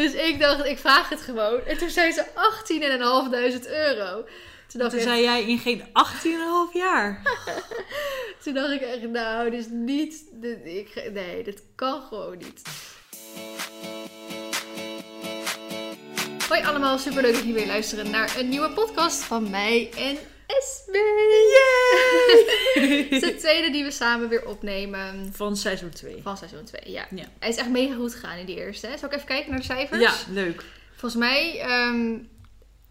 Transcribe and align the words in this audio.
Dus 0.00 0.12
ik 0.12 0.40
dacht, 0.40 0.64
ik 0.64 0.78
vraag 0.78 1.08
het 1.08 1.20
gewoon. 1.20 1.60
En 1.66 1.78
toen 1.78 1.90
zei 1.90 2.12
ze 2.12 2.24
18.500 3.64 3.70
euro. 3.70 4.24
Toen 4.66 4.80
dacht, 4.80 4.90
Toen 4.90 4.98
ik, 4.98 5.06
zei 5.06 5.22
jij 5.22 5.44
in 5.44 5.58
geen 5.58 5.80
18,5 5.80 6.72
jaar. 6.72 7.22
toen 8.42 8.54
dacht 8.54 8.70
ik 8.70 8.80
echt, 8.80 9.08
nou, 9.08 9.50
dit 9.50 9.60
is 9.60 9.66
niet... 9.70 10.24
Dit, 10.32 10.58
ik, 10.64 11.10
nee, 11.12 11.44
dit 11.44 11.62
kan 11.74 12.02
gewoon 12.02 12.38
niet. 12.38 12.62
Hoi 16.48 16.62
allemaal, 16.62 16.98
superleuk 16.98 17.32
dat 17.32 17.40
jullie 17.40 17.54
weer 17.54 17.66
luisteren 17.66 18.10
naar 18.10 18.38
een 18.38 18.48
nieuwe 18.48 18.70
podcast 18.70 19.22
van 19.22 19.50
mij 19.50 19.90
en 19.96 20.18
Esme. 20.46 20.98
Het 23.10 23.12
is 23.12 23.20
de 23.20 23.34
tweede 23.38 23.70
die 23.70 23.84
we 23.84 23.90
samen 23.90 24.28
weer 24.28 24.46
opnemen 24.46 25.32
Van 25.32 25.56
seizoen 25.56 25.90
2. 25.90 26.20
van 26.22 26.36
seizoen 26.36 26.64
2, 26.64 26.80
ja. 26.92 27.06
Ja. 27.10 27.24
Hij 27.38 27.48
is 27.48 27.56
echt 27.56 27.68
mega 27.70 27.94
goed 27.94 28.12
gegaan 28.14 28.38
in 28.38 28.46
die 28.46 28.56
eerste. 28.56 28.88
Zal 28.98 29.08
ik 29.08 29.14
even 29.14 29.26
kijken 29.26 29.50
naar 29.50 29.58
de 29.58 29.64
cijfers? 29.64 30.00
Ja, 30.00 30.14
leuk. 30.32 30.64
Volgens 30.90 31.14
mij, 31.22 31.60
ehm, 31.60 32.18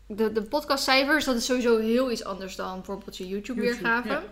de, 0.07 0.31
de 0.31 0.41
podcastcijfers, 0.43 1.25
dat 1.25 1.35
is 1.35 1.45
sowieso 1.45 1.77
heel 1.77 2.11
iets 2.11 2.23
anders 2.23 2.55
dan 2.55 2.75
bijvoorbeeld 2.75 3.17
je 3.17 3.27
YouTube-weergave. 3.27 4.07
YouTube, 4.07 4.27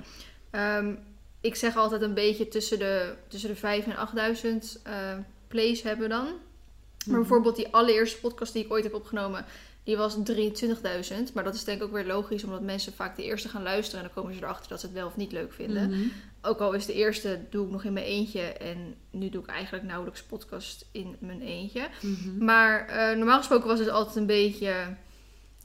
Ehm, 0.51 0.93
ik 1.41 1.55
zeg 1.55 1.75
altijd 1.77 2.01
een 2.01 2.13
beetje 2.13 2.47
tussen 2.47 2.79
de, 2.79 3.13
tussen 3.27 3.49
de 3.49 3.55
5 3.55 3.85
en 3.85 3.95
8000 3.97 4.79
eh, 4.83 4.93
plays 5.47 5.81
hebben 5.81 6.09
dan. 6.09 6.23
Maar 6.25 6.33
Mhm. 7.05 7.15
bijvoorbeeld 7.19 7.55
die 7.55 7.67
allereerste 7.71 8.19
podcast 8.19 8.53
die 8.53 8.65
ik 8.65 8.71
ooit 8.71 8.83
heb 8.83 8.93
opgenomen, 8.93 9.45
die 9.83 9.97
was 9.97 10.17
23.000. 10.17 11.33
Maar 11.33 11.43
dat 11.43 11.53
is 11.53 11.63
denk 11.63 11.77
ik 11.77 11.83
ook 11.83 11.93
weer 11.93 12.05
logisch, 12.05 12.43
omdat 12.43 12.61
mensen 12.61 12.93
vaak 12.93 13.15
de 13.15 13.23
eerste 13.23 13.49
gaan 13.49 13.63
luisteren 13.63 13.99
en 13.99 14.05
dan 14.05 14.23
komen 14.23 14.37
ze 14.37 14.43
erachter 14.43 14.69
dat 14.69 14.79
ze 14.79 14.85
het 14.85 14.95
wel 14.95 15.07
of 15.07 15.15
niet 15.15 15.31
leuk 15.31 15.53
vinden. 15.53 15.89
Mhm. 15.89 16.07
Ook 16.41 16.59
al 16.59 16.73
is 16.73 16.85
de 16.85 16.93
eerste 16.93 17.39
doe 17.49 17.65
ik 17.65 17.71
nog 17.71 17.83
in 17.83 17.93
mijn 17.93 18.05
eentje 18.05 18.41
en 18.41 18.95
nu 19.11 19.29
doe 19.29 19.43
ik 19.43 19.49
eigenlijk 19.49 19.83
nauwelijks 19.83 20.23
podcast 20.23 20.85
in 20.91 21.15
mijn 21.19 21.41
eentje. 21.41 21.87
Mhm. 22.01 22.45
Maar 22.45 22.87
eh, 22.87 23.17
normaal 23.17 23.37
gesproken 23.37 23.67
was 23.67 23.79
het 23.79 23.89
altijd 23.89 24.15
een 24.15 24.25
beetje, 24.25 24.95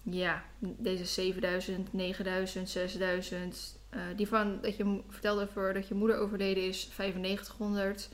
ja, 0.03 0.45
deze 0.59 1.05
7000, 1.05 1.93
9000, 1.93 2.69
6000. 2.69 3.77
Eh, 3.91 4.01
die 4.17 4.29
van 4.29 4.59
dat 4.63 4.77
je 4.77 5.01
vertelde 5.09 5.43
over 5.43 5.75
dat 5.75 5.89
je 5.89 5.95
moeder 5.95 6.19
overleden 6.19 6.63
is, 6.63 6.89
9500. 6.97 8.09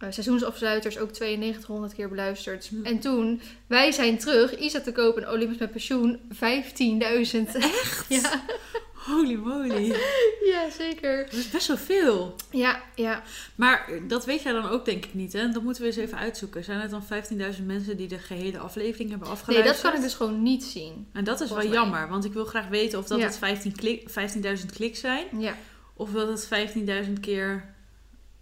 Eh 0.00 0.06
seizoensafsluiters 0.10 0.98
ook 0.98 1.18
9200 1.18 1.94
keer 1.94 2.08
beluisterd. 2.08 2.70
En 2.82 2.98
toen, 2.98 3.40
wij 3.66 3.92
zijn 3.92 4.18
terug, 4.18 4.58
Isa 4.58 4.80
te 4.80 4.92
kopen 4.92 5.22
en 5.22 5.30
Olympus 5.30 5.58
met 5.58 5.70
pensioen, 5.70 6.20
15.000. 6.34 6.38
Echt? 7.54 8.04
Ja, 8.08 8.44
Holy 8.92 9.34
moly. 9.34 9.94
ja, 10.44 10.70
zeker. 10.78 11.24
Dat 11.24 11.32
is 11.34 11.50
best 11.50 11.66
wel 11.66 11.76
veel. 11.76 12.34
Ja, 12.50 12.82
ja. 12.94 13.22
Maar 13.54 13.88
dat 14.08 14.24
weet 14.24 14.42
jij 14.42 14.52
dan 14.52 14.68
ook 14.68 14.84
denk 14.84 15.04
ik 15.04 15.14
niet, 15.14 15.32
hè? 15.32 15.48
Dat 15.48 15.62
moeten 15.62 15.82
we 15.82 15.88
eens 15.88 15.96
even 15.96 16.18
uitzoeken. 16.18 16.64
Zijn 16.64 16.80
het 16.80 16.90
dan 16.90 17.04
15.000 17.58 17.64
mensen 17.66 17.96
die 17.96 18.08
de 18.08 18.18
gehele 18.18 18.58
aflevering 18.58 19.10
hebben 19.10 19.28
Nee, 19.28 19.36
afgeluisterd? 19.36 19.74
dat 19.82 19.90
kan 19.90 20.00
ik 20.00 20.06
dus 20.06 20.14
gewoon 20.14 20.42
niet 20.42 20.64
zien. 20.64 21.06
En 21.12 21.24
dat 21.24 21.40
is 21.40 21.48
wel 21.48 21.58
mij. 21.58 21.68
jammer, 21.68 22.08
want 22.08 22.24
ik 22.24 22.32
wil 22.32 22.44
graag 22.44 22.68
weten 22.68 22.98
of 22.98 23.06
dat 23.06 23.18
Ja. 23.18 23.24
het 23.24 23.38
15 23.38 23.76
klik- 23.76 24.08
15.000 24.10 24.72
kliks 24.72 25.00
zijn. 25.00 25.26
Ja, 25.38 25.54
Of 25.94 26.10
dat 26.10 26.28
het 26.28 26.48
15.000 27.06 27.20
keer... 27.20 27.69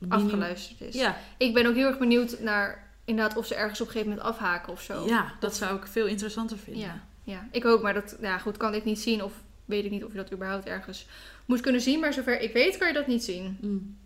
afgeluisterd 0.08 0.80
is. 0.80 0.94
Ja, 0.94 1.16
Ik 1.36 1.54
ben 1.54 1.66
ook 1.66 1.74
heel 1.74 1.86
erg 1.86 1.98
benieuwd 1.98 2.40
naar 2.40 2.86
inderdaad 3.04 3.36
of 3.36 3.46
ze 3.46 3.54
ergens 3.54 3.80
op 3.80 3.86
een 3.86 3.92
gegeven 3.92 4.14
moment 4.16 4.28
afhaken 4.36 4.72
of 4.72 4.82
zo. 4.82 5.06
ja, 5.06 5.32
dat 5.40 5.56
zou 5.56 5.76
ik 5.76 5.86
veel 5.86 6.06
interessanter 6.06 6.58
vinden. 6.58 6.82
ja, 6.82 7.00
ja. 7.24 7.48
ik 7.52 7.64
ook, 7.64 7.82
maar 7.82 7.94
dat 7.94 8.16
ja, 8.20 8.38
goed, 8.38 8.56
kan 8.56 8.74
ik 8.74 8.84
niet 8.84 9.00
zien 9.00 9.22
of 9.24 9.32
weet 9.64 9.84
ik 9.84 9.90
niet 9.90 10.04
of 10.04 10.10
je 10.10 10.16
dat 10.16 10.32
überhaupt 10.32 10.66
ergens 10.66 11.06
moet 11.44 11.60
kunnen 11.60 11.80
zien. 11.80 12.00
Maar 12.00 12.12
zover 12.12 12.40
ik 12.40 12.52
weet, 12.52 12.76
kan 12.78 12.88
je 12.88 12.94
dat 12.94 13.06
niet 13.06 13.24
zien. 13.24 13.58
Mm. 13.60 13.96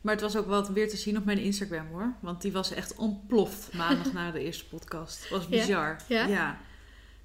Maar 0.00 0.12
het 0.12 0.22
was 0.22 0.36
ook 0.36 0.46
wat 0.46 0.68
weer 0.68 0.88
te 0.88 0.96
zien 0.96 1.16
op 1.16 1.24
mijn 1.24 1.38
Instagram 1.38 1.86
hoor. 1.92 2.12
Want 2.20 2.42
die 2.42 2.52
was 2.52 2.72
echt 2.72 2.94
ontploft 2.96 3.72
maandag 3.72 4.12
na 4.12 4.30
de 4.30 4.40
eerste 4.44 4.66
podcast. 4.68 5.20
Het 5.20 5.30
was 5.30 5.48
bizar. 5.58 5.96
Ja? 6.08 6.26
Ja. 6.26 6.58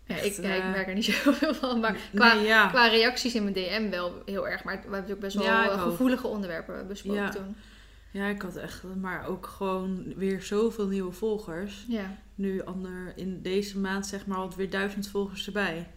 Ja, 0.06 0.16
Echt, 0.16 0.26
ik, 0.26 0.38
ik 0.38 0.44
eh, 0.44 0.72
merk 0.72 0.88
er 0.88 0.94
niet 0.94 1.06
zoveel 1.24 1.54
van. 1.54 1.80
Maar 1.80 1.98
qua, 2.16 2.34
Nee, 2.34 2.46
qua 2.48 2.88
reacties 2.88 3.36
in 3.36 3.44
mijn 3.44 3.54
DM 3.56 3.90
wel 3.90 4.22
heel 4.26 4.48
erg. 4.48 4.64
Maar 4.64 4.74
we 4.74 4.80
hebben 4.82 5.00
natuurlijk 5.00 5.20
best 5.20 5.36
wel 5.36 5.72
ook. 5.72 5.80
gevoelige 5.82 6.28
onderwerpen 6.28 6.88
besproken 6.88 7.22
Ja. 7.24 7.30
toen. 7.30 7.56
Ja, 8.12 8.26
ik 8.28 8.42
had 8.42 8.56
echt, 8.56 8.84
maar 9.02 9.26
ook 9.28 9.46
gewoon 9.46 10.14
weer 10.16 10.42
zoveel 10.42 10.88
nieuwe 10.88 11.12
volgers. 11.12 11.86
Ja. 11.88 12.16
Nu 12.36 12.64
ander, 12.64 13.14
in 13.16 13.42
deze 13.42 13.78
maand 13.78 14.08
zeg 14.08 14.26
maar 14.26 14.38
alweer 14.38 14.70
duizend 14.70 15.08
volgers 15.08 15.46
erbij. 15.46 15.88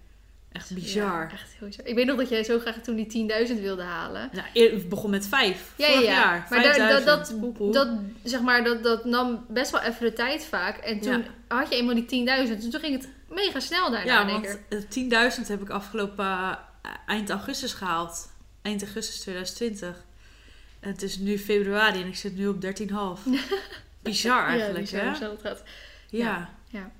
Echt 0.53 0.75
bizar. 0.75 1.23
Ja, 1.27 1.31
echt 1.33 1.53
heel 1.59 1.69
bizar. 1.69 1.87
Ik 1.87 1.95
weet 1.95 2.07
nog 2.07 2.17
dat 2.17 2.29
jij 2.29 2.45
zo 2.45 2.59
graag 2.59 2.77
toen 2.83 2.97
die 2.97 3.29
10.000 3.49 3.61
wilde 3.61 3.83
halen. 3.83 4.31
Eer- 4.55 4.73
het 4.73 4.89
begon 4.89 5.11
met 5.11 5.27
vijf. 5.27 5.73
Ja, 5.77 5.87
ja, 5.87 5.93
vorig 5.93 6.09
ja. 6.09 6.15
jaar. 6.15 6.47
Maar 6.51 6.63
daar- 6.63 6.77
dat, 6.79 6.89
5000. 7.03 7.31
dat, 7.31 7.41
Poep, 7.41 7.55
poep. 7.57 7.73
dat, 7.73 7.89
zeg 8.25 8.41
maar, 8.41 8.65
dat, 8.65 8.83
dat 8.83 9.05
nam 9.05 9.45
best 9.49 9.71
wel 9.71 9.81
even 9.81 10.07
de 10.07 10.13
tijd 10.13 10.45
vaak. 10.45 10.77
En 10.77 11.01
toen 11.01 11.25
had 11.49 11.69
je 11.69 11.75
eenmaal 11.77 11.95
die 11.95 12.07
10.000. 12.49 12.61
Dus 12.61 12.71
toen 12.71 12.81
ging 12.81 12.97
het 12.97 13.09
mega 13.29 13.61
snel 13.61 13.91
daarna 13.91 14.21
ja, 14.21 14.27
want 14.27 14.59
keer. 14.69 15.09
eh, 15.09 15.33
10.000 15.41 15.49
heb 15.49 15.61
ik 15.63 15.71
afgelopen 15.71 16.27
eh, 16.27 16.91
eind 17.07 17.31
augustus 17.31 17.73
gehaald. 17.73 18.29
Eind 18.63 18.83
augustus 18.83 19.21
2020. 19.21 20.05
En 20.81 20.91
het 20.91 21.03
is 21.03 21.19
nu 21.19 21.39
februari 21.39 22.01
en 22.01 22.07
ik 22.07 22.17
zit 22.17 22.37
nu 22.37 22.49
op 22.49 22.57
13,5. 22.65 22.69
Bizar 24.03 24.47
eigenlijk, 24.47 24.87
ja, 24.89 25.11
bizar 25.11 25.29
hè? 25.29 25.35
het 25.35 25.41
gaat. 25.43 25.63
Ja, 26.09 26.51
Ja. 26.69 26.91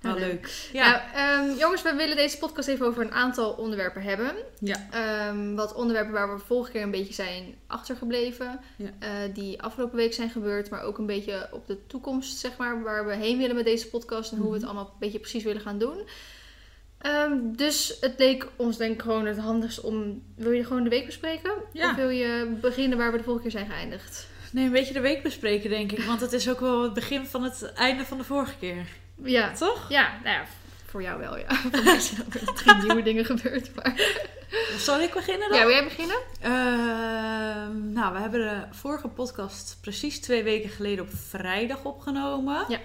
wel 0.00 0.12
Nou, 0.14 0.24
leuk. 0.24 0.68
Ja. 0.72 0.90
Nou, 0.90 1.02
ehm, 1.50 1.58
jongens, 1.58 1.82
we 1.82 1.94
willen 1.94 2.16
deze 2.16 2.38
podcast 2.38 2.68
even 2.68 2.86
over 2.86 3.02
een 3.02 3.12
aantal 3.12 3.50
onderwerpen 3.52 4.02
hebben. 4.02 4.34
Ja. 4.60 4.86
Ehm, 4.90 5.54
wat 5.54 5.74
onderwerpen 5.74 6.12
waar 6.12 6.34
we 6.34 6.44
vorige 6.44 6.70
keer 6.70 6.82
een 6.82 6.90
beetje 6.90 7.14
zijn 7.14 7.54
achtergebleven. 7.66 8.60
Ja. 8.76 8.90
eh, 8.98 9.10
die 9.34 9.62
afgelopen 9.62 9.96
week 9.96 10.12
zijn 10.14 10.30
gebeurd. 10.30 10.70
Maar 10.70 10.82
ook 10.82 10.98
een 10.98 11.06
beetje 11.06 11.48
op 11.52 11.66
de 11.66 11.86
toekomst, 11.86 12.38
zeg 12.38 12.56
maar. 12.56 12.82
Waar 12.82 13.06
we 13.06 13.14
heen 13.14 13.38
willen 13.38 13.56
met 13.56 13.64
deze 13.64 13.88
podcast. 13.88 14.32
En 14.32 14.38
hoe 14.38 14.46
we 14.46 14.52
het 14.52 14.62
Mhm. 14.62 14.70
allemaal 14.70 14.90
een 14.92 14.98
beetje 15.00 15.18
precies 15.18 15.42
willen 15.44 15.62
gaan 15.62 15.78
doen. 15.78 16.02
Ehm, 17.04 17.32
dus 17.42 17.96
het 18.00 18.14
leek 18.18 18.46
ons 18.56 18.76
denk 18.76 18.94
ik 18.94 19.02
gewoon 19.02 19.26
het 19.26 19.38
handigst 19.38 19.80
om... 19.80 20.22
Wil 20.36 20.52
je 20.52 20.64
gewoon 20.64 20.84
de 20.84 20.90
week 20.90 21.06
bespreken? 21.06 21.52
Ja. 21.72 21.90
Of 21.90 21.96
wil 21.96 22.08
je 22.08 22.56
beginnen 22.60 22.98
waar 22.98 23.12
we 23.12 23.18
de 23.18 23.24
vorige 23.24 23.42
keer 23.42 23.50
zijn 23.50 23.66
geëindigd? 23.70 24.28
Nee, 24.50 24.64
een 24.64 24.72
beetje 24.72 24.94
de 24.94 25.00
week 25.00 25.22
bespreken, 25.22 25.70
denk 25.70 25.92
ik. 25.92 26.04
Want 26.04 26.20
het 26.20 26.32
is 26.32 26.48
ook 26.48 26.60
wel 26.60 26.82
het 26.82 26.92
begin 26.94 27.26
van 27.26 27.42
het 27.42 27.72
einde 27.72 28.04
van 28.04 28.18
de 28.18 28.24
vorige 28.24 28.54
keer. 28.60 28.86
Ja, 29.22 29.52
Toch? 29.52 29.88
ja 29.88 30.12
nou 30.22 30.36
ja, 30.36 30.44
voor 30.86 31.02
jou 31.02 31.20
wel, 31.20 31.38
ja. 31.38 31.54
Voor 31.72 31.84
mij 31.84 32.00
zijn 32.00 32.24
er 32.30 32.54
drie 32.54 32.74
nieuwe 32.74 33.02
dingen 33.02 33.24
gebeurd. 33.24 33.74
Maar... 33.74 34.00
Zal 34.78 35.00
ik 35.00 35.12
beginnen 35.12 35.48
dan? 35.48 35.58
Ja, 35.58 35.64
wil 35.64 35.74
jij 35.74 35.84
beginnen? 35.84 36.16
Ehm, 36.40 37.92
nou, 37.92 38.12
we 38.12 38.20
hebben 38.20 38.40
de 38.40 38.76
vorige 38.76 39.08
podcast 39.08 39.78
precies 39.80 40.20
twee 40.20 40.42
weken 40.42 40.70
geleden 40.70 41.04
op 41.04 41.10
vrijdag 41.28 41.84
opgenomen. 41.84 42.64
Ja. 42.68 42.78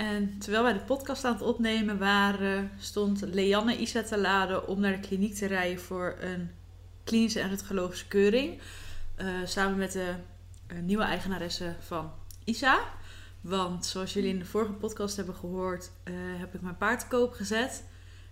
En 0.00 0.38
terwijl 0.38 0.62
wij 0.62 0.72
de 0.72 0.80
podcast 0.80 1.24
aan 1.24 1.32
het 1.32 1.42
opnemen 1.42 1.98
waren, 1.98 2.70
stond 2.78 3.20
Leanne 3.20 3.76
Isa 3.76 4.02
te 4.02 4.18
laden 4.18 4.68
om 4.68 4.80
naar 4.80 4.92
de 4.92 5.08
kliniek 5.08 5.34
te 5.34 5.46
rijden 5.46 5.80
voor 5.80 6.16
een 6.20 6.50
klinische 7.04 7.40
en 7.40 7.48
röntgenologische 7.48 8.08
keuring. 8.08 8.60
Eh, 9.14 9.26
samen 9.44 9.78
met 9.78 9.92
de 9.92 10.14
eh, 10.66 10.78
nieuwe 10.78 11.02
eigenaresse 11.02 11.74
van 11.80 12.12
Isa. 12.44 12.80
Want 13.40 13.86
zoals 13.86 14.12
jullie 14.12 14.30
in 14.30 14.38
de 14.38 14.44
vorige 14.44 14.72
podcast 14.72 15.16
hebben 15.16 15.34
gehoord, 15.34 15.90
eh, 16.02 16.14
heb 16.16 16.54
ik 16.54 16.60
mijn 16.60 16.76
paard 16.76 17.00
te 17.00 17.06
koop 17.06 17.32
gezet. 17.32 17.84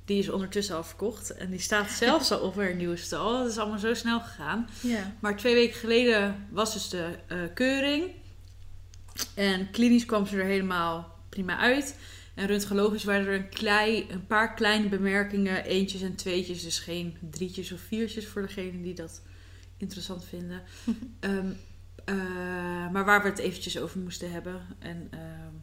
Die 0.05 0.19
is 0.19 0.31
ondertussen 0.31 0.77
al 0.77 0.85
verkocht. 0.85 1.31
En 1.31 1.51
die 1.51 1.61
staat 1.61 1.91
zelfs 1.91 2.31
al 2.31 2.41
op 2.41 2.57
haar 2.57 2.75
nieuwe 2.75 2.97
stal. 2.97 3.39
Het 3.39 3.51
is 3.51 3.59
allemaal 3.59 3.79
zo 3.79 3.95
snel 3.95 4.21
gegaan. 4.21 4.69
Maar 5.21 5.37
twee 5.37 5.55
weken 5.55 5.79
geleden 5.79 6.47
was 6.51 6.73
dus 6.73 6.89
de 6.89 7.19
keuring. 7.55 8.13
En 9.35 9.71
klinisch 9.71 10.07
kwam 10.07 10.27
ze 10.27 10.37
er 10.37 10.45
helemaal 10.45 11.17
prima 11.45 11.59
uit. 11.59 11.97
En 12.35 12.47
röntgenologisch 12.47 13.05
waren 13.05 13.27
er 13.27 13.35
een, 13.35 13.49
klei, 13.49 14.07
een 14.11 14.27
paar 14.27 14.55
kleine 14.55 14.89
bemerkingen. 14.89 15.65
Eentjes 15.65 16.03
en 16.03 16.15
tweetjes. 16.15 16.63
Dus 16.63 16.79
geen 16.79 17.17
drietjes 17.31 17.73
of 17.73 17.81
viertjes 17.81 18.27
voor 18.27 18.43
degenen 18.43 18.83
die 18.83 18.95
dat 18.95 19.23
interessant 19.77 20.25
vinden. 20.25 20.63
Ehm, 21.21 21.51
eh, 22.05 22.91
maar 22.93 23.05
waar 23.05 23.23
we 23.23 23.29
het 23.29 23.39
eventjes 23.39 23.79
over 23.79 24.01
moesten 24.01 24.31
hebben. 24.31 24.61
En 24.79 25.09
ehm, 25.11 25.55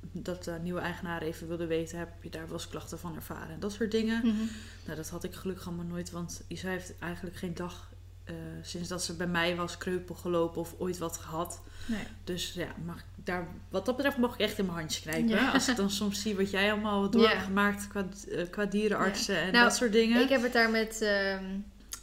dat 0.00 0.44
de 0.44 0.58
nieuwe 0.62 0.80
eigenaar 0.80 1.22
even 1.22 1.48
wilde 1.48 1.66
weten. 1.66 1.98
Heb 1.98 2.22
je 2.22 2.30
daar 2.30 2.44
wel 2.44 2.52
eens 2.52 2.68
klachten 2.68 2.98
van 2.98 3.14
ervaren? 3.14 3.54
En 3.54 3.60
dat 3.60 3.72
soort 3.72 3.90
dingen. 3.90 4.18
Mhm. 4.26 4.44
Nou, 4.84 4.96
dat 4.96 5.08
had 5.08 5.24
ik 5.24 5.34
gelukkig 5.34 5.66
allemaal 5.66 5.84
nooit, 5.84 6.10
want 6.10 6.42
Isa 6.48 6.68
heeft 6.68 6.98
eigenlijk 6.98 7.36
geen 7.36 7.54
dag 7.54 7.89
eh, 8.30 8.36
sinds 8.62 8.88
dat 8.88 9.02
ze 9.04 9.14
bij 9.16 9.26
mij 9.26 9.56
was 9.56 9.78
kreupel 9.78 10.14
gelopen 10.14 10.60
of 10.60 10.74
ooit 10.78 10.98
wat 10.98 11.16
gehad. 11.16 11.60
Nee. 11.86 12.02
Dus 12.24 12.52
ja, 12.52 12.68
mag 12.84 12.96
ik 12.98 13.04
daar, 13.24 13.48
wat 13.70 13.86
dat 13.86 13.96
betreft 13.96 14.16
mag 14.16 14.34
ik 14.34 14.40
echt 14.40 14.58
in 14.58 14.64
mijn 14.66 14.78
handjes 14.78 15.02
knijpen. 15.02 15.28
Ja. 15.28 15.50
Als 15.52 15.68
ik 15.68 15.76
dan 15.76 15.90
soms 15.90 16.22
zie 16.22 16.36
wat 16.36 16.50
jij 16.50 16.72
allemaal 16.72 17.10
door 17.10 17.22
Ja. 17.22 17.28
hebt 17.28 17.42
gemaakt 17.44 17.88
qua, 17.88 18.06
eh, 18.30 18.50
qua 18.50 18.64
dierenartsen 18.64 19.36
en 19.36 19.52
Nou, 19.52 19.64
dat 19.64 19.76
soort 19.76 19.92
dingen. 19.92 20.22
Ik 20.22 20.28
heb 20.28 20.42
het 20.42 20.52
daar 20.52 20.70
met, 20.70 21.00
ehm, 21.02 21.44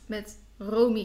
met 0.05 0.37
Romy 0.57 1.03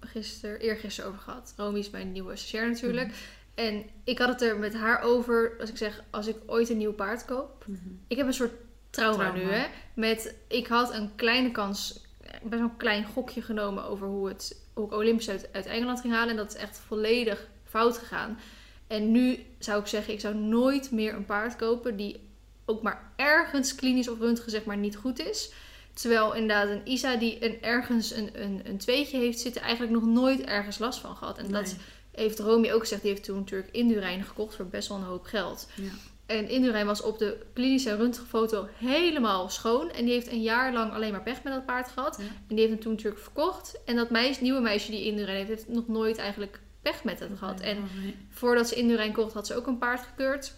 gisteren, 0.00 0.60
eergisteren 0.60 1.10
over 1.10 1.22
gehad. 1.22 1.52
Romy 1.56 1.78
is 1.78 1.90
mijn 1.90 2.12
nieuwe 2.12 2.36
stagiair 2.36 2.70
natuurlijk. 2.70 3.08
Mhm. 3.08 3.16
En 3.54 3.84
ik 4.04 4.18
had 4.18 4.28
het 4.28 4.42
er 4.42 4.58
met 4.58 4.74
haar 4.74 5.00
over, 5.02 5.56
als 5.60 5.70
ik 5.70 5.76
zeg, 5.76 6.02
als 6.10 6.26
ik 6.26 6.36
ooit 6.46 6.68
een 6.70 6.76
nieuw 6.76 6.92
paard 6.92 7.24
koop. 7.24 7.64
Mhm. 7.66 7.78
Ik 8.06 8.16
heb 8.16 8.26
een 8.26 8.34
soort 8.34 8.52
trauma, 8.90 9.16
Trauma. 9.16 9.38
nu, 9.38 9.50
hè. 9.52 9.66
Met, 9.94 10.34
ik 10.48 10.66
had 10.66 10.92
een 10.94 11.14
kleine 11.14 11.50
kans, 11.50 12.01
best 12.42 12.60
wel 12.60 12.70
een 12.70 12.76
klein 12.76 13.04
gokje 13.04 13.42
genomen 13.42 13.84
over 13.84 14.06
hoe, 14.06 14.28
het, 14.28 14.62
hoe 14.74 14.86
ik 14.86 14.92
Olympus 14.92 15.28
uit, 15.28 15.48
uit 15.52 15.66
Engeland 15.66 16.00
ging 16.00 16.12
halen. 16.12 16.30
En 16.30 16.36
dat 16.36 16.54
is 16.54 16.60
echt 16.60 16.80
volledig 16.86 17.48
fout 17.64 17.98
gegaan. 17.98 18.38
En 18.86 19.12
nu 19.12 19.46
zou 19.58 19.80
ik 19.80 19.86
zeggen, 19.86 20.12
ik 20.12 20.20
zou 20.20 20.34
nooit 20.34 20.90
meer 20.90 21.14
een 21.14 21.24
paard 21.24 21.56
kopen 21.56 21.96
die 21.96 22.20
ook 22.64 22.82
maar 22.82 23.12
ergens 23.16 23.74
klinisch 23.74 24.08
of 24.08 24.18
röntgen 24.18 24.50
zeg 24.50 24.64
maar 24.64 24.76
niet 24.76 24.96
goed 24.96 25.18
is. 25.18 25.52
Terwijl 25.92 26.34
inderdaad 26.34 26.68
een 26.68 26.92
Isa 26.92 27.16
die 27.16 27.44
een, 27.44 27.62
ergens 27.62 28.12
een, 28.12 28.42
een, 28.42 28.60
een 28.64 28.78
tweetje 28.78 29.18
heeft 29.18 29.40
zitten, 29.40 29.62
eigenlijk 29.62 29.92
nog 29.92 30.04
nooit 30.04 30.40
ergens 30.40 30.78
last 30.78 30.98
van 30.98 31.16
gehad. 31.16 31.38
En 31.38 31.50
dat 31.50 31.76
heeft 32.10 32.38
Romy 32.38 32.72
ook 32.72 32.80
gezegd. 32.80 33.02
Die 33.02 33.10
heeft 33.10 33.24
toen 33.24 33.38
natuurlijk 33.38 33.72
Indurain 33.72 34.24
gekocht 34.24 34.54
voor 34.54 34.66
best 34.66 34.88
wel 34.88 34.96
een 34.96 35.02
hoop 35.02 35.24
geld. 35.24 35.68
Ja. 35.74 35.90
En 36.38 36.48
Indurain 36.48 36.86
was 36.86 37.02
op 37.02 37.18
de 37.18 37.36
klinische 37.52 37.96
röntgenfoto 37.96 38.68
helemaal 38.76 39.48
schoon. 39.48 39.90
En 39.90 40.04
die 40.04 40.14
heeft 40.14 40.30
een 40.30 40.42
jaar 40.42 40.72
lang 40.72 40.92
alleen 40.92 41.12
maar 41.12 41.22
pech 41.22 41.42
met 41.42 41.52
dat 41.52 41.66
paard 41.66 41.88
gehad. 41.88 42.16
Ja. 42.20 42.24
En 42.24 42.54
die 42.54 42.58
heeft 42.58 42.70
hem 42.70 42.80
toen 42.80 42.92
natuurlijk 42.92 43.22
verkocht. 43.22 43.80
En 43.84 43.96
dat 43.96 44.10
meisje, 44.10 44.42
nieuwe 44.42 44.60
meisje 44.60 44.90
die 44.90 45.04
Indurain 45.04 45.36
heeft, 45.36 45.48
heeft 45.48 45.68
nog 45.68 45.88
nooit 45.88 46.18
eigenlijk 46.18 46.60
pech 46.82 47.04
met 47.04 47.18
hem 47.18 47.36
gehad. 47.36 47.60
En 47.60 47.78
voordat 48.30 48.68
ze 48.68 48.74
Indurain 48.74 49.12
kocht, 49.12 49.32
had 49.32 49.46
ze 49.46 49.56
ook 49.56 49.66
een 49.66 49.78
paard 49.78 50.00
gekeurd. 50.00 50.54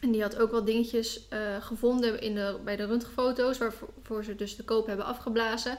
En 0.00 0.10
die 0.10 0.22
had 0.22 0.38
ook 0.38 0.50
wel 0.50 0.64
dingetjes 0.64 1.28
eh, 1.28 1.38
gevonden 1.60 2.20
in 2.20 2.34
de, 2.34 2.58
bij 2.64 2.76
de 2.76 2.84
röntgenfoto's, 2.84 3.58
waarvoor 3.58 4.24
ze 4.24 4.34
dus 4.36 4.56
de 4.56 4.64
koop 4.64 4.86
hebben 4.86 5.06
afgeblazen. 5.06 5.78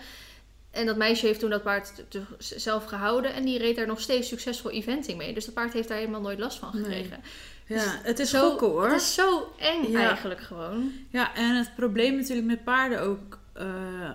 En 0.72 0.86
dat 0.86 0.98
meisje 0.98 1.26
heeft 1.26 1.40
toen 1.40 1.50
dat 1.50 1.64
paard 1.64 2.04
zelf 2.38 2.86
gehouden 2.86 3.34
en 3.34 3.46
die 3.46 3.58
reed 3.58 3.76
daar 3.76 3.88
nog 3.88 4.02
steeds 4.02 4.28
succesvol 4.28 4.72
eventing 4.72 5.18
mee. 5.18 5.34
Dus 5.34 5.46
dat 5.46 5.54
paard 5.54 5.74
heeft 5.74 5.88
daar 5.88 5.98
helemaal 5.98 6.22
nooit 6.22 6.40
last 6.40 6.60
van 6.60 6.82
Nee. 6.82 7.10
Ja, 7.74 8.00
het 8.04 8.20
is 8.20 8.30
Zo- 8.30 8.50
gokken 8.50 8.68
hoor. 8.68 8.88
Het 8.90 9.02
is 9.02 9.14
zo 9.14 9.54
eng 9.60 9.92
Ja. 9.92 10.08
eigenlijk 10.08 10.42
gewoon. 10.42 10.92
Ja, 11.10 11.36
en 11.36 11.56
het 11.56 11.76
probleem 11.76 12.16
natuurlijk 12.16 12.48
met 12.48 12.64
paarden 12.64 13.02
ook, 13.02 13.40
eh, 13.54 13.66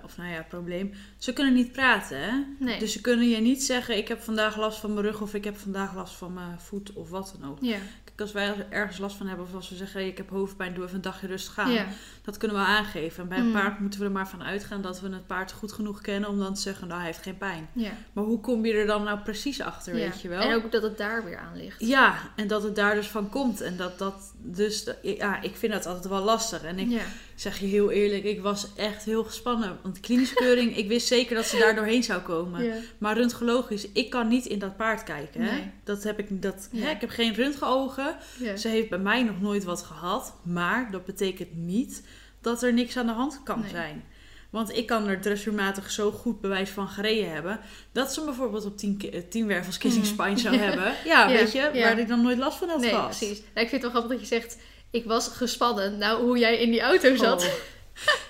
of 0.04 0.16
nou 0.16 0.30
ja, 0.30 0.42
probleem, 0.48 0.92
ze 1.18 1.32
kunnen 1.32 1.54
niet 1.54 1.72
praten 1.72 2.20
hè. 2.20 2.30
Nee. 2.58 2.78
Dus 2.78 2.92
ze 2.92 3.00
kunnen 3.00 3.28
je 3.28 3.36
niet 3.40 3.64
zeggen, 3.64 3.96
ik 3.96 4.08
heb 4.08 4.20
vandaag 4.22 4.56
last 4.56 4.78
van 4.78 4.94
mijn 4.94 5.06
rug 5.06 5.20
of 5.20 5.34
ik 5.34 5.44
heb 5.44 5.56
vandaag 5.56 5.94
last 5.94 6.14
van 6.14 6.32
mijn 6.32 6.60
voet 6.60 6.92
of 6.92 7.10
wat 7.10 7.34
dan 7.40 7.50
ook. 7.50 7.58
Ja. 7.60 7.76
Als 8.20 8.32
wij 8.32 8.66
ergens 8.70 8.98
last 8.98 9.16
van 9.16 9.26
hebben 9.26 9.46
of 9.46 9.54
als 9.54 9.68
we 9.68 9.76
zeggen, 9.76 10.00
hey, 10.00 10.08
ik 10.08 10.16
heb 10.16 10.30
hoofdpijn, 10.30 10.74
doe 10.74 10.84
even 10.84 10.96
een 10.96 11.02
dagje 11.02 11.26
rustig 11.26 11.58
aan. 11.58 11.72
Ja. 11.72 11.86
Dat 12.22 12.36
kunnen 12.36 12.56
we 12.56 12.62
aangeven. 12.62 13.22
En 13.22 13.28
bij 13.28 13.38
een 13.38 13.46
Mm. 13.46 13.52
paard 13.52 13.78
moeten 13.80 14.00
we 14.00 14.06
er 14.06 14.12
maar 14.12 14.28
van 14.28 14.42
uitgaan 14.42 14.82
dat 14.82 15.00
we 15.00 15.08
het 15.08 15.26
paard 15.26 15.52
goed 15.52 15.72
genoeg 15.72 16.00
kennen 16.00 16.30
om 16.30 16.38
dan 16.38 16.54
te 16.54 16.60
zeggen, 16.60 16.86
nou 16.88 16.98
hij 17.00 17.08
heeft 17.08 17.22
geen 17.22 17.36
pijn. 17.38 17.68
ja. 17.72 17.90
Maar 18.12 18.24
hoe 18.24 18.40
kom 18.40 18.64
je 18.66 18.72
er 18.72 18.86
dan 18.86 19.02
nou 19.04 19.18
precies 19.18 19.60
achter, 19.60 19.92
weet 19.94 20.20
je 20.20 20.28
wel? 20.28 20.40
En 20.40 20.54
ook 20.54 20.72
dat 20.72 20.82
het 20.82 20.98
daar 20.98 21.24
weer 21.24 21.38
aan 21.38 21.56
ligt. 21.56 21.80
Ja, 21.80 22.14
en 22.36 22.46
dat 22.46 22.62
het 22.62 22.74
daar 22.76 22.94
dus 22.94 23.08
van 23.08 23.28
komt. 23.28 23.60
En 23.60 23.76
dat 23.76 23.98
dat 23.98 24.32
dus, 24.38 24.86
ja, 25.02 25.40
ik 25.42 25.56
vind 25.56 25.72
dat 25.72 25.86
altijd 25.86 26.08
wel 26.08 26.22
lastig. 26.22 26.62
En 26.62 26.78
ik. 26.78 27.00
Zeg 27.36 27.58
je 27.58 27.66
heel 27.66 27.90
eerlijk, 27.90 28.24
ik 28.24 28.40
was 28.40 28.66
echt 28.76 29.04
heel 29.04 29.24
gespannen. 29.24 29.78
Want 29.82 30.00
klinische 30.00 30.34
keuring, 30.34 30.76
ik 30.76 30.88
wist 30.88 31.06
zeker 31.06 31.34
dat 31.36 31.46
ze 31.46 31.58
daar 31.58 31.74
doorheen 31.74 32.02
zou 32.02 32.20
komen. 32.20 32.64
Ja. 32.64 32.74
Maar 32.98 33.16
röntgenologisch, 33.16 33.88
ik 33.92 34.10
kan 34.10 34.28
niet 34.28 34.46
in 34.46 34.58
dat 34.58 34.76
paard 34.76 35.02
kijken. 35.02 35.40
Hè? 35.40 35.50
Nee. 35.52 35.70
Dat 35.84 36.02
heb 36.02 36.18
ik, 36.18 36.42
dat, 36.42 36.68
Ja. 36.72 36.82
hè, 36.84 36.90
ik 36.90 37.00
heb 37.00 37.10
geen 37.10 37.34
röntgenogen. 37.34 38.16
Ja. 38.38 38.56
Ze 38.56 38.68
heeft 38.68 38.88
bij 38.88 38.98
mij 38.98 39.22
nog 39.22 39.40
nooit 39.40 39.64
wat 39.64 39.82
gehad. 39.82 40.34
Maar 40.42 40.90
dat 40.90 41.04
betekent 41.04 41.54
niet 41.56 42.02
dat 42.40 42.62
er 42.62 42.72
niks 42.72 42.96
aan 42.96 43.06
de 43.06 43.12
hand 43.12 43.40
kan 43.44 43.60
Nee. 43.60 43.70
zijn. 43.70 44.04
Want 44.50 44.76
ik 44.76 44.86
kan 44.86 45.08
er 45.08 45.20
dressuurmatig 45.20 45.90
zo 45.90 46.10
goed 46.10 46.40
bewijs 46.40 46.70
van 46.70 46.88
gereden 46.88 47.32
hebben. 47.32 47.60
Dat 47.92 48.12
ze 48.12 48.24
bijvoorbeeld 48.24 48.64
op 48.64 48.76
10 48.76 48.96
ki- 48.96 49.24
10 49.28 49.46
wervels 49.46 49.78
kissing 49.78 50.04
Mhm. 50.04 50.14
spine 50.14 50.38
zou 50.38 50.56
hebben. 50.66 50.92
Ja, 51.04 51.28
weet 51.28 51.52
je, 51.52 51.70
waar 51.74 51.98
ik 51.98 52.08
dan 52.08 52.22
nooit 52.22 52.38
last 52.38 52.58
van 52.58 52.68
had 52.68 52.80
Nee, 52.80 52.90
gehad. 52.90 53.06
precies. 53.16 53.38
Ja, 53.54 53.60
ik 53.60 53.68
vind 53.68 53.70
het 53.70 53.80
wel 53.82 53.90
grappig 53.90 54.10
dat 54.10 54.20
je 54.20 54.26
zegt, 54.26 54.58
ik 54.96 55.04
was 55.04 55.28
gespannen. 55.28 55.98
Nou, 55.98 56.24
hoe 56.24 56.38
jij 56.38 56.58
in 56.58 56.70
die 56.70 56.80
auto 56.80 57.16
zat. 57.16 57.42
Oh. 57.44 57.50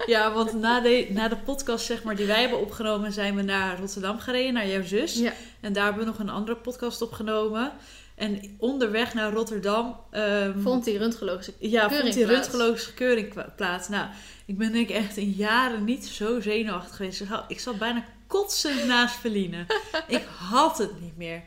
Ja, 0.06 0.32
want 0.32 0.52
na 0.52 0.80
de, 0.80 1.06
na 1.10 1.28
de 1.28 1.36
podcast 1.36 1.86
zeg 1.86 2.02
maar, 2.02 2.16
die 2.16 2.26
wij 2.26 2.40
hebben 2.40 2.60
opgenomen, 2.60 3.12
zijn 3.12 3.36
we 3.36 3.42
naar 3.42 3.78
Rotterdam 3.78 4.18
gereden, 4.18 4.54
naar 4.54 4.68
jouw 4.68 4.82
zus. 4.82 5.14
Ja. 5.14 5.32
En 5.60 5.72
daar 5.72 5.84
hebben 5.84 6.04
we 6.04 6.10
nog 6.10 6.18
een 6.18 6.28
andere 6.28 6.56
podcast 6.56 7.02
opgenomen. 7.02 7.72
En 8.14 8.56
onderweg 8.58 9.14
naar 9.14 9.32
Rotterdam 9.32 9.96
ehm, 10.10 10.60
Vond 10.60 10.84
die 10.84 10.98
röntgenologische 10.98 11.52
ja, 11.58 11.80
vond 11.80 11.92
keuring 11.92 12.14
die 12.14 12.26
röntgenologische 12.26 12.94
keuring 12.94 13.54
plaats. 13.56 13.88
Nou, 13.88 14.06
ik 14.46 14.58
ben 14.58 14.72
denk 14.72 14.88
ik 14.88 14.96
echt 14.96 15.16
in 15.16 15.30
jaren 15.30 15.84
niet 15.84 16.06
zo 16.06 16.40
zenuwachtig 16.40 16.96
geweest. 16.96 17.22
Ik 17.48 17.60
zat 17.60 17.78
bijna 17.78 18.04
kotsend 18.26 18.84
naast 18.86 19.14
Feline. 19.20 19.66
ik 20.08 20.22
had 20.48 20.78
het 20.78 21.00
niet 21.00 21.16
meer. 21.16 21.42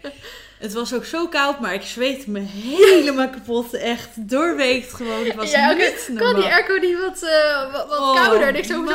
Het 0.59 0.73
was 0.73 0.93
ook 0.93 1.05
zo 1.05 1.27
koud, 1.27 1.59
maar 1.59 1.73
ik 1.73 1.81
zweet 1.81 2.27
me 2.27 2.39
helemaal 2.39 3.29
kapot. 3.29 3.73
Echt 3.73 4.09
doorweekt 4.29 4.93
gewoon. 4.93 5.25
Het 5.25 5.35
was 5.35 5.51
Ja, 5.51 5.71
niet 5.73 6.11
Kan 6.15 6.35
die 6.35 6.43
airco 6.43 6.73
niet 6.73 6.99
wat, 6.99 7.21
eh, 7.23 7.71
wat, 7.71 7.87
wat 7.87 7.99
Oh, 7.99 8.13
kouder? 8.15 8.47
En 8.47 8.55
ik 8.55 8.65
zo 8.65 8.85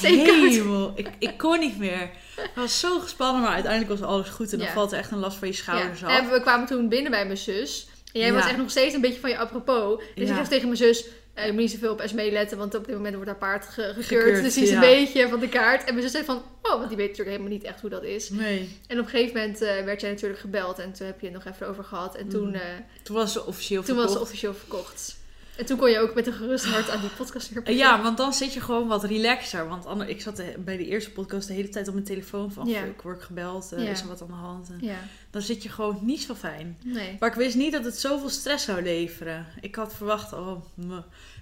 hemel. 0.00 0.92
Ik, 0.96 1.08
ik 1.18 1.38
kon 1.38 1.58
niet 1.58 1.78
meer. 1.78 2.10
Ik 2.36 2.50
was 2.54 2.80
zo 2.80 2.98
gespannen, 2.98 3.42
maar 3.42 3.52
uiteindelijk 3.52 4.00
was 4.00 4.08
alles 4.08 4.28
goed. 4.28 4.52
En 4.52 4.58
dan 4.58 4.66
Ja. 4.66 4.72
valt 4.72 4.92
er 4.92 4.98
echt 4.98 5.10
een 5.10 5.18
last 5.18 5.36
van 5.38 5.48
je 5.48 5.54
schouders 5.54 6.00
Ja. 6.00 6.06
af. 6.06 6.18
En 6.18 6.30
we 6.30 6.40
kwamen 6.40 6.66
toen 6.66 6.88
binnen 6.88 7.10
bij 7.10 7.24
mijn 7.24 7.36
zus. 7.38 7.86
En 8.12 8.20
jij 8.20 8.28
Ja. 8.28 8.34
was 8.34 8.46
echt 8.46 8.56
nog 8.56 8.70
steeds 8.70 8.94
een 8.94 9.00
beetje 9.00 9.20
van 9.20 9.30
je 9.30 9.38
apropos. 9.38 10.02
Dus 10.14 10.28
ik 10.28 10.36
zeg 10.36 10.48
tegen 10.48 10.64
mijn 10.66 10.76
zus... 10.76 11.04
eh, 11.36 11.46
je 11.46 11.52
moet 11.52 11.60
niet 11.60 11.70
zoveel 11.70 11.92
op 11.92 12.00
Esmee 12.00 12.32
letten, 12.32 12.58
want 12.58 12.74
op 12.74 12.86
dit 12.86 12.94
moment 12.94 13.14
wordt 13.14 13.30
haar 13.30 13.38
paard 13.38 13.66
ge- 13.66 13.92
gekeurd. 13.96 14.42
Dus 14.42 14.54
die 14.54 14.62
is 14.62 14.68
ja. 14.68 14.74
een 14.74 14.80
beetje 14.80 15.28
van 15.28 15.40
de 15.40 15.48
kaart. 15.48 15.80
En 15.84 15.90
mijn 15.94 16.02
zus 16.02 16.12
zei 16.12 16.24
van, 16.24 16.36
oh, 16.62 16.70
want 16.76 16.88
die 16.88 16.96
weet 16.96 17.08
natuurlijk 17.08 17.36
helemaal 17.36 17.56
niet 17.58 17.62
echt 17.66 17.80
hoe 17.80 17.90
dat 17.90 18.02
is. 18.02 18.30
Nee, 18.30 18.78
En 18.86 18.98
op 18.98 19.04
een 19.04 19.10
gegeven 19.10 19.36
moment 19.40 19.60
eh, 19.62 19.84
werd 19.84 20.00
jij 20.00 20.10
natuurlijk 20.10 20.40
gebeld 20.40 20.78
en 20.78 20.92
toen 20.92 21.06
heb 21.06 21.20
je 21.20 21.26
het 21.26 21.34
nog 21.44 21.54
even 21.54 21.68
over 21.68 21.84
gehad. 21.84 22.16
En 22.16 22.28
toen, 22.28 22.46
Mhm. 22.46 22.54
eh, 22.54 22.62
toen 23.02 23.16
was 23.16 23.32
ze 23.32 23.46
officieel 23.46 23.82
toen 23.82 23.94
was 23.96 24.04
het 24.04 24.12
verkocht. 24.12 24.30
officieel 24.32 24.54
verkocht. 24.54 25.16
En 25.56 25.66
toen 25.66 25.78
kon 25.78 25.90
je 25.90 25.98
ook 25.98 26.14
met 26.14 26.26
een 26.26 26.32
gerust 26.32 26.64
hart 26.64 26.90
aan 26.90 27.00
die 27.00 27.10
podcast 27.16 27.50
weer 27.52 27.62
Eh, 27.62 27.76
Ja, 27.76 28.02
want 28.02 28.16
dan 28.16 28.32
zit 28.32 28.52
je 28.54 28.60
gewoon 28.60 28.86
wat 28.88 29.04
relaxer. 29.04 29.68
Want 29.68 30.08
ik 30.08 30.20
zat 30.20 30.42
bij 30.64 30.76
de 30.76 30.86
eerste 30.86 31.10
podcast 31.12 31.48
de 31.48 31.54
hele 31.54 31.68
tijd 31.68 31.86
op 31.88 31.94
mijn 31.94 32.06
telefoon 32.06 32.52
van... 32.52 32.66
Ja. 32.66 32.82
Ik 32.82 33.00
word 33.02 33.22
gebeld, 33.22 33.72
eh, 33.72 33.84
Ja. 33.84 33.90
is 33.90 34.00
er 34.00 34.08
wat 34.08 34.20
aan 34.22 34.26
de 34.26 34.32
hand? 34.32 34.68
En 34.70 34.78
Ja, 34.80 34.98
dan 35.30 35.42
zit 35.42 35.62
je 35.62 35.68
gewoon 35.68 35.98
niet 36.02 36.22
zo 36.22 36.34
fijn. 36.34 36.78
nee. 36.84 37.16
Maar 37.20 37.28
ik 37.28 37.34
wist 37.34 37.56
niet 37.56 37.72
dat 37.72 37.84
het 37.84 37.98
zoveel 37.98 38.28
stress 38.28 38.64
zou 38.64 38.82
leveren. 38.82 39.46
Ik 39.60 39.74
had 39.74 39.94
verwacht, 39.94 40.32
oh... 40.32 40.62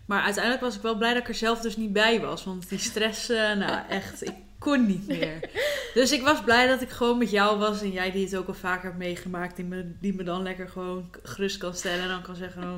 Maar 0.07 0.23
uiteindelijk 0.23 0.65
was 0.65 0.77
ik 0.77 0.83
wel 0.83 0.97
blij 0.97 1.13
dat 1.13 1.23
ik 1.23 1.29
er 1.29 1.35
zelf 1.35 1.61
dus 1.61 1.77
niet 1.77 1.93
bij 1.93 2.21
was. 2.21 2.45
Want 2.45 2.69
die 2.69 2.79
stress, 2.79 3.29
eh, 3.29 3.53
nou 3.53 3.89
echt, 3.89 4.27
ik 4.27 4.35
kon 4.59 4.87
niet 4.87 5.07
meer. 5.07 5.51
Dus 5.95 6.13
ik 6.13 6.23
was 6.23 6.43
blij 6.43 6.67
dat 6.67 6.83
ik 6.83 6.91
gewoon 6.91 7.19
met 7.19 7.31
jou 7.31 7.59
was. 7.59 7.83
En 7.83 7.91
jij 7.91 8.11
die 8.11 8.25
het 8.25 8.37
ook 8.37 8.49
al 8.49 8.55
vaker 8.55 8.85
hebt 8.85 8.99
meegemaakt. 8.99 9.57
Die 9.57 9.65
me, 9.65 9.93
die 10.01 10.15
me 10.15 10.23
dan 10.23 10.43
lekker 10.43 10.69
gewoon 10.69 11.11
gerust 11.23 11.57
kan 11.57 11.75
stellen. 11.75 12.03
En 12.03 12.09
dan 12.09 12.23
kan 12.23 12.37
zeggen, 12.37 12.63
oh, 12.63 12.75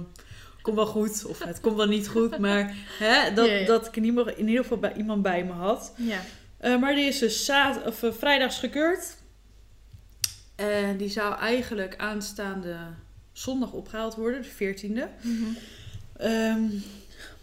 komt 0.62 0.76
wel 0.76 0.87
goed. 0.87 1.25
Of 1.25 1.38
het 1.44 1.61
komt 1.61 1.76
wel 1.76 1.87
niet 1.87 2.08
goed. 2.08 2.38
Maar 2.38 2.75
hè, 2.99 3.34
dat, 3.34 3.67
dat 3.67 3.87
ik 3.87 3.96
in 3.96 4.05
ieder, 4.05 4.25
geval, 4.25 4.38
in 4.38 4.49
ieder 4.49 4.62
geval 4.62 4.79
bij 4.79 4.94
iemand 4.94 5.22
bij 5.22 5.44
me 5.44 5.52
had. 5.52 5.94
Ja. 5.96 6.20
Eh, 6.58 6.81
maar 6.81 6.94
die 6.94 7.05
is 7.05 7.19
dus 7.19 7.44
zaad, 7.44 7.87
of, 7.87 8.02
eh, 8.02 8.12
vrijdags 8.12 8.58
gekeurd. 8.58 9.17
En 10.55 10.96
die 10.96 11.08
zou 11.08 11.38
eigenlijk 11.38 11.96
aanstaande 11.96 12.76
zondag 13.32 13.72
opgehaald 13.72 14.14
worden, 14.14 14.43
de 14.43 14.49
14e. 14.49 15.08
Mhm. 15.20 15.44
Ehm, 16.17 16.62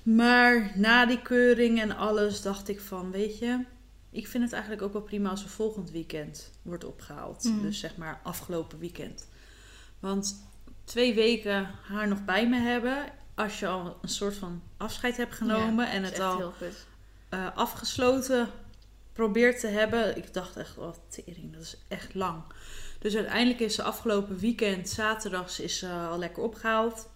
maar 0.04 0.72
na 0.76 1.06
die 1.06 1.22
keuring 1.22 1.82
en 1.82 1.96
alles 1.96 2.42
dacht 2.42 2.68
ik 2.68 2.80
van, 2.80 3.12
weet 3.12 3.40
je, 3.40 3.66
ik 4.10 4.28
vind 4.28 4.44
het 4.44 4.54
eigenlijk 4.54 4.82
ook 4.84 4.94
wel 4.94 5.02
prima 5.02 5.30
als 5.30 5.44
er 5.44 5.50
volgend 5.50 5.92
weekend 5.92 6.52
wordt 6.62 6.84
opgehaald. 6.84 7.44
Mhm. 7.44 7.62
Dus 7.62 7.80
zeg 7.80 7.98
maar 7.98 8.20
afgelopen 8.24 8.80
weekend. 8.80 9.28
Want 10.00 10.46
twee 10.84 11.14
weken 11.14 11.70
haar 11.84 12.08
nog 12.08 12.26
bij 12.26 12.50
me 12.50 12.60
hebben, 12.60 13.06
als 13.36 13.60
je 13.60 13.68
al 13.68 13.98
een 14.02 14.10
soort 14.10 14.36
van 14.36 14.62
afscheid 14.78 15.18
hebt 15.18 15.34
genomen 15.34 15.90
en 15.90 16.04
het 16.04 16.20
al 16.20 16.54
eh, 17.30 17.48
afgesloten 17.56 18.50
probeert 19.14 19.60
te 19.60 19.68
hebben. 19.68 20.18
Ik 20.18 20.34
dacht 20.34 20.58
echt, 20.58 20.78
oh 20.78 20.94
tering, 21.08 21.54
dat 21.54 21.62
is 21.62 21.78
echt 21.88 22.14
lang. 22.14 22.44
Dus 23.00 23.16
uiteindelijk 23.16 23.60
is 23.60 23.76
ze 23.76 23.84
afgelopen 23.84 24.38
weekend, 24.38 24.90
zaterdags, 24.90 25.60
is 25.60 25.78
ze 25.78 25.90
al 25.90 26.18
lekker 26.18 26.44
opgehaald. 26.44 27.10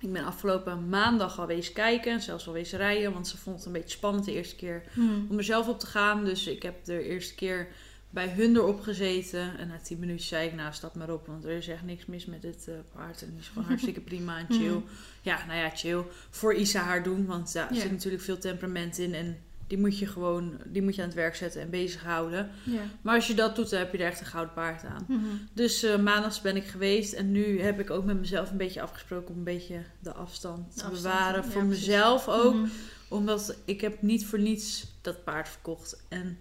Ik 0.00 0.12
ben 0.12 0.24
afgelopen 0.24 0.88
maandag 0.88 1.38
al 1.40 1.46
wezen 1.46 1.74
kijken 1.74 2.12
en 2.12 2.20
zelfs 2.22 2.46
al 2.46 2.52
wezen 2.52 2.78
rijden. 2.78 3.12
Want 3.12 3.28
ze 3.28 3.36
vond 3.38 3.56
het 3.56 3.66
een 3.66 3.72
beetje 3.72 3.96
spannend 3.96 4.24
de 4.24 4.32
eerste 4.32 4.56
keer 4.56 4.82
Mhm. 4.94 5.10
om 5.30 5.38
er 5.38 5.44
zelf 5.44 5.68
op 5.68 5.80
te 5.80 5.86
gaan. 5.86 6.24
Dus 6.24 6.46
ik 6.46 6.62
heb 6.62 6.84
de 6.84 7.02
eerste 7.02 7.34
keer 7.34 7.68
bij 8.10 8.28
hun 8.28 8.56
erop 8.56 8.80
gezeten. 8.80 9.58
En 9.58 9.68
na 9.68 9.78
tien 9.82 9.98
minuutjes 9.98 10.28
zei 10.28 10.46
ik, 10.48 10.54
nou 10.54 10.72
stap 10.72 10.94
maar 10.94 11.10
op. 11.12 11.26
Want 11.26 11.44
er 11.44 11.50
is 11.50 11.68
echt 11.68 11.82
niks 11.82 12.06
mis 12.06 12.26
met 12.26 12.42
dit 12.42 12.68
eh, 12.68 12.74
paard. 12.94 13.22
En 13.22 13.30
die 13.30 13.38
is 13.40 13.48
gewoon 13.48 13.68
hartstikke 13.72 14.00
prima 14.00 14.38
en 14.38 14.46
chill. 14.48 14.68
Mhm. 14.68 14.82
Ja, 15.22 15.46
nou 15.46 15.58
ja, 15.58 15.70
chill. 15.74 16.02
Voor 16.30 16.54
Isa 16.54 16.80
haar 16.82 17.02
doen. 17.02 17.26
Want 17.26 17.52
ja, 17.52 17.68
er 17.70 17.76
zit 17.76 17.90
natuurlijk 17.90 18.22
veel 18.22 18.38
temperament 18.38 18.98
in. 18.98 19.14
En 19.14 19.38
die 19.68 19.78
moet 19.78 19.98
je 19.98 20.06
gewoon 20.06 20.60
die 20.66 20.82
moet 20.82 20.94
je 20.94 21.00
aan 21.00 21.08
het 21.08 21.16
werk 21.16 21.36
zetten 21.36 21.60
en 21.60 21.70
bezighouden. 21.70 22.50
Ja. 22.62 22.80
Maar 23.02 23.14
als 23.14 23.26
je 23.26 23.34
dat 23.34 23.56
doet, 23.56 23.70
dan 23.70 23.78
heb 23.78 23.92
je 23.92 23.98
er 23.98 24.06
echt 24.06 24.20
een 24.20 24.26
gouden 24.26 24.54
paard 24.54 24.84
aan. 24.84 25.04
Mhm. 25.08 25.24
Dus 25.52 25.82
eh, 25.82 25.98
maandags 25.98 26.40
ben 26.40 26.56
ik 26.56 26.64
geweest. 26.66 27.12
En 27.12 27.32
nu 27.32 27.60
heb 27.60 27.80
ik 27.80 27.90
ook 27.90 28.04
met 28.04 28.18
mezelf 28.20 28.50
een 28.50 28.56
beetje 28.56 28.82
afgesproken 28.82 29.30
om 29.30 29.36
een 29.38 29.44
beetje 29.44 29.82
de 29.98 30.12
afstand 30.12 30.76
te 30.76 30.84
Afstand, 30.84 30.92
bewaren. 30.92 31.42
ja, 31.42 31.50
voor 31.50 31.64
mezelf 31.64 32.28
ook. 32.28 32.54
Mhm. 32.54 32.68
Omdat 33.08 33.56
ik 33.64 33.80
heb 33.80 34.02
niet 34.02 34.26
voor 34.26 34.38
niets 34.38 34.86
dat 35.00 35.24
paard 35.24 35.48
verkocht. 35.48 36.02
En 36.08 36.38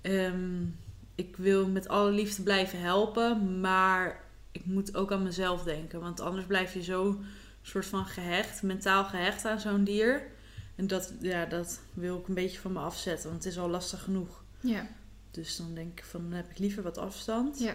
ehm, 0.00 0.62
ik 1.14 1.36
wil 1.36 1.68
met 1.68 1.88
alle 1.88 2.10
liefde 2.10 2.42
blijven 2.42 2.80
helpen. 2.80 3.60
Maar 3.60 4.20
ik 4.52 4.64
moet 4.64 4.96
ook 4.96 5.12
aan 5.12 5.22
mezelf 5.22 5.62
denken. 5.62 6.00
Want 6.00 6.20
anders 6.20 6.46
blijf 6.46 6.74
je 6.74 6.82
zo 6.82 7.20
soort 7.62 7.86
van 7.86 8.06
gehecht, 8.06 8.62
mentaal 8.62 9.04
gehecht 9.04 9.44
aan 9.44 9.60
zo'n 9.60 9.84
dier. 9.84 10.32
En 10.74 10.86
dat, 10.86 11.12
ja, 11.20 11.46
dat 11.46 11.80
wil 11.92 12.18
ik 12.18 12.28
een 12.28 12.34
beetje 12.34 12.58
van 12.58 12.72
me 12.72 12.78
afzetten. 12.78 13.30
Want 13.30 13.44
het 13.44 13.52
is 13.52 13.58
al 13.58 13.68
lastig 13.68 14.02
genoeg. 14.02 14.42
Ja. 14.60 14.86
Dus 15.30 15.56
dan 15.56 15.74
denk 15.74 15.98
ik 15.98 16.04
van, 16.04 16.22
dan 16.22 16.32
heb 16.32 16.50
ik 16.50 16.58
liever 16.58 16.82
wat 16.82 16.98
afstand. 16.98 17.58
Ja. 17.58 17.74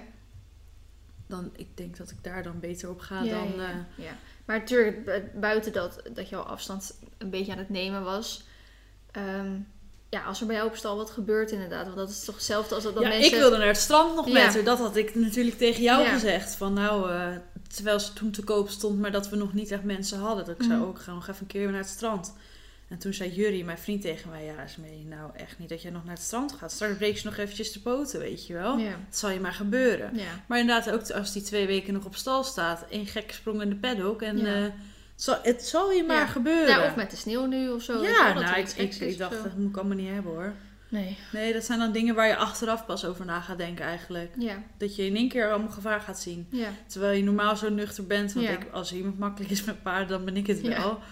Dan, 1.27 1.49
ik 1.55 1.67
denk 1.77 1.97
dat 1.97 2.09
ik 2.11 2.23
daar 2.23 2.43
dan 2.43 2.59
beter 2.59 2.89
op 2.89 2.99
ga 2.99 3.21
Ja, 3.23 3.33
dan... 3.33 3.47
ja, 3.47 3.51
eh, 3.53 3.75
ja. 3.95 4.03
Ja. 4.03 4.11
Maar 4.45 4.59
natuurlijk, 4.59 5.05
bu- 5.05 5.39
buiten 5.39 5.73
dat, 5.73 6.01
dat 6.13 6.29
jouw 6.29 6.41
afstand 6.41 6.97
een 7.17 7.29
beetje 7.29 7.51
aan 7.51 7.57
het 7.57 7.69
nemen 7.69 8.03
was. 8.03 8.43
ehm, 9.11 9.51
ja, 10.09 10.23
als 10.23 10.41
er 10.41 10.47
bij 10.47 10.55
jou 10.55 10.67
op 10.67 10.75
stal 10.75 10.95
wat 10.97 11.09
gebeurt 11.09 11.51
inderdaad. 11.51 11.85
Want 11.85 11.97
dat 11.97 12.09
is 12.09 12.23
toch 12.23 12.35
hetzelfde 12.35 12.75
als 12.75 12.83
dat, 12.83 12.93
dat 12.93 13.03
ja, 13.03 13.09
mensen... 13.09 13.31
ik 13.33 13.39
wilde 13.39 13.57
naar 13.57 13.67
het 13.67 13.77
strand 13.77 14.15
nog 14.15 14.27
Ja. 14.27 14.33
met 14.45 14.53
haar. 14.53 14.63
Dat 14.63 14.77
had 14.77 14.95
ik 14.95 15.15
natuurlijk 15.15 15.57
tegen 15.57 15.81
jou 15.83 16.03
Ja. 16.03 16.13
gezegd. 16.13 16.55
Van 16.55 16.73
nou, 16.73 17.11
eh, 17.11 17.27
terwijl 17.67 17.99
ze 17.99 18.13
toen 18.13 18.31
te 18.31 18.43
koop 18.43 18.69
stond, 18.69 18.99
maar 18.99 19.11
dat 19.11 19.29
we 19.29 19.35
nog 19.35 19.53
niet 19.53 19.71
echt 19.71 19.83
mensen 19.83 20.19
hadden. 20.19 20.45
Dat 20.45 20.55
ik 20.61 20.67
Mhm. 20.67 20.81
ook 20.81 20.99
ga 20.99 21.13
nog 21.13 21.27
even 21.27 21.41
een 21.41 21.47
keer 21.47 21.69
naar 21.71 21.79
het 21.79 21.89
strand. 21.89 22.33
En 22.89 22.97
toen 22.97 23.13
zei 23.13 23.31
Jury, 23.33 23.61
mijn 23.63 23.77
vriend, 23.77 24.01
tegen 24.01 24.29
mij... 24.29 24.43
Ja, 24.45 24.67
Smee, 24.67 25.05
nou 25.09 25.31
echt 25.35 25.59
niet 25.59 25.69
dat 25.69 25.81
jij 25.81 25.91
nog 25.91 26.03
naar 26.05 26.13
het 26.13 26.23
strand 26.23 26.51
gaat. 26.51 26.71
Straks 26.71 26.97
breek 26.97 27.17
je 27.17 27.25
nog 27.25 27.37
eventjes 27.37 27.71
de 27.71 27.79
poten, 27.79 28.19
weet 28.19 28.47
je 28.47 28.53
wel. 28.53 28.77
Ja, 28.77 28.89
Dat 28.89 29.17
zal 29.17 29.29
je 29.29 29.39
maar 29.39 29.53
gebeuren. 29.53 30.15
ja. 30.15 30.43
Maar 30.47 30.59
inderdaad, 30.59 30.91
ook 30.91 31.09
als 31.11 31.33
die 31.33 31.41
twee 31.41 31.67
weken 31.67 31.93
nog 31.93 32.05
op 32.05 32.15
stal 32.15 32.43
staat... 32.43 32.85
één 32.89 33.05
gekke 33.05 33.33
sprong 33.33 33.61
in 33.61 33.69
de 33.69 33.75
paddock. 33.75 34.21
En 34.21 34.37
Ja. 34.37 34.45
eh, 34.55 34.61
het, 34.61 34.71
zal, 35.15 35.37
het 35.43 35.63
zal 35.65 35.91
je 35.91 36.03
maar 36.03 36.27
gebeuren. 36.27 36.67
ja, 36.79 36.85
of 36.85 36.95
met 36.95 37.11
de 37.11 37.17
sneeuw 37.17 37.45
nu 37.45 37.69
of 37.69 37.83
zo. 37.83 38.01
Ja, 38.03 38.33
nou, 38.33 38.57
ik, 38.59 38.69
ik, 38.69 38.95
ik 38.95 39.17
dacht, 39.17 39.43
dat 39.43 39.57
moet 39.57 39.69
ik 39.69 39.77
allemaal 39.77 39.97
niet 39.97 40.09
hebben 40.13 40.31
hoor. 40.31 40.53
Nee, 40.91 41.17
Nee, 41.31 41.53
dat 41.53 41.63
zijn 41.65 41.79
dan 41.79 41.91
dingen 41.91 42.15
waar 42.15 42.27
je 42.27 42.35
achteraf 42.35 42.85
pas 42.85 43.05
over 43.05 43.25
na 43.25 43.39
gaat 43.41 43.57
denken 43.57 43.85
eigenlijk. 43.85 44.31
ja, 44.37 44.63
Dat 44.77 44.95
je 44.95 45.05
in 45.05 45.15
één 45.15 45.29
keer 45.29 45.49
allemaal 45.51 45.71
gevaar 45.71 45.99
gaat 46.01 46.19
zien. 46.19 46.47
ja. 46.51 46.69
Terwijl 46.87 47.17
je 47.17 47.23
normaal 47.23 47.55
zo 47.57 47.69
nuchter 47.69 48.07
bent. 48.07 48.33
Want 48.33 48.45
Ja. 48.45 48.51
ik, 48.51 48.67
als 48.71 48.93
iemand 48.93 49.19
makkelijk 49.19 49.51
is 49.51 49.63
met 49.63 49.83
paarden, 49.83 50.07
dan 50.07 50.25
ben 50.25 50.37
ik 50.37 50.47
het 50.47 50.61
Ja. 50.61 50.69
wel. 50.81 50.99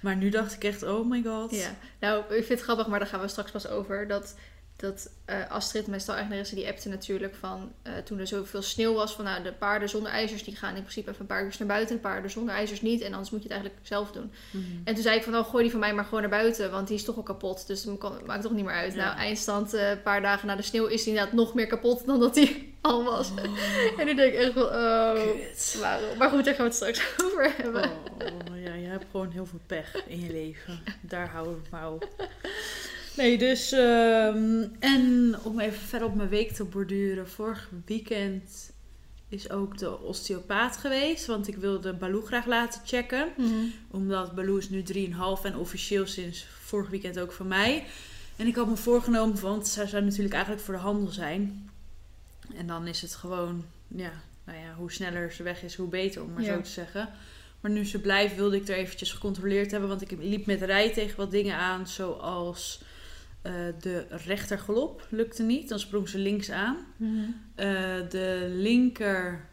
Maar 0.00 0.16
nu 0.16 0.28
dacht 0.28 0.54
ik 0.54 0.64
echt, 0.64 0.82
oh 0.82 1.10
my 1.10 1.22
god. 1.22 1.50
Ja, 1.50 1.74
nou, 2.00 2.22
ik 2.22 2.44
vind 2.44 2.48
het 2.48 2.60
grappig, 2.60 2.86
maar 2.86 2.98
daar 2.98 3.08
gaan 3.08 3.20
we 3.20 3.28
straks 3.28 3.50
pas 3.50 3.68
over. 3.68 4.08
Dat, 4.08 4.34
dat 4.80 5.10
eh, 5.24 5.50
Astrid, 5.50 5.86
mijn 5.86 6.00
stal-eigenaresse, 6.00 6.54
die 6.54 6.68
appte 6.68 6.88
natuurlijk 6.88 7.34
van... 7.34 7.72
eh, 7.82 7.92
toen 8.04 8.18
er 8.18 8.26
zoveel 8.26 8.62
sneeuw 8.62 8.94
was, 8.94 9.12
van 9.14 9.24
nou, 9.24 9.42
de 9.42 9.52
paarden 9.52 9.88
zonder 9.88 10.12
ijzers... 10.12 10.44
die 10.44 10.56
gaan 10.56 10.74
in 10.74 10.80
principe 10.80 11.10
even 11.10 11.20
een 11.20 11.26
paar 11.26 11.44
uur 11.44 11.54
naar 11.58 11.68
buiten. 11.68 11.94
De 11.94 12.02
paarden 12.02 12.30
zonder 12.30 12.54
ijzers 12.54 12.80
niet. 12.80 13.00
En 13.00 13.12
anders 13.12 13.30
moet 13.30 13.42
je 13.42 13.48
het 13.48 13.56
eigenlijk 13.56 13.86
zelf 13.86 14.12
doen. 14.12 14.32
Mhm. 14.50 14.64
En 14.84 14.94
toen 14.94 15.02
zei 15.02 15.16
ik 15.16 15.22
van, 15.22 15.36
oh, 15.36 15.48
gooi 15.48 15.62
die 15.62 15.70
van 15.70 15.80
mij 15.80 15.94
maar 15.94 16.04
gewoon 16.04 16.20
naar 16.20 16.30
buiten. 16.30 16.70
Want 16.70 16.88
die 16.88 16.96
is 16.96 17.04
toch 17.04 17.16
al 17.16 17.22
kapot. 17.22 17.66
Dus 17.66 17.82
dat 17.82 18.26
maakt 18.26 18.42
toch 18.42 18.52
niet 18.52 18.64
meer 18.64 18.74
uit. 18.74 18.94
Ja. 18.94 19.04
Nou, 19.04 19.16
eindstand, 19.18 19.74
eh, 19.74 19.90
een 19.90 20.02
paar 20.02 20.22
dagen 20.22 20.46
na 20.46 20.56
de 20.56 20.62
sneeuw... 20.62 20.86
is 20.86 21.02
die 21.02 21.12
inderdaad 21.12 21.34
nog 21.34 21.54
meer 21.54 21.66
kapot 21.66 22.06
dan 22.06 22.20
dat 22.20 22.34
die 22.34 22.74
al 22.80 23.04
was. 23.04 23.30
En 23.98 24.06
nu 24.06 24.14
denk 24.14 24.32
ik 24.32 24.38
echt 24.38 24.52
van, 24.52 24.62
oh... 24.62 25.20
Waarom? 25.80 26.18
Maar 26.18 26.30
goed, 26.30 26.44
daar 26.44 26.54
gaan 26.54 26.70
we 26.70 26.70
het 26.70 26.74
straks 26.74 27.14
over 27.24 27.54
hebben. 27.56 27.90
Oh, 28.50 28.62
ja, 28.62 28.74
je 28.74 28.86
hebt 28.86 29.04
gewoon 29.10 29.30
heel 29.30 29.46
veel 29.46 29.60
pech 29.66 30.06
in 30.06 30.20
je 30.20 30.32
leven. 30.32 30.80
Daar 31.00 31.28
houden 31.28 31.54
we 31.54 31.60
het 31.60 31.70
maar 31.70 31.92
op. 31.92 32.08
Nee, 33.16 33.38
dus... 33.38 33.72
ehm, 33.72 34.62
en 34.78 35.34
om 35.42 35.60
even 35.60 35.78
verder 35.80 36.08
op 36.08 36.14
mijn 36.14 36.28
week 36.28 36.52
te 36.52 36.64
borduren. 36.64 37.28
Vorig 37.28 37.68
weekend 37.86 38.70
is 39.28 39.50
ook 39.50 39.78
de 39.78 39.98
osteopaat 40.00 40.76
geweest. 40.76 41.26
Want 41.26 41.48
ik 41.48 41.56
wilde 41.56 41.92
Baloo 41.92 42.22
graag 42.22 42.46
laten 42.46 42.80
checken. 42.84 43.28
Mhm. 43.36 43.50
Omdat 43.90 44.34
Baloo 44.34 44.56
is 44.56 44.68
nu 44.70 44.82
3,5 44.82 45.44
en 45.44 45.56
officieel 45.56 46.06
sinds 46.06 46.46
vorig 46.60 46.88
weekend 46.88 47.18
ook 47.18 47.32
van 47.32 47.48
mij. 47.48 47.84
En 48.36 48.46
ik 48.46 48.54
had 48.56 48.68
me 48.68 48.76
voorgenomen, 48.76 49.40
want 49.40 49.68
zij 49.68 49.86
zou 49.86 50.04
natuurlijk 50.04 50.34
eigenlijk 50.34 50.64
voor 50.64 50.74
de 50.74 50.80
handel 50.80 51.12
zijn. 51.12 51.70
En 52.56 52.66
dan 52.66 52.86
is 52.86 53.02
het 53.02 53.14
gewoon, 53.14 53.64
ja, 53.88 54.10
nou 54.44 54.58
ja, 54.58 54.74
hoe 54.76 54.92
sneller 54.92 55.32
ze 55.32 55.42
weg 55.42 55.62
is, 55.62 55.74
hoe 55.74 55.88
beter, 55.88 56.22
om 56.22 56.32
maar 56.32 56.42
Ja. 56.42 56.54
zo 56.54 56.60
te 56.60 56.70
zeggen. 56.70 57.08
Maar 57.60 57.70
nu 57.70 57.84
ze 57.86 57.98
blijft, 58.00 58.36
wilde 58.36 58.56
ik 58.56 58.68
er 58.68 58.76
eventjes 58.76 59.12
gecontroleerd 59.12 59.70
hebben. 59.70 59.88
Want 59.88 60.02
ik 60.02 60.10
liep 60.20 60.46
met 60.46 60.62
rij 60.62 60.92
tegen 60.92 61.16
wat 61.16 61.30
dingen 61.30 61.56
aan, 61.56 61.86
zoals 61.88 62.82
eh, 63.42 63.52
de 63.80 64.06
rechtergalop 64.08 65.06
lukte 65.10 65.42
niet. 65.42 65.68
Dan 65.68 65.78
sprong 65.78 66.08
ze 66.08 66.18
links 66.18 66.50
aan. 66.50 66.76
Mhm. 66.96 67.14
Eh, 67.54 67.66
de 68.10 68.46
linker 68.50 69.48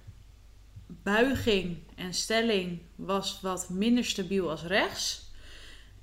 buiging 1.04 1.78
en 1.96 2.14
stelling 2.14 2.80
was 2.96 3.40
wat 3.42 3.70
minder 3.70 4.06
stabiel 4.06 4.50
als 4.50 4.64
rechts. 4.64 5.26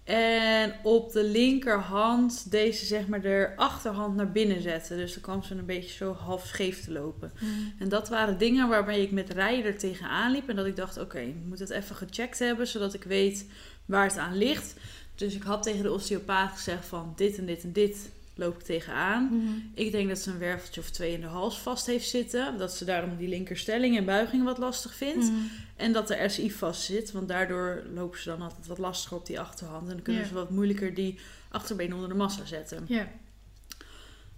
En 0.04 0.74
op 0.82 1.12
de 1.12 1.24
linkerhand 1.24 2.50
deze 2.50 2.84
zeg 2.84 3.06
maar 3.06 3.20
de 3.20 3.52
achterhand 3.56 4.16
naar 4.16 4.32
binnen 4.32 4.62
zetten. 4.62 4.96
Dus 4.96 5.12
dan 5.12 5.22
kwam 5.22 5.42
ze 5.42 5.54
een 5.54 5.66
beetje 5.66 5.94
zo 5.94 6.12
half 6.12 6.46
scheef 6.46 6.84
te 6.84 6.92
lopen. 6.92 7.32
Mhm. 7.34 7.50
En 7.78 7.88
dat 7.88 8.08
waren 8.08 8.38
dingen 8.38 8.68
waarbij 8.68 9.02
ik 9.02 9.10
met 9.10 9.30
rijden 9.30 9.72
er 9.72 9.78
tegenaan 9.78 10.32
liep. 10.32 10.48
En 10.48 10.56
dat 10.56 10.66
ik 10.66 10.76
dacht, 10.76 10.98
oké, 10.98 11.18
ik 11.18 11.44
moet 11.44 11.58
het 11.58 11.70
even 11.70 11.96
gecheckt 11.96 12.38
hebben, 12.38 12.66
zodat 12.66 12.94
ik 12.94 13.02
weet 13.02 13.46
waar 13.86 14.06
het 14.06 14.18
aan 14.18 14.36
ligt. 14.36 14.74
Dus 15.14 15.34
ik 15.34 15.42
had 15.42 15.62
tegen 15.62 15.82
de 15.82 15.92
osteopaat 15.92 16.52
gezegd 16.52 16.86
van 16.86 17.12
dit 17.16 17.38
en 17.38 17.46
dit 17.46 17.62
en 17.62 17.72
dit 17.72 18.10
loop 18.34 18.54
ik 18.54 18.62
tegenaan. 18.62 19.24
Mhm. 19.24 19.52
Ik 19.74 19.92
denk 19.92 20.08
dat 20.08 20.18
ze 20.18 20.30
een 20.30 20.38
werveltje 20.38 20.80
of 20.80 20.90
twee 20.90 21.12
in 21.12 21.20
de 21.20 21.26
hals 21.26 21.58
vast 21.58 21.86
heeft 21.86 22.08
zitten. 22.08 22.58
Dat 22.58 22.72
ze 22.72 22.84
daarom 22.84 23.16
die 23.16 23.28
linkerstelling 23.28 23.96
en 23.96 24.04
buiging 24.04 24.44
wat 24.44 24.58
lastig 24.58 24.94
vindt. 24.94 25.24
Mhm. 25.24 25.36
En 25.76 25.92
dat 25.92 26.08
de 26.08 26.24
RSI 26.24 26.52
vast 26.52 26.82
zit. 26.82 27.12
Want 27.12 27.28
daardoor 27.28 27.82
lopen 27.94 28.18
ze 28.18 28.28
dan 28.28 28.42
altijd 28.42 28.66
wat 28.66 28.78
lastiger 28.78 29.16
op 29.16 29.26
die 29.26 29.40
achterhand. 29.40 29.88
En 29.88 29.94
dan 29.94 30.02
kunnen 30.02 30.26
ze 30.26 30.34
wat 30.34 30.50
moeilijker 30.50 30.94
die 30.94 31.18
achterbeen 31.48 31.94
onder 31.94 32.08
de 32.08 32.14
massa 32.14 32.44
zetten. 32.44 32.84
Ja. 32.88 33.08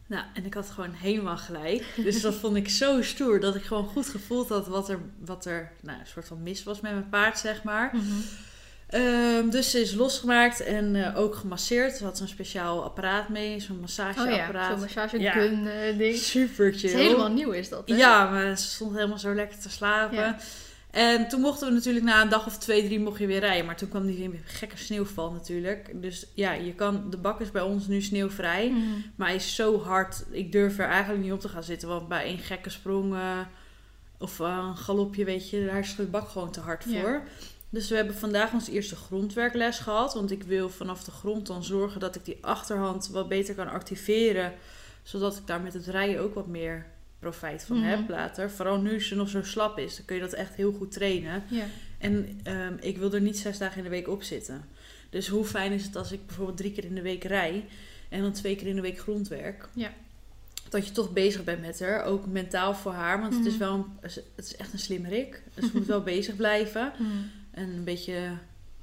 Nou, 0.06 0.24
en 0.34 0.44
ik 0.44 0.54
had 0.54 0.70
gewoon 0.70 0.92
helemaal 0.92 1.36
gelijk. 1.36 1.84
Dus 1.96 2.20
dat 2.20 2.34
vond 2.34 2.56
ik 2.56 2.68
zo 2.68 3.02
stoer. 3.02 3.40
Dat 3.40 3.54
ik 3.54 3.62
gewoon 3.62 3.86
goed 3.86 4.08
gevoeld 4.08 4.48
had 4.48 4.66
wat 4.66 4.88
er, 4.88 4.98
wat 5.18 5.44
er 5.44 5.72
nou, 5.82 6.00
een 6.00 6.06
soort 6.06 6.26
van 6.26 6.42
mis 6.42 6.62
was 6.62 6.80
met 6.80 6.92
mijn 6.92 7.08
paard, 7.08 7.38
zeg 7.38 7.62
maar. 7.62 7.90
Mhm. 7.94 8.04
Ehm, 8.86 9.48
dus 9.50 9.70
ze 9.70 9.80
is 9.80 9.94
losgemaakt 9.94 10.60
en 10.60 11.04
eh, 11.04 11.18
ook 11.18 11.34
gemasseerd. 11.34 11.96
Ze 11.96 12.04
had 12.04 12.18
zo'n 12.18 12.28
speciaal 12.28 12.84
apparaat 12.84 13.28
mee. 13.28 13.60
Zo'n 13.60 13.74
Oh 13.76 13.80
massageapparaat. 13.80 14.52
ja, 14.52 14.70
zo'n 14.70 14.80
massage 14.80 15.18
Ja. 15.20 15.34
ding. 15.96 16.16
Super 16.16 16.66
Het 16.66 16.76
chill. 16.76 16.88
is 16.90 16.94
helemaal 16.94 17.30
nieuw 17.32 17.50
is 17.50 17.68
dat, 17.68 17.88
hè? 17.88 17.96
Ja, 17.96 18.30
maar 18.30 18.58
ze 18.58 18.66
stond 18.66 18.94
helemaal 18.94 19.18
zo 19.18 19.34
lekker 19.34 19.58
te 19.58 19.70
slapen. 19.70 20.16
Ja. 20.16 20.36
En 20.90 21.28
toen 21.28 21.40
mochten 21.40 21.68
we 21.68 21.74
natuurlijk 21.74 22.04
na 22.04 22.22
een 22.22 22.28
dag 22.28 22.46
of 22.46 22.58
twee, 22.58 22.84
drie 22.84 23.00
mocht 23.00 23.18
je 23.18 23.26
weer 23.26 23.40
rijden. 23.40 23.66
Maar 23.66 23.76
toen 23.76 23.88
kwam 23.88 24.06
die 24.06 24.40
gekke 24.44 24.76
sneeuwval 24.76 25.30
natuurlijk. 25.32 25.90
Dus 26.02 26.26
ja, 26.34 26.52
je 26.52 26.74
kan, 26.74 27.10
de 27.10 27.16
bak 27.16 27.40
is 27.40 27.50
bij 27.50 27.62
ons 27.62 27.86
nu 27.86 28.02
sneeuwvrij. 28.02 28.68
Mhm. 28.70 28.80
Maar 29.16 29.26
hij 29.26 29.36
is 29.36 29.54
zo 29.54 29.80
hard, 29.82 30.24
ik 30.30 30.52
durf 30.52 30.78
er 30.78 30.88
eigenlijk 30.88 31.22
niet 31.22 31.32
op 31.32 31.40
te 31.40 31.48
gaan 31.48 31.62
zitten. 31.62 31.88
Want 31.88 32.08
bij 32.08 32.30
een 32.30 32.38
gekke 32.38 32.70
sprong 32.70 33.14
eh, 33.14 33.38
of 34.18 34.40
eh, 34.40 34.64
een 34.68 34.76
galopje, 34.76 35.24
weet 35.24 35.50
je, 35.50 35.66
daar 35.66 35.78
is 35.78 35.96
de 35.96 36.02
bak 36.02 36.28
gewoon 36.28 36.50
te 36.52 36.60
hard 36.60 36.84
Ja. 36.88 37.22
Dus 37.76 37.88
we 37.88 37.96
hebben 37.96 38.14
vandaag 38.14 38.52
ons 38.52 38.68
eerste 38.68 38.96
grondwerkles 38.96 39.78
gehad. 39.78 40.14
Want 40.14 40.30
ik 40.30 40.42
wil 40.42 40.68
vanaf 40.68 41.04
de 41.04 41.10
grond 41.10 41.46
dan 41.46 41.64
zorgen 41.64 42.00
dat 42.00 42.14
ik 42.14 42.24
die 42.24 42.38
achterhand 42.40 43.08
wat 43.08 43.28
beter 43.28 43.54
kan 43.54 43.68
activeren. 43.70 44.52
Zodat 45.02 45.36
ik 45.36 45.46
daar 45.46 45.60
met 45.60 45.72
het 45.74 45.86
rijden 45.86 46.20
ook 46.20 46.34
wat 46.34 46.46
meer 46.46 46.86
profijt 47.18 47.64
van 47.64 47.76
Mhm. 47.78 47.86
heb 47.86 48.08
later. 48.08 48.50
Vooral 48.50 48.80
nu 48.80 49.00
ze 49.02 49.14
nog 49.14 49.28
zo 49.28 49.42
slap 49.42 49.78
is, 49.78 49.96
dan 49.96 50.04
kun 50.04 50.14
je 50.16 50.22
dat 50.22 50.32
echt 50.32 50.54
heel 50.54 50.72
goed 50.72 50.92
trainen. 50.92 51.42
Ja. 51.48 51.64
En 51.98 52.40
ehm, 52.42 52.74
ik 52.80 52.98
wil 52.98 53.12
er 53.12 53.20
niet 53.20 53.38
zes 53.38 53.58
dagen 53.58 53.76
in 53.78 53.84
de 53.84 53.90
week 53.90 54.08
op 54.08 54.22
zitten. 54.22 54.64
Dus 55.10 55.28
hoe 55.28 55.44
fijn 55.44 55.72
is 55.72 55.84
het 55.84 55.96
als 55.96 56.12
ik 56.12 56.26
bijvoorbeeld 56.26 56.56
drie 56.56 56.72
keer 56.72 56.84
in 56.84 56.94
de 56.94 57.02
week 57.02 57.24
rij 57.24 57.64
en 58.08 58.22
dan 58.22 58.32
twee 58.32 58.56
keer 58.56 58.66
in 58.66 58.74
de 58.76 58.80
week 58.82 58.98
grondwerk. 58.98 59.68
Ja. 59.72 59.90
Dat 60.68 60.86
je 60.86 60.92
toch 60.92 61.12
bezig 61.12 61.44
bent 61.44 61.60
met 61.60 61.80
haar, 61.80 62.04
ook 62.04 62.26
mentaal 62.26 62.74
voor 62.74 62.92
haar. 62.92 63.20
Want 63.20 63.34
het 63.34 63.46
is 63.46 63.52
Mhm. 63.52 63.60
wel 63.62 63.72
een, 63.74 63.84
het 64.34 64.44
is 64.44 64.56
echt 64.56 64.72
een 64.72 64.78
slim 64.78 65.04
rik. 65.06 65.42
Dus 65.54 65.64
ze 65.64 65.70
moet 65.74 65.86
wel 65.86 66.02
bezig 66.14 66.36
blijven. 66.36 66.92
Mhm. 66.98 67.10
En 67.56 67.68
een 67.68 67.84
beetje 67.84 68.30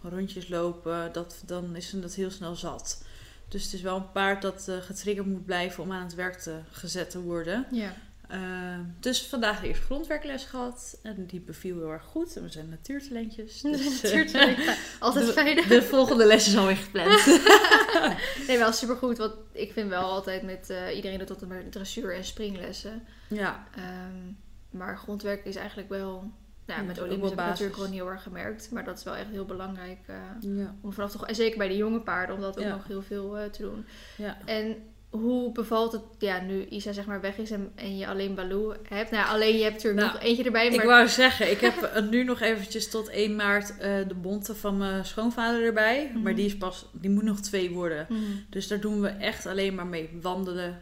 rondjes 0.02 0.48
lopen, 0.50 1.14
dat, 1.14 1.44
dan 1.46 1.76
is 1.76 1.90
ze 1.90 2.00
dat 2.00 2.14
heel 2.14 2.32
snel 2.32 2.56
zat. 2.56 3.04
Dus 3.48 3.64
het 3.64 3.74
is 3.74 3.82
wel 3.82 3.96
een 3.96 4.12
paard 4.12 4.42
dat 4.42 4.68
eh, 4.68 4.78
getriggerd 4.78 5.28
moet 5.28 5.46
blijven 5.46 5.84
om 5.84 5.92
aan 5.92 6.04
het 6.04 6.16
werk 6.16 6.40
te, 6.40 6.60
gezet 6.72 7.10
te 7.10 7.22
worden. 7.22 7.66
Ja. 7.72 7.94
Uh, 8.32 8.80
dus 9.00 9.26
vandaag 9.28 9.62
de 9.62 9.68
eerste 9.68 9.84
grondwerkles 9.84 10.44
gehad. 10.44 10.98
En 11.04 11.26
die 11.26 11.40
beviel 11.40 11.78
heel 11.78 11.92
erg 11.92 12.04
goed. 12.04 12.36
En 12.36 12.44
we 12.44 12.50
zijn 12.50 12.70
natuurtalentjes. 12.70 13.62
Dus, 13.62 14.02
eh, 14.02 14.12
Natuurlijk. 14.14 14.58
Ja, 14.58 14.76
Altijd 15.00 15.32
fijn. 15.32 15.56
de 15.68 15.82
volgende 15.82 16.26
les 16.26 16.48
is 16.48 16.58
alweer 16.58 16.76
gepland. 16.76 17.26
Nee, 18.48 18.58
wel 18.58 18.72
supergoed. 18.72 19.18
Want 19.18 19.34
ik 19.52 19.72
vind 19.74 19.90
wel 19.90 20.04
altijd 20.04 20.42
met 20.44 20.70
eh, 20.70 20.96
iedereen 20.96 21.20
doet 21.20 21.30
altijd 21.30 21.50
maar 21.50 21.70
dressuur 21.70 22.16
en 22.16 22.24
springlessen. 22.26 23.04
ja, 23.28 23.68
Ehm, 23.76 24.32
maar 24.70 24.98
grondwerk 24.98 25.46
is 25.46 25.56
eigenlijk 25.56 25.90
wel... 25.90 26.32
Nou, 26.66 26.80
Ja, 26.82 26.86
met 26.88 26.98
wel 26.98 27.10
heb 27.10 27.24
ik 27.24 27.36
natuurlijk 27.36 27.76
gewoon 27.76 27.92
heel 27.92 28.10
erg 28.10 28.24
gemerkt. 28.24 28.72
Maar 28.72 28.84
dat 28.84 28.98
is 28.98 29.04
wel 29.04 29.16
echt 29.16 29.30
heel 29.30 29.46
belangrijk 29.46 30.00
eh, 30.06 30.16
ja, 30.40 30.76
om 30.82 30.94
vanaf 30.94 31.12
te... 31.12 31.26
En 31.26 31.36
zeker 31.36 31.58
bij 31.58 31.68
de 31.68 31.78
jonge 31.78 32.00
paarden, 32.00 32.36
om 32.36 32.42
dat 32.42 32.58
ook 32.58 32.64
Ja. 32.64 32.70
nog 32.76 32.88
heel 32.88 33.02
veel 33.02 33.38
eh, 33.38 33.50
te 33.50 33.62
doen. 33.62 33.86
ja. 34.18 34.38
En 34.46 34.76
hoe 35.10 35.52
bevalt 35.52 35.92
het, 35.92 36.02
ja, 36.18 36.42
nu 36.42 36.66
Isa 36.66 36.92
zeg 36.92 37.06
maar 37.06 37.22
weg 37.22 37.38
is 37.38 37.52
en, 37.52 37.72
en 37.76 37.98
je 37.98 38.08
alleen 38.08 38.36
Baloo 38.36 38.76
hebt? 38.90 39.12
Nou, 39.12 39.28
alleen 39.28 39.56
je 39.58 39.64
hebt 39.64 39.74
natuurlijk 39.74 40.02
Nou, 40.04 40.14
nog 40.14 40.24
eentje 40.24 40.44
erbij, 40.44 40.70
maar... 40.70 40.80
Ik 40.80 40.86
wou 40.86 41.08
zeggen, 41.08 41.52
ik 41.52 41.60
heb 41.60 41.82
eh, 41.82 42.04
nu 42.04 42.24
nog 42.24 42.40
eventjes 42.42 42.90
tot 42.90 43.10
1 43.10 43.36
maart 43.36 43.68
de 43.80 44.16
bonte 44.22 44.56
van 44.56 44.78
mijn 44.78 45.06
schoonvader 45.06 45.64
erbij. 45.66 46.10
Mhm. 46.14 46.22
Maar 46.22 46.36
die, 46.36 46.46
is 46.46 46.58
pas, 46.58 46.86
die 46.92 47.10
moet 47.10 47.24
nog 47.24 47.40
twee 47.40 47.72
worden. 47.72 48.06
Mhm. 48.10 48.22
Dus 48.50 48.68
daar 48.68 48.80
doen 48.80 49.02
we 49.02 49.08
echt 49.08 49.46
alleen 49.46 49.76
maar 49.76 49.88
mee 49.88 50.10
wandelen. 50.22 50.82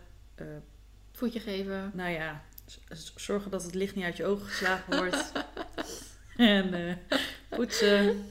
Voetje 1.11 1.39
geven. 1.39 1.91
nou 1.93 2.09
ja, 2.09 2.41
zorgen 3.15 3.51
dat 3.51 3.63
het 3.63 3.75
licht 3.75 3.95
niet 3.95 4.05
uit 4.05 4.17
je 4.17 4.25
ogen 4.25 4.45
geslagen 4.45 4.97
wordt. 4.97 5.31
en 6.55 6.73
eh, 6.73 7.17
poetsen. 7.49 8.29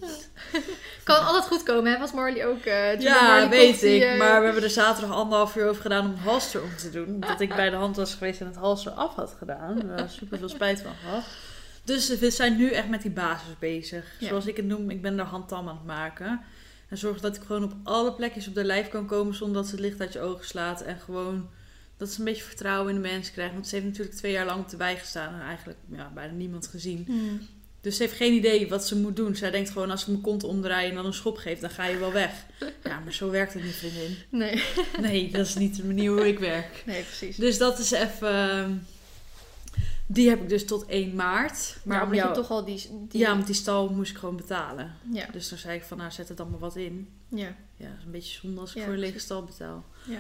Kan 1.05 1.27
altijd 1.27 1.45
goed 1.45 1.63
komen, 1.63 1.93
hè? 1.93 1.99
Was 1.99 2.13
Marley 2.13 2.47
ook... 2.47 2.63
toen 2.63 3.01
Ja, 3.01 3.23
Marley 3.23 3.49
weet 3.49 3.81
die, 3.81 3.97
ik. 3.97 4.03
eh, 4.03 4.19
Maar 4.19 4.39
we 4.39 4.45
hebben 4.45 4.63
er 4.63 4.71
zaterdag 4.71 5.17
anderhalf 5.17 5.57
uur 5.57 5.69
over 5.69 5.83
gedaan 5.83 6.05
om 6.05 6.11
het 6.11 6.21
halster 6.21 6.63
om 6.63 6.77
te 6.77 6.91
doen. 6.91 7.21
Dat 7.21 7.41
ik 7.41 7.55
bij 7.55 7.71
de 7.71 7.77
hand 7.77 7.97
was 7.97 8.15
geweest 8.15 8.41
en 8.41 8.47
het 8.47 8.57
halster 8.57 8.93
af 8.93 9.15
had 9.15 9.35
gedaan. 9.39 9.79
Daar 9.87 10.01
had 10.01 10.11
super 10.11 10.39
veel 10.39 10.49
spijt 10.49 10.81
van 10.83 10.95
gehad. 11.03 11.25
Dus 11.85 12.19
we 12.19 12.31
zijn 12.31 12.57
nu 12.57 12.71
echt 12.71 12.89
met 12.89 13.03
die 13.03 13.11
basis 13.11 13.59
bezig. 13.59 14.05
Ja. 14.19 14.29
Zoals 14.29 14.47
ik 14.47 14.57
het 14.57 14.67
noem, 14.67 14.91
ik 14.91 15.03
ben 15.03 15.19
er 15.19 15.25
handtam 15.25 15.69
aan 15.69 15.77
het 15.77 15.87
maken. 15.87 16.41
En 16.89 16.99
zorg 16.99 17.21
dat 17.21 17.37
ik 17.37 17.43
gewoon 17.47 17.65
op 17.65 17.73
alle 17.83 18.13
plekjes 18.13 18.49
op 18.49 18.55
de 18.55 18.65
lijf 18.65 18.89
kan 18.89 19.07
komen 19.07 19.35
zonder 19.35 19.57
dat 19.57 19.67
ze 19.67 19.71
het 19.71 19.81
licht 19.85 20.01
uit 20.01 20.13
je 20.13 20.21
ogen 20.21 20.45
slaat. 20.47 20.81
En 20.83 20.99
gewoon 21.01 21.51
dat 21.97 22.09
ze 22.11 22.19
een 22.19 22.25
beetje 22.25 22.43
vertrouwen 22.43 22.95
in 22.95 23.03
de 23.03 23.09
mensen 23.09 23.33
krijgen. 23.33 23.55
Want 23.55 23.69
ze 23.69 23.75
heeft 23.75 23.87
natuurlijk 23.87 24.17
twee 24.17 24.33
jaar 24.33 24.47
lang 24.47 24.61
op 24.61 24.69
de 24.69 24.77
wei 24.77 24.97
gestaan 24.97 25.35
en 25.35 25.41
eigenlijk 25.41 25.79
ja, 25.93 26.11
bijna 26.15 26.33
niemand 26.33 26.67
gezien. 26.67 27.05
Hmm. 27.07 27.41
Dus 27.81 27.97
ze 27.97 28.03
heeft 28.03 28.15
geen 28.17 28.33
idee 28.33 28.69
wat 28.69 28.87
ze 28.87 28.97
moet 28.97 29.17
doen. 29.17 29.37
Zij 29.37 29.51
denkt 29.51 29.71
gewoon 29.71 29.91
als 29.91 30.03
ze 30.05 30.11
mijn 30.11 30.23
kont 30.23 30.45
omdraait 30.45 30.89
en 30.89 30.95
dan 30.95 31.07
een 31.07 31.13
schop 31.15 31.37
geeft, 31.37 31.61
dan 31.61 31.71
ga 31.71 31.87
je 31.87 31.99
wel 31.99 32.13
weg. 32.13 32.33
Ja, 32.85 32.99
maar 33.01 33.13
zo 33.13 33.31
werkt 33.31 33.53
het 33.55 33.63
niet, 33.65 33.75
vriendin. 33.75 34.17
Nee. 34.31 34.63
Nee, 35.01 35.31
dat 35.33 35.47
is 35.47 35.55
niet 35.55 35.77
de 35.77 35.85
manier 35.85 36.11
hoe 36.11 36.29
ik 36.29 36.39
werk. 36.39 36.83
nee, 36.87 37.03
precies. 37.03 37.37
Dus 37.37 37.59
dat 37.59 37.79
is 37.79 37.91
even... 37.91 38.87
Die 40.07 40.29
heb 40.29 40.41
ik 40.43 40.49
dus 40.49 40.65
tot 40.67 40.87
1 40.87 41.15
maart. 41.15 41.77
maar 41.85 41.97
om 41.99 42.03
omdat 42.05 42.19
jou- 42.19 42.29
je 42.29 42.35
toch 42.41 42.51
al 42.51 42.65
die... 42.65 42.89
die 43.09 43.21
Ja, 43.21 43.33
want 43.35 43.47
die 43.47 43.55
stal 43.55 43.89
moest 43.89 44.11
ik 44.11 44.17
gewoon 44.19 44.37
betalen. 44.37 44.95
ja. 45.13 45.27
Dus 45.33 45.49
toen 45.49 45.59
zei 45.59 45.77
ik 45.77 45.83
van, 45.85 45.97
nou 45.99 46.11
zet 46.11 46.29
er 46.29 46.37
dan 46.37 46.51
maar 46.51 46.59
wat 46.59 46.77
in. 46.77 47.09
ja. 47.29 47.55
Ja, 47.77 47.87
dat 47.89 47.99
is 47.99 48.05
een 48.05 48.11
beetje 48.11 48.39
zonde 48.41 48.61
als 48.61 48.71
ik 48.71 48.77
Ja, 48.77 48.85
voor 48.85 48.93
een 48.93 48.99
lege 48.99 49.19
stal 49.19 49.45
betaal. 49.45 49.85
Ja. 50.05 50.19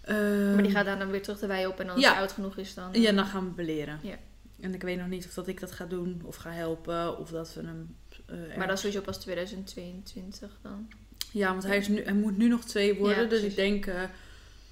Ehm, 0.00 0.54
Maar 0.54 0.62
die 0.62 0.72
gaat 0.72 0.84
daar 0.84 0.98
dan 0.98 1.10
weer 1.10 1.22
terug 1.22 1.38
de 1.38 1.46
wei 1.46 1.66
op 1.66 1.80
en 1.80 1.86
dan 1.86 1.94
als 1.94 2.04
Ja. 2.04 2.10
hij 2.12 2.20
oud 2.20 2.32
genoeg 2.32 2.56
is 2.56 2.74
dan... 2.74 2.88
Ja, 2.92 3.12
dan 3.12 3.26
gaan 3.26 3.44
we 3.44 3.50
beleren. 3.50 3.98
Ja. 4.02 4.16
En 4.60 4.74
ik 4.74 4.82
weet 4.82 4.98
nog 4.98 5.06
niet 5.08 5.26
of 5.26 5.34
dat 5.34 5.48
ik 5.48 5.60
dat 5.60 5.72
ga 5.72 5.84
doen 5.84 6.22
of 6.24 6.36
ga 6.36 6.50
helpen 6.50 7.18
of 7.18 7.30
dat 7.30 7.54
we 7.54 7.60
hem... 7.62 7.96
eh, 8.26 8.56
Maar 8.56 8.66
dat 8.66 8.76
is 8.76 8.80
sowieso 8.82 9.02
pas 9.02 9.18
2022 9.18 10.58
dan. 10.62 10.88
Ja, 11.32 11.50
want 11.50 11.62
hij, 11.62 11.76
is 11.76 11.88
nu, 11.88 12.02
hij 12.04 12.12
moet 12.14 12.36
nu 12.36 12.48
nog 12.48 12.64
twee 12.64 12.94
worden. 12.94 13.22
Ja, 13.22 13.28
dus 13.28 13.42
ik 13.42 13.54
denk 13.56 13.86
eh, 13.86 14.02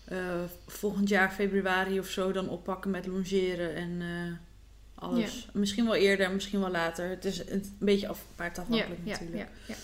eh, 0.05 0.43
volgend 0.67 1.09
jaar 1.09 1.31
februari 1.31 1.99
of 1.99 2.09
zo 2.09 2.33
dan 2.33 2.49
oppakken 2.49 2.91
met 2.91 3.07
longeren 3.07 3.75
en 3.75 4.03
alles. 4.95 5.49
Misschien 5.53 5.85
wel 5.85 5.95
eerder, 5.95 6.31
misschien 6.31 6.61
wel 6.61 6.71
later. 6.71 7.09
Het 7.09 7.25
is 7.25 7.49
een 7.49 7.77
beetje 7.79 8.09
af, 8.09 8.25
paardafhankelijk 8.35 9.01
ja, 9.05 9.11
natuurlijk. 9.11 9.39
Ja, 9.39 9.49
ja. 9.67 9.75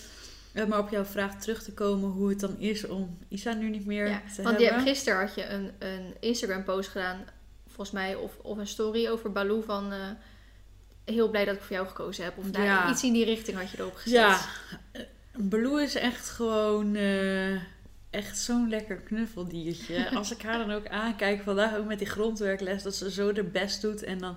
Eh, 0.52 0.66
maar 0.66 0.78
op 0.78 0.90
jouw 0.90 1.04
vraag 1.04 1.40
terug 1.40 1.62
te 1.62 1.72
komen 1.72 2.10
hoe 2.10 2.28
het 2.28 2.40
dan 2.40 2.58
is 2.58 2.86
om 2.86 3.18
Isa 3.28 3.52
nu 3.52 3.70
niet 3.70 3.86
meer 3.86 4.08
Ja, 4.08 4.22
te 4.36 4.42
want 4.42 4.56
die, 4.58 4.66
hebben. 4.66 4.86
gisteren 4.86 5.18
had 5.18 5.34
je 5.34 5.46
een, 5.46 5.70
een 5.78 6.14
Instagram 6.20 6.64
post 6.64 6.88
gedaan, 6.88 7.24
volgens 7.80 8.00
mij, 8.00 8.14
of, 8.14 8.32
of 8.42 8.58
een 8.58 8.66
story 8.66 9.08
over 9.08 9.32
Baloo 9.32 9.60
van... 9.60 9.92
eh, 9.92 9.98
heel 11.04 11.28
blij 11.30 11.44
dat 11.44 11.54
ik 11.54 11.60
voor 11.62 11.76
jou 11.76 11.88
gekozen 11.88 12.24
heb. 12.24 12.38
Of 12.38 12.46
Ja. 12.52 12.90
iets 12.90 13.02
in 13.02 13.12
die 13.12 13.24
richting 13.24 13.56
had 13.58 13.70
je 13.70 13.78
erop 13.78 13.94
gezet. 13.94 14.18
Ja, 14.18 14.40
eh, 14.92 15.02
Baloo 15.36 15.76
is 15.76 15.94
echt 15.94 16.28
gewoon 16.28 16.94
eh, 16.94 17.52
echt 18.10 18.38
zo'n 18.38 18.68
lekker 18.68 18.96
knuffeldiertje. 18.96 20.10
Als 20.16 20.30
ik 20.32 20.42
haar 20.42 20.58
dan 20.58 20.70
ook 20.70 20.88
aankijk, 20.88 21.42
vandaag 21.42 21.76
ook 21.76 21.86
met 21.86 21.98
die 21.98 22.08
grondwerkles, 22.08 22.82
dat 22.82 22.94
ze 22.94 23.10
zo 23.10 23.32
haar 23.34 23.44
best 23.44 23.82
doet 23.82 24.02
en 24.02 24.18
dan 24.18 24.36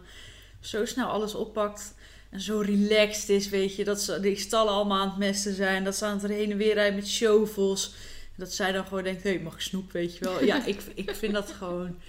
zo 0.60 0.86
snel 0.86 1.08
alles 1.08 1.36
oppakt. 1.36 1.94
En 2.30 2.42
zo 2.42 2.60
relaxed 2.60 3.30
is, 3.30 3.50
weet 3.50 3.76
je. 3.76 3.84
Dat 3.84 4.02
ze 4.02 4.20
die 4.20 4.36
stallen 4.38 4.74
allemaal 4.74 5.02
aan 5.02 5.10
het 5.10 5.18
mesten 5.18 5.54
zijn. 5.54 5.84
Dat 5.84 5.96
ze 5.96 6.06
aan 6.06 6.20
het 6.20 6.32
heen 6.32 6.52
en 6.52 6.58
weer 6.58 6.74
rijden 6.74 6.96
met 6.96 7.08
shovels. 7.08 7.94
Dat 8.36 8.54
zij 8.54 8.72
dan 8.72 8.86
gewoon 8.86 9.04
denkt, 9.04 9.24
hé, 9.24 9.30
hey, 9.30 9.40
mag 9.40 9.54
ik 9.54 9.60
snoep, 9.60 9.92
weet 9.92 10.18
je 10.18 10.24
wel. 10.24 10.44
Ja, 10.44 10.66
ik, 10.74 10.82
ik 10.96 11.16
vind 11.16 11.34
dat 11.34 11.52
gewoon... 11.52 12.00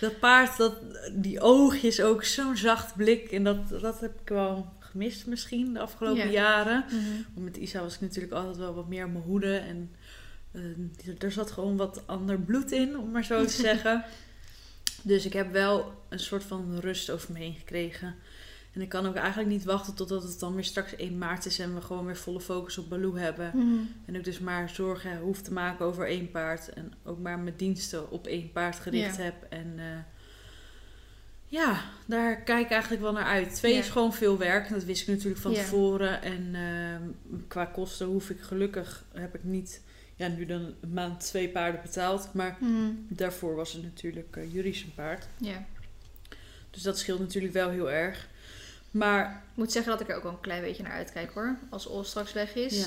Dat 0.00 0.18
paard, 0.18 0.56
dat, 0.56 0.74
die 1.12 1.40
oogjes 1.40 2.00
ook, 2.00 2.24
zo'n 2.24 2.56
zacht 2.56 2.96
blik. 2.96 3.32
En 3.32 3.44
dat, 3.44 3.68
dat 3.68 4.00
heb 4.00 4.20
ik 4.20 4.28
wel 4.28 4.72
gemist 4.78 5.26
misschien 5.26 5.72
de 5.72 5.80
afgelopen 5.80 6.24
Ja. 6.24 6.30
jaren. 6.30 6.84
Mhm. 6.88 7.22
Want 7.34 7.46
met 7.46 7.56
Isa 7.56 7.80
was 7.80 7.94
ik 7.94 8.00
natuurlijk 8.00 8.32
altijd 8.34 8.56
wel 8.56 8.74
wat 8.74 8.88
meer 8.88 9.04
op 9.04 9.12
mijn 9.12 9.24
hoede. 9.24 9.56
En 9.56 9.94
eh, 10.52 11.22
er 11.22 11.32
zat 11.32 11.50
gewoon 11.50 11.76
wat 11.76 12.02
ander 12.06 12.38
bloed 12.40 12.72
in, 12.72 12.98
om 12.98 13.10
maar 13.10 13.24
zo 13.24 13.44
te 13.44 13.52
zeggen. 13.70 14.04
Dus 15.02 15.24
ik 15.26 15.32
heb 15.32 15.52
wel 15.52 15.92
een 16.08 16.18
soort 16.18 16.44
van 16.44 16.78
rust 16.80 17.10
over 17.10 17.32
me 17.32 17.38
heen 17.38 17.54
gekregen. 17.54 18.14
En 18.74 18.80
ik 18.80 18.88
kan 18.88 19.06
ook 19.06 19.14
eigenlijk 19.14 19.48
niet 19.48 19.64
wachten 19.64 19.94
totdat 19.94 20.22
het 20.22 20.38
dan 20.40 20.54
weer 20.54 20.64
straks 20.64 20.96
1 20.96 21.18
maart 21.18 21.46
is 21.46 21.58
en 21.58 21.74
we 21.74 21.80
gewoon 21.80 22.04
weer 22.06 22.16
volle 22.16 22.40
focus 22.40 22.78
op 22.78 22.88
Baloo 22.88 23.16
hebben. 23.16 23.50
Mhm. 23.54 23.78
En 24.04 24.14
ik 24.14 24.24
dus 24.24 24.38
maar 24.38 24.68
zorgen 24.70 25.18
hoef 25.18 25.40
te 25.42 25.52
maken 25.52 25.84
over 25.86 26.06
één 26.06 26.30
paard. 26.30 26.68
En 26.68 26.92
ook 27.04 27.18
maar 27.18 27.38
mijn 27.38 27.56
diensten 27.56 28.10
op 28.10 28.26
één 28.26 28.52
paard 28.52 28.76
gericht 28.78 29.16
Ja. 29.16 29.22
heb. 29.22 29.34
En 29.48 29.74
eh, 29.78 29.84
ja, 31.46 31.80
daar 32.06 32.36
kijk 32.42 32.64
ik 32.64 32.70
eigenlijk 32.70 33.02
wel 33.02 33.12
naar 33.12 33.24
uit. 33.24 33.54
Twee 33.54 33.72
Ja. 33.72 33.78
is 33.78 33.88
gewoon 33.88 34.14
veel 34.14 34.38
werk. 34.38 34.68
Dat 34.68 34.84
wist 34.84 35.02
ik 35.02 35.08
natuurlijk 35.08 35.40
van 35.40 35.52
Ja. 35.52 35.58
tevoren. 35.62 36.22
En 36.22 36.48
ehm, 36.54 37.02
qua 37.48 37.64
kosten 37.64 38.06
hoef 38.06 38.30
ik 38.30 38.40
gelukkig, 38.40 39.04
heb 39.12 39.34
ik 39.34 39.44
niet, 39.44 39.82
ja 40.16 40.28
nu 40.28 40.46
dan 40.46 40.74
een 40.80 40.92
maand 40.92 41.20
twee 41.20 41.48
paarden 41.48 41.82
betaald. 41.82 42.28
Maar 42.32 42.56
Mhm. 42.60 42.90
daarvoor 43.08 43.54
was 43.54 43.72
het 43.72 43.82
natuurlijk 43.82 44.36
uh, 44.36 44.52
Juries 44.52 44.82
een 44.82 44.94
paard. 44.94 45.26
Ja. 45.36 45.64
Dus 46.70 46.82
dat 46.82 46.98
scheelt 46.98 47.18
natuurlijk 47.20 47.52
wel 47.54 47.70
heel 47.70 47.90
erg. 47.90 48.28
Maar 48.94 49.42
Ik 49.50 49.56
moet 49.60 49.72
zeggen 49.72 49.92
dat 49.92 50.00
ik 50.00 50.08
er 50.08 50.16
ook 50.16 50.22
wel 50.22 50.32
een 50.32 50.40
klein 50.40 50.62
beetje 50.62 50.82
naar 50.82 50.92
uitkijk 50.92 51.30
hoor. 51.34 51.56
Als 51.70 51.86
Ol 51.86 52.04
straks 52.04 52.32
weg 52.32 52.54
is. 52.54 52.78
ja, 52.80 52.86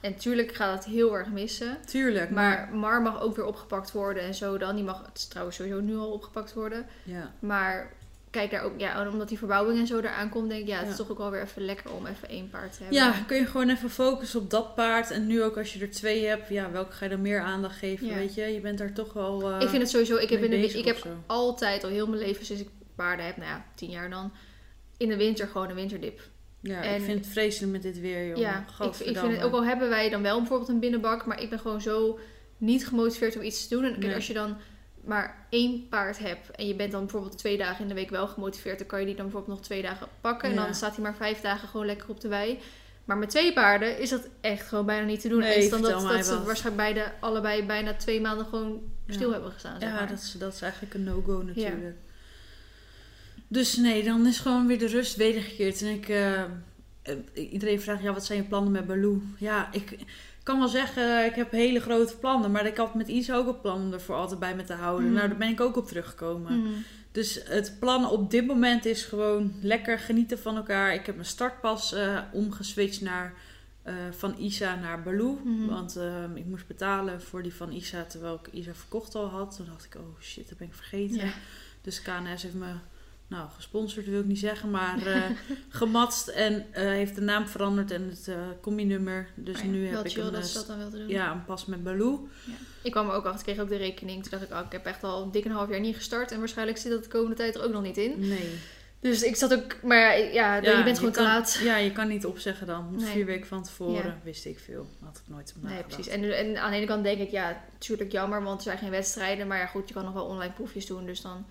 En 0.00 0.16
tuurlijk 0.16 0.54
gaat 0.54 0.74
het 0.84 0.94
heel 0.94 1.16
erg 1.16 1.28
missen. 1.28 1.76
tuurlijk. 1.86 2.30
Maar, 2.30 2.68
Maar 2.70 2.76
Mar 2.78 3.02
mag 3.02 3.20
ook 3.20 3.36
weer 3.36 3.44
opgepakt 3.46 3.92
worden 3.92 4.22
en 4.22 4.34
zo 4.34 4.58
dan. 4.58 4.74
Die 4.74 4.84
mag 4.84 5.06
het 5.06 5.18
is 5.18 5.26
trouwens 5.26 5.56
sowieso 5.56 5.80
nu 5.80 5.96
al 5.96 6.10
opgepakt 6.12 6.54
worden. 6.54 6.86
ja. 7.02 7.32
Maar 7.38 7.92
kijk 8.30 8.50
daar 8.50 8.62
ook, 8.62 8.72
ja, 8.80 9.08
omdat 9.10 9.28
die 9.28 9.38
verbouwing 9.38 9.78
en 9.78 9.86
zo 9.86 9.98
eraan 9.98 10.28
komt, 10.28 10.48
denk 10.48 10.60
ik, 10.62 10.68
ja, 10.68 10.78
het 10.78 10.88
is 10.88 10.96
toch 10.96 11.10
ook 11.10 11.18
wel 11.18 11.30
weer 11.30 11.42
even 11.42 11.64
lekker 11.64 11.92
om 11.92 12.06
even 12.06 12.28
één 12.28 12.50
paard 12.50 12.72
te 12.72 12.78
hebben. 12.82 12.96
Ja, 12.98 13.12
kun 13.26 13.36
je 13.36 13.46
gewoon 13.46 13.68
even 13.68 13.90
focussen 13.90 14.40
op 14.40 14.50
dat 14.50 14.74
paard. 14.74 15.10
En 15.10 15.26
nu 15.26 15.42
ook 15.42 15.56
als 15.56 15.72
je 15.72 15.80
er 15.80 15.90
twee 15.90 16.26
hebt, 16.26 16.48
ja, 16.48 16.70
welke 16.70 16.92
ga 16.92 17.04
je 17.04 17.10
dan 17.10 17.20
meer 17.20 17.40
aandacht 17.40 17.76
geven? 17.78 18.06
Ja. 18.06 18.14
Weet 18.14 18.34
je, 18.34 18.42
je 18.42 18.60
bent 18.60 18.78
daar 18.78 18.92
toch 18.92 19.12
wel. 19.12 19.50
eh, 19.50 19.60
Ik 19.60 19.68
vind 19.68 19.82
het 19.82 19.90
sowieso, 19.90 20.16
ik 20.16 20.28
heb, 20.30 20.42
in 20.42 20.50
de, 20.50 20.56
ik 20.78 20.84
heb 20.84 21.06
altijd 21.26 21.84
al 21.84 21.90
heel 21.90 22.06
mijn 22.08 22.22
leven 22.22 22.44
sinds 22.46 22.62
ik 22.62 22.68
paarden 22.94 23.26
heb, 23.26 23.36
nou 23.36 23.48
ja, 23.48 23.64
tien 23.74 23.90
jaar 23.90 24.10
dan, 24.10 24.32
in 24.98 25.08
de 25.08 25.16
winter 25.16 25.46
gewoon 25.46 25.68
een 25.68 25.74
winterdip. 25.74 26.20
Ja, 26.60 26.82
en- 26.82 26.94
ik 26.94 27.02
vind 27.02 27.24
het 27.24 27.32
vreselijk 27.32 27.72
met 27.72 27.82
dit 27.82 28.00
weer, 28.00 28.26
joh. 28.28 28.36
Ja, 28.36 28.64
ik, 28.80 28.86
ik 28.86 28.94
vind 29.18 29.32
het, 29.36 29.42
ook 29.42 29.52
al 29.52 29.64
hebben 29.64 29.88
wij 29.88 30.10
dan 30.10 30.22
wel 30.22 30.38
bijvoorbeeld 30.38 30.68
een 30.68 30.80
binnenbak, 30.80 31.26
maar 31.26 31.42
ik 31.42 31.50
ben 31.50 31.58
gewoon 31.58 31.80
zo 31.80 32.18
niet 32.56 32.86
gemotiveerd 32.86 33.36
om 33.36 33.42
iets 33.42 33.68
te 33.68 33.74
doen. 33.74 33.84
En 33.84 34.00
Nee. 34.00 34.14
als 34.14 34.26
je 34.26 34.32
dan 34.34 34.56
maar 35.04 35.46
één 35.50 35.88
paard 35.88 36.18
hebt 36.18 36.50
en 36.50 36.66
je 36.66 36.74
bent 36.74 36.92
dan 36.92 37.00
bijvoorbeeld 37.00 37.38
twee 37.38 37.56
dagen 37.58 37.82
in 37.82 37.88
de 37.88 37.94
week 37.94 38.10
wel 38.10 38.26
gemotiveerd, 38.28 38.78
dan 38.78 38.86
kan 38.86 39.00
je 39.00 39.06
die 39.06 39.14
dan 39.14 39.24
bijvoorbeeld 39.24 39.56
nog 39.56 39.66
twee 39.66 39.82
dagen 39.82 40.06
pakken. 40.20 40.50
En 40.50 40.56
dan 40.56 40.74
staat 40.74 40.94
hij 40.94 41.02
maar 41.04 41.16
vijf 41.16 41.40
dagen 41.40 41.68
gewoon 41.68 41.86
lekker 41.86 42.08
op 42.08 42.20
de 42.20 42.28
wei. 42.28 42.58
Maar 43.04 43.18
met 43.18 43.30
twee 43.30 43.52
paarden 43.52 43.98
is 43.98 44.10
dat 44.10 44.28
echt 44.40 44.68
gewoon 44.68 44.86
bijna 44.86 45.06
niet 45.06 45.20
te 45.20 45.28
doen. 45.28 45.38
Nee, 45.38 45.54
en 45.54 45.60
is 45.62 45.70
dan 45.70 45.82
dat, 45.82 46.26
ze 46.26 46.42
waarschijnlijk 46.44 46.76
beide, 46.94 47.12
allebei 47.20 47.66
bijna 47.66 47.94
twee 47.94 48.20
maanden 48.20 48.46
gewoon 48.46 48.80
Ja. 49.06 49.14
stil 49.14 49.32
hebben 49.32 49.52
gestaan. 49.52 49.80
Zeg 49.80 49.88
Ja, 49.88 50.06
dat 50.06 50.18
is, 50.18 50.32
dat 50.38 50.52
is 50.54 50.62
eigenlijk 50.62 50.94
een 50.94 51.04
no-go 51.04 51.42
natuurlijk. 51.42 51.96
Dus 53.48 53.76
nee, 53.76 54.04
dan 54.04 54.26
is 54.26 54.38
gewoon 54.38 54.66
weer 54.66 54.78
de 54.78 54.86
rust 54.86 55.16
wedergekeerd. 55.16 55.82
En 55.82 55.88
ik, 55.88 56.08
eh, 56.08 56.42
eh, 56.42 56.48
iedereen 57.34 57.80
vraagt, 57.80 58.02
ja, 58.02 58.12
wat 58.12 58.24
zijn 58.24 58.42
je 58.42 58.48
plannen 58.48 58.72
met 58.72 58.86
Baloo? 58.86 59.22
Ja, 59.38 59.68
ik 59.72 59.98
kan 60.42 60.58
wel 60.58 60.68
zeggen, 60.68 61.24
ik 61.24 61.34
heb 61.34 61.50
hele 61.50 61.80
grote 61.80 62.16
plannen. 62.16 62.50
Maar 62.50 62.66
ik 62.66 62.76
had 62.76 62.94
met 62.94 63.08
Isa 63.08 63.36
ook 63.36 63.46
een 63.46 63.60
plan 63.60 63.80
om 63.80 63.92
er 63.92 64.00
voor 64.00 64.14
altijd 64.14 64.40
bij 64.40 64.56
me 64.56 64.64
te 64.64 64.72
houden. 64.72 65.06
Mhm. 65.06 65.14
Nou, 65.14 65.28
daar 65.28 65.38
ben 65.38 65.48
ik 65.48 65.60
ook 65.60 65.76
op 65.76 65.86
teruggekomen. 65.86 66.60
Mhm. 66.60 66.72
Dus 67.12 67.40
het 67.44 67.76
plan 67.80 68.10
op 68.10 68.30
dit 68.30 68.46
moment 68.46 68.84
is 68.84 69.04
gewoon 69.04 69.52
lekker 69.60 69.98
genieten 69.98 70.38
van 70.38 70.56
elkaar. 70.56 70.94
Ik 70.94 71.06
heb 71.06 71.14
mijn 71.14 71.26
startpas 71.26 71.92
eh, 71.92 72.20
omgeswitcht 72.32 73.00
naar, 73.00 73.34
van 74.10 74.34
Isa 74.38 74.74
naar 74.74 75.02
Baloo. 75.02 75.40
Mhm. 75.44 75.66
Want 75.66 75.96
ehm, 75.96 76.36
ik 76.36 76.44
moest 76.44 76.66
betalen 76.66 77.22
voor 77.22 77.42
die 77.42 77.54
van 77.54 77.72
Isa 77.72 78.04
terwijl 78.04 78.40
ik 78.42 78.52
Isa 78.52 78.74
verkocht 78.74 79.14
al 79.14 79.26
had. 79.26 79.56
Toen 79.56 79.66
dacht 79.66 79.84
ik, 79.84 79.94
oh 79.94 80.20
shit, 80.20 80.48
dat 80.48 80.58
ben 80.58 80.66
ik 80.66 80.74
vergeten. 80.74 81.16
Ja. 81.16 81.32
Dus 81.82 82.02
KNS 82.02 82.42
heeft 82.42 82.54
me, 82.54 82.72
nou 83.28 83.48
gesponsord 83.56 84.06
wil 84.06 84.20
ik 84.20 84.26
niet 84.26 84.38
zeggen, 84.38 84.70
maar 84.70 85.06
eh 85.06 85.22
gematst. 85.68 86.28
En 86.28 86.66
eh, 86.72 86.82
heeft 86.82 87.14
de 87.14 87.20
naam 87.20 87.46
veranderd 87.46 87.90
en 87.90 88.08
het 88.08 88.28
eh 88.28 88.36
combi-nummer. 88.60 89.28
Dus 89.34 89.60
ja, 89.60 89.66
nu 89.66 89.86
heb 89.86 90.06
ik 90.06 90.16
een, 90.16 90.32
dat 90.32 90.52
dat 90.54 90.66
dan 90.66 90.78
wel 90.78 90.90
te 90.90 90.98
doen. 90.98 91.08
ja, 91.08 91.32
een 91.32 91.44
pas 91.44 91.66
met 91.66 91.82
Baloo. 91.82 92.28
Ik 92.82 92.90
kwam 92.92 93.08
er 93.08 93.14
ook 93.14 93.24
achter, 93.24 93.44
kreeg 93.44 93.58
ook 93.58 93.68
de 93.68 93.76
rekening. 93.76 94.22
Toen 94.22 94.30
dacht 94.30 94.42
ik, 94.42 94.52
oh, 94.52 94.64
ik 94.66 94.72
heb 94.72 94.86
echt 94.86 95.04
al 95.04 95.30
dik 95.30 95.44
een 95.44 95.50
half 95.50 95.70
jaar 95.70 95.80
niet 95.80 95.96
gestart. 95.96 96.32
En 96.32 96.38
waarschijnlijk 96.38 96.78
zit 96.78 96.92
dat 96.92 97.02
de 97.04 97.08
komende 97.10 97.36
tijd 97.36 97.54
er 97.54 97.64
ook 97.64 97.72
nog 97.72 97.82
niet 97.82 97.96
in. 97.96 98.14
Nee. 98.28 98.58
Dus 99.00 99.22
ik 99.22 99.36
zat 99.36 99.54
ook, 99.54 99.82
maar 99.82 100.18
ja, 100.18 100.56
ja, 100.56 100.76
je 100.76 100.82
bent 100.84 100.96
gewoon 100.98 101.12
te 101.12 101.18
kan, 101.18 101.28
laat. 101.28 101.60
Ja, 101.62 101.76
je 101.76 101.92
kan 101.92 102.08
niet 102.08 102.26
opzeggen 102.26 102.66
dan. 102.66 102.94
Nee. 102.96 103.06
Vier 103.06 103.26
weken 103.26 103.46
van 103.46 103.62
tevoren 103.62 104.04
Ja. 104.06 104.18
wist 104.22 104.44
ik 104.44 104.58
veel. 104.58 104.86
Had 105.04 105.16
ik 105.16 105.22
nooit 105.34 105.54
op 105.56 105.62
Nee, 105.62 105.82
precies. 105.82 106.08
En, 106.08 106.36
en 106.36 106.56
aan 106.62 106.70
de 106.70 106.76
ene 106.76 106.86
kant 106.86 107.04
denk 107.04 107.20
ik, 107.20 107.30
ja, 107.30 107.62
natuurlijk 107.72 108.12
jammer, 108.12 108.42
want 108.42 108.56
er 108.58 108.62
zijn 108.62 108.78
geen 108.78 108.90
wedstrijden. 108.90 109.46
Maar 109.46 109.58
ja, 109.58 109.66
goed, 109.66 109.88
je 109.88 109.94
kan 109.94 110.04
nog 110.04 110.12
wel 110.12 110.24
online 110.24 110.52
proefjes 110.52 110.86
doen. 110.86 111.06
Dus 111.06 111.20
dan 111.20 111.46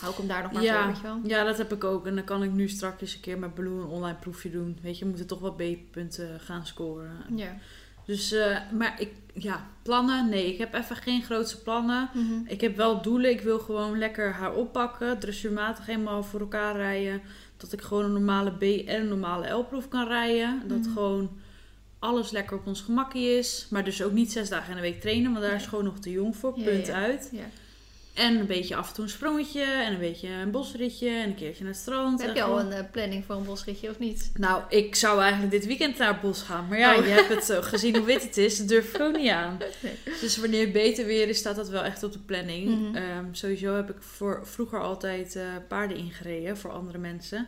hou 0.00 0.12
ik 0.12 0.18
hem 0.18 0.28
daar 0.28 0.42
nog 0.42 0.52
maar 0.52 0.62
ja, 0.62 0.76
voor, 0.78 0.86
weet 0.86 0.96
je 0.96 1.02
wel. 1.02 1.20
ja, 1.24 1.44
dat 1.44 1.58
heb 1.58 1.72
ik 1.72 1.84
ook. 1.84 2.06
En 2.06 2.14
dan 2.14 2.24
kan 2.24 2.42
ik 2.42 2.52
nu 2.52 2.68
straks 2.68 3.00
eens 3.02 3.14
een 3.14 3.20
keer 3.20 3.38
met 3.38 3.54
Baloo 3.54 3.80
een 3.80 3.86
online 3.88 4.18
proefje 4.18 4.50
doen. 4.50 4.78
Weet 4.82 4.94
je, 4.98 5.02
we 5.04 5.08
moeten 5.10 5.26
toch 5.26 5.40
wat 5.40 5.56
B-punten 5.56 6.40
gaan 6.40 6.66
scoren. 6.66 7.16
Ja. 7.36 7.56
Dus, 8.04 8.32
eh, 8.32 8.56
maar 8.72 9.00
ik, 9.00 9.12
ja, 9.34 9.66
plannen? 9.82 10.28
Nee, 10.28 10.52
ik 10.52 10.58
heb 10.58 10.74
even 10.74 10.96
geen 10.96 11.22
grootste 11.22 11.62
plannen. 11.62 12.08
Mhm. 12.14 12.34
Ik 12.46 12.60
heb 12.60 12.76
wel 12.76 13.02
doelen. 13.02 13.30
Ik 13.30 13.40
wil 13.40 13.58
gewoon 13.58 13.98
lekker 13.98 14.32
haar 14.32 14.54
oppakken. 14.54 15.18
Dressuurmatig 15.18 15.86
helemaal 15.86 16.22
voor 16.22 16.40
elkaar 16.40 16.76
rijden. 16.76 17.20
Dat 17.56 17.72
ik 17.72 17.80
gewoon 17.82 18.04
een 18.04 18.12
normale 18.12 18.50
B 18.50 18.62
en 18.62 19.00
een 19.00 19.08
normale 19.08 19.48
L-proef 19.50 19.88
kan 19.88 20.06
rijden. 20.08 20.62
Dat 20.68 20.78
Mhm. 20.78 20.92
gewoon 20.92 21.30
alles 21.98 22.30
lekker 22.30 22.56
op 22.56 22.66
ons 22.66 22.80
gemakkie 22.80 23.38
is. 23.38 23.66
Maar 23.70 23.84
dus 23.84 24.02
ook 24.02 24.12
niet 24.12 24.32
zes 24.32 24.48
dagen 24.48 24.68
in 24.70 24.74
de 24.76 24.82
week 24.82 25.00
trainen. 25.00 25.32
Want 25.32 25.44
daar 25.44 25.54
is 25.54 25.66
gewoon 25.66 25.84
nog 25.84 25.98
te 25.98 26.10
jong 26.10 26.36
voor. 26.36 26.52
Ja, 26.58 26.64
Punt 26.64 26.86
ja. 26.86 26.94
uit. 26.94 27.28
Ja. 27.32 27.44
En 28.16 28.38
een 28.38 28.46
beetje 28.46 28.76
af 28.76 28.88
en 28.88 28.94
toe 28.94 29.04
een 29.04 29.10
sprongetje 29.10 29.62
en 29.62 29.92
een 29.92 29.98
beetje 29.98 30.28
een 30.28 30.50
bosritje 30.50 31.08
en 31.08 31.28
een 31.28 31.34
keertje 31.34 31.64
naar 31.64 31.72
het 31.72 31.82
strand. 31.82 32.22
Heb 32.22 32.34
je 32.34 32.42
al 32.42 32.60
een 32.60 32.72
eh, 32.72 32.84
planning 32.90 33.24
voor 33.24 33.34
een 33.34 33.44
bosritje 33.44 33.90
of 33.90 33.98
niet? 33.98 34.30
Nou, 34.34 34.62
ik 34.68 34.94
zou 34.94 35.20
eigenlijk 35.20 35.50
dit 35.50 35.66
weekend 35.66 35.98
naar 35.98 36.08
het 36.12 36.20
bos 36.20 36.42
gaan. 36.42 36.68
Maar 36.68 36.78
ja, 36.78 36.96
Oh. 36.98 37.04
je 37.04 37.10
hebt 37.10 37.28
het 37.28 37.44
zo 37.44 37.62
gezien 37.62 37.96
hoe 37.96 38.04
wit 38.06 38.22
het 38.22 38.36
is. 38.36 38.58
Dat 38.58 38.68
durf 38.68 38.94
ik 38.94 39.00
ook 39.00 39.16
niet 39.16 39.30
aan. 39.30 39.58
Nee. 39.82 39.98
Dus 40.20 40.36
wanneer 40.36 40.60
het 40.60 40.72
beter 40.72 41.06
weer 41.06 41.28
is, 41.28 41.38
staat 41.38 41.56
dat 41.56 41.68
wel 41.68 41.82
echt 41.82 42.02
op 42.02 42.12
de 42.12 42.18
planning. 42.18 42.68
Mhm. 42.68 42.94
Ehm, 42.96 43.24
sowieso 43.32 43.74
heb 43.74 43.90
ik 43.90 44.02
voor, 44.02 44.40
vroeger 44.46 44.80
altijd 44.80 45.36
eh, 45.36 45.42
paarden 45.68 45.96
ingereden 45.96 46.56
voor 46.56 46.70
andere 46.70 46.98
mensen. 46.98 47.46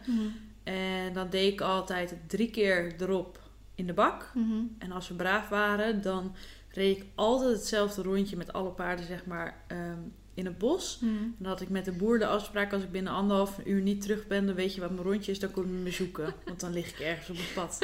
En 0.65 1.13
dan 1.13 1.31
deed 1.31 1.53
ik 1.53 1.61
altijd 1.61 2.15
drie 2.27 2.51
keer 2.51 2.95
erop 3.01 3.39
in 3.75 3.87
de 3.87 3.93
bak. 3.93 4.31
Mhm. 4.35 4.61
En 4.79 4.93
als 4.93 5.09
we 5.09 5.15
braaf 5.15 5.49
waren, 5.49 6.03
dan 6.03 6.35
reed 6.71 6.97
ik 6.97 7.05
altijd 7.15 7.51
hetzelfde 7.57 8.03
rondje 8.03 8.37
met 8.37 8.53
alle 8.53 8.71
paarden, 8.71 9.07
zeg 9.07 9.25
maar, 9.27 9.61
ehm, 9.67 9.99
in 10.39 10.45
het 10.45 10.59
bos. 10.59 10.99
En 11.03 11.35
dan 11.39 11.49
had 11.49 11.61
ik 11.61 11.69
met 11.69 11.85
de 11.85 11.93
boer 11.93 12.19
de 12.19 12.27
afspraak, 12.27 12.73
als 12.73 12.83
ik 12.83 12.91
binnen 12.91 13.13
anderhalf 13.13 13.59
uur 13.65 13.81
niet 13.81 14.01
terug 14.01 14.27
ben, 14.27 14.47
dan 14.47 14.55
weet 14.55 14.75
je 14.75 14.81
wat 14.81 14.91
mijn 14.91 15.03
rondje 15.03 15.33
is, 15.33 15.39
dan 15.39 15.51
kom 15.51 15.63
je 15.65 15.71
me 15.73 15.91
zoeken. 15.91 16.35
Want 16.45 16.61
dan 16.61 16.73
lig 16.73 16.89
ik 16.89 16.99
ergens 17.01 17.31
op 17.31 17.37
het 17.37 17.55
pad. 17.55 17.79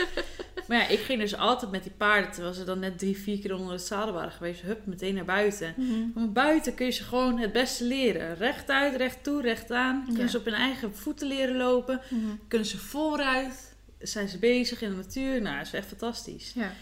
Maar 0.69 0.79
ja, 0.79 0.89
ik 0.89 0.99
ging 0.99 1.21
dus 1.21 1.37
altijd 1.37 1.71
met 1.71 1.83
die 1.83 1.93
paarden, 1.97 2.31
terwijl 2.33 2.55
ze 2.55 2.65
dan 2.65 2.79
net 2.79 2.99
drie, 2.99 3.17
vier 3.19 3.39
keer 3.39 3.55
onder 3.55 3.73
het 3.73 3.83
zadel 3.83 4.15
waren 4.15 4.31
geweest, 4.33 4.61
hup, 4.63 4.87
meteen 4.87 5.15
naar 5.15 5.25
buiten. 5.25 5.75
Mhm. 5.77 5.93
Want 6.15 6.33
buiten 6.33 6.75
kun 6.75 6.87
je 6.87 6.93
ze 6.93 7.03
gewoon 7.03 7.39
het 7.39 7.53
beste 7.53 7.85
leren. 7.85 8.35
Rechtuit, 8.37 8.97
recht 8.97 9.25
toe, 9.25 9.43
recht 9.43 9.71
aan. 9.71 10.03
Kunnen 10.05 10.23
Ja. 10.23 10.29
ze 10.29 10.39
op 10.39 10.45
hun 10.45 10.55
eigen 10.55 10.95
voeten 10.97 11.27
leren 11.29 11.57
lopen. 11.57 12.01
Mhm. 12.11 12.21
Kunnen 12.49 12.69
ze 12.69 12.79
vooruit. 12.79 13.73
Zijn 13.99 14.29
ze 14.29 14.39
bezig 14.39 14.83
in 14.83 14.91
de 14.91 14.97
natuur. 14.97 15.43
Nou, 15.43 15.57
dat 15.57 15.67
is 15.67 15.73
echt 15.73 15.87
fantastisch. 15.89 16.53
Ja. 16.55 16.73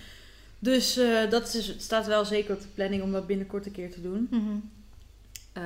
Dus 0.58 0.96
eh, 0.96 1.30
dat 1.30 1.54
is, 1.54 1.74
staat 1.78 2.06
wel 2.06 2.24
zeker 2.24 2.54
op 2.54 2.60
de 2.60 2.68
planning 2.74 3.02
om 3.02 3.12
dat 3.12 3.26
binnenkort 3.26 3.66
een 3.66 3.72
keer 3.72 3.90
te 3.90 4.02
doen. 4.02 4.26
Mhm. 4.30 4.42
Eh, 5.52 5.62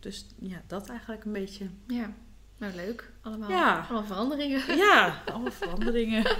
dus 0.00 0.24
ja, 0.38 0.62
dat 0.66 0.88
eigenlijk 0.88 1.24
een 1.24 1.32
beetje. 1.32 1.66
Ja. 1.86 2.10
Nou, 2.58 2.74
leuk. 2.74 3.10
Allemaal, 3.22 3.50
Ja. 3.50 3.78
allemaal 3.88 4.04
veranderingen. 4.06 4.76
Ja, 4.76 5.22
alle 5.34 5.50
veranderingen. 5.50 6.24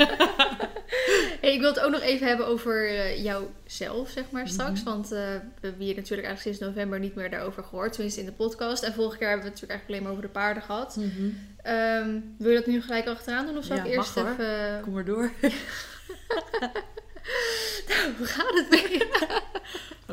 Hey, 1.41 1.53
ik 1.55 1.61
wil 1.61 1.69
het 1.69 1.81
ook 1.81 1.91
nog 1.91 2.01
even 2.01 2.27
hebben 2.27 2.47
over 2.47 2.89
eh, 2.89 3.23
jouzelf, 3.25 4.11
zeg 4.11 4.25
maar, 4.31 4.49
straks. 4.49 4.81
Mhm. 4.83 4.91
Want 4.91 5.13
eh, 5.13 5.19
we 5.19 5.61
hebben 5.67 5.85
hier 5.85 5.95
natuurlijk 5.97 6.29
eigenlijk 6.29 6.41
sinds 6.41 6.59
november 6.59 6.99
niet 6.99 7.15
meer 7.15 7.31
daarover 7.31 7.65
gehoord. 7.65 7.93
Tenminste 7.93 8.21
in 8.21 8.27
de 8.27 8.33
podcast. 8.33 8.83
En 8.83 8.93
vorige 8.95 9.19
keer 9.19 9.29
hebben 9.29 9.47
we 9.47 9.53
het 9.53 9.61
natuurlijk 9.61 9.81
eigenlijk 9.81 9.89
alleen 9.89 10.03
maar 10.03 10.11
over 10.13 10.23
de 10.23 10.29
paarden 10.29 10.63
gehad. 10.63 10.99
Ehm, 11.63 12.19
wil 12.39 12.51
je 12.51 12.57
dat 12.57 12.67
nu 12.67 12.83
gelijk 12.83 13.07
achteraan 13.07 13.47
doen? 13.47 13.57
Of 13.57 13.69
Ja, 13.69 13.75
ik 13.75 13.85
eerst 13.85 14.15
mag 14.17 14.25
hoor. 14.25 14.33
even... 14.33 14.81
Kom 14.83 14.93
maar 14.93 15.05
door. 15.05 15.31
Hoe 18.19 18.27
gaat 18.27 18.55
het 18.55 18.71
mee? 18.71 19.03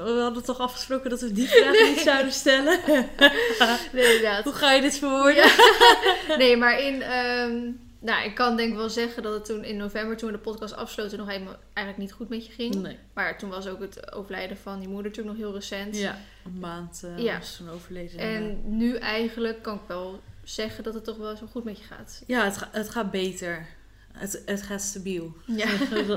We 0.03 0.19
hadden 0.21 0.43
toch 0.43 0.59
afgesproken 0.59 1.09
dat 1.09 1.21
we 1.21 1.31
die 1.31 1.47
vraag 1.47 1.73
niet 1.89 1.99
zouden 1.99 2.31
stellen. 2.31 2.79
nee, 3.93 4.05
inderdaad. 4.15 4.43
Hoe 4.43 4.53
ga 4.53 4.71
je 4.73 4.81
dit 4.81 4.97
verwoorden? 4.97 5.49
Nee, 6.37 6.57
maar 6.57 6.79
in... 6.81 7.01
ehm, 7.01 7.71
nou, 7.99 8.25
ik 8.25 8.35
kan 8.35 8.57
denk 8.57 8.69
ik 8.71 8.75
wel 8.77 8.89
zeggen 8.89 9.23
dat 9.23 9.33
het 9.33 9.45
toen 9.45 9.63
in 9.63 9.77
november, 9.77 10.17
toen 10.17 10.31
we 10.31 10.35
de 10.35 10.41
podcast 10.41 10.75
afsloten, 10.75 11.17
nog 11.17 11.27
helemaal 11.27 11.55
eigenlijk 11.73 11.97
niet 12.07 12.17
goed 12.17 12.29
met 12.29 12.45
je 12.45 12.51
ging. 12.51 12.75
Nee. 12.75 12.97
Maar 13.13 13.37
toen 13.37 13.49
was 13.49 13.67
ook 13.67 13.79
het 13.79 14.13
overlijden 14.13 14.57
van 14.57 14.79
die 14.79 14.87
moeder 14.87 15.05
natuurlijk 15.11 15.37
nog 15.37 15.45
heel 15.45 15.55
recent. 15.55 15.97
Ja, 15.97 16.17
een 16.45 16.59
maand 16.59 17.03
Ja. 17.17 17.37
was 17.37 17.55
toen 17.57 17.69
overleden. 17.69 18.19
En 18.19 18.61
nu 18.77 18.95
eigenlijk 18.95 19.61
kan 19.61 19.75
ik 19.75 19.81
wel 19.87 20.21
zeggen 20.43 20.83
dat 20.83 20.93
het 20.93 21.03
toch 21.03 21.17
wel 21.17 21.35
zo 21.35 21.45
goed 21.51 21.63
met 21.63 21.77
je 21.77 21.83
gaat. 21.83 22.23
Ja, 22.27 22.43
het, 22.43 22.57
ga- 22.57 22.69
het 22.71 22.89
gaat 22.89 23.11
beter. 23.11 23.67
Het, 24.13 24.41
het 24.45 24.61
gaat 24.61 24.81
stabiel. 24.81 25.33
Ja. 25.45 25.67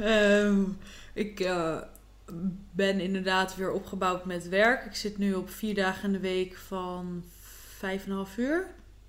Ehm, 0.00 0.62
ik 1.14 1.40
eh, 1.40 1.76
ben 2.70 3.00
inderdaad 3.00 3.56
weer 3.56 3.72
opgebouwd 3.72 4.24
met 4.24 4.48
werk. 4.48 4.84
Ik 4.84 4.94
zit 4.94 5.18
nu 5.18 5.34
op 5.34 5.50
vier 5.50 5.74
dagen 5.74 6.04
in 6.04 6.12
de 6.12 6.18
week 6.18 6.56
van 6.56 7.24
vijf 7.78 8.04
en 8.04 8.10
een 8.10 8.16
half 8.16 8.36
uur. 8.36 8.66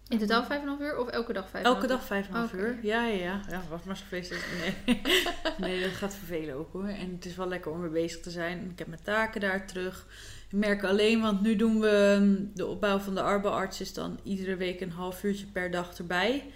In 0.08 0.20
totaal 0.20 0.44
5,5 0.44 0.82
uur 0.82 0.98
of 0.98 1.08
elke 1.08 1.34
dag 1.34 1.48
5,5 1.48 1.52
Elke 1.62 1.88
dag 1.88 2.06
vijf 2.06 2.28
en 2.28 2.34
een 2.34 2.40
half 2.40 2.54
uur. 2.54 2.78
Ja, 2.82 3.06
ja, 3.06 3.24
ja. 3.24 3.42
Ja, 3.50 3.62
wacht 3.70 3.86
maar 3.86 3.98
zo 3.98 4.04
feest. 4.08 4.34
Nee. 4.60 5.02
nee, 5.58 5.82
dat 5.82 5.92
gaat 5.92 6.16
vervelen 6.16 6.56
ook 6.56 6.74
hoor. 6.74 6.88
En 6.88 7.12
het 7.12 7.26
is 7.26 7.36
wel 7.36 7.48
lekker 7.48 7.72
om 7.72 7.82
weer 7.82 7.92
bezig 7.92 8.22
te 8.22 8.30
zijn. 8.30 8.70
Ik 8.72 8.80
heb 8.80 8.88
mijn 8.88 9.04
taken 9.04 9.42
daar 9.42 9.68
terug. 9.68 10.06
Ik 10.50 10.58
merk 10.58 10.84
alleen, 10.84 11.22
want 11.22 11.42
nu 11.42 11.56
doen 11.56 11.80
we 11.80 12.18
mm, 12.20 12.52
de 12.54 12.66
opbouw 12.66 13.00
van 13.00 13.16
de 13.16 13.22
arbeidsarts 13.22 13.82
is 13.82 13.94
dan 13.94 14.20
iedere 14.24 14.56
week 14.56 14.82
een 14.82 14.92
half 14.92 15.24
uurtje 15.24 15.46
per 15.46 15.72
dag 15.72 15.98
erbij. 15.98 16.52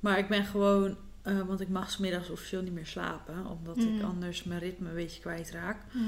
Maar 0.00 0.18
ik 0.18 0.28
ben 0.28 0.44
gewoon, 0.44 0.96
eh, 1.22 1.40
want 1.46 1.60
ik 1.60 1.68
mag 1.68 1.90
's 1.90 1.98
middags 1.98 2.30
officieel 2.30 2.62
niet 2.62 2.72
meer 2.72 2.86
slapen, 2.86 3.46
omdat 3.46 3.76
ik 3.78 3.90
Mhm. 3.92 4.04
anders 4.04 4.44
mijn 4.44 4.60
ritme 4.60 4.88
een 4.88 4.94
beetje 4.94 5.20
kwijtraak. 5.20 5.76
Mhm. 5.92 6.04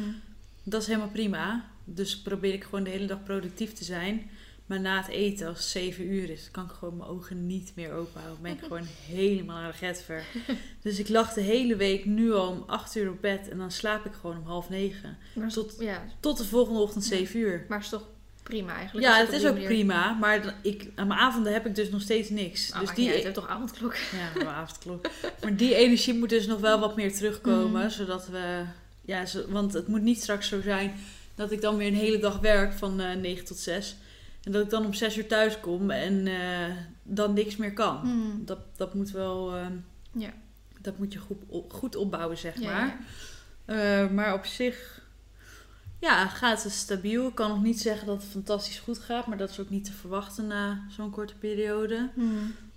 Dat 0.63 0.81
is 0.81 0.87
helemaal 0.87 1.09
prima. 1.09 1.65
Dus 1.85 2.19
probeer 2.21 2.53
ik 2.53 2.65
gewoon 2.65 2.85
de 2.85 2.91
hele 2.91 3.07
dag 3.07 3.23
productief 3.23 3.73
te 3.73 3.85
zijn. 3.85 4.31
Maar 4.67 4.81
na 4.81 4.97
het 4.97 5.09
eten, 5.09 5.47
als 5.49 5.57
het 5.59 5.67
7 5.67 6.07
uur 6.13 6.31
is, 6.31 6.49
kan 6.51 6.65
ik 6.65 6.71
gewoon 6.71 6.97
mijn 6.97 7.09
ogen 7.11 7.47
niet 7.47 7.73
meer 7.77 7.93
open 7.93 8.21
houden. 8.21 8.43
Ben 8.43 8.53
ik 8.53 8.61
gewoon 8.69 8.87
helemaal 9.07 9.57
aan 9.57 9.71
de 9.71 9.77
getver. 9.77 10.25
Dus 10.83 10.99
ik 10.99 11.09
lag 11.09 11.33
de 11.33 11.41
hele 11.41 11.77
week 11.77 12.05
nu 12.05 12.33
al 12.33 12.49
om 12.49 12.65
8 12.67 12.97
uur 12.97 13.11
op 13.11 13.21
bed 13.21 13.49
en 13.49 13.59
dan 13.59 13.71
slaap 13.71 14.05
ik 14.05 14.13
gewoon 14.13 14.37
om 14.37 14.45
half 14.47 14.69
negen. 14.69 15.17
Maar, 15.35 15.49
Tot- 15.49 15.77
ja, 15.79 16.05
Tot 16.21 16.39
de 16.39 16.45
volgende 16.45 16.81
ochtend 16.81 17.05
7 17.05 17.41
uur. 17.41 17.65
maar 17.69 17.79
is 17.81 17.89
toch 17.89 18.09
prima 18.45 18.75
eigenlijk. 18.75 19.07
Ja, 19.07 19.17
het 19.19 19.33
is 19.33 19.45
ook 19.47 19.53
manier- 19.53 19.67
prima. 19.69 20.13
Maar 20.13 20.55
ik, 20.63 20.91
aan 20.95 21.07
mijn 21.07 21.21
avonden 21.21 21.53
heb 21.53 21.67
ik 21.67 21.75
dus 21.75 21.91
nog 21.91 22.01
steeds 22.01 22.29
niks. 22.31 22.73
Ah, 22.73 22.81
dus 22.81 22.95
die, 22.95 23.05
je 23.09 23.23
hebt 23.23 23.35
toch 23.35 23.49
avondklok. 23.49 23.95
Ja, 23.95 24.31
mijn 24.45 24.47
avondklok. 24.57 25.07
Maar 25.43 25.57
die 25.57 25.75
energie 25.75 26.15
moet 26.15 26.29
dus 26.29 26.47
nog 26.47 26.61
wel 26.61 26.81
wat 26.81 26.97
meer 26.97 27.13
terugkomen. 27.15 27.81
Mhm. 27.81 27.91
Zodat 27.91 28.27
we. 28.29 28.63
Ja, 29.01 29.27
zo- 29.27 29.45
want 29.49 29.73
het 29.73 29.89
moet 29.89 30.03
niet 30.03 30.21
straks 30.23 30.49
zo 30.49 30.61
zijn 30.61 30.95
dat 31.35 31.53
ik 31.53 31.61
dan 31.61 31.77
weer 31.77 31.87
een 31.89 31.95
hele 31.95 32.19
dag 32.19 32.39
werk 32.39 32.73
van 32.73 33.01
eh 33.01 33.17
9 33.17 33.45
tot 33.45 33.57
6. 33.59 33.97
En 34.43 34.53
dat 34.53 34.63
ik 34.65 34.71
dan 34.71 34.85
om 34.87 34.95
6 34.95 35.17
uur 35.17 35.27
thuis 35.27 35.61
kom 35.61 35.91
en 35.91 36.27
eh, 36.27 36.75
dan 37.03 37.33
niks 37.33 37.57
meer 37.57 37.73
kan. 37.73 38.01
Mhm. 38.05 38.45
Dat, 38.45 38.59
dat 38.77 38.95
moet 38.95 39.11
wel. 39.11 39.55
eh, 39.57 39.67
Ja. 40.13 40.31
Dat 40.81 40.99
moet 40.99 41.13
je 41.13 41.19
goed, 41.19 41.37
op- 41.47 41.73
goed 41.73 41.97
opbouwen, 41.97 42.39
zeg 42.39 42.61
Ja, 42.61 42.71
maar. 42.71 42.97
ja. 43.67 44.09
Maar 44.09 44.35
op 44.35 44.45
zich. 44.45 45.03
Ja, 46.05 46.27
gaat 46.27 46.63
het 46.63 46.73
stabiel. 46.73 47.29
Ik 47.29 47.35
kan 47.35 47.49
nog 47.49 47.63
niet 47.63 47.81
zeggen 47.81 48.07
dat 48.07 48.23
het 48.23 48.31
fantastisch 48.31 48.79
goed 48.79 48.99
gaat, 48.99 49.27
maar 49.27 49.39
dat 49.39 49.51
is 49.51 49.61
ook 49.61 49.71
niet 49.71 49.85
te 49.85 49.93
verwachten 49.93 50.47
na 50.47 50.87
zo'n 50.91 51.11
korte 51.11 51.35
periode. 51.35 52.11
Mhm. 52.15 52.29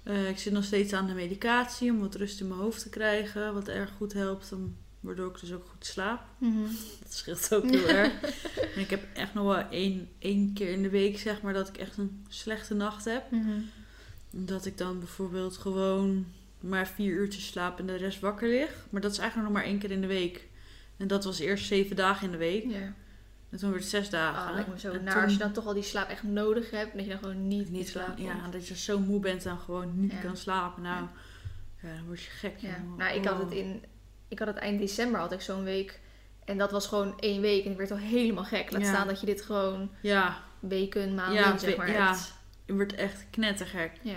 Eh, 0.04 0.30
ik 0.30 0.38
zit 0.38 0.54
nog 0.54 0.64
steeds 0.64 0.94
aan 0.94 1.08
de 1.08 1.14
medicatie 1.14 1.92
om 1.92 2.00
wat 2.00 2.16
rust 2.16 2.40
in 2.40 2.48
mijn 2.48 2.60
hoofd 2.60 2.82
te 2.82 2.90
krijgen. 2.90 3.54
Wat 3.54 3.68
erg 3.68 3.92
goed 3.98 4.14
helpt, 4.14 4.52
om, 4.52 4.76
waardoor 5.00 5.30
ik 5.30 5.40
dus 5.40 5.54
ook 5.54 5.66
goed 5.66 5.86
slaap. 5.86 6.22
Mhm. 6.38 6.62
Dat 7.04 7.14
scheelt 7.14 7.54
ook 7.54 7.70
heel 7.70 7.88
erg. 7.88 8.12
En 8.76 8.82
ik 8.82 8.90
heb 8.90 9.04
echt 9.14 9.34
nog 9.34 9.46
wel 9.46 9.70
één, 9.70 10.10
één 10.20 10.54
keer 10.54 10.70
in 10.70 10.82
de 10.82 10.90
week, 10.90 11.20
zeg 11.20 11.42
maar, 11.42 11.54
dat 11.54 11.68
ik 11.68 11.78
echt 11.78 11.98
een 11.98 12.26
slechte 12.30 12.74
nacht 12.74 13.06
heb. 13.06 13.32
Mhm. 13.32 13.60
Dat 14.30 14.66
ik 14.66 14.78
dan 14.78 15.00
bijvoorbeeld 15.00 15.58
gewoon 15.58 16.26
maar 16.60 16.88
vier 16.88 17.14
uurtjes 17.14 17.48
slaap 17.48 17.80
en 17.80 17.86
de 17.86 17.96
rest 17.96 18.20
wakker 18.20 18.50
lig. 18.50 18.86
Maar 18.90 19.02
dat 19.02 19.12
is 19.12 19.18
eigenlijk 19.18 19.50
nog 19.50 19.58
maar 19.58 19.68
één 19.68 19.80
keer 19.80 19.92
in 19.92 20.02
de 20.02 20.08
week. 20.08 20.48
En 20.98 21.08
dat 21.08 21.24
was 21.24 21.40
eerst 21.40 21.66
zeven 21.66 21.96
dagen 21.96 22.26
in 22.26 22.32
de 22.32 22.38
week. 22.38 22.66
Ja. 22.70 22.94
En 23.58 23.64
toen 23.64 23.72
werd 23.72 23.82
het 23.84 23.92
zes 23.92 24.10
dagen. 24.10 24.54
Lijkt 24.54 24.70
me 24.70 24.80
zo 24.80 24.92
En 24.92 25.04
naar 25.04 25.14
toen 25.14 25.24
als 25.24 25.32
je 25.32 25.38
dan 25.38 25.52
toch 25.52 25.66
al 25.66 25.74
die 25.74 25.84
slaap 25.84 26.10
echt 26.10 26.24
nodig 26.24 26.72
hebt. 26.72 26.94
Dat 26.94 27.04
je 27.04 27.10
dan 27.10 27.18
gewoon 27.20 27.48
niet, 27.48 27.70
niet 27.70 27.88
slaapt. 27.88 28.20
Ja, 28.20 28.48
dat 28.52 28.68
je 28.68 28.76
zo 28.76 29.00
moe 29.00 29.20
bent 29.20 29.46
en 29.46 29.58
gewoon 29.58 30.00
niet 30.00 30.12
Ja. 30.12 30.18
kan 30.20 30.38
slapen. 30.38 30.84
Nou, 30.84 31.06
ja. 31.82 31.94
dan 31.96 32.06
word 32.06 32.22
je 32.22 32.30
gek. 32.30 32.58
Ja. 32.58 32.68
jongen. 32.82 32.98
Nou, 32.98 33.16
ik 33.18 33.26
had 33.26 33.38
het 33.38 33.52
Oh. 33.52 33.58
in... 33.58 33.84
Ik 34.28 34.40
had 34.40 34.48
het 34.48 34.58
eind 34.58 34.80
december 34.80 35.20
had 35.20 35.32
ik 35.32 35.42
zo'n 35.42 35.64
week. 35.64 36.00
En 36.46 36.58
dat 36.58 36.72
was 36.72 36.88
gewoon 36.88 37.20
één 37.20 37.42
week. 37.42 37.66
En 37.66 37.72
ik 37.72 37.78
werd 37.78 37.92
al 37.92 37.98
helemaal 37.98 38.44
gek. 38.44 38.72
Laat 38.72 38.86
staan 38.86 39.08
dat 39.08 39.20
je 39.20 39.26
dit 39.26 39.42
gewoon 39.42 39.90
Ja, 40.02 40.38
weken, 40.60 41.16
maanden, 41.16 41.60
zeg 41.60 41.78
maar, 41.78 41.92
ja. 41.92 42.08
hebt. 42.08 42.34
je 42.66 42.74
wordt 42.74 42.96
echt 42.96 43.26
knettergek. 43.30 43.92
Ja. 44.02 44.16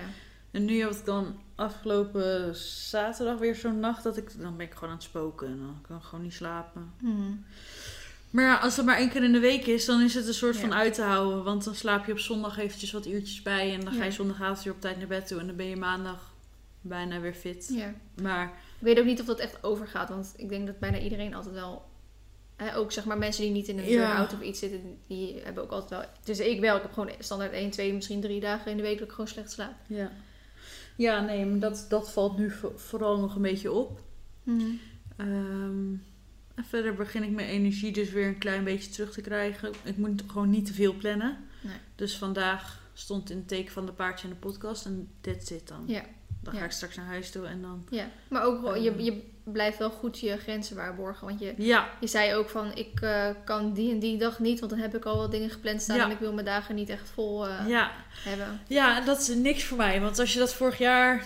En 0.50 0.64
nu 0.64 0.82
had 0.82 0.94
ik 0.96 1.04
dan 1.04 1.40
afgelopen 1.54 2.56
zaterdag 2.56 3.38
weer 3.38 3.54
zo'n 3.54 3.80
nacht 3.80 4.02
dat 4.02 4.16
ik... 4.16 4.40
Dan 4.40 4.56
ben 4.56 4.66
ik 4.66 4.74
gewoon 4.74 4.88
aan 4.90 4.94
het 4.94 5.04
spoken 5.04 5.46
en 5.48 5.58
dan 5.58 5.78
kan 5.88 5.96
ik 5.96 6.02
gewoon 6.02 6.24
niet 6.24 6.34
slapen. 6.34 6.92
Mhm. 7.00 7.32
Maar 8.30 8.44
ja, 8.44 8.56
als 8.56 8.76
het 8.76 8.86
maar 8.86 8.96
één 8.96 9.08
keer 9.10 9.22
in 9.24 9.32
de 9.32 9.38
week 9.38 9.66
is, 9.66 9.84
dan 9.84 10.00
is 10.02 10.14
het 10.14 10.26
een 10.26 10.34
soort 10.34 10.54
Ja. 10.54 10.60
van 10.60 10.74
uit 10.74 10.94
te 10.94 11.02
houden. 11.02 11.44
Want 11.44 11.64
dan 11.64 11.74
slaap 11.74 12.06
je 12.06 12.12
op 12.12 12.18
zondag 12.18 12.58
eventjes 12.58 12.92
wat 12.92 13.06
uurtjes 13.06 13.42
bij. 13.42 13.74
En 13.74 13.80
dan 13.80 13.92
ga 13.92 14.04
je 14.04 14.10
zondagavond 14.10 14.62
weer 14.62 14.72
op 14.72 14.80
tijd 14.80 14.98
naar 14.98 15.06
bed 15.06 15.26
toe. 15.26 15.40
En 15.40 15.46
dan 15.46 15.56
ben 15.56 15.66
je 15.66 15.76
maandag 15.76 16.34
bijna 16.80 17.20
weer 17.20 17.34
fit. 17.34 17.70
ja. 17.72 17.94
Maar 18.22 18.44
Ik 18.46 18.52
weet 18.86 18.98
ook 18.98 19.04
niet 19.04 19.20
of 19.20 19.26
dat 19.26 19.38
echt 19.38 19.62
overgaat. 19.64 20.08
Want 20.08 20.32
ik 20.36 20.48
denk 20.48 20.66
dat 20.66 20.78
bijna 20.78 20.98
iedereen 20.98 21.34
altijd 21.34 21.54
wel... 21.54 21.88
Hè, 22.56 22.76
ook 22.76 22.92
zeg 22.92 23.04
maar 23.04 23.18
mensen 23.18 23.42
die 23.42 23.52
niet 23.52 23.68
in 23.68 23.78
een 23.78 23.84
burn-out 23.86 24.32
of 24.32 24.40
iets 24.40 24.58
zitten... 24.58 24.98
Die 25.06 25.40
hebben 25.44 25.62
ook 25.62 25.70
altijd 25.70 25.90
wel... 25.90 26.04
Dus 26.24 26.38
ik 26.40 26.60
wel. 26.60 26.76
Ik 26.76 26.82
heb 26.82 26.92
gewoon 26.92 27.10
standaard 27.18 27.52
1, 27.52 27.70
2, 27.70 27.92
misschien 27.94 28.20
drie 28.20 28.40
dagen 28.40 28.70
in 28.70 28.76
de 28.76 28.82
week... 28.82 28.98
dat 28.98 29.06
ik 29.06 29.12
gewoon 29.12 29.28
slecht 29.28 29.50
slaap. 29.50 29.74
ja, 29.86 30.10
ja 30.96 31.20
nee, 31.20 31.46
maar 31.46 31.58
dat, 31.58 31.86
dat 31.88 32.12
valt 32.12 32.38
nu 32.38 32.50
vo- 32.50 32.72
vooral 32.76 33.18
nog 33.20 33.34
een 33.34 33.42
beetje 33.42 33.72
op. 33.72 34.00
Ehm, 35.16 35.92
en 36.60 36.66
verder 36.68 36.94
begin 36.94 37.22
ik 37.22 37.30
mijn 37.30 37.48
energie 37.48 37.92
dus 37.92 38.10
weer 38.10 38.26
een 38.26 38.38
klein 38.38 38.64
beetje 38.64 38.90
terug 38.90 39.12
te 39.12 39.20
krijgen. 39.20 39.72
Ik 39.84 39.96
moet 39.96 40.22
gewoon 40.26 40.50
niet 40.50 40.66
te 40.66 40.72
veel 40.72 40.94
plannen. 40.94 41.36
Nee. 41.60 41.76
Dus 41.94 42.16
vandaag 42.16 42.80
stond 42.94 43.30
in 43.30 43.36
het 43.36 43.48
teken 43.48 43.72
van 43.72 43.86
de 43.86 43.92
paardje 43.92 44.28
en 44.28 44.32
de 44.34 44.38
podcast. 44.40 44.86
En 44.86 45.08
dit 45.20 45.46
zit 45.46 45.68
dan. 45.68 45.82
Ja. 45.86 46.02
Dan 46.42 46.52
ga 46.52 46.58
Ja. 46.58 46.64
ik 46.64 46.70
straks 46.70 46.96
naar 46.96 47.06
huis 47.06 47.30
toe 47.30 47.46
en 47.46 47.62
dan... 47.62 47.86
Ja, 47.90 48.08
maar 48.28 48.42
ook 48.42 48.76
je, 48.76 48.90
Ehm. 48.90 49.00
je 49.00 49.22
blijf 49.44 49.76
wel 49.76 49.90
goed 49.90 50.18
je 50.20 50.36
grenzen 50.36 50.76
waarborgen. 50.76 51.26
Want 51.26 51.40
je, 51.40 51.54
Ja, 51.56 51.88
je 52.00 52.06
zei 52.06 52.34
ook 52.34 52.48
van, 52.48 52.74
ik 52.74 53.00
eh, 53.00 53.30
kan 53.44 53.72
die 53.72 53.90
en 53.92 53.98
die 53.98 54.18
dag 54.18 54.38
niet, 54.38 54.58
want 54.60 54.70
dan 54.72 54.80
heb 54.80 54.94
ik 54.96 55.04
al 55.04 55.16
wat 55.16 55.30
dingen 55.30 55.50
gepland 55.50 55.82
staan 55.82 55.96
Ja. 55.96 56.04
en 56.04 56.10
ik 56.10 56.18
wil 56.18 56.32
mijn 56.32 56.46
dagen 56.46 56.74
niet 56.74 56.88
echt 56.88 57.08
vol 57.08 57.46
eh, 57.48 57.68
ja. 57.68 57.90
hebben. 58.24 58.60
Ja, 58.66 58.98
en 59.00 59.04
dat 59.04 59.20
is 59.20 59.28
niks 59.28 59.64
voor 59.64 59.76
mij. 59.76 60.00
Want 60.00 60.18
als 60.18 60.32
je 60.32 60.38
dat 60.38 60.54
vorig 60.54 60.78
jaar... 60.78 61.24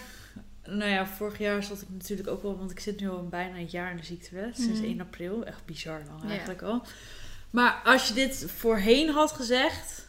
Nou 0.66 0.90
ja, 0.90 1.06
vorig 1.06 1.38
jaar 1.38 1.62
zat 1.62 1.80
ik 1.82 1.88
natuurlijk 1.92 2.28
ook 2.28 2.42
wel... 2.42 2.58
Want 2.58 2.70
ik 2.70 2.80
zit 2.80 3.00
nu 3.00 3.08
al 3.08 3.28
bijna 3.28 3.56
een 3.56 3.68
jaar 3.70 3.90
in 3.90 3.96
de 3.96 4.04
ziektewet. 4.04 4.56
Sinds 4.56 4.78
Mhm. 4.80 4.88
1 4.88 5.00
april. 5.00 5.44
Echt 5.44 5.64
bizar 5.64 6.00
lang 6.08 6.22
Ja. 6.22 6.28
eigenlijk 6.28 6.62
al. 6.62 6.82
Maar 7.50 7.80
als 7.84 8.08
je 8.08 8.14
dit 8.14 8.44
voorheen 8.56 9.08
had 9.10 9.32
gezegd... 9.32 10.08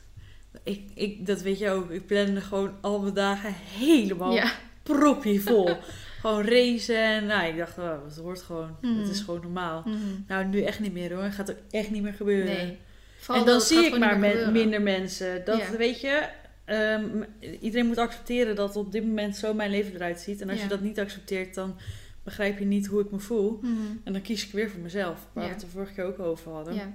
Ik, 0.63 0.81
ik, 0.93 1.25
dat 1.25 1.41
weet 1.41 1.59
je 1.59 1.69
ook. 1.69 1.89
Ik 1.91 2.05
plande 2.05 2.41
gewoon 2.41 2.73
al 2.81 2.99
mijn 3.01 3.13
dagen 3.13 3.53
helemaal 3.77 4.33
Ja. 4.33 4.51
propje 4.83 5.39
vol. 5.39 5.69
gewoon 6.21 6.45
racen. 6.47 6.95
En 7.03 7.25
nou, 7.25 7.47
ik 7.47 7.57
dacht, 7.57 7.77
oh, 7.77 8.03
het 8.05 8.17
hoort 8.17 8.41
gewoon. 8.41 8.77
Mhm. 8.81 8.99
Het 8.99 9.09
is 9.09 9.19
gewoon 9.21 9.41
normaal. 9.41 9.81
Mhm. 9.85 9.97
Nou, 10.27 10.45
nu 10.45 10.61
echt 10.61 10.79
niet 10.79 10.93
meer 10.93 11.13
hoor. 11.13 11.23
Het 11.23 11.33
gaat 11.33 11.51
ook 11.51 11.57
echt 11.71 11.89
niet 11.91 12.01
meer 12.03 12.13
gebeuren. 12.13 12.55
Nee. 12.55 12.77
Vooral 13.17 13.41
En 13.43 13.49
dan 13.49 13.57
dat, 13.59 13.67
zie 13.67 13.85
ik 13.85 13.97
maar 13.97 14.19
met 14.19 14.51
minder 14.51 14.81
mensen. 14.81 15.45
Dat 15.45 15.57
Ja. 15.59 15.77
weet 15.77 16.01
je, 16.01 16.27
ehm, 16.65 17.23
iedereen 17.62 17.86
moet 17.88 17.97
accepteren 17.97 18.56
dat 18.56 18.75
op 18.75 18.91
dit 18.91 19.06
moment 19.06 19.36
zo 19.36 19.54
mijn 19.54 19.69
leven 19.71 19.93
eruit 19.95 20.19
ziet. 20.19 20.41
En 20.41 20.49
als 20.49 20.58
Ja. 20.58 20.63
je 20.63 20.69
dat 20.69 20.82
niet 20.82 20.99
accepteert, 20.99 21.54
dan 21.56 21.75
begrijp 22.23 22.60
je 22.60 22.65
niet 22.65 22.86
hoe 22.86 23.01
ik 23.01 23.12
me 23.12 23.19
voel. 23.19 23.60
Mhm. 23.62 23.71
En 24.04 24.13
dan 24.13 24.21
kies 24.21 24.45
ik 24.45 24.51
weer 24.51 24.69
voor 24.69 24.80
mezelf. 24.82 25.28
Waar 25.34 25.43
Ja. 25.43 25.49
we 25.49 25.56
het 25.56 25.63
er 25.63 25.69
vorige 25.69 25.93
keer 25.93 26.04
ook 26.04 26.19
over 26.19 26.51
hadden. 26.51 26.73
Ja. 26.73 26.93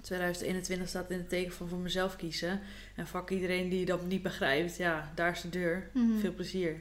2021 0.00 0.88
staat 0.88 1.10
in 1.10 1.18
het 1.18 1.28
teken 1.28 1.52
van 1.52 1.68
voor 1.68 1.78
mezelf 1.78 2.16
kiezen. 2.16 2.60
En 2.96 3.06
fuck 3.06 3.30
iedereen 3.30 3.68
die 3.68 3.84
dat 3.84 4.06
niet 4.06 4.22
begrijpt. 4.22 4.76
Ja, 4.76 5.12
daar 5.14 5.30
is 5.32 5.40
de 5.40 5.48
deur. 5.48 5.90
Mhm. 5.92 6.18
Veel 6.18 6.32
plezier. 6.34 6.80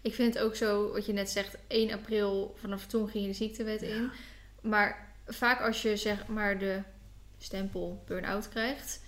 Ik 0.00 0.14
vind 0.14 0.34
het 0.34 0.42
ook 0.42 0.56
zo, 0.56 0.92
wat 0.92 1.06
je 1.06 1.12
net 1.12 1.30
zegt, 1.30 1.56
1 1.68 1.92
april, 1.92 2.54
vanaf 2.60 2.86
toen 2.86 3.08
ging 3.08 3.24
je 3.24 3.30
de 3.30 3.36
ziektewet 3.36 3.82
in. 3.82 4.10
Maar 4.62 5.12
vaak 5.26 5.60
als 5.60 5.82
je 5.82 5.96
zeg 5.96 6.26
maar 6.26 6.58
de 6.58 6.78
stempel 7.38 8.02
burn-out 8.06 8.48
krijgt, 8.48 9.00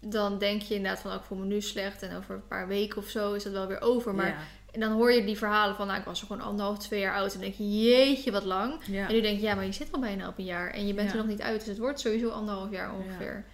dan 0.00 0.38
denk 0.38 0.62
je 0.62 0.74
inderdaad 0.74 1.00
van, 1.00 1.10
oh, 1.10 1.16
ik 1.16 1.22
voel 1.26 1.38
me 1.38 1.44
nu 1.44 1.60
slecht 1.60 2.02
en 2.02 2.16
over 2.16 2.34
een 2.34 2.46
paar 2.48 2.68
weken 2.68 2.96
of 2.98 3.08
zo 3.08 3.32
is 3.32 3.42
dat 3.42 3.52
wel 3.52 3.66
weer 3.66 3.80
over. 3.80 4.14
Maar 4.14 4.26
ja. 4.28 4.36
en 4.72 4.80
dan 4.80 4.92
hoor 4.92 5.12
je 5.12 5.24
die 5.24 5.38
verhalen 5.38 5.76
van, 5.76 5.86
nou, 5.86 5.98
ik 5.98 6.04
was 6.04 6.20
er 6.20 6.26
gewoon 6.26 6.42
anderhalf, 6.42 6.78
twee 6.78 7.00
jaar 7.00 7.14
oud 7.14 7.26
en 7.26 7.32
dan 7.32 7.40
denk 7.40 7.54
je, 7.54 7.80
jeetje, 7.80 8.30
wat 8.32 8.44
lang. 8.44 8.80
Ja. 8.86 9.06
En 9.08 9.14
nu 9.14 9.20
denk 9.20 9.36
je, 9.38 9.44
ja, 9.46 9.54
maar 9.54 9.64
je 9.64 9.72
zit 9.72 9.88
al 9.92 10.00
bijna 10.00 10.28
op 10.28 10.38
een 10.38 10.44
jaar 10.44 10.70
en 10.70 10.86
je 10.86 10.94
bent 10.94 11.06
Ja. 11.08 11.12
er 11.16 11.20
nog 11.20 11.30
niet 11.30 11.40
uit, 11.42 11.58
dus 11.58 11.68
het 11.68 11.78
wordt 11.78 12.00
sowieso 12.00 12.28
anderhalf 12.28 12.70
jaar 12.70 12.92
ongeveer. 12.94 13.44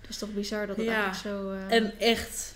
Het 0.00 0.08
is 0.08 0.18
toch 0.18 0.32
bizar 0.34 0.66
dat 0.66 0.76
het 0.76 0.86
eigenlijk 0.86 1.16
zo... 1.18 1.50
eh, 1.52 1.76
En 1.76 1.98
echt, 1.98 2.54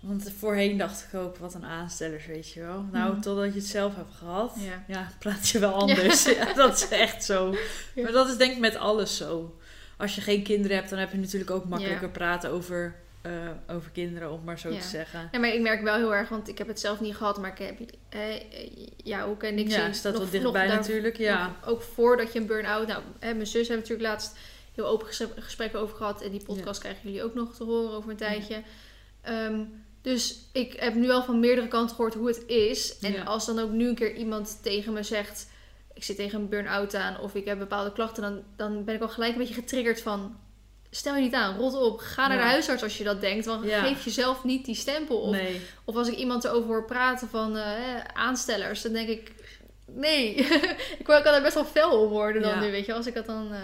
want 0.00 0.32
voorheen 0.38 0.78
dacht 0.78 1.06
ik 1.12 1.18
ook, 1.20 1.36
wat 1.36 1.54
een 1.54 1.64
aanstellers, 1.64 2.26
weet 2.26 2.52
je 2.52 2.60
wel. 2.60 2.84
Nou, 2.92 3.12
Mhm. 3.12 3.20
totdat 3.20 3.52
je 3.52 3.58
het 3.58 3.68
zelf 3.68 3.96
hebt 3.96 4.14
gehad, 4.14 4.56
Ja. 4.86 5.08
praat 5.18 5.48
je 5.48 5.58
wel 5.58 5.72
anders. 5.82 6.24
Ja. 6.24 6.52
dat 6.52 6.74
is 6.76 6.88
echt 6.88 7.24
zo. 7.24 7.54
Maar 7.94 8.12
dat 8.12 8.28
is 8.28 8.36
denk 8.36 8.52
ik 8.52 8.58
met 8.58 8.76
alles 8.76 9.16
zo. 9.16 9.56
Als 9.98 10.14
je 10.14 10.20
geen 10.20 10.42
kinderen 10.42 10.76
hebt, 10.76 10.90
dan 10.90 10.98
heb 10.98 11.12
je 11.12 11.18
natuurlijk 11.18 11.50
ook 11.50 11.64
makkelijker 11.64 12.06
Ja. 12.06 12.12
praten 12.12 12.50
over, 12.50 12.94
eh, 13.22 13.32
over 13.70 13.90
kinderen, 13.90 14.30
om 14.32 14.44
maar 14.44 14.58
zo 14.58 14.70
Ja. 14.70 14.80
te 14.80 14.86
zeggen. 14.86 15.28
Ja, 15.32 15.38
maar 15.38 15.54
ik 15.54 15.60
merk 15.60 15.82
wel 15.82 15.96
heel 15.96 16.14
erg, 16.14 16.28
want 16.28 16.48
ik 16.48 16.58
heb 16.58 16.66
het 16.68 16.80
zelf 16.80 17.00
niet 17.00 17.16
gehad, 17.16 17.38
maar 17.40 17.50
ik 17.60 17.66
heb 17.66 17.78
eh, 18.08 18.20
ja, 18.96 19.26
hoe 19.26 19.36
ken 19.36 19.58
ik 19.58 19.68
ja, 19.68 19.86
ze 19.86 19.98
staat 19.98 20.12
wel 20.18 20.30
dichtbij 20.30 20.66
nog 20.66 20.74
natuurlijk, 20.76 21.16
ja. 21.16 21.46
nog 21.46 21.68
ook 21.68 21.82
voordat 21.82 22.32
je 22.32 22.38
een 22.38 22.46
burn-out, 22.46 22.86
nou, 22.86 23.02
hè, 23.18 23.34
mijn 23.34 23.46
zus 23.46 23.68
hebben 23.68 23.76
natuurlijk 23.88 24.08
laatst 24.08 24.36
heel 24.74 24.86
open 24.86 25.06
ges- 25.06 25.26
gesprekken 25.38 25.80
over 25.80 25.96
gehad 25.96 26.22
en 26.22 26.30
die 26.30 26.44
podcast 26.44 26.80
krijgen 26.80 27.00
jullie 27.02 27.22
ook 27.24 27.34
nog 27.34 27.54
te 27.54 27.64
horen 27.64 27.90
over 27.96 28.10
een 28.10 28.16
tijdje. 28.16 28.62
Ehm, 29.22 29.60
dus 30.02 30.38
ik 30.52 30.72
heb 30.80 30.94
nu 30.94 31.06
wel 31.06 31.22
van 31.22 31.40
meerdere 31.40 31.68
kanten 31.68 31.96
gehoord 31.96 32.14
hoe 32.14 32.26
het 32.28 32.46
is. 32.46 32.98
En 32.98 33.12
Ja. 33.12 33.22
als 33.22 33.46
dan 33.46 33.58
ook 33.58 33.70
nu 33.70 33.88
een 33.88 33.94
keer 33.94 34.14
iemand 34.14 34.58
tegen 34.62 34.92
me 34.92 35.02
zegt, 35.02 35.46
ik 35.94 36.04
zit 36.04 36.16
tegen 36.16 36.40
een 36.40 36.48
burn-out 36.48 36.94
aan 36.94 37.20
of 37.20 37.34
ik 37.34 37.44
heb 37.44 37.58
bepaalde 37.58 37.92
klachten, 37.92 38.22
dan, 38.22 38.42
dan 38.56 38.84
ben 38.84 38.94
ik 38.94 39.00
al 39.02 39.08
gelijk 39.08 39.32
een 39.32 39.38
beetje 39.38 39.54
getriggerd 39.54 40.00
van, 40.00 40.36
stel 40.90 41.14
je 41.14 41.22
niet 41.22 41.34
aan, 41.34 41.56
rot 41.56 41.74
op, 41.74 41.98
ga 41.98 42.26
naar 42.28 42.36
Ja. 42.36 42.42
de 42.42 42.48
huisarts 42.50 42.82
als 42.82 42.98
je 42.98 43.04
dat 43.04 43.20
denkt, 43.20 43.46
want 43.46 43.64
Ja. 43.64 43.82
geef 43.84 44.04
jezelf 44.04 44.44
niet 44.44 44.64
die 44.64 44.74
stempel. 44.74 45.20
Of 45.20 45.30
Nee, 45.30 45.60
of 45.84 45.96
als 45.96 46.08
ik 46.08 46.14
iemand 46.16 46.44
erover 46.44 46.68
hoor 46.68 46.84
praten 46.84 47.28
van 47.28 47.56
eh, 47.56 47.98
aanstellers, 48.14 48.82
dan 48.82 48.92
denk 48.92 49.08
ik, 49.08 49.32
nee, 49.86 50.34
ik 50.98 51.04
kan 51.04 51.24
er 51.24 51.42
best 51.42 51.54
wel 51.54 51.64
fel 51.64 52.02
op 52.02 52.10
worden 52.10 52.42
dan 52.42 52.50
Ja. 52.50 52.60
nu, 52.60 52.70
weet 52.70 52.86
je, 52.86 52.92
als 52.94 53.06
ik 53.06 53.14
dat 53.14 53.26
dan, 53.26 53.52
eh, 53.52 53.58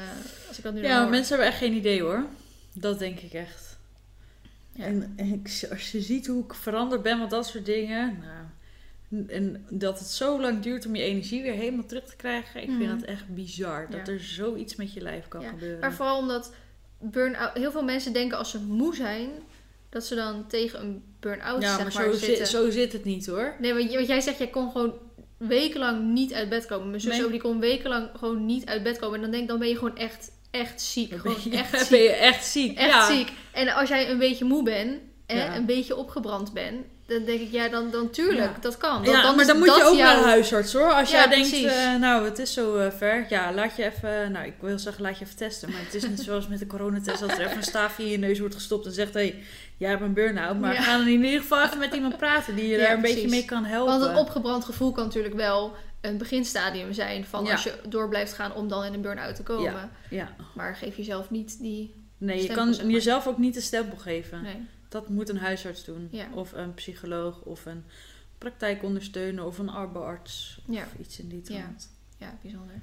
als 0.48 0.58
ik 0.58 0.64
dat 0.64 0.74
nu 0.74 0.82
ja, 0.82 1.04
mensen 1.06 1.28
hebben 1.28 1.46
echt 1.52 1.58
geen 1.62 1.72
idee 1.74 2.02
hoor. 2.02 2.24
Dat 2.74 2.98
denk 2.98 3.20
ik 3.20 3.32
echt. 3.32 3.78
En, 4.76 5.12
en 5.16 5.42
als 5.70 5.90
je 5.92 6.00
ziet 6.00 6.26
hoe 6.26 6.44
ik 6.44 6.54
veranderd 6.54 7.02
ben 7.02 7.18
met 7.18 7.30
dat 7.30 7.46
soort 7.46 7.64
dingen. 7.64 8.06
Nou, 8.20 8.44
en 9.28 9.66
dat 9.70 9.98
het 9.98 10.08
zo 10.08 10.40
lang 10.40 10.60
duurt 10.62 10.86
om 10.86 10.94
je 10.96 11.02
energie 11.02 11.42
weer 11.42 11.52
helemaal 11.52 11.86
terug 11.86 12.04
te 12.04 12.16
krijgen. 12.16 12.62
Ik 12.62 12.68
Mhm. 12.68 12.78
vind 12.78 13.00
dat 13.00 13.08
echt 13.08 13.34
bizar. 13.34 13.86
Dat 13.90 14.06
Ja. 14.06 14.12
er 14.12 14.20
zoiets 14.20 14.76
met 14.76 14.92
je 14.92 15.00
lijf 15.00 15.28
kan 15.28 15.40
Ja, 15.40 15.48
gebeuren. 15.48 15.80
Maar 15.80 15.92
vooral 15.92 16.18
omdat 16.18 16.52
burn-out, 17.00 17.52
heel 17.56 17.70
veel 17.70 17.84
mensen 17.84 18.12
denken 18.12 18.38
als 18.38 18.50
ze 18.50 18.60
moe 18.60 18.94
zijn, 18.94 19.28
dat 19.88 20.04
ze 20.04 20.14
dan 20.14 20.46
tegen 20.46 20.80
een 20.80 21.02
burn-out 21.20 21.62
ja, 21.62 21.68
zeg 21.76 21.82
maar 21.82 21.92
zo, 22.04 22.10
zitten. 22.12 22.36
zit, 22.36 22.48
zo 22.48 22.70
zit 22.70 22.92
het 22.92 23.04
niet 23.04 23.26
hoor. 23.26 23.54
Nee, 23.60 23.74
want, 23.74 23.92
jij 24.06 24.20
zegt, 24.20 24.38
jij 24.38 24.48
kon 24.48 24.70
gewoon 24.70 24.92
wekenlang 25.36 26.12
niet 26.12 26.32
uit 26.32 26.48
bed 26.48 26.66
komen. 26.66 26.88
Mijn 26.88 27.00
zus 27.00 27.12
Nee. 27.16 27.24
ook, 27.24 27.30
die 27.30 27.40
kon 27.40 27.60
wekenlang 27.60 28.08
gewoon 28.18 28.46
niet 28.46 28.66
uit 28.66 28.82
bed 28.82 28.98
komen. 28.98 29.14
En 29.14 29.20
dan 29.20 29.30
denk 29.30 29.42
ik, 29.42 29.48
dan 29.48 29.58
ben 29.58 29.68
je 29.68 29.76
gewoon 29.78 29.96
echt, 29.96 30.30
echt 30.50 30.80
ziek. 30.82 31.12
Gewoon 31.14 31.36
ben 31.42 31.52
je, 31.52 31.58
echt 31.58 31.70
ben 31.78 31.80
ziek. 31.86 32.00
je 32.00 32.08
echt 32.10 32.44
ziek. 32.46 32.78
Echt 32.78 32.88
ja. 32.90 33.06
ziek. 33.16 33.28
En 33.52 33.68
als 33.68 33.88
jij 33.88 34.10
een 34.10 34.18
beetje 34.18 34.44
moe 34.44 34.62
bent, 34.62 35.00
en 35.26 35.36
Ja. 35.36 35.56
een 35.56 35.66
beetje 35.66 35.96
opgebrand 35.96 36.52
bent, 36.52 36.86
dan 37.10 37.24
denk 37.24 37.40
ik, 37.40 37.50
ja, 37.50 37.68
dan, 37.68 37.90
dan 37.90 38.10
tuurlijk, 38.10 38.38
Ja. 38.54 38.60
dat 38.60 38.76
kan. 38.76 39.02
Ja, 39.04 39.22
dan 39.22 39.36
maar 39.36 39.46
dan 39.46 39.58
moet 39.58 39.66
je 39.76 39.84
ook 39.84 39.96
jouw- 39.96 40.06
naar 40.14 40.16
de 40.16 40.28
huisarts 40.28 40.72
hoor. 40.72 40.92
Als 40.92 41.10
Ja, 41.10 41.16
jij 41.28 41.28
denkt, 41.28 41.52
eh, 41.74 41.94
nou 41.96 42.24
het 42.24 42.38
is 42.38 42.52
zo 42.52 42.76
eh, 42.76 42.90
ver. 42.96 43.26
Ja, 43.28 43.52
laat 43.52 43.76
je 43.76 43.84
even, 43.84 44.32
nou 44.32 44.46
ik 44.46 44.54
wil 44.60 44.78
zeggen 44.78 45.02
laat 45.02 45.18
je 45.18 45.24
even 45.24 45.36
testen. 45.36 45.70
Maar 45.70 45.80
het 45.84 45.94
is 45.94 46.08
niet 46.08 46.20
zoals 46.20 46.48
met 46.48 46.58
de 46.58 46.66
coronatest 46.66 47.20
dat 47.20 47.30
er 47.30 47.40
even 47.44 47.56
een 47.56 47.62
staafje 47.62 48.02
in 48.04 48.10
je 48.10 48.18
neus 48.18 48.38
wordt 48.38 48.54
gestopt 48.54 48.86
en 48.86 48.92
zegt, 48.92 49.14
hé, 49.14 49.20
hey, 49.20 49.42
jij 49.76 49.90
hebt 49.90 50.02
een 50.02 50.12
burn-out. 50.14 50.58
Maar 50.58 50.74
ga 50.74 50.96
dan 50.98 51.06
in 51.08 51.24
ieder 51.24 51.40
geval 51.40 51.64
even 51.64 51.78
met 51.78 51.94
iemand 51.94 52.16
praten 52.16 52.54
die 52.56 52.68
je 52.68 52.78
daar 52.78 52.92
een 52.92 52.98
precies. 53.00 53.14
beetje 53.22 53.30
mee 53.36 53.44
kan 53.44 53.64
helpen. 53.64 53.98
Want 53.98 54.10
een 54.10 54.16
opgebrand 54.18 54.64
gevoel 54.64 54.92
kan 54.92 55.04
natuurlijk 55.04 55.34
wel 55.34 55.74
een 56.00 56.18
beginstadium 56.18 56.92
zijn 56.92 57.24
van 57.24 57.50
als 57.50 57.62
je 57.62 57.72
door 57.88 58.08
blijft 58.08 58.32
gaan 58.32 58.54
om 58.54 58.68
dan 58.68 58.84
in 58.84 58.94
een 58.94 59.00
burn-out 59.00 59.34
te 59.36 59.42
komen. 59.42 59.90
Ja, 60.10 60.28
Maar 60.54 60.74
geef 60.76 60.96
jezelf 60.96 61.30
niet 61.30 61.58
die... 61.60 61.94
nee, 62.18 62.42
je 62.42 62.48
kan 62.54 62.74
zeg 62.74 62.84
maar. 62.84 62.92
jezelf 62.92 63.26
ook 63.26 63.38
niet 63.38 63.56
een 63.56 63.62
stempel 63.62 63.98
geven. 63.98 64.42
Nee. 64.42 64.66
Dat 64.90 65.08
moet 65.08 65.28
een 65.28 65.38
huisarts 65.38 65.84
doen. 65.84 66.08
Ja. 66.10 66.26
Of 66.34 66.52
een 66.52 66.74
psycholoog 66.74 67.40
of 67.40 67.66
een 67.66 67.84
praktijkondersteuner 68.38 69.44
of 69.44 69.58
een 69.58 69.68
arbeidsarts. 69.68 70.60
Ja. 70.68 70.82
Of 70.82 70.94
iets 71.00 71.18
in 71.20 71.28
die 71.28 71.40
trant. 71.40 71.90
Ja, 72.18 72.38
bijzonder. 72.42 72.82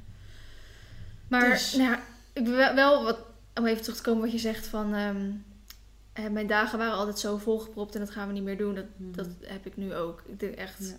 Maar 1.28 1.50
Dus- 1.50 1.76
nou, 1.76 1.90
ja, 1.92 2.02
ik 2.34 2.46
wel- 2.48 2.76
wel 2.76 3.04
wat, 3.04 3.20
om 3.56 3.66
even 3.66 3.82
terug 3.82 3.98
te 3.98 4.04
komen 4.04 4.22
wat 4.22 4.32
je 4.32 4.38
zegt 4.38 4.68
van 4.68 4.94
ehm, 4.94 5.32
eh, 6.14 6.28
mijn 6.28 6.48
dagen 6.48 6.78
waren 6.78 6.94
altijd 6.98 7.20
zo 7.20 7.38
volgepropt 7.38 7.94
en 7.94 8.00
dat 8.00 8.10
gaan 8.12 8.28
we 8.28 8.34
niet 8.34 8.44
meer 8.44 8.58
doen. 8.58 8.76
Dat, 8.76 8.86
Mhm. 8.98 9.12
dat 9.12 9.28
heb 9.42 9.66
ik 9.66 9.78
nu 9.78 9.94
ook. 9.96 10.24
Ik 10.26 10.40
denk 10.40 10.56
echt 10.56 10.88
Ja. 10.88 10.96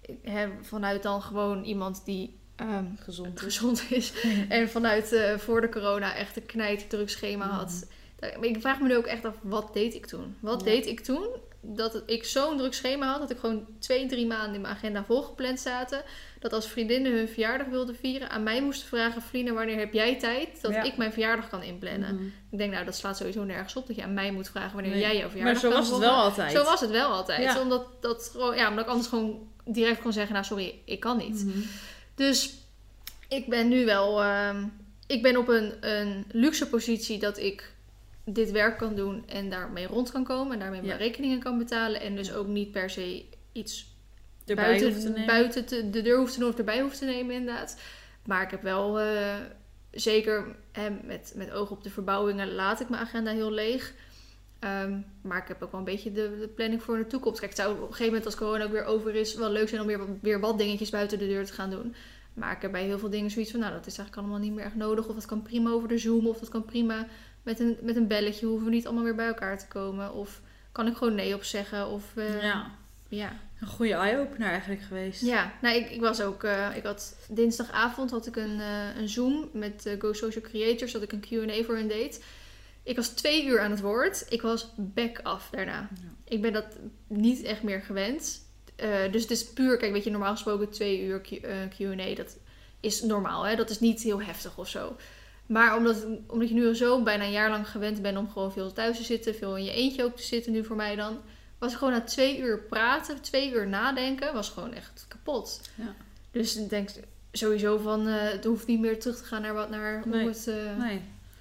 ik 0.00 0.18
heb 0.22 0.52
vanuit 0.64 1.02
dan 1.02 1.22
gewoon 1.22 1.64
iemand 1.64 2.04
die 2.04 2.38
ehm, 2.56 2.84
Gezond 2.96 3.36
is. 3.36 3.42
gezond 3.42 3.90
is 3.90 4.12
en 4.48 4.68
vanuit 4.70 5.12
eh, 5.12 5.38
voor 5.38 5.60
de 5.60 5.68
corona 5.68 6.14
echt 6.14 6.36
een 6.36 6.46
knijterdruk 6.46 7.08
schema 7.10 7.46
Mhm. 7.46 7.54
had. 7.54 7.86
Maar 8.20 8.44
Ik 8.44 8.60
vraag 8.60 8.80
me 8.80 8.88
nu 8.88 8.96
ook 8.96 9.06
echt 9.06 9.24
af, 9.24 9.34
wat 9.42 9.72
deed 9.72 9.94
ik 9.94 10.06
toen? 10.06 10.36
Wat 10.40 10.60
Ja. 10.60 10.64
deed 10.66 10.86
ik 10.86 11.00
toen? 11.00 11.26
Dat 11.60 12.02
ik 12.06 12.24
zo'n 12.24 12.56
druk 12.56 12.74
schema 12.74 13.06
had, 13.10 13.20
dat 13.20 13.30
ik 13.30 13.38
gewoon 13.38 13.66
twee, 13.78 14.06
drie 14.06 14.26
maanden 14.26 14.54
in 14.54 14.60
mijn 14.60 14.74
agenda 14.74 15.04
volgepland 15.04 15.60
zaten. 15.60 16.02
Dat 16.40 16.52
als 16.52 16.68
vriendinnen 16.68 17.12
hun 17.12 17.28
verjaardag 17.28 17.66
wilden 17.66 17.96
vieren, 17.96 18.30
aan 18.30 18.42
mij 18.42 18.62
moesten 18.62 18.88
vragen, 18.88 19.22
Vlien, 19.22 19.54
wanneer 19.54 19.78
heb 19.78 19.92
jij 19.92 20.16
tijd? 20.18 20.62
Dat 20.62 20.72
Ja. 20.72 20.82
ik 20.82 20.96
mijn 20.96 21.12
verjaardag 21.12 21.48
kan 21.48 21.62
inplannen. 21.62 22.14
Mhm. 22.14 22.24
Ik 22.50 22.58
denk, 22.58 22.72
nou, 22.72 22.84
dat 22.84 22.94
slaat 22.96 23.16
sowieso 23.16 23.44
nergens 23.44 23.76
op, 23.76 23.86
dat 23.86 23.96
je 23.96 24.02
aan 24.02 24.14
mij 24.14 24.32
moet 24.32 24.48
vragen 24.48 24.72
wanneer 24.74 24.90
Nee. 24.92 25.00
jij 25.00 25.12
jouw 25.12 25.20
Maar 25.22 25.30
verjaardag 25.30 25.60
zo 25.62 25.68
kan 25.68 25.78
was 25.78 25.88
het 25.90 25.98
wel 25.98 26.14
altijd. 26.14 26.52
Zo 26.52 26.64
was 26.64 26.80
het 26.80 26.90
wel 26.90 27.10
altijd. 27.10 27.42
Ja. 27.42 27.60
Omdat, 27.60 27.86
dat 28.00 28.32
ja, 28.54 28.68
omdat 28.68 28.84
ik 28.84 28.90
anders 28.90 29.08
gewoon 29.08 29.48
direct 29.64 30.00
kon 30.00 30.12
zeggen, 30.12 30.32
nou 30.32 30.44
sorry, 30.44 30.74
ik 30.84 31.00
kan 31.00 31.16
niet. 31.16 31.44
Mhm. 31.44 31.58
Dus 32.14 32.54
ik 33.28 33.48
ben 33.48 33.68
nu 33.68 33.84
wel. 33.84 34.22
ehm, 34.22 34.64
ik 35.06 35.22
ben 35.22 35.36
op 35.36 35.48
een, 35.48 35.72
een 35.80 36.24
luxe 36.32 36.68
positie 36.68 37.18
dat 37.18 37.38
ik 37.38 37.72
dit 38.32 38.50
werk 38.50 38.78
kan 38.78 38.94
doen 38.94 39.22
en 39.28 39.50
daarmee 39.50 39.86
rond 39.86 40.10
kan 40.12 40.24
komen. 40.24 40.52
En 40.52 40.58
daarmee 40.58 40.82
mijn 40.82 40.98
rekeningen 40.98 41.38
kan 41.38 41.58
betalen. 41.58 42.00
En 42.00 42.16
dus 42.16 42.32
ook 42.32 42.46
niet 42.46 42.72
per 42.72 42.90
se 42.90 43.24
iets 43.52 43.96
Erbij 44.46 44.64
buiten, 44.64 44.88
hoeft 44.88 45.02
te 45.02 45.08
nemen. 45.08 45.26
buiten 45.26 45.64
te- 45.66 45.90
de 45.90 46.02
deur 46.02 46.18
hoeft 46.18 46.32
te 46.32 46.38
doen 46.38 46.48
of 46.48 46.58
erbij 46.58 46.80
hoeft 46.80 46.98
te 46.98 47.04
nemen, 47.04 47.34
inderdaad. 47.34 47.80
Maar 48.26 48.42
ik 48.42 48.50
heb 48.50 48.62
wel 48.62 49.00
eh, 49.00 49.34
zeker 49.90 50.56
hè, 50.72 50.90
met, 51.02 51.32
met 51.36 51.50
oog 51.52 51.70
op 51.70 51.82
de 51.82 51.90
verbouwingen 51.90 52.54
laat 52.54 52.80
ik 52.80 52.88
mijn 52.88 53.02
agenda 53.02 53.30
heel 53.30 53.52
leeg. 53.52 53.94
Ehm, 54.58 54.98
maar 55.22 55.38
ik 55.42 55.48
heb 55.48 55.62
ook 55.62 55.70
wel 55.70 55.80
een 55.80 55.86
beetje 55.86 56.12
de, 56.12 56.36
de 56.40 56.48
planning 56.48 56.82
voor 56.82 56.96
de 56.96 57.06
toekomst. 57.06 57.38
Kijk, 57.40 57.50
het 57.50 57.60
zou 57.60 57.72
op 57.72 57.80
een 57.80 57.86
gegeven 57.86 58.06
moment 58.06 58.24
als 58.26 58.34
corona 58.34 58.64
ook 58.64 58.72
weer 58.72 58.84
over 58.84 59.14
is, 59.14 59.34
wel 59.34 59.50
leuk 59.50 59.68
zijn 59.68 59.80
om 59.80 59.86
weer, 59.86 60.00
weer 60.20 60.40
wat 60.40 60.58
dingetjes 60.58 60.90
buiten 60.90 61.18
de 61.18 61.26
deur 61.26 61.46
te 61.46 61.52
gaan 61.52 61.70
doen. 61.70 61.94
Maar 62.34 62.52
ik 62.52 62.62
heb 62.62 62.72
bij 62.72 62.84
heel 62.84 62.98
veel 62.98 63.10
dingen 63.10 63.30
zoiets 63.30 63.50
van, 63.50 63.60
nou, 63.60 63.72
dat 63.72 63.86
is 63.86 63.98
eigenlijk 63.98 64.16
allemaal 64.16 64.46
niet 64.46 64.54
meer 64.54 64.64
echt 64.64 64.74
nodig. 64.74 65.06
Of 65.08 65.14
dat 65.14 65.26
kan 65.26 65.42
prima 65.42 65.70
over 65.70 65.88
de 65.88 65.98
Zoom, 65.98 66.26
of 66.26 66.38
dat 66.38 66.48
kan 66.48 66.64
prima 66.64 67.06
met 67.42 67.60
een, 67.60 67.76
met 67.80 67.96
een 67.96 68.06
belletje. 68.06 68.46
Hoeven 68.46 68.66
we 68.66 68.72
niet 68.74 68.86
allemaal 68.86 69.04
weer 69.04 69.14
bij 69.14 69.26
elkaar 69.26 69.58
te 69.58 69.66
komen. 69.66 70.12
Of 70.14 70.40
kan 70.72 70.86
ik 70.86 70.96
gewoon 70.96 71.14
nee 71.14 71.34
op 71.34 71.44
zeggen. 71.44 71.88
Of, 71.88 72.02
eh, 72.16 72.42
Ja. 72.42 72.70
ja. 73.08 73.32
Een 73.60 73.66
goede 73.68 73.94
eye-opener 73.94 74.48
eigenlijk 74.48 74.82
geweest. 74.82 75.22
Ja, 75.22 75.52
nou, 75.62 75.76
ik, 75.76 75.90
ik 75.90 76.00
was 76.00 76.20
ook. 76.20 76.44
eh, 76.44 76.68
ik 76.76 76.82
had 76.82 77.16
dinsdagavond 77.28 78.10
had 78.10 78.26
ik 78.26 78.36
een, 78.36 78.60
eh, 78.60 78.96
een 78.96 79.08
Zoom 79.08 79.48
met 79.52 79.96
Go 79.98 80.12
Social 80.12 80.44
Creators, 80.44 80.92
dat 80.92 81.02
ik 81.02 81.12
een 81.12 81.20
QA 81.28 81.62
voor 81.64 81.76
hen 81.76 81.88
deed. 81.88 82.24
Ik 82.82 82.96
was 82.96 83.08
twee 83.08 83.46
uur 83.46 83.60
aan 83.60 83.70
het 83.70 83.80
woord. 83.80 84.26
Ik 84.28 84.42
was 84.42 84.72
back 84.76 85.20
af 85.22 85.48
daarna. 85.50 85.88
Ja. 85.94 86.08
Ik 86.24 86.42
ben 86.42 86.52
dat 86.52 86.66
niet 87.06 87.42
echt 87.42 87.62
meer 87.62 87.80
gewend. 87.80 88.46
Dus 89.10 89.22
het 89.22 89.30
is 89.30 89.52
puur, 89.52 89.76
kijk, 89.76 89.92
weet 89.92 90.04
je, 90.04 90.10
normaal 90.10 90.32
gesproken 90.32 90.70
twee 90.70 91.02
uur 91.02 91.20
QA, 91.76 92.14
dat 92.14 92.36
is 92.80 93.02
normaal, 93.02 93.46
hè? 93.46 93.56
Dat 93.56 93.70
is 93.70 93.80
niet 93.80 94.02
heel 94.02 94.22
heftig 94.22 94.58
of 94.58 94.68
zo. 94.68 94.96
Maar 95.48 95.76
omdat, 95.76 96.06
omdat 96.26 96.48
je 96.48 96.54
nu 96.54 96.68
al 96.68 96.74
zo 96.74 97.02
bijna 97.02 97.24
een 97.24 97.30
jaar 97.30 97.50
lang 97.50 97.68
gewend 97.68 98.02
bent 98.02 98.16
om 98.18 98.30
gewoon 98.30 98.52
veel 98.52 98.72
thuis 98.72 98.96
te 98.96 99.02
zitten, 99.04 99.34
veel 99.34 99.56
in 99.56 99.64
je 99.64 99.72
eentje 99.72 100.04
ook 100.04 100.16
te 100.16 100.22
zitten, 100.22 100.52
nu 100.52 100.64
voor 100.64 100.76
mij 100.76 100.96
dan, 100.96 101.18
was 101.58 101.72
ik 101.72 101.78
gewoon 101.78 101.92
na 101.92 102.00
twee 102.00 102.38
uur 102.38 102.58
praten, 102.58 103.20
twee 103.20 103.52
uur 103.52 103.68
nadenken, 103.68 104.32
was 104.34 104.48
gewoon 104.48 104.72
echt 104.72 105.04
kapot. 105.08 105.60
Ja. 105.74 105.94
Dus 106.30 106.56
ik 106.56 106.68
denk 106.68 106.88
sowieso 107.32 107.78
van, 107.78 108.08
eh, 108.08 108.14
het 108.20 108.44
hoeft 108.44 108.66
niet 108.66 108.80
meer 108.80 109.00
terug 109.00 109.16
te 109.18 109.24
gaan 109.24 109.42
naar, 109.42 109.54
wat, 109.54 109.70
naar 109.70 110.02
Nee. 110.06 110.20
hoe, 110.20 110.30
het, 110.30 110.46
eh, 110.46 110.76
Nee. 110.78 111.00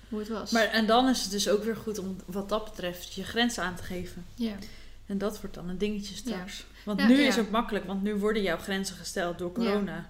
hoe 0.10 0.20
het 0.20 0.30
was. 0.30 0.52
Maar, 0.52 0.66
en 0.66 0.86
dan 0.86 1.10
is 1.10 1.22
het 1.22 1.32
dus 1.32 1.50
ook 1.50 1.64
weer 1.64 1.76
goed 1.76 2.00
om 2.00 2.16
wat 2.26 2.50
dat 2.50 2.64
betreft 2.66 3.14
je 3.14 3.24
grenzen 3.24 3.64
aan 3.64 3.76
te 3.76 3.84
geven. 3.84 4.26
ja. 4.36 4.56
En 5.06 5.18
dat 5.18 5.40
wordt 5.42 5.56
dan 5.56 5.70
een 5.70 5.78
dingetje 5.78 6.16
straks. 6.16 6.66
Want 6.84 7.00
Ja, 7.00 7.08
nu 7.08 7.22
is 7.22 7.36
het 7.36 7.52
makkelijk, 7.52 7.86
want 7.86 8.04
nu 8.04 8.16
worden 8.16 8.42
jouw 8.42 8.58
grenzen 8.58 8.96
gesteld 8.96 9.38
door 9.38 9.52
corona. 9.52 10.06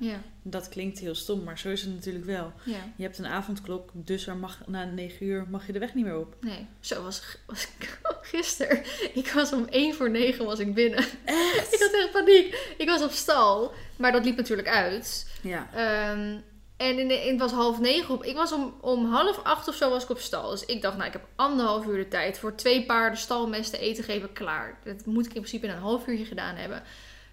Dat 0.50 0.70
klinkt 0.70 1.00
heel 1.00 1.16
stom, 1.16 1.44
maar 1.44 1.60
zo 1.60 1.70
is 1.70 1.82
het 1.82 1.94
natuurlijk 1.94 2.26
wel. 2.26 2.54
ja. 2.64 2.94
Je 2.96 3.04
hebt 3.04 3.18
een 3.18 3.26
avondklok, 3.26 3.90
dus 3.94 4.28
er 4.28 4.36
mag, 4.36 4.60
na 4.66 4.84
9 4.84 5.26
uur 5.26 5.46
mag 5.50 5.66
je 5.68 5.74
de 5.74 5.80
weg 5.80 5.94
niet 5.94 6.06
meer 6.06 6.18
op. 6.18 6.36
Nee, 6.42 6.68
zo 6.80 7.04
was, 7.04 7.38
was 7.46 7.68
ik 7.78 8.00
gisteren. 8.22 8.84
Ik 9.14 9.32
was 9.32 9.54
om 9.54 9.66
1 9.70 9.96
voor 9.96 10.10
9 10.10 10.46
was 10.46 10.60
ik 10.60 10.74
binnen. 10.74 11.06
Echt? 11.26 11.74
Ik 11.74 11.80
had 11.80 11.94
echt 11.94 12.12
paniek. 12.12 12.76
Ik 12.78 12.88
was 12.88 13.04
op 13.04 13.12
stal, 13.12 13.74
maar 13.98 14.12
dat 14.12 14.26
liep 14.26 14.36
natuurlijk 14.36 14.68
uit. 14.68 15.28
Ja. 15.42 15.68
Ehm, 15.74 16.38
en 16.78 17.00
in 17.00 17.08
de, 17.08 17.14
het 17.14 17.40
was 17.40 17.52
half 17.52 17.80
negen 17.80 18.14
op. 18.14 18.24
Ik 18.24 18.36
was 18.36 18.52
om, 18.52 18.74
om 18.82 19.06
half 19.06 19.44
acht 19.44 19.68
of 19.68 19.76
zo 19.76 19.90
was 19.90 20.04
ik 20.04 20.10
op 20.10 20.20
stal. 20.20 20.50
Dus 20.50 20.66
ik 20.66 20.82
dacht, 20.82 20.96
nou, 20.96 21.08
ik 21.08 21.14
heb 21.14 21.28
anderhalf 21.36 21.86
uur 21.86 21.98
de 21.98 22.08
tijd 22.08 22.40
voor 22.40 22.56
twee 22.56 22.86
paarden 22.86 23.20
stalmesten 23.20 23.80
eten 23.80 24.04
geven 24.04 24.34
klaar. 24.34 24.80
Dat 24.84 25.06
moet 25.06 25.26
ik 25.26 25.34
in 25.34 25.42
principe 25.42 25.66
in 25.66 25.72
een 25.72 25.80
half 25.80 26.08
uurtje 26.08 26.26
gedaan 26.26 26.56
hebben. 26.56 26.84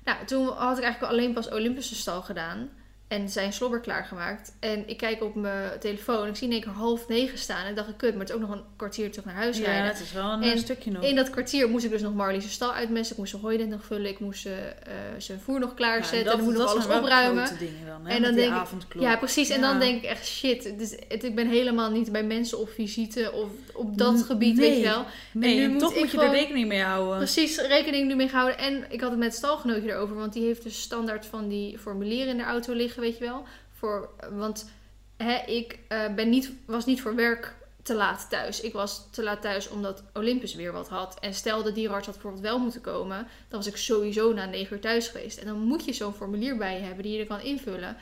Nou, 0.04 0.24
toen 0.26 0.46
had 0.46 0.78
ik 0.78 0.84
eigenlijk 0.84 1.12
alleen 1.12 1.32
pas 1.32 1.50
Olympische 1.50 1.94
stal 1.94 2.22
gedaan. 2.22 2.70
En 3.08 3.28
zijn 3.28 3.52
slobber 3.52 3.80
klaargemaakt. 3.80 4.56
En 4.60 4.82
ik 4.88 4.96
kijk 4.96 5.22
op 5.22 5.34
mijn 5.34 5.78
telefoon. 5.80 6.28
Ik 6.28 6.36
zie 6.36 6.46
in 6.46 6.52
één 6.52 6.62
keer 6.62 6.72
half 6.72 7.08
negen 7.08 7.38
staan. 7.38 7.66
En 7.66 7.74
dacht 7.74 7.88
ik, 7.88 7.96
kut, 7.96 8.10
maar 8.10 8.20
het 8.20 8.28
is 8.28 8.34
ook 8.34 8.40
nog 8.40 8.50
een 8.50 8.62
kwartier 8.76 9.10
terug 9.10 9.24
naar 9.24 9.34
huis 9.34 9.58
ja, 9.58 9.64
rijden. 9.64 9.86
het 9.86 10.00
is 10.00 10.12
wel 10.12 10.30
een 10.32 10.42
En 10.42 10.58
stukje 10.58 10.90
nog. 10.90 11.02
In 11.02 11.14
dat 11.14 11.30
kwartier 11.30 11.68
moest 11.68 11.84
ik 11.84 11.90
dus 11.90 12.02
nog 12.02 12.14
Marlies' 12.14 12.52
stal 12.52 12.72
uitmesten. 12.72 13.10
Ik 13.12 13.18
moest 13.18 13.30
zijn 13.30 13.42
hooident 13.42 13.70
nog 13.70 13.84
vullen. 13.84 14.10
Ik 14.10 14.20
moest 14.20 14.46
eh, 14.46 14.66
eh, 14.66 14.72
zijn 15.18 15.40
voer 15.40 15.60
nog 15.60 15.74
klaarzetten. 15.74 16.18
Ja, 16.18 16.30
en 16.30 16.36
dan 16.36 16.44
moet 16.44 16.54
ik 16.54 16.60
nog 16.60 16.70
alles 16.70 16.84
opruimen. 16.86 17.46
grote 17.46 17.64
dingen 17.64 17.86
dan, 17.86 18.06
hè? 18.06 18.14
En 18.16 18.22
dan 18.22 18.34
denk 18.34 18.54
ik-. 18.54 19.00
Ja, 19.00 19.16
precies. 19.16 19.48
En 19.48 19.60
Ja. 19.60 19.70
dan 19.70 19.78
denk 19.80 20.02
ik 20.02 20.10
echt, 20.10 20.26
shit. 20.26 20.78
Dus 20.78 20.94
het, 21.08 21.24
ik 21.24 21.34
ben 21.34 21.48
helemaal 21.48 21.90
niet 21.90 22.12
bij 22.12 22.24
mensen 22.24 22.58
op 22.58 22.68
visite 22.68 23.32
of 23.32 23.48
op 23.74 23.98
dat 23.98 24.22
gebied, 24.22 24.56
nee. 24.56 24.68
weet 24.70 24.78
je 24.78 24.84
wel. 24.84 25.04
Nee, 25.32 25.50
en 25.50 25.56
nu 25.56 25.64
en 25.64 25.70
moet 25.70 25.80
toch 25.80 25.92
ik 25.92 25.98
moet 26.00 26.10
je 26.10 26.18
gewoon- 26.18 26.34
er 26.34 26.40
rekening 26.40 26.68
mee 26.68 26.82
houden. 26.82 27.16
Precies, 27.18 27.58
rekening 27.60 28.06
nu 28.08 28.14
mee 28.14 28.28
gehouden. 28.28 28.58
En 28.58 28.84
ik 28.88 29.00
had 29.00 29.10
het 29.10 29.18
met 29.18 29.28
het 29.28 29.36
stalgenootje 29.36 29.90
erover, 29.90 30.16
want 30.16 30.32
die 30.32 30.44
heeft 30.44 30.62
dus 30.62 30.80
standaard 30.80 31.26
van 31.26 31.48
die 31.48 31.78
formulieren 31.78 32.28
in 32.28 32.36
de 32.36 32.42
auto 32.44 32.72
liggen, 32.72 32.93
weet 33.00 33.18
je 33.18 33.24
wel. 33.24 33.44
Voor, 33.72 34.10
want 34.30 34.70
hè, 35.16 35.36
ik 35.46 35.78
eh, 35.88 36.14
ben 36.14 36.28
niet, 36.28 36.52
was 36.66 36.86
niet 36.86 37.00
voor 37.00 37.14
werk 37.14 37.54
te 37.84 37.94
laat 37.94 38.26
thuis. 38.30 38.60
Ik 38.60 38.72
was 38.72 39.10
te 39.10 39.22
laat 39.22 39.42
thuis 39.42 39.68
omdat 39.68 40.02
Olympus 40.12 40.54
weer 40.54 40.72
wat 40.72 40.88
had. 40.88 41.18
En 41.20 41.34
stel 41.34 41.62
de 41.62 41.72
dierenarts 41.72 42.06
had 42.06 42.14
bijvoorbeeld 42.14 42.44
wel 42.44 42.58
moeten 42.58 42.80
komen, 42.80 43.16
dan 43.48 43.58
was 43.58 43.66
ik 43.66 43.76
sowieso 43.76 44.32
na 44.32 44.44
negen 44.44 44.76
uur 44.76 44.82
thuis 44.82 45.08
geweest. 45.08 45.38
En 45.38 45.46
dan 45.46 45.58
moet 45.58 45.84
je 45.84 45.92
zo'n 45.92 46.14
formulier 46.14 46.56
bij 46.56 46.74
je 46.74 46.84
hebben 46.84 47.02
die 47.02 47.12
je 47.12 47.20
er 47.20 47.26
kan 47.26 47.40
invullen. 47.40 47.96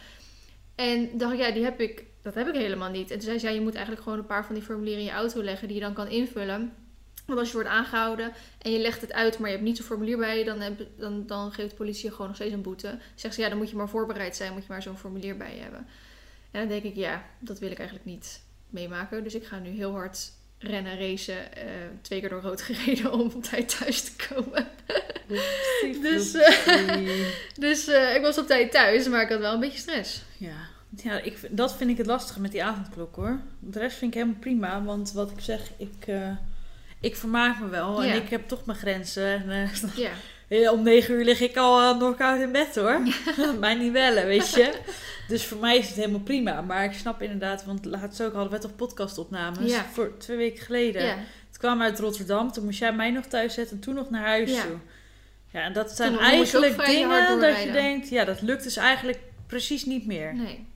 En 0.75 1.19
dacht 1.19 1.33
ik, 1.33 1.39
ja, 1.39 1.51
die 1.51 1.65
heb 1.65 1.81
ik, 1.81 2.05
dat 2.23 2.35
heb 2.35 2.49
ik 2.49 2.55
helemaal 2.55 2.91
niet. 2.91 3.11
En 3.11 3.19
toen 3.19 3.27
zei 3.27 3.39
ze, 3.39 3.51
je 3.51 3.61
moet 3.61 3.75
eigenlijk 3.75 4.03
gewoon 4.03 4.19
een 4.19 4.27
paar 4.27 4.45
van 4.47 4.55
die 4.55 4.65
formulieren 4.65 5.01
in 5.01 5.07
je 5.07 5.13
auto 5.15 5.43
leggen 5.43 5.69
die 5.69 5.77
je 5.77 5.83
dan 5.83 5.95
kan 5.95 6.09
invullen. 6.09 6.73
Want 7.35 7.47
als 7.47 7.57
je 7.57 7.63
wordt 7.63 7.77
aangehouden 7.77 8.33
en 8.59 8.73
je 8.73 8.79
legt 8.79 9.01
het 9.01 9.13
uit, 9.13 9.39
maar 9.39 9.49
je 9.49 9.55
hebt 9.55 9.69
niet 9.69 9.77
zo'n 9.77 9.87
formulier 9.87 10.17
bij 10.17 10.39
je, 10.39 10.45
dan, 10.45 10.61
heb, 10.61 10.87
dan, 10.97 11.27
dan 11.27 11.53
geeft 11.53 11.71
de 11.71 11.77
politie 11.77 12.05
je 12.05 12.11
gewoon 12.11 12.27
nog 12.27 12.37
steeds 12.37 12.53
een 12.53 12.63
boete. 12.63 12.99
Zegt 13.15 13.35
ze, 13.35 13.41
ja, 13.41 13.49
dan 13.49 13.59
moet 13.59 13.71
je 13.71 13.77
maar 13.77 13.89
voorbereid 13.89 14.37
zijn, 14.37 14.53
moet 14.53 14.63
je 14.63 14.69
maar 14.69 14.83
zo'n 14.83 14.99
formulier 14.99 15.37
bij 15.37 15.55
je 15.55 15.61
hebben. 15.61 15.87
En 16.51 16.61
dan 16.61 16.69
denk 16.69 16.83
ik, 16.83 16.95
ja, 16.95 17.25
dat 17.39 17.59
wil 17.59 17.71
ik 17.71 17.79
eigenlijk 17.79 18.09
niet 18.09 18.41
meemaken. 18.69 19.25
Dus 19.25 19.35
ik 19.35 19.47
ga 19.47 19.59
nu 19.59 19.69
heel 19.69 19.93
hard 19.93 20.33
rennen, 20.59 20.99
racen, 20.99 21.57
eh, 21.57 21.65
twee 22.01 22.21
keer 22.21 22.29
door 22.29 22.41
rood 22.41 22.63
gereden 22.71 23.13
om 23.13 23.21
op 23.21 23.43
tijd 23.43 23.79
thuis 23.79 24.03
te 24.03 24.29
komen. 24.29 24.67
Dus, 26.03 26.35
Oepsie. 26.35 27.27
Dus 27.67 27.87
eh, 27.87 28.15
ik 28.15 28.23
was 28.23 28.39
op 28.39 28.47
tijd 28.47 28.71
thuis, 28.71 29.09
maar 29.09 29.23
ik 29.23 29.29
had 29.29 29.39
wel 29.39 29.55
een 29.55 29.61
beetje 29.61 29.79
stress. 29.79 30.23
Ja, 30.37 30.57
ja 31.03 31.21
ik, 31.21 31.39
dat 31.51 31.77
vind 31.77 31.91
ik 31.91 31.97
het 31.97 32.07
lastige 32.07 32.41
met 32.41 32.53
die 32.53 32.65
avondklok 32.65 33.17
hoor. 33.17 33.41
De 33.59 33.79
rest 33.79 33.97
vind 33.97 34.15
ik 34.15 34.21
helemaal 34.21 34.41
prima, 34.41 34.83
want 34.83 35.13
wat 35.13 35.31
ik 35.31 35.41
zeg, 35.41 35.71
ik, 35.77 36.07
eh, 36.07 36.31
ik 37.03 37.17
vermaak 37.17 37.61
me 37.61 37.69
wel 37.69 38.03
Ja. 38.03 38.11
en 38.11 38.17
ik 38.23 38.29
heb 38.31 38.49
toch 38.49 38.65
mijn 38.65 38.79
grenzen. 38.79 39.25
En, 39.25 39.51
eh, 39.51 39.69
Ja, 40.05 40.11
eh, 40.49 40.73
om 40.73 40.83
negen 40.83 41.15
uur 41.15 41.25
lig 41.25 41.41
ik 41.41 41.57
al 41.57 41.81
uh, 41.95 41.99
nog 42.01 42.17
koud 42.17 42.41
in 42.41 42.53
bed 42.53 42.75
hoor. 42.75 43.01
mij 43.61 43.75
niet 43.75 43.93
bellen, 43.93 44.27
weet 44.27 44.51
je. 44.55 44.73
Dus 45.29 45.45
voor 45.47 45.59
mij 45.59 45.77
is 45.79 45.87
het 45.87 45.97
helemaal 45.97 46.21
prima. 46.21 46.61
Maar 46.61 46.85
ik 46.85 46.93
snap 46.93 47.23
inderdaad, 47.23 47.65
want 47.65 47.85
laatst 47.85 48.23
ook 48.23 48.33
hadden 48.33 48.53
we 48.53 48.59
toch 48.59 48.77
podcastopnames 48.77 49.71
Ja. 49.73 49.85
voor 49.93 50.17
twee 50.19 50.37
weken 50.37 50.65
geleden. 50.65 51.05
ja. 51.05 51.17
Het 51.49 51.59
kwam 51.61 51.83
uit 51.83 51.99
Rotterdam, 51.99 52.53
toen 52.53 52.65
moest 52.65 52.79
jij 52.79 52.93
mij 52.93 53.11
nog 53.11 53.25
thuis 53.27 53.55
zetten 53.55 53.77
en 53.77 53.83
toen 53.83 53.95
nog 53.95 54.11
naar 54.11 54.27
huis 54.27 54.51
Ja. 54.51 54.63
toe. 54.63 54.77
Ja, 55.53 55.61
en 55.61 55.73
dat 55.73 55.91
zijn 55.91 56.13
Toen 56.13 56.21
eigenlijk 56.23 56.87
dingen 56.87 57.41
dat 57.41 57.63
je 57.63 57.73
denkt, 57.73 58.09
ja, 58.09 58.25
dat 58.25 58.43
lukt 58.43 58.63
dus 58.63 58.77
eigenlijk 58.77 59.19
precies 59.47 59.85
niet 59.85 60.07
meer. 60.07 60.35
nee. 60.35 60.67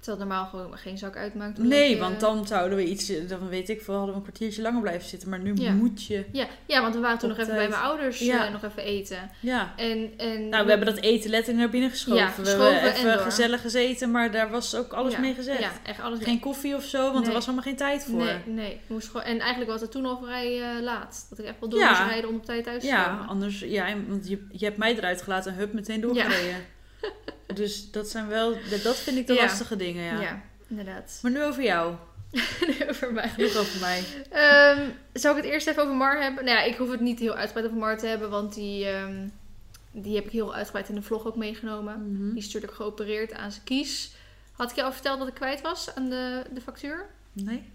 Terwijl 0.00 0.18
het 0.18 0.28
normaal 0.28 0.46
gewoon 0.50 0.78
geen 0.78 0.98
zak 0.98 1.16
uitmaakt. 1.16 1.58
Nee, 1.58 1.90
je- 1.90 1.98
want 1.98 2.20
dan 2.20 2.46
zouden 2.46 2.76
we 2.78 2.84
iets, 2.84 3.12
dan 3.28 3.48
weet 3.48 3.68
ik 3.68 3.82
veel, 3.82 3.94
hadden 3.94 4.12
we 4.14 4.16
een 4.20 4.26
kwartiertje 4.26 4.62
langer 4.62 4.80
blijven 4.80 5.08
zitten. 5.08 5.28
Maar 5.28 5.38
nu 5.38 5.52
Ja. 5.54 5.72
moet 5.72 6.04
je, 6.04 6.24
Ja, 6.32 6.46
ja, 6.66 6.80
want 6.82 6.94
we 6.94 7.00
waren 7.00 7.18
toen 7.18 7.28
nog 7.28 7.38
even 7.38 7.54
bij 7.54 7.68
mijn 7.68 7.80
ouders 7.82 8.18
Ja. 8.18 8.46
eh, 8.46 8.52
nog 8.52 8.62
even 8.64 8.82
eten. 8.82 9.30
ja. 9.40 9.72
En, 9.76 10.10
en 10.16 10.48
Nou, 10.48 10.64
we 10.64 10.70
hebben 10.70 10.94
dat 10.94 11.04
eten 11.04 11.30
letterlijk 11.30 11.58
naar 11.58 11.70
binnen 11.70 11.90
geschoven. 11.90 12.22
Ja, 12.22 12.32
we 12.42 12.48
hebben 12.50 12.94
en 12.94 13.06
even 13.08 13.18
gezellig 13.20 13.60
gezeten, 13.60 14.10
maar 14.10 14.30
daar 14.30 14.50
was 14.50 14.74
ook 14.74 14.92
alles 14.92 15.12
ja, 15.12 15.20
mee 15.20 15.34
gezegd. 15.34 15.60
Ja, 15.60 15.70
echt 15.82 16.00
alles 16.00 16.18
Geen 16.22 16.40
koffie 16.40 16.74
of 16.74 16.84
zo, 16.84 17.02
want 17.02 17.14
Nee. 17.18 17.26
er 17.26 17.32
was 17.32 17.44
helemaal 17.44 17.64
geen 17.66 17.76
tijd 17.76 18.04
voor. 18.04 18.24
Nee, 18.24 18.38
nee. 18.46 18.80
Moest 18.86 19.06
gewoon, 19.08 19.22
en 19.26 19.38
eigenlijk 19.38 19.70
was 19.70 19.80
het 19.80 19.90
toen 19.90 20.06
al 20.06 20.18
vrij 20.22 20.60
eh, 20.62 20.82
laat. 20.82 21.26
Dat 21.30 21.38
ik 21.38 21.44
echt 21.44 21.60
wel 21.60 21.68
door 21.68 21.78
Ja. 21.80 21.88
moest 21.88 22.02
rijden 22.10 22.30
om 22.30 22.36
op 22.36 22.44
tijd 22.44 22.64
thuis 22.64 22.80
te 22.82 22.86
Ja, 22.88 23.04
komen. 23.04 23.26
anders, 23.28 23.58
ja, 23.60 23.86
want 24.08 24.28
je, 24.28 24.46
je 24.52 24.64
hebt 24.64 24.76
mij 24.76 24.96
eruit 24.96 25.22
gelaten 25.22 25.52
en 25.52 25.58
hup, 25.58 25.72
meteen 25.72 26.00
doorgereden. 26.00 26.56
dus 27.54 27.90
dat 27.90 28.08
zijn 28.08 28.28
wel, 28.28 28.56
dat 28.82 28.96
vind 28.96 29.16
ik 29.16 29.26
de 29.26 29.32
Ja. 29.34 29.42
lastige 29.42 29.76
dingen, 29.76 30.04
ja. 30.04 30.20
Ja, 30.20 30.42
inderdaad. 30.68 31.18
Maar 31.22 31.30
nu 31.32 31.42
over 31.44 31.62
jou. 31.62 31.94
over 32.90 33.12
mij. 33.12 33.28
Genoeg 33.28 33.56
over 33.56 33.80
mij. 33.80 34.04
Ehm, 34.30 34.88
zou 35.12 35.36
ik 35.36 35.42
het 35.42 35.52
eerst 35.52 35.66
even 35.66 35.82
over 35.82 35.94
Mar 35.94 36.22
hebben? 36.22 36.44
Nou 36.44 36.56
ja, 36.58 36.62
ik 36.64 36.76
hoef 36.76 36.90
het 36.90 37.00
niet 37.00 37.18
heel 37.18 37.34
uitgebreid 37.34 37.66
over 37.66 37.78
Mar 37.78 37.98
te 37.98 38.06
hebben, 38.06 38.30
want 38.30 38.54
die, 38.54 38.86
ehm, 38.86 39.28
die 39.92 40.14
heb 40.14 40.24
ik 40.24 40.30
heel 40.32 40.54
uitgebreid 40.54 40.88
in 40.88 40.94
de 40.94 41.02
vlog 41.02 41.26
ook 41.26 41.36
meegenomen. 41.36 42.12
Mhm. 42.12 42.28
Die 42.28 42.38
is 42.38 42.44
natuurlijk 42.44 42.72
geopereerd 42.72 43.32
aan 43.32 43.52
zijn 43.52 43.64
kies. 43.64 44.10
Had 44.52 44.70
ik 44.70 44.76
je 44.76 44.82
al 44.82 44.92
verteld 44.92 45.18
dat 45.18 45.28
ik 45.28 45.34
kwijt 45.34 45.60
was 45.60 45.94
aan 45.94 46.08
de, 46.08 46.42
de 46.54 46.60
factuur? 46.60 47.06
Nee? 47.32 47.72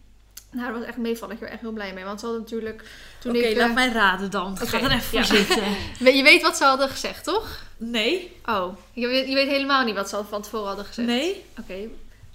Nou, 0.56 0.68
dat 0.72 0.80
was 0.80 0.88
echt 0.88 0.98
meevallig. 0.98 1.34
Ik 1.34 1.40
ben 1.40 1.48
er 1.48 1.54
echt 1.54 1.64
heel 1.64 1.72
blij 1.72 1.94
mee. 1.94 2.04
Want 2.04 2.20
ze 2.20 2.26
hadden 2.26 2.44
natuurlijk... 2.44 2.84
Oké, 3.28 3.58
laat 3.58 3.70
eh, 3.70 3.76
mij 3.76 3.90
raden 3.90 4.32
dan. 4.32 4.58
Ik 4.62 4.68
ga 4.68 4.78
er 4.82 4.92
even 4.92 5.02
voor 5.02 5.20
ja. 5.20 5.26
zitten. 5.26 5.64
Je 6.18 6.24
weet 6.24 6.42
wat 6.42 6.58
ze 6.58 6.64
hadden 6.64 6.90
gezegd, 6.90 7.24
toch? 7.24 7.64
Nee? 7.78 8.32
Oh, 8.46 8.78
je 8.94 9.08
weet, 9.08 9.28
je 9.28 9.34
weet 9.34 9.48
helemaal 9.48 9.86
niet 9.86 9.96
wat 9.96 10.10
ze 10.10 10.22
van 10.30 10.42
tevoren 10.42 10.68
hadden 10.68 10.86
gezegd. 10.86 11.08
Nee? 11.08 11.44
Oké. 11.60 11.76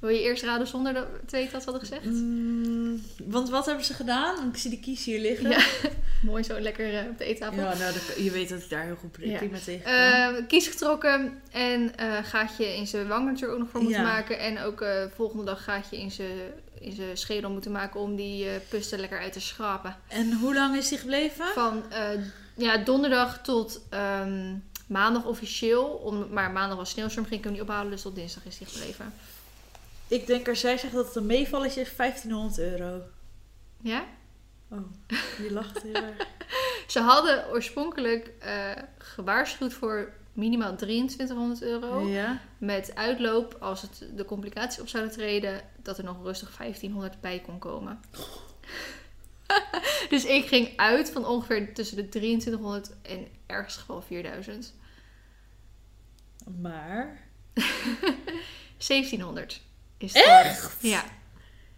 Wil 0.00 0.10
je 0.10 0.20
eerst 0.20 0.42
raden 0.42 0.66
zonder 0.66 0.94
dat 0.94 1.06
te 1.26 1.36
weten 1.36 1.52
wat 1.52 1.62
ze 1.62 1.70
hadden 1.70 1.88
gezegd? 1.88 2.04
Mm, 2.04 3.02
want 3.24 3.50
wat 3.50 3.66
hebben 3.66 3.84
ze 3.84 3.94
gedaan? 3.94 4.48
Ik 4.52 4.56
zie 4.56 4.70
de 4.70 4.80
kies 4.80 5.04
hier 5.04 5.20
liggen. 5.20 5.50
Ja. 5.50 5.64
Mooi 6.22 6.42
zo 6.42 6.60
lekker 6.60 6.94
eh, 6.94 7.08
op 7.10 7.18
de 7.18 7.24
eettafel. 7.24 7.62
Ja, 7.62 7.74
nou, 7.74 7.92
je 8.16 8.30
weet 8.30 8.48
dat 8.48 8.60
ik 8.62 8.70
daar 8.70 8.84
heel 8.84 8.96
goed 8.96 9.16
Ja. 9.20 9.36
prima 9.38 9.58
tegen 9.64 9.84
Eh, 9.84 10.46
kies 10.48 10.66
getrokken 10.66 11.40
en 11.50 11.96
eh 11.96 12.12
gaatje 12.22 12.76
in 12.76 12.86
zijn 12.86 13.08
wang 13.08 13.24
natuurlijk 13.24 13.52
ook 13.52 13.58
nog 13.58 13.70
voor 13.70 13.82
moeten 13.82 14.00
Ja. 14.00 14.06
maken. 14.06 14.38
En 14.38 14.58
ook 14.60 14.84
volgende 15.14 15.44
dag 15.44 15.64
gaatje 15.64 15.98
in 15.98 16.10
zijn, 16.10 16.38
in 16.80 16.92
zijn 16.92 17.16
schedel 17.16 17.50
moeten 17.50 17.72
maken 17.72 18.00
om 18.00 18.16
die 18.16 18.48
eh 18.48 18.60
pus 18.68 18.92
er 18.92 18.98
lekker 18.98 19.18
uit 19.18 19.32
te 19.32 19.40
schrapen. 19.40 19.96
En 20.08 20.32
hoe 20.32 20.54
lang 20.54 20.76
is 20.76 20.88
die 20.88 20.98
gebleven? 20.98 21.46
Van 21.46 21.92
eh, 21.92 22.08
ja, 22.54 22.76
donderdag 22.76 23.42
tot 23.42 23.80
ehm, 23.90 24.54
maandag 24.86 25.24
officieel. 25.24 25.84
Om, 25.84 26.26
maar 26.30 26.50
maandag 26.50 26.76
was 26.76 26.90
sneeuwstorm, 26.90 27.26
ging 27.26 27.38
ik 27.38 27.44
hem 27.44 27.52
niet 27.52 27.62
ophalen. 27.62 27.90
Dus 27.90 28.02
tot 28.02 28.14
dinsdag 28.14 28.44
is 28.44 28.58
hij 28.58 28.66
gebleven. 28.66 29.14
Ik 30.08 30.26
denk 30.26 30.48
als 30.48 30.60
zij 30.60 30.78
zegt 30.78 30.92
dat 30.94 31.06
het 31.06 31.16
een 31.16 31.26
meevalletje 31.26 31.80
is, 31.80 31.96
1500 31.96 32.58
euro. 32.58 33.02
Ja? 33.82 34.04
Oh, 34.68 34.78
je 35.38 35.52
lacht 35.52 35.82
heel 35.82 35.94
erg. 35.94 36.26
Ze 36.86 37.00
hadden 37.00 37.48
oorspronkelijk 37.48 38.32
eh, 38.38 38.70
gewaarschuwd 38.98 39.72
voor 39.72 40.12
minimaal 40.40 40.76
2300 40.76 41.62
euro. 41.62 42.06
Ja? 42.08 42.40
Met 42.58 42.94
uitloop, 42.94 43.56
als 43.60 43.82
het 43.82 44.04
de 44.14 44.24
complicaties 44.24 44.80
op 44.80 44.88
zouden 44.88 45.12
treden, 45.12 45.60
dat 45.82 45.98
er 45.98 46.04
nog 46.04 46.22
rustig 46.22 46.56
1500 46.56 47.20
bij 47.20 47.40
kon 47.40 47.58
komen. 47.58 48.00
dus 50.10 50.24
ik 50.24 50.46
ging 50.46 50.76
uit 50.76 51.10
van 51.10 51.26
ongeveer 51.26 51.74
tussen 51.74 51.96
de 51.96 52.08
2300 52.08 52.90
en 53.02 53.26
ergens 53.46 53.76
geval 53.76 54.02
4000. 54.02 54.74
Maar... 56.60 57.28
1700 58.86 59.60
is 59.98 60.14
het. 60.14 60.24
Echt? 60.24 60.76
Ja. 60.80 61.04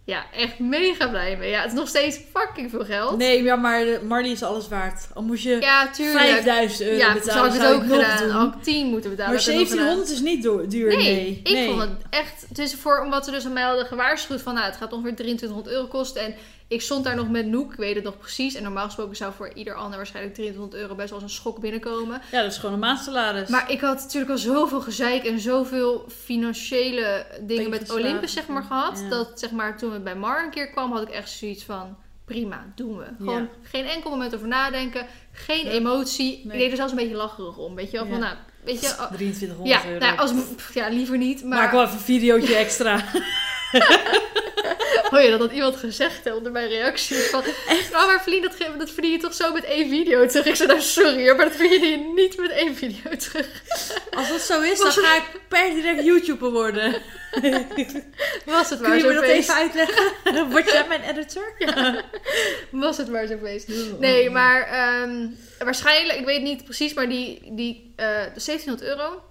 Ja, 0.04 0.24
echt 0.32 0.58
mega 0.58 1.08
blij 1.08 1.36
mee. 1.36 1.50
Ja, 1.50 1.60
het 1.62 1.72
is 1.72 1.78
nog 1.78 1.88
steeds 1.88 2.20
fucking 2.34 2.70
veel 2.70 2.84
geld. 2.84 3.16
Nee, 3.18 3.42
ja, 3.42 3.56
maar 3.56 3.84
de- 3.84 4.00
Marley 4.08 4.30
is 4.30 4.42
alles 4.42 4.68
waard. 4.68 5.08
Al 5.14 5.22
moest 5.22 5.42
je 5.42 5.56
Ja, 5.60 5.90
tuurlijk. 5.90 6.18
5000 6.24 6.80
euro 6.88 6.96
ja, 6.96 7.12
betalen, 7.12 7.32
zou 7.32 7.46
ik 7.46 7.52
het 7.52 7.72
ook 7.72 7.82
nog 7.98 8.18
gedaan. 8.18 8.28
doen. 8.50 8.58
Ik 8.58 8.62
10 8.62 8.86
moeten 8.86 9.10
betalen. 9.10 9.32
Maar 9.34 9.42
had 9.44 9.52
ik 9.54 9.58
het 9.58 9.68
nog 9.68 9.78
gedaan. 9.78 9.86
1700 9.86 10.10
is 10.10 10.20
niet 10.64 10.70
duur, 10.70 10.86
Nee, 10.96 10.96
nee. 11.14 11.40
ik 11.44 11.52
Nee. 11.52 11.68
vond 11.68 11.80
het 11.80 11.90
echt... 12.10 12.44
Het 12.48 12.58
is 12.58 12.74
voor, 12.74 13.00
omdat 13.00 13.24
ze 13.24 13.30
dus 13.30 13.44
aan 13.46 13.52
mij 13.52 13.62
hadden 13.62 13.86
gewaarschuwd 13.86 14.42
van... 14.42 14.54
Nou, 14.54 14.66
het 14.66 14.76
gaat 14.76 14.92
ongeveer 14.92 15.14
2300 15.14 15.74
euro 15.74 15.86
kosten. 15.86 16.22
En 16.22 16.34
ik 16.72 16.82
stond 16.82 17.04
daar 17.04 17.16
nog 17.16 17.28
met 17.28 17.46
Noek, 17.46 17.72
ik 17.72 17.78
weet 17.78 17.94
het 17.94 18.04
nog 18.04 18.18
precies. 18.18 18.54
En 18.54 18.62
normaal 18.62 18.84
gesproken 18.84 19.16
zou 19.16 19.32
voor 19.32 19.52
ieder 19.54 19.74
ander 19.74 19.96
waarschijnlijk 19.96 20.34
2300 20.34 20.82
euro 20.82 20.94
best 20.94 21.10
wel 21.10 21.20
eens 21.20 21.30
een 21.32 21.38
schok 21.38 21.60
binnenkomen. 21.60 22.20
Ja, 22.30 22.42
dat 22.42 22.50
is 22.50 22.58
gewoon 22.58 22.74
een 22.74 22.80
maandsalaris. 22.80 23.48
Maar 23.48 23.70
ik 23.70 23.80
had 23.80 23.96
natuurlijk 23.96 24.30
al 24.30 24.38
zoveel 24.38 24.80
gezeik 24.80 25.24
en 25.24 25.40
zoveel 25.40 26.06
financiële 26.24 27.26
dingen 27.40 27.70
met. 27.70 27.90
Olympus 27.90 28.32
zeg 28.32 28.46
maar 28.46 28.62
gehad. 28.62 29.00
Ja. 29.02 29.08
Dat 29.08 29.40
zeg 29.40 29.50
maar 29.50 29.78
toen 29.78 29.92
het 29.92 30.04
bij 30.04 30.16
Mar 30.16 30.44
een 30.44 30.50
keer 30.50 30.70
kwam, 30.70 30.92
had 30.92 31.02
ik 31.02 31.08
echt 31.08 31.30
zoiets 31.30 31.64
van... 31.64 31.96
Prima, 32.24 32.72
doen 32.74 32.98
we. 32.98 33.04
Gewoon 33.18 33.48
geen 33.62 33.84
enkel 33.84 34.10
moment 34.10 34.34
over 34.34 34.48
nadenken. 34.48 35.06
Geen 35.32 35.66
emotie. 35.66 36.40
Nee. 36.44 36.52
Ik 36.52 36.58
deed 36.58 36.70
er 36.70 36.76
zelfs 36.76 36.92
een 36.92 36.98
beetje 36.98 37.16
lacherig 37.16 37.56
om. 37.56 37.74
Weet 37.74 37.90
je 37.90 37.96
wel? 37.96 38.06
Van, 38.06 38.18
nou, 38.18 38.36
weet 38.64 38.80
je... 38.80 38.86
oh, 38.86 39.12
2300 39.12 39.68
ja, 39.68 39.90
euro. 39.90 40.06
nou, 40.06 40.18
als, 40.18 40.32
pff, 40.56 40.74
ja, 40.74 40.88
liever 40.88 41.18
niet. 41.18 41.44
Maar 41.44 41.58
Maak 41.58 41.72
wel 41.72 41.82
even 41.82 41.94
een 41.94 42.00
videootje 42.00 42.54
extra. 42.56 43.04
hoor 45.12 45.20
je 45.20 45.30
dat 45.30 45.40
had 45.40 45.52
iemand 45.52 45.76
gezegd 45.76 46.24
hè, 46.24 46.32
onder 46.32 46.52
mijn 46.52 46.68
reactie. 46.68 47.16
Van, 47.16 47.40
oh, 47.92 48.06
maar 48.06 48.22
Verlien, 48.22 48.42
dat, 48.42 48.54
dat 48.78 48.90
verdien 48.90 49.10
je 49.10 49.18
toch 49.18 49.34
zo 49.34 49.52
met 49.52 49.64
één 49.64 49.88
video 49.88 50.26
terug? 50.26 50.46
Ik 50.46 50.56
zei, 50.56 50.68
nou 50.68 50.80
sorry 50.80 51.26
hoor, 51.26 51.36
maar 51.36 51.44
dat 51.44 51.56
verdien 51.56 51.90
je 51.90 52.12
niet 52.14 52.36
met 52.36 52.50
één 52.50 52.76
video 52.76 53.16
terug. 53.16 53.62
Als 54.10 54.28
dat 54.28 54.40
zo 54.40 54.60
is, 54.60 54.78
dan 54.78 54.90
ga 54.90 55.16
ik 55.16 55.40
per 55.48 55.70
direct 55.74 56.04
YouTuber 56.04 56.50
worden. 56.50 56.92
Was 58.44 58.70
het 58.70 58.80
Kun 58.80 58.88
maar 58.88 58.96
je 58.96 59.02
zo 59.02 59.08
me 59.08 59.14
dat 59.14 59.24
even 59.24 59.54
uitleggen? 59.54 60.04
Word 60.50 60.70
jij 60.70 60.84
mijn 60.88 61.02
editor? 61.02 61.52
Was 62.70 62.96
het 62.96 63.08
maar 63.08 63.26
zo 63.26 63.36
geweest. 63.36 63.68
Nee, 63.98 64.30
maar 64.30 64.62
ehm, 64.62 65.26
waarschijnlijk, 65.58 66.18
ik 66.18 66.24
weet 66.24 66.42
niet 66.42 66.64
precies, 66.64 66.94
maar 66.94 67.08
die, 67.08 67.52
die 67.52 67.92
eh, 67.96 68.06
de 68.06 68.42
1700 68.44 68.82
euro, 68.82 69.22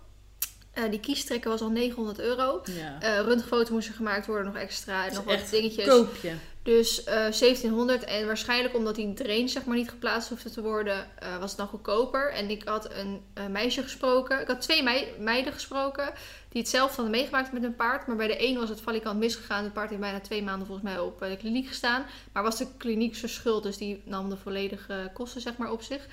eh, 0.73 0.83
die 0.89 0.99
kiestrekker 0.99 1.49
was 1.49 1.61
al 1.61 1.69
900 1.69 2.19
euro. 2.19 2.61
Ja. 2.65 2.97
Eh 3.01 3.19
röntgenfoto 3.25 3.73
moest 3.73 3.87
er 3.87 3.93
gemaakt 3.93 4.25
worden, 4.25 4.45
nog 4.45 4.55
extra 4.61 5.07
en 5.07 5.13
nog 5.13 5.23
wat 5.23 5.49
dingetjes. 5.49 5.87
Koopje. 5.87 6.33
Dus 6.63 7.03
eh 7.03 7.13
1700 7.15 8.03
en 8.03 8.25
waarschijnlijk 8.25 8.75
omdat 8.75 8.95
die 8.95 9.13
drain 9.13 9.49
zeg 9.49 9.65
maar 9.65 9.75
niet 9.77 9.89
geplaatst 9.89 10.29
hoefde 10.29 10.49
te 10.49 10.61
worden, 10.61 11.07
was 11.39 11.49
het 11.49 11.57
dan 11.59 11.67
goedkoper. 11.67 12.31
En 12.33 12.49
ik 12.49 12.63
had 12.67 12.89
een 12.93 13.51
meisje 13.51 13.81
gesproken, 13.83 14.41
ik 14.41 14.47
had 14.47 14.61
twee 14.61 14.83
mei- 14.83 15.13
meiden 15.19 15.53
gesproken 15.53 16.11
die 16.49 16.61
hetzelfde 16.61 16.95
hadden 16.95 17.11
meegemaakt 17.11 17.51
met 17.51 17.63
een 17.63 17.75
paard. 17.75 18.07
Maar 18.07 18.15
bij 18.15 18.27
de 18.27 18.43
een 18.47 18.57
was 18.59 18.69
het 18.69 18.81
valikant 18.81 19.19
misgegaan. 19.19 19.63
Het 19.63 19.73
paard 19.73 19.89
heeft 19.89 20.01
bijna 20.01 20.19
twee 20.19 20.43
maanden 20.43 20.67
volgens 20.67 20.87
mij 20.89 20.99
op 20.99 21.19
de 21.19 21.37
kliniek 21.37 21.67
gestaan. 21.67 22.05
Maar 22.33 22.43
was 22.43 22.57
de 22.57 22.67
kliniek 22.77 23.15
zijn 23.15 23.31
schuld, 23.31 23.63
dus 23.63 23.77
die 23.77 24.01
nam 24.05 24.29
de 24.29 24.37
volledige 24.37 25.11
kosten 25.13 25.41
zeg 25.41 25.57
maar 25.57 25.71
op 25.71 25.81
zich. 25.81 26.07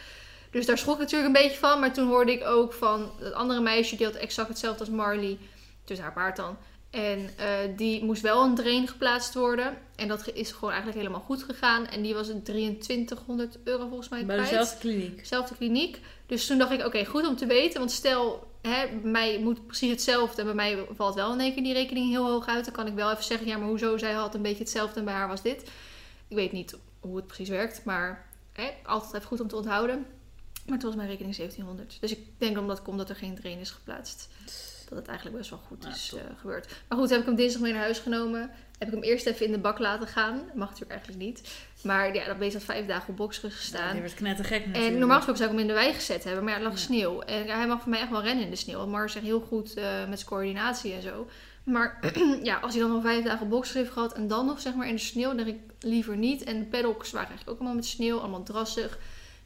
Dus 0.51 0.67
daar 0.67 0.79
schrok 0.79 0.95
ik 0.95 1.01
natuurlijk 1.01 1.37
een 1.37 1.43
beetje 1.43 1.59
van. 1.59 1.81
Maar 1.81 1.93
toen 1.93 2.09
hoorde 2.09 2.33
ik 2.33 2.47
ook 2.47 2.73
van 2.73 3.11
het 3.19 3.33
andere 3.33 3.61
meisje, 3.61 3.97
die 3.97 4.07
had 4.07 4.15
exact 4.15 4.49
hetzelfde 4.49 4.81
als 4.81 4.91
Marley. 4.91 5.39
Dus 5.85 5.99
haar 5.99 6.13
paard 6.13 6.37
dan. 6.37 6.57
En 6.91 7.31
eh, 7.37 7.47
die 7.77 8.05
moest 8.05 8.23
wel 8.23 8.45
een 8.45 8.55
drain 8.55 8.89
geplaatst 8.89 9.35
worden. 9.35 9.79
En 9.97 10.09
dat 10.09 10.31
is 10.35 10.53
gewoon 10.53 10.71
eigenlijk 10.71 11.01
helemaal 11.01 11.25
goed 11.27 11.43
gegaan. 11.43 11.87
En 11.87 12.03
die 12.03 12.15
was 12.15 12.29
een 12.29 12.43
2300 12.43 13.59
euro 13.65 13.89
volgens 13.89 14.09
mij 14.09 14.27
Bij 14.27 14.37
dezelfde 14.37 14.79
kliniek. 14.79 15.27
Zelfde 15.27 15.55
kliniek. 15.55 16.01
Dus 16.27 16.47
toen 16.47 16.59
dacht 16.59 16.73
ik, 16.73 16.87
oké, 16.87 17.05
goed 17.05 17.27
om 17.27 17.37
te 17.37 17.47
weten. 17.47 17.79
Want 17.79 17.91
stel, 17.91 18.51
hè, 18.63 18.87
bij 19.01 19.11
mij 19.11 19.39
moet 19.39 19.67
precies 19.67 19.91
hetzelfde. 19.91 20.41
En 20.41 20.47
bij 20.47 20.57
mij 20.57 20.87
valt 20.97 21.15
wel 21.15 21.33
in 21.33 21.41
één 21.41 21.55
keer 21.55 21.63
die 21.63 21.73
rekening 21.73 22.11
heel 22.11 22.27
hoog 22.27 22.47
uit. 22.47 22.65
Dan 22.65 22.75
kan 22.75 22.87
ik 22.87 22.95
wel 22.95 23.11
even 23.11 23.25
zeggen, 23.25 23.47
ja, 23.47 23.57
maar 23.57 23.69
hoezo? 23.69 23.97
Zij 23.97 24.13
had 24.13 24.35
een 24.35 24.43
beetje 24.43 24.63
hetzelfde 24.63 24.99
en 24.99 25.05
bij 25.05 25.15
haar 25.15 25.29
was 25.29 25.43
dit. 25.43 25.63
Ik 26.29 26.37
weet 26.37 26.53
niet 26.53 26.77
hoe 27.01 27.17
het 27.17 27.27
precies 27.27 27.49
werkt. 27.49 27.85
Maar 27.85 28.27
hè, 28.53 28.71
altijd 28.83 29.15
even 29.15 29.27
goed 29.27 29.41
om 29.41 29.49
te 29.49 29.57
onthouden. 29.57 30.07
Maar 30.69 30.79
toen 30.79 30.89
was 30.89 30.97
mijn 30.97 31.09
rekening 31.09 31.37
1700. 31.37 31.97
Dus 32.01 32.11
ik 32.11 32.19
denk 32.39 32.59
omdat 32.59 32.77
het 32.77 32.87
komt 32.87 32.99
dat 32.99 33.09
er 33.09 33.17
geen 33.17 33.35
drain 33.35 33.59
is 33.59 33.71
geplaatst. 33.71 34.29
Dat 34.89 34.99
het 34.99 35.09
eigenlijk 35.09 35.37
best 35.39 35.51
wel 35.51 35.59
goed 35.67 35.83
Ja, 35.85 35.89
is 35.91 36.13
eh, 36.15 36.21
gebeurd. 36.41 36.75
Maar 36.89 36.99
goed, 36.99 37.11
heb 37.11 37.21
ik 37.21 37.27
hem 37.27 37.35
dinsdag 37.35 37.61
mee 37.63 37.73
naar 37.73 37.81
huis 37.83 37.99
genomen. 37.99 38.41
Heb 38.79 38.89
ik 38.89 38.95
hem 38.95 39.03
eerst 39.03 39.27
even 39.27 39.47
in 39.47 39.53
de 39.53 39.59
bak 39.59 39.79
laten 39.79 40.07
gaan. 40.09 40.35
Mag 40.55 40.69
natuurlijk 40.69 40.91
eigenlijk 40.91 41.21
niet. 41.23 41.55
Maar 41.83 42.15
ja, 42.15 42.27
dat 42.27 42.39
beest 42.39 42.55
had 42.55 42.63
vijf 42.65 42.87
dagen 42.87 43.19
op 43.19 43.33
Ja, 43.33 43.49
gestaan. 43.51 43.93
die 43.93 44.01
werd 44.01 44.15
knettergek 44.15 44.67
natuurlijk. 44.67 44.93
En 44.93 44.99
normaal 44.99 45.17
gesproken 45.17 45.43
zou 45.43 45.51
ik 45.55 45.59
hem 45.59 45.69
in 45.69 45.75
de 45.75 45.81
wei 45.83 45.95
gezet 45.95 46.25
hebben, 46.25 46.45
maar 46.45 46.53
ja, 46.53 46.59
er 46.59 46.65
lag 46.65 46.73
Ja. 46.73 46.79
sneeuw. 46.79 47.21
En 47.21 47.47
hij 47.47 47.67
mag 47.67 47.81
voor 47.81 47.91
mij 47.91 48.01
echt 48.01 48.11
wel 48.11 48.23
rennen 48.23 48.45
in 48.45 48.51
de 48.51 48.57
sneeuw. 48.57 48.79
Want 48.79 48.91
Mar 48.91 49.05
is 49.05 49.15
echt 49.15 49.25
heel 49.25 49.41
goed 49.41 49.75
eh, 49.75 49.85
met 50.09 50.19
zijn 50.19 50.31
coördinatie 50.31 50.93
en 50.93 51.03
zo. 51.03 51.29
Maar 51.65 51.99
ja, 52.43 52.57
als 52.59 52.73
hij 52.75 52.83
dan 52.83 52.91
al 52.93 53.01
vijf 53.01 53.25
dagen 53.25 53.49
boxers 53.49 53.75
heeft 53.77 53.91
gehad 53.93 54.13
en 54.15 54.29
dan 54.29 54.47
nog 54.47 54.61
zeg 54.61 54.75
maar 54.75 54.89
in 54.89 54.95
de 54.95 55.01
sneeuw, 55.01 55.35
dan 55.35 55.37
denk 55.37 55.49
ik 55.49 55.61
liever 55.81 56.17
niet. 56.17 56.45
En 56.45 56.59
de 56.59 56.65
paddocks 56.67 57.11
waren 57.11 57.29
eigenlijk 57.29 57.51
ook 57.51 57.59
allemaal 57.59 57.77
met 57.83 57.87
sneeuw, 57.91 58.19
allemaal 58.19 58.43
drassig. 58.43 58.99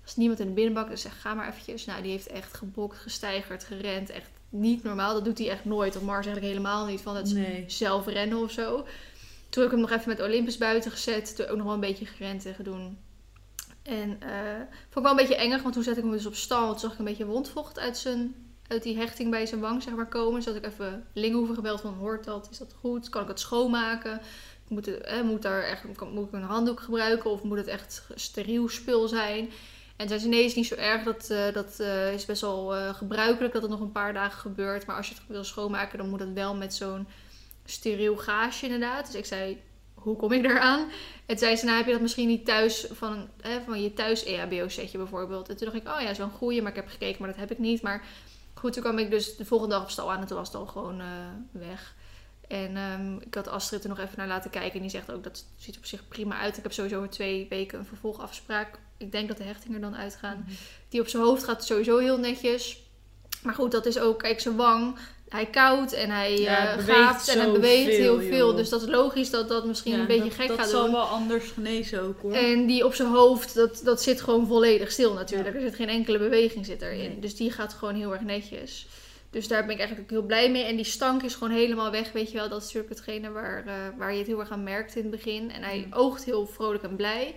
Was 0.02 0.16
niemand 0.16 0.40
in 0.40 0.46
de 0.46 0.52
binnenbak, 0.52 0.88
dus 0.88 1.00
zeg 1.00 1.20
ga 1.20 1.34
maar 1.34 1.48
eventjes. 1.48 1.84
Nou, 1.84 2.02
die 2.02 2.10
heeft 2.10 2.26
echt 2.26 2.54
gebokt, 2.54 2.98
gesteigerd, 2.98 3.64
gerend. 3.64 4.10
Echt 4.10 4.30
niet 4.48 4.82
normaal. 4.82 5.14
Dat 5.14 5.24
doet 5.24 5.38
hij 5.38 5.50
echt 5.50 5.64
nooit. 5.64 5.94
Want 5.94 6.06
Mars 6.06 6.26
eigenlijk 6.26 6.54
helemaal 6.54 6.86
niet 6.86 7.00
van 7.00 7.16
het 7.16 7.32
Nee. 7.32 7.64
zelf 7.66 8.06
rennen 8.06 8.38
of 8.38 8.50
zo. 8.50 8.76
Toen 9.48 9.62
heb 9.62 9.72
ik 9.72 9.78
hem 9.78 9.80
nog 9.80 9.90
even 9.90 10.08
met 10.08 10.20
Olympus 10.22 10.58
buiten 10.58 10.90
gezet. 10.90 11.36
Toen 11.36 11.46
ook 11.46 11.56
nog 11.56 11.64
wel 11.64 11.74
een 11.74 11.80
beetje 11.80 12.06
gerend 12.06 12.46
en 12.46 12.54
gedoen. 12.54 12.98
En 13.82 14.16
eh 14.20 14.60
vond 14.90 14.96
ik 14.96 15.02
wel 15.02 15.10
een 15.10 15.16
beetje 15.16 15.36
engig, 15.36 15.62
want 15.62 15.74
toen 15.74 15.82
zette 15.82 15.98
ik 15.98 16.04
hem 16.04 16.14
dus 16.14 16.26
op 16.26 16.34
stal. 16.34 16.70
Toen 16.70 16.78
zag 16.78 16.92
ik 16.92 16.98
een 16.98 17.04
beetje 17.04 17.26
wondvocht 17.26 17.78
uit, 17.78 17.96
zijn, 17.98 18.34
uit 18.68 18.82
die 18.82 18.96
hechting 18.96 19.30
bij 19.30 19.46
zijn 19.46 19.60
wang 19.60 19.82
zeg 19.82 19.94
maar, 19.94 20.08
komen. 20.08 20.34
Dus 20.34 20.44
had 20.44 20.54
ik 20.54 20.66
even 20.66 21.06
Lingenhoeven 21.12 21.54
gebeld 21.54 21.80
van, 21.80 21.94
hoort 21.94 22.24
dat? 22.24 22.48
Is 22.50 22.58
dat 22.58 22.74
goed? 22.80 23.08
Kan 23.08 23.22
ik 23.22 23.28
het 23.28 23.40
schoonmaken? 23.40 24.20
Moet, 24.68 24.86
het, 24.86 25.00
eh, 25.00 25.22
moet, 25.22 25.42
daar 25.42 25.62
echt, 25.62 25.84
moet 26.12 26.26
ik 26.26 26.32
een 26.32 26.42
handdoek 26.42 26.80
gebruiken 26.80 27.30
of 27.30 27.42
moet 27.42 27.58
het 27.58 27.66
echt 27.66 28.02
steriel 28.14 28.68
spul 28.68 29.08
zijn? 29.08 29.50
En 30.02 30.08
zei 30.08 30.20
ze, 30.20 30.28
nee, 30.28 30.44
is 30.44 30.54
niet 30.54 30.66
zo 30.66 30.74
erg. 30.74 31.02
Dat, 31.02 31.30
eh, 31.30 31.52
dat 31.52 31.80
eh, 31.80 32.12
is 32.12 32.24
best 32.24 32.40
wel 32.40 32.76
eh, 32.76 32.94
gebruikelijk 32.94 33.52
dat 33.52 33.62
het 33.62 33.70
nog 33.70 33.80
een 33.80 33.92
paar 33.92 34.12
dagen 34.12 34.38
gebeurt. 34.38 34.86
Maar 34.86 34.96
als 34.96 35.08
je 35.08 35.14
het 35.14 35.22
wil 35.26 35.44
schoonmaken, 35.44 35.98
dan 35.98 36.08
moet 36.08 36.20
het 36.20 36.32
wel 36.32 36.54
met 36.54 36.74
zo'n 36.74 37.06
steriel 37.64 38.16
gaasje 38.16 38.64
inderdaad. 38.64 39.06
Dus 39.06 39.14
ik 39.14 39.24
zei, 39.24 39.60
hoe 39.94 40.16
kom 40.16 40.32
ik 40.32 40.42
daaraan? 40.42 40.88
En 41.26 41.38
zei 41.38 41.56
ze, 41.56 41.64
nou 41.64 41.76
heb 41.76 41.86
je 41.86 41.92
dat 41.92 42.00
misschien 42.00 42.28
niet 42.28 42.44
thuis 42.44 42.86
van, 42.90 43.28
van 43.64 43.82
je 43.82 43.94
thuis 43.94 44.24
EHBO-setje 44.24 44.98
bijvoorbeeld. 44.98 45.48
En 45.48 45.56
toen 45.56 45.66
dacht 45.66 45.86
ik, 45.86 45.92
oh 45.94 46.00
ja, 46.00 46.14
zo'n 46.14 46.30
goeie, 46.30 46.62
maar 46.62 46.70
ik 46.70 46.76
heb 46.76 46.88
gekeken, 46.88 47.16
maar 47.18 47.30
dat 47.30 47.40
heb 47.40 47.50
ik 47.50 47.58
niet. 47.58 47.82
Maar 47.82 48.04
goed, 48.54 48.72
toen 48.72 48.82
kwam 48.82 48.98
ik 48.98 49.10
dus 49.10 49.36
de 49.36 49.44
volgende 49.44 49.74
dag 49.74 49.82
op 49.82 49.90
stal 49.90 50.12
aan 50.12 50.20
en 50.20 50.26
toen 50.26 50.36
was 50.36 50.46
het 50.46 50.56
al 50.56 50.66
gewoon 50.66 51.02
weg. 51.50 51.94
En 52.48 52.76
ehm, 52.76 53.16
ik 53.16 53.34
had 53.34 53.48
Astrid 53.48 53.82
er 53.82 53.88
nog 53.88 53.98
even 53.98 54.14
naar 54.16 54.26
laten 54.26 54.50
kijken. 54.50 54.74
En 54.74 54.80
die 54.80 54.90
zegt 54.90 55.12
ook, 55.12 55.24
dat 55.24 55.44
ziet 55.56 55.76
op 55.76 55.84
zich 55.84 56.08
prima 56.08 56.38
uit. 56.38 56.56
Ik 56.56 56.62
heb 56.62 56.72
sowieso 56.72 56.96
over 56.96 57.10
twee 57.10 57.46
weken 57.48 57.78
een 57.78 57.86
vervolgafspraak. 57.86 58.78
Ik 58.98 59.12
denk 59.12 59.28
dat 59.28 59.36
de 59.36 59.44
hechtingen 59.44 59.82
er 59.82 59.90
dan 59.90 59.96
uitgaan. 60.00 60.46
Die 60.88 61.00
op 61.00 61.08
zijn 61.08 61.22
hoofd 61.22 61.44
gaat 61.44 61.64
sowieso 61.64 61.98
heel 61.98 62.18
netjes. 62.18 62.82
Maar 63.42 63.54
goed, 63.54 63.70
dat 63.70 63.86
is 63.86 63.98
ook, 63.98 64.18
kijk, 64.18 64.40
zijn 64.40 64.56
wang. 64.56 64.96
Hij 65.28 65.46
koud 65.46 65.92
en 65.92 66.10
hij 66.10 66.36
Ja, 66.38 66.76
eh 66.76 67.28
en 67.28 67.38
hij 67.40 67.52
beweegt 67.52 67.90
heel 67.90 68.20
veel, 68.20 68.46
joh. 68.48 68.56
Dus 68.56 68.68
dat 68.68 68.82
is 68.82 68.88
logisch 68.88 69.30
dat 69.30 69.48
dat 69.48 69.64
misschien 69.66 69.92
Ja, 69.92 69.98
een 69.98 70.06
beetje 70.06 70.24
dat, 70.24 70.34
gek 70.34 70.48
dat 70.48 70.58
gaat 70.58 70.68
zal 70.68 70.82
doen. 70.82 70.92
wel 70.92 71.02
anders 71.02 71.50
genezen 71.50 72.02
ook 72.02 72.20
hoor. 72.22 72.32
En 72.32 72.66
die 72.66 72.84
op 72.84 72.94
zijn 72.94 73.08
hoofd, 73.08 73.54
dat, 73.54 73.80
dat 73.84 74.02
zit 74.02 74.20
gewoon 74.20 74.46
volledig 74.46 74.90
stil 74.92 75.12
natuurlijk. 75.12 75.48
Ja. 75.54 75.60
Er 75.60 75.66
zit 75.66 75.74
geen 75.74 75.88
enkele 75.88 76.18
beweging 76.18 76.66
zit 76.66 76.82
erin. 76.82 76.98
Nee. 76.98 77.18
Dus 77.20 77.36
die 77.36 77.50
gaat 77.50 77.72
gewoon 77.72 77.94
heel 77.94 78.12
erg 78.12 78.20
netjes. 78.22 78.86
Dus 79.30 79.48
daar 79.48 79.62
ben 79.62 79.70
ik 79.72 79.78
eigenlijk 79.78 80.10
ook 80.12 80.18
heel 80.18 80.26
blij 80.26 80.50
mee. 80.50 80.64
En 80.64 80.76
die 80.76 80.84
stank 80.84 81.22
is 81.22 81.34
gewoon 81.34 81.52
helemaal 81.52 81.90
weg, 81.90 82.12
weet 82.12 82.30
je 82.30 82.38
wel. 82.38 82.48
Dat 82.48 82.58
is 82.60 82.64
natuurlijk 82.72 82.94
hetgene 82.94 83.30
waar, 83.30 83.66
eh, 83.66 83.74
waar 83.98 84.12
je 84.12 84.18
het 84.18 84.26
heel 84.26 84.40
erg 84.40 84.50
aan 84.50 84.62
merkt 84.62 84.96
in 84.96 85.02
het 85.02 85.10
begin. 85.10 85.50
En 85.50 85.62
hij 85.62 85.84
Mm. 85.86 85.92
oogt 85.92 86.24
heel 86.24 86.46
vrolijk 86.46 86.82
en 86.82 86.96
blij. 86.96 87.34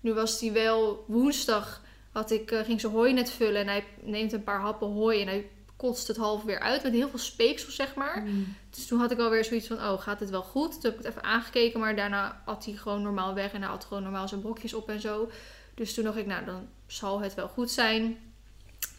Nu 0.00 0.14
was 0.14 0.40
hij 0.40 0.52
wel 0.52 1.04
woensdag, 1.06 1.82
had 2.12 2.30
ik, 2.30 2.50
eh, 2.50 2.64
ging 2.64 2.80
ze 2.80 2.86
hooi 2.86 3.12
net 3.12 3.30
vullen. 3.30 3.60
En 3.60 3.66
hij 3.66 3.84
neemt 4.02 4.32
een 4.32 4.44
paar 4.44 4.60
happen 4.60 4.88
hooi 4.88 5.20
en 5.20 5.26
hij 5.26 5.50
kotst 5.76 6.08
het 6.08 6.16
half 6.16 6.42
weer 6.42 6.60
uit. 6.60 6.82
Met 6.82 6.92
heel 6.92 7.08
veel 7.08 7.18
speeksel, 7.18 7.70
zeg 7.70 7.94
maar. 7.94 8.22
Mm. 8.22 8.56
Dus 8.70 8.86
toen 8.86 8.98
had 8.98 9.10
ik 9.10 9.18
alweer 9.18 9.44
zoiets 9.44 9.66
van, 9.66 9.76
oh, 9.76 10.00
gaat 10.00 10.18
dit 10.18 10.30
wel 10.30 10.42
goed? 10.42 10.72
Toen 10.72 10.80
heb 10.82 10.92
ik 10.92 10.98
het 10.98 11.06
even 11.06 11.22
aangekeken, 11.22 11.80
maar 11.80 11.96
daarna 11.96 12.42
at 12.44 12.64
hij 12.64 12.74
gewoon 12.74 13.02
normaal 13.02 13.34
weg. 13.34 13.52
En 13.52 13.60
hij 13.60 13.70
had 13.70 13.84
gewoon 13.84 14.02
normaal 14.02 14.28
zijn 14.28 14.40
brokjes 14.40 14.74
op 14.74 14.88
en 14.88 15.00
zo. 15.00 15.30
Dus 15.74 15.94
toen 15.94 16.04
dacht 16.04 16.16
ik, 16.16 16.26
nou, 16.26 16.44
dan 16.44 16.68
zal 16.86 17.20
het 17.20 17.34
wel 17.34 17.48
goed 17.48 17.70
zijn. 17.70 18.18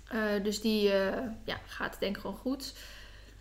Eh, 0.08 0.44
dus 0.44 0.62
die 0.62 0.92
eh, 0.92 1.24
ja, 1.44 1.60
gaat 1.66 2.00
denk 2.00 2.16
ik 2.16 2.22
gewoon 2.22 2.38
goed. 2.38 2.74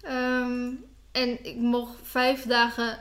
Ehm, 0.00 0.70
en 1.12 1.44
ik 1.44 1.56
mocht 1.56 1.94
vijf 2.02 2.42
dagen 2.42 2.98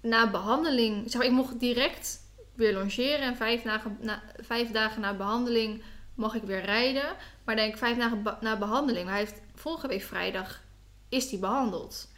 na 0.00 0.30
behandeling... 0.30 1.10
Zeg 1.10 1.20
maar, 1.20 1.30
ik 1.30 1.36
mocht 1.36 1.60
direct 1.60 2.20
weer 2.60 2.74
longeren. 2.74 3.18
En 3.20 3.36
vijf 3.36 3.62
dagen 3.62 3.96
na, 4.00 4.22
vijf 4.40 4.70
dagen 4.70 5.00
na 5.00 5.14
behandeling 5.14 5.82
mag 6.14 6.34
ik 6.34 6.42
weer 6.42 6.64
rijden. 6.64 7.16
Maar 7.44 7.56
denk 7.56 7.72
ik 7.72 7.78
vijf 7.78 7.96
dagen 7.98 8.22
na 8.40 8.58
behandeling... 8.58 9.04
Maar 9.04 9.14
hij 9.14 9.24
heeft 9.24 9.40
vorige 9.54 9.88
week 9.88 10.02
vrijdag 10.02 10.62
is 11.08 11.28
die 11.28 11.38
behandeld. 11.38 12.08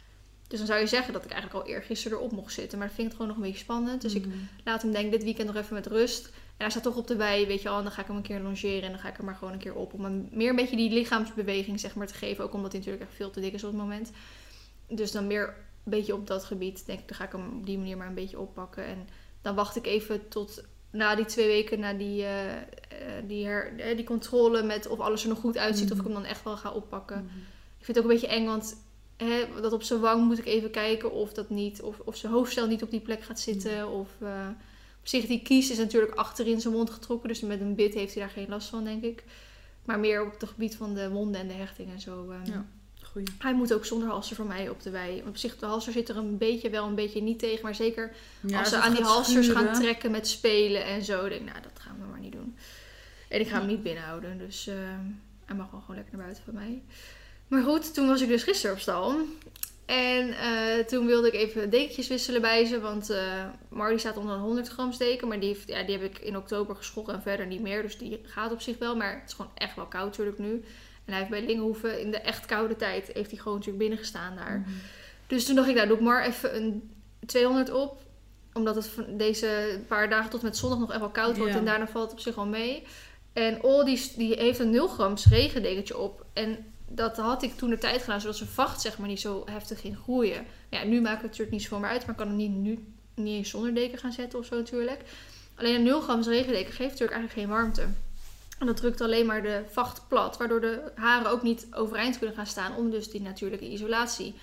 Dus 0.47 0.57
dan 0.57 0.67
zou 0.67 0.79
je 0.79 0.87
zeggen 0.87 1.13
dat 1.13 1.23
ik 1.23 1.31
eigenlijk 1.31 1.63
al 1.65 1.71
eergisteren 1.71 2.17
erop 2.17 2.31
mocht 2.31 2.53
zitten. 2.53 2.77
Maar 2.77 2.87
ik 2.87 2.93
vind 2.93 3.07
het 3.07 3.15
gewoon 3.15 3.27
nog 3.27 3.37
een 3.37 3.43
beetje 3.47 3.63
spannend. 3.63 4.01
Dus 4.01 4.13
ik 4.13 4.25
Mm. 4.25 4.47
laat 4.63 4.81
hem 4.81 4.91
denk 4.91 5.05
ik 5.05 5.11
dit 5.11 5.23
weekend 5.23 5.47
nog 5.47 5.55
even 5.55 5.73
met 5.73 5.87
rust. 5.87 6.25
En 6.25 6.33
hij 6.57 6.69
staat 6.69 6.83
toch 6.83 6.95
op 6.95 7.07
de 7.07 7.15
wei, 7.15 7.45
weet 7.47 7.61
je 7.61 7.67
wel. 7.69 7.77
En 7.77 7.83
dan 7.83 7.91
ga 7.91 8.01
ik 8.01 8.07
hem 8.07 8.15
een 8.15 8.21
keer 8.21 8.39
longeren 8.39 8.81
en 8.81 8.91
dan 8.91 8.99
ga 8.99 9.09
ik 9.09 9.17
hem 9.17 9.25
maar 9.25 9.35
gewoon 9.35 9.53
een 9.53 9.59
keer 9.59 9.75
op. 9.75 9.93
Om 9.93 10.03
hem 10.03 10.27
meer 10.31 10.49
een 10.49 10.55
beetje 10.55 10.75
die 10.75 10.91
lichaamsbeweging 10.91 11.79
zeg 11.79 11.95
maar 11.95 12.07
te 12.07 12.13
geven. 12.13 12.43
Ook 12.43 12.53
omdat 12.53 12.71
hij 12.71 12.79
natuurlijk 12.79 13.09
echt 13.09 13.17
veel 13.17 13.31
te 13.31 13.39
dik 13.39 13.53
is 13.53 13.63
op 13.63 13.69
het 13.69 13.79
moment. 13.79 14.11
Dus 14.87 15.11
dan 15.11 15.27
meer 15.27 15.47
een 15.47 15.91
beetje 15.91 16.15
op 16.15 16.27
dat 16.27 16.43
gebied. 16.43 16.85
Denk 16.85 16.99
ik, 16.99 17.07
dan 17.07 17.17
ga 17.17 17.23
ik 17.23 17.31
hem 17.31 17.57
op 17.59 17.65
die 17.65 17.77
manier 17.77 17.97
maar 17.97 18.07
een 18.07 18.13
beetje 18.13 18.39
oppakken. 18.39 18.85
En 18.85 19.07
dan 19.43 19.55
wacht 19.55 19.75
ik 19.75 19.85
even 19.85 20.27
tot 20.27 20.63
na 20.91 21.15
die 21.15 21.25
twee 21.25 21.47
weken, 21.47 21.79
na 21.79 21.93
die, 21.93 22.23
eh, 22.23 22.55
eh, 22.55 22.63
die, 23.27 23.45
her, 23.45 23.79
eh, 23.79 23.95
die 23.95 24.05
controle 24.05 24.63
met 24.63 24.87
of 24.87 24.99
alles 24.99 25.23
er 25.23 25.29
nog 25.29 25.39
goed 25.39 25.57
uitziet. 25.57 25.91
Of 25.91 25.97
ik 25.97 26.03
hem 26.03 26.13
dan 26.13 26.25
echt 26.25 26.43
wel 26.43 26.57
ga 26.57 26.71
oppakken. 26.71 27.17
Mhm. 27.17 27.37
Ik 27.79 27.85
vind 27.85 27.97
het 27.97 27.97
ook 27.97 28.11
een 28.11 28.19
beetje 28.19 28.35
eng, 28.35 28.45
want 28.45 28.75
hè, 29.17 29.61
dat 29.61 29.73
op 29.73 29.83
zijn 29.83 29.99
wang 29.99 30.25
moet 30.25 30.37
ik 30.37 30.45
even 30.45 30.71
kijken 30.71 31.11
of 31.11 31.33
dat 31.33 31.49
niet, 31.49 31.81
of, 31.81 31.99
of 31.99 32.15
zijn 32.15 32.33
hoofdstel 32.33 32.67
niet 32.67 32.83
op 32.83 32.91
die 32.91 32.99
plek 32.99 33.23
gaat 33.23 33.39
zitten. 33.39 33.89
Of 33.89 34.09
eh, 34.19 34.47
op 34.99 35.07
zich, 35.07 35.25
die 35.25 35.41
kies 35.41 35.71
is 35.71 35.77
natuurlijk 35.77 36.15
achterin 36.15 36.61
zijn 36.61 36.73
mond 36.73 36.89
getrokken, 36.89 37.29
dus 37.29 37.41
met 37.41 37.61
een 37.61 37.75
bit 37.75 37.93
heeft 37.93 38.13
hij 38.13 38.23
daar 38.23 38.31
geen 38.31 38.49
last 38.49 38.67
van, 38.69 38.83
denk 38.83 39.03
ik. 39.03 39.23
Maar 39.85 39.99
meer 39.99 40.25
op 40.25 40.31
het 40.39 40.49
gebied 40.49 40.75
van 40.75 40.93
de 40.93 41.09
wonden 41.09 41.41
en 41.41 41.47
de 41.47 41.53
hechting 41.53 41.91
en 41.91 41.99
zo. 41.99 42.33
Ja. 42.43 42.65
Goeie. 43.13 43.27
Hij 43.37 43.53
moet 43.53 43.73
ook 43.73 43.85
zonder 43.85 44.09
halster 44.09 44.35
voor 44.35 44.45
mij 44.45 44.69
op 44.69 44.81
de 44.83 44.89
wei. 44.89 45.23
Op 45.27 45.37
zich, 45.37 45.57
de 45.57 45.65
halster 45.65 45.93
zit 45.93 46.09
er 46.09 46.17
een 46.17 46.37
beetje 46.37 46.69
wel, 46.69 46.87
een 46.87 46.95
beetje 46.95 47.21
niet 47.21 47.39
tegen. 47.39 47.63
Maar 47.63 47.75
zeker 47.75 48.11
Ja, 48.41 48.59
als 48.59 48.69
ze 48.69 48.77
aan 48.77 48.93
die 48.93 49.03
halsters 49.03 49.45
schuren. 49.45 49.65
gaan 49.65 49.73
trekken 49.81 50.11
met 50.11 50.27
spelen 50.27 50.85
en 50.85 51.03
zo. 51.03 51.29
denk 51.29 51.41
ik, 51.41 51.47
nou, 51.47 51.61
dat 51.61 51.79
gaan 51.79 51.95
we 51.99 52.05
maar 52.07 52.19
niet 52.19 52.31
doen. 52.31 52.57
En 53.29 53.39
ik 53.39 53.47
ga 53.47 53.57
hem 53.57 53.67
niet 53.67 53.83
binnenhouden. 53.83 54.37
Dus 54.37 54.67
eh, 54.67 54.75
hij 55.45 55.55
mag 55.55 55.71
wel 55.71 55.79
gewoon 55.79 55.95
lekker 55.95 56.15
naar 56.15 56.23
buiten 56.23 56.43
van 56.43 56.53
mij. 56.53 56.81
Maar 57.47 57.63
goed, 57.63 57.93
toen 57.93 58.07
was 58.07 58.21
ik 58.21 58.27
dus 58.27 58.43
gisteren 58.43 58.75
op 58.75 58.81
stal. 58.81 59.15
En 59.85 60.31
eh, 60.37 60.85
toen 60.85 61.05
wilde 61.05 61.27
ik 61.27 61.33
even 61.33 61.69
dekentjes 61.69 62.07
wisselen 62.07 62.41
bij 62.41 62.65
ze. 62.65 62.79
Want 62.79 63.13
Marley 63.69 63.97
staat 63.97 64.17
onder 64.17 64.35
een 64.35 64.41
100 64.41 64.67
gram 64.67 64.91
steken. 64.91 65.27
Maar 65.27 65.39
die, 65.39 65.49
heeft, 65.49 65.67
ja, 65.67 65.83
die 65.83 65.97
heb 65.97 66.11
ik 66.11 66.19
in 66.19 66.37
oktober 66.37 66.75
geschoren 66.75 67.13
en 67.13 67.21
verder 67.21 67.47
niet 67.47 67.61
meer. 67.61 67.81
Dus 67.81 67.97
die 67.97 68.19
gaat 68.23 68.51
op 68.51 68.61
zich 68.61 68.77
wel. 68.77 68.95
Maar 68.95 69.13
het 69.19 69.29
is 69.29 69.33
gewoon 69.35 69.51
echt 69.55 69.75
wel 69.75 69.85
koud 69.85 70.05
natuurlijk 70.05 70.37
nu. 70.39 70.63
En 71.05 71.11
hij 71.13 71.17
heeft 71.17 71.29
bij 71.29 71.45
Lingenhoeven 71.45 72.01
in 72.01 72.11
de 72.11 72.17
echt 72.17 72.45
koude 72.45 72.75
tijd... 72.75 73.09
heeft 73.13 73.29
hij 73.29 73.39
gewoon 73.39 73.53
natuurlijk 73.53 73.83
binnen 73.83 73.97
gestaan 73.97 74.35
daar. 74.35 74.59
Mhm. 74.59 74.69
Dus 75.27 75.45
toen 75.45 75.55
dacht 75.55 75.67
ik, 75.67 75.75
nou 75.75 75.87
doe 75.87 75.97
ik 75.97 76.03
maar 76.03 76.25
even 76.25 76.55
een 76.55 76.91
200 77.25 77.71
op. 77.71 78.01
Omdat 78.53 78.75
het 78.75 78.87
van 78.87 79.17
deze 79.17 79.79
paar 79.87 80.09
dagen 80.09 80.29
tot 80.29 80.41
met 80.41 80.57
zondag 80.57 80.79
nog 80.79 80.91
echt 80.91 80.99
wel 80.99 81.09
koud 81.09 81.37
wordt. 81.37 81.53
Ja. 81.53 81.59
En 81.59 81.65
daarna 81.65 81.87
valt 81.87 82.03
het 82.03 82.13
op 82.13 82.19
zich 82.19 82.35
wel 82.35 82.45
mee. 82.45 82.83
En 83.33 83.63
Ol 83.63 83.85
die, 83.85 84.11
die 84.15 84.33
heeft 84.33 84.59
een 84.59 84.69
0 84.69 84.87
grams 84.87 85.25
regendekentje 85.25 85.97
op. 85.97 86.25
En 86.33 86.65
dat 86.87 87.17
had 87.17 87.43
ik 87.43 87.55
toen 87.55 87.69
de 87.69 87.77
tijd 87.77 88.01
gedaan, 88.01 88.21
zodat 88.21 88.37
zijn 88.37 88.49
vacht 88.49 88.81
zeg 88.81 88.97
maar 88.97 89.07
niet 89.07 89.19
zo 89.19 89.43
heftig 89.45 89.81
ging 89.81 89.97
groeien. 89.97 90.45
Ja, 90.69 90.83
nu 90.83 91.01
maakt 91.01 91.21
het 91.21 91.23
natuurlijk 91.23 91.51
niet 91.51 91.61
zoveel 91.61 91.79
meer 91.79 91.89
uit. 91.89 92.01
Maar 92.01 92.09
ik 92.09 92.17
kan 92.17 92.27
hem 92.27 92.35
niet 92.35 92.51
nu 92.51 92.85
niet 93.15 93.35
eens 93.37 93.49
zonder 93.49 93.73
deken 93.73 93.97
gaan 93.97 94.11
zetten 94.11 94.39
of 94.39 94.45
zo 94.45 94.55
natuurlijk. 94.55 95.01
Alleen 95.55 95.75
een 95.75 95.83
0 95.83 96.01
grams 96.01 96.27
regendeken 96.27 96.73
geeft 96.73 96.91
natuurlijk 96.91 97.11
eigenlijk 97.11 97.33
geen 97.33 97.57
warmte. 97.57 97.87
En 98.63 98.69
dat 98.69 98.77
drukt 98.77 99.01
alleen 99.01 99.25
maar 99.25 99.41
de 99.41 99.63
vacht 99.71 100.07
plat. 100.07 100.37
Waardoor 100.37 100.61
de 100.61 100.91
haren 100.95 101.31
ook 101.31 101.41
niet 101.41 101.67
overeind 101.71 102.17
kunnen 102.17 102.35
gaan 102.35 102.47
staan. 102.47 102.75
Om 102.75 102.89
dus 102.89 103.09
die 103.09 103.21
natuurlijke 103.21 103.69
isolatie 103.69 104.35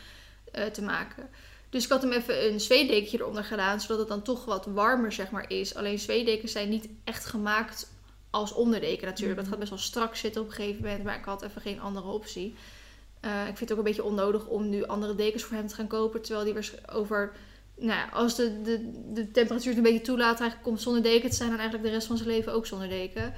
eh, 0.53 0.65
te 0.65 0.83
maken. 0.83 1.29
Dus 1.71 1.85
ik 1.85 1.91
had 1.91 2.03
hem 2.03 2.13
even 2.13 2.53
een 2.53 2.61
zweetdekentje 2.61 3.19
eronder 3.19 3.45
gedaan, 3.45 3.81
zodat 3.81 3.99
het 3.99 4.09
dan 4.09 4.23
toch 4.23 4.45
wat 4.45 4.67
warmer 4.67 5.13
zeg 5.13 5.31
maar, 5.31 5.51
is. 5.51 5.75
Alleen 5.75 5.99
zweetdekens 5.99 6.53
zijn 6.53 6.69
niet 6.69 6.89
echt 7.05 7.27
gemaakt 7.27 7.91
als 8.31 8.53
onderdeken 8.53 9.07
natuurlijk. 9.07 9.37
Dat 9.37 9.45
Mhm. 9.45 9.51
gaat 9.51 9.59
best 9.59 9.71
wel 9.71 9.81
strak 9.81 10.17
zitten 10.17 10.41
op 10.43 10.47
een 10.47 10.55
gegeven 10.55 10.83
moment, 10.83 11.05
maar 11.05 11.19
ik 11.19 11.25
had 11.25 11.43
even 11.43 11.61
geen 11.61 11.81
andere 11.81 12.07
optie. 12.07 12.55
Eh, 13.21 13.41
ik 13.41 13.57
vind 13.57 13.59
het 13.59 13.73
ook 13.73 13.79
een 13.79 13.85
beetje 13.85 14.05
onnodig 14.05 14.47
om 14.47 14.69
nu 14.69 14.85
andere 14.85 15.15
dekens 15.15 15.43
voor 15.43 15.57
hem 15.57 15.67
te 15.67 15.75
gaan 15.75 15.87
kopen, 15.87 16.23
terwijl 16.23 16.45
die 16.45 16.71
over... 16.93 17.33
Nou 17.77 17.99
ja, 17.99 18.09
als 18.13 18.35
de, 18.37 18.63
de, 18.63 18.91
de 19.13 19.31
temperatuur 19.31 19.69
het 19.69 19.77
een 19.77 19.93
beetje 19.93 20.01
toelaat, 20.01 20.41
eigenlijk 20.41 20.63
komt 20.63 20.81
zonder 20.81 21.03
deken 21.03 21.31
te 21.31 21.37
zijn... 21.37 21.51
en 21.51 21.59
eigenlijk 21.59 21.89
de 21.89 21.95
rest 21.95 22.07
van 22.07 22.17
zijn 22.17 22.29
leven 22.29 22.53
ook 22.53 22.67
zonder 22.67 22.89
deken. 22.89 23.35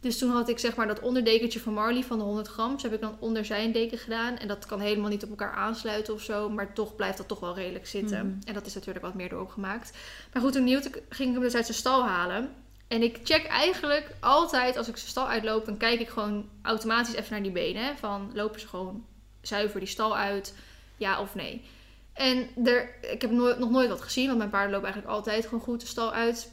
Dus 0.00 0.18
toen 0.18 0.30
had 0.30 0.48
ik 0.48 0.58
zeg 0.58 0.76
maar 0.76 0.86
dat 0.86 1.00
onderdekentje 1.00 1.60
van 1.60 1.72
Marley 1.72 2.02
van 2.02 2.18
de 2.18 2.24
100 2.24 2.48
gram. 2.48 2.72
Dus 2.72 2.82
heb 2.82 2.92
ik 2.92 3.00
dan 3.00 3.16
onder 3.18 3.44
zijn 3.44 3.72
deken 3.72 3.98
gedaan. 3.98 4.36
En 4.36 4.48
dat 4.48 4.66
kan 4.66 4.80
helemaal 4.80 5.10
niet 5.10 5.22
op 5.22 5.30
elkaar 5.30 5.52
aansluiten 5.52 6.14
of 6.14 6.22
zo. 6.22 6.50
Maar 6.50 6.72
toch 6.72 6.96
blijft 6.96 7.16
dat 7.16 7.28
toch 7.28 7.40
wel 7.40 7.54
redelijk 7.54 7.86
zitten. 7.86 8.26
Mhm. 8.26 8.48
En 8.48 8.54
dat 8.54 8.66
is 8.66 8.74
natuurlijk 8.74 9.04
wat 9.04 9.14
meer 9.14 9.28
door 9.28 9.40
opgemaakt. 9.40 9.96
Maar 10.32 10.42
goed, 10.42 10.52
toen 10.52 10.68
ging 11.08 11.28
ik 11.28 11.34
hem 11.34 11.40
dus 11.40 11.54
uit 11.54 11.66
zijn 11.66 11.78
stal 11.78 12.04
halen. 12.04 12.54
En 12.88 13.02
ik 13.02 13.18
check 13.22 13.46
eigenlijk 13.46 14.10
altijd 14.20 14.76
als 14.76 14.88
ik 14.88 14.96
zijn 14.96 15.10
stal 15.10 15.28
uitloop. 15.28 15.64
Dan 15.64 15.76
kijk 15.76 16.00
ik 16.00 16.08
gewoon 16.08 16.48
automatisch 16.62 17.14
even 17.14 17.32
naar 17.32 17.42
die 17.42 17.52
benen. 17.52 17.84
hè. 17.84 17.96
Van 17.96 18.30
lopen 18.34 18.60
ze 18.60 18.68
gewoon 18.68 19.06
zuiver 19.40 19.80
die 19.80 19.88
stal 19.88 20.16
uit? 20.16 20.54
Ja 20.96 21.20
of 21.20 21.34
nee? 21.34 21.64
En 22.12 22.48
er, 22.64 22.94
ik 23.00 23.20
heb 23.20 23.30
nooit, 23.30 23.58
nog 23.58 23.70
nooit 23.70 23.88
wat 23.88 24.00
gezien. 24.00 24.26
Want 24.26 24.38
mijn 24.38 24.50
paarden 24.50 24.70
lopen 24.70 24.86
eigenlijk 24.86 25.16
altijd 25.16 25.44
gewoon 25.44 25.60
goed 25.60 25.80
de 25.80 25.86
stal 25.86 26.12
uit. 26.12 26.52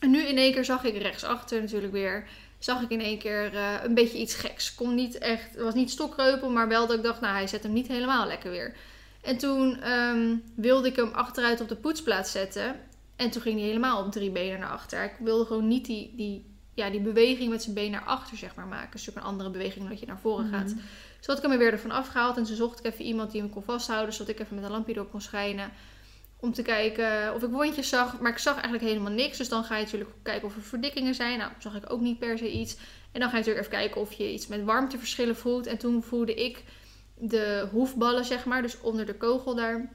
En 0.00 0.10
nu 0.10 0.22
in 0.22 0.36
één 0.36 0.52
keer 0.52 0.64
zag 0.64 0.84
ik 0.84 1.02
rechtsachter 1.02 1.60
natuurlijk 1.60 1.92
weer 1.92 2.28
zag 2.64 2.82
ik 2.82 2.90
in 2.90 3.00
één 3.00 3.18
keer 3.18 3.54
eh, 3.54 3.74
een 3.82 3.94
beetje 3.94 4.18
iets 4.18 4.34
geks. 4.34 4.74
Kon 4.74 4.94
niet 4.94 5.18
echt, 5.18 5.50
het 5.50 5.62
was 5.62 5.74
niet 5.74 5.90
stokreupel, 5.90 6.50
maar 6.50 6.68
wel 6.68 6.86
dat 6.86 6.96
ik 6.96 7.02
dacht, 7.02 7.20
nou, 7.20 7.34
hij 7.34 7.46
zet 7.46 7.62
hem 7.62 7.72
niet 7.72 7.88
helemaal 7.88 8.26
lekker 8.26 8.50
weer. 8.50 8.76
En 9.22 9.36
toen 9.38 9.80
ehm, 9.80 10.36
wilde 10.54 10.88
ik 10.88 10.96
hem 10.96 11.12
achteruit 11.12 11.60
op 11.60 11.68
de 11.68 11.76
poetsplaats 11.76 12.30
zetten. 12.30 12.76
En 13.16 13.30
toen 13.30 13.42
ging 13.42 13.58
hij 13.58 13.66
helemaal 13.66 14.04
op 14.04 14.12
drie 14.12 14.30
benen 14.30 14.60
naar 14.60 14.68
achter. 14.68 15.04
Ik 15.04 15.16
wilde 15.18 15.44
gewoon 15.44 15.68
niet 15.68 15.84
die, 15.84 16.12
die, 16.16 16.46
ja, 16.74 16.90
die 16.90 17.00
beweging 17.00 17.50
met 17.50 17.62
zijn 17.62 17.74
been 17.74 17.90
naar 17.90 18.04
achter, 18.04 18.36
zeg 18.36 18.54
maar, 18.54 18.66
maken. 18.66 18.90
Dus 18.90 19.06
een 19.06 19.22
andere 19.22 19.50
beweging 19.50 19.78
dan 19.78 19.88
dat 19.88 20.00
je 20.00 20.06
naar 20.06 20.18
voren 20.20 20.48
gaat. 20.48 20.66
Mhm. 20.66 20.76
Dus 21.18 21.26
had 21.26 21.36
ik 21.36 21.42
hem 21.42 21.52
er 21.52 21.58
weer 21.58 21.72
ervan 21.72 21.90
afgehaald. 21.90 22.36
En 22.36 22.44
toen 22.44 22.56
zocht 22.56 22.78
ik 22.78 22.92
even 22.92 23.04
iemand 23.04 23.30
die 23.30 23.40
hem 23.40 23.50
kon 23.50 23.62
vasthouden, 23.62 24.14
zodat 24.14 24.34
ik 24.34 24.40
even 24.40 24.54
met 24.54 24.64
een 24.64 24.70
lampje 24.70 24.94
erop 24.94 25.10
kon 25.10 25.20
schijnen. 25.20 25.72
Om 26.44 26.52
te 26.52 26.62
kijken 26.62 27.34
of 27.34 27.42
ik 27.42 27.50
wondjes 27.50 27.88
zag. 27.88 28.20
Maar 28.20 28.32
ik 28.32 28.38
zag 28.38 28.54
eigenlijk 28.54 28.84
helemaal 28.84 29.12
niks. 29.12 29.38
Dus 29.38 29.48
dan 29.48 29.64
ga 29.64 29.76
je 29.76 29.84
natuurlijk 29.84 30.10
kijken 30.22 30.48
of 30.48 30.56
er 30.56 30.62
verdikkingen 30.62 31.14
zijn. 31.14 31.38
Nou, 31.38 31.50
zag 31.58 31.76
ik 31.76 31.92
ook 31.92 32.00
niet 32.00 32.18
per 32.18 32.38
se 32.38 32.52
iets. 32.52 32.76
En 33.12 33.20
dan 33.20 33.28
ga 33.30 33.36
je 33.36 33.44
natuurlijk 33.44 33.66
even 33.66 33.78
kijken 33.78 34.00
of 34.00 34.12
je 34.12 34.32
iets 34.32 34.46
met 34.46 34.64
warmteverschillen 34.64 35.36
voelt. 35.36 35.66
En 35.66 35.78
toen 35.78 36.02
voelde 36.02 36.34
ik 36.34 36.62
de 37.14 37.68
hoefballen, 37.70 38.24
zeg 38.24 38.44
maar, 38.44 38.62
dus 38.62 38.80
onder 38.80 39.06
de 39.06 39.14
kogel 39.14 39.54
daar, 39.54 39.90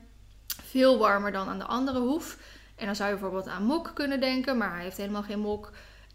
veel 0.64 0.98
warmer 0.98 1.32
dan 1.32 1.48
aan 1.48 1.58
de 1.58 1.66
andere 1.66 2.00
hoef. 2.00 2.38
En 2.76 2.86
dan 2.86 2.96
zou 2.96 3.10
je 3.10 3.16
bijvoorbeeld 3.16 3.48
aan 3.48 3.64
mok 3.64 3.92
kunnen 3.94 4.20
denken, 4.20 4.58
maar 4.58 4.74
hij 4.74 4.84
heeft 4.84 4.98
helemaal 4.98 5.24
geen 5.24 5.40
mok. 5.40 5.72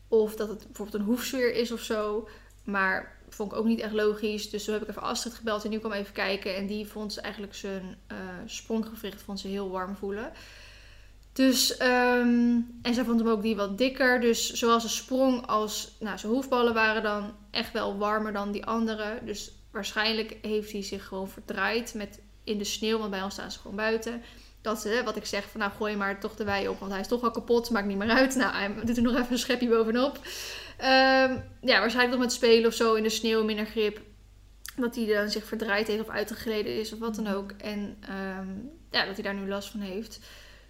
Of 0.08 0.36
dat 0.36 0.48
het 0.48 0.66
bijvoorbeeld 0.66 0.98
een 0.98 1.08
hoefsfeer 1.08 1.54
is 1.54 1.72
of 1.72 1.80
zo. 1.80 2.28
Maar 2.64 3.18
vond 3.34 3.52
ik 3.52 3.58
ook 3.58 3.64
niet 3.64 3.80
echt 3.80 3.92
logisch. 3.92 4.50
Dus 4.50 4.64
toen 4.64 4.74
heb 4.74 4.82
ik 4.82 4.88
even 4.88 5.02
Astrid 5.02 5.34
gebeld 5.34 5.64
en 5.64 5.70
die 5.70 5.78
kwam 5.78 5.92
even 5.92 6.12
kijken. 6.12 6.56
En 6.56 6.66
die 6.66 6.86
vond 6.86 7.18
eigenlijk 7.18 7.54
zijn 7.54 7.96
eh, 8.06 8.16
spronggewricht 8.46 9.22
vond 9.22 9.40
ze 9.40 9.48
heel 9.48 9.70
warm 9.70 9.96
voelen. 9.96 10.32
Dus, 11.32 11.76
ehm, 11.76 12.60
en 12.82 12.94
zij 12.94 13.04
vond 13.04 13.20
hem 13.20 13.28
ook 13.28 13.42
die 13.42 13.56
wat 13.56 13.78
dikker. 13.78 14.20
Dus 14.20 14.52
zowel 14.52 14.80
zijn 14.80 14.92
sprong 14.92 15.46
als 15.46 15.96
nou, 16.00 16.18
zijn 16.18 16.32
hoefballen 16.32 16.74
waren 16.74 17.02
dan 17.02 17.34
echt 17.50 17.72
wel 17.72 17.98
warmer 17.98 18.32
dan 18.32 18.52
die 18.52 18.66
andere. 18.66 19.18
Dus 19.24 19.52
waarschijnlijk 19.70 20.36
heeft 20.42 20.72
hij 20.72 20.82
zich 20.82 21.06
gewoon 21.06 21.28
verdraaid 21.28 21.94
met 21.94 22.20
in 22.44 22.58
de 22.58 22.64
sneeuw. 22.64 22.98
Want 22.98 23.10
bij 23.10 23.22
ons 23.22 23.32
staan 23.32 23.50
ze 23.50 23.58
gewoon 23.58 23.76
buiten. 23.76 24.22
Dat 24.64 24.80
ze, 24.80 25.00
wat 25.04 25.16
ik 25.16 25.24
zeg, 25.26 25.44
van 25.50 25.60
nou 25.60 25.72
gooi 25.72 25.96
maar 25.96 26.20
toch 26.20 26.34
de 26.36 26.44
wei 26.44 26.68
op. 26.68 26.78
Want 26.78 26.90
hij 26.92 27.00
is 27.00 27.08
toch 27.08 27.22
al 27.22 27.30
kapot, 27.30 27.70
maakt 27.70 27.86
niet 27.86 27.96
meer 27.96 28.10
uit. 28.10 28.34
Nou, 28.34 28.52
hij 28.54 28.84
doet 28.84 28.96
er 28.96 29.02
nog 29.02 29.12
even 29.14 29.32
een 29.32 29.38
schepje 29.38 29.68
bovenop. 29.68 30.18
Ehm, 30.76 31.36
ja, 31.60 31.78
waarschijnlijk 31.80 32.10
nog 32.10 32.18
met 32.18 32.32
spelen 32.32 32.66
of 32.66 32.74
zo 32.74 32.94
in 32.94 33.02
de 33.02 33.08
sneeuw, 33.08 33.44
minder 33.44 33.66
grip. 33.66 34.00
Dat 34.76 34.94
hij 34.94 35.06
dan 35.06 35.30
zich 35.30 35.44
verdraaid 35.44 35.86
heeft 35.86 36.00
of 36.00 36.08
uitgegleden 36.08 36.78
is 36.80 36.92
of 36.92 36.98
wat 36.98 37.14
dan 37.14 37.26
ook. 37.26 37.50
En 37.50 37.96
ehm, 38.00 38.48
ja, 38.90 39.04
dat 39.06 39.14
hij 39.14 39.22
daar 39.22 39.34
nu 39.34 39.48
last 39.48 39.70
van 39.70 39.80
heeft. 39.80 40.20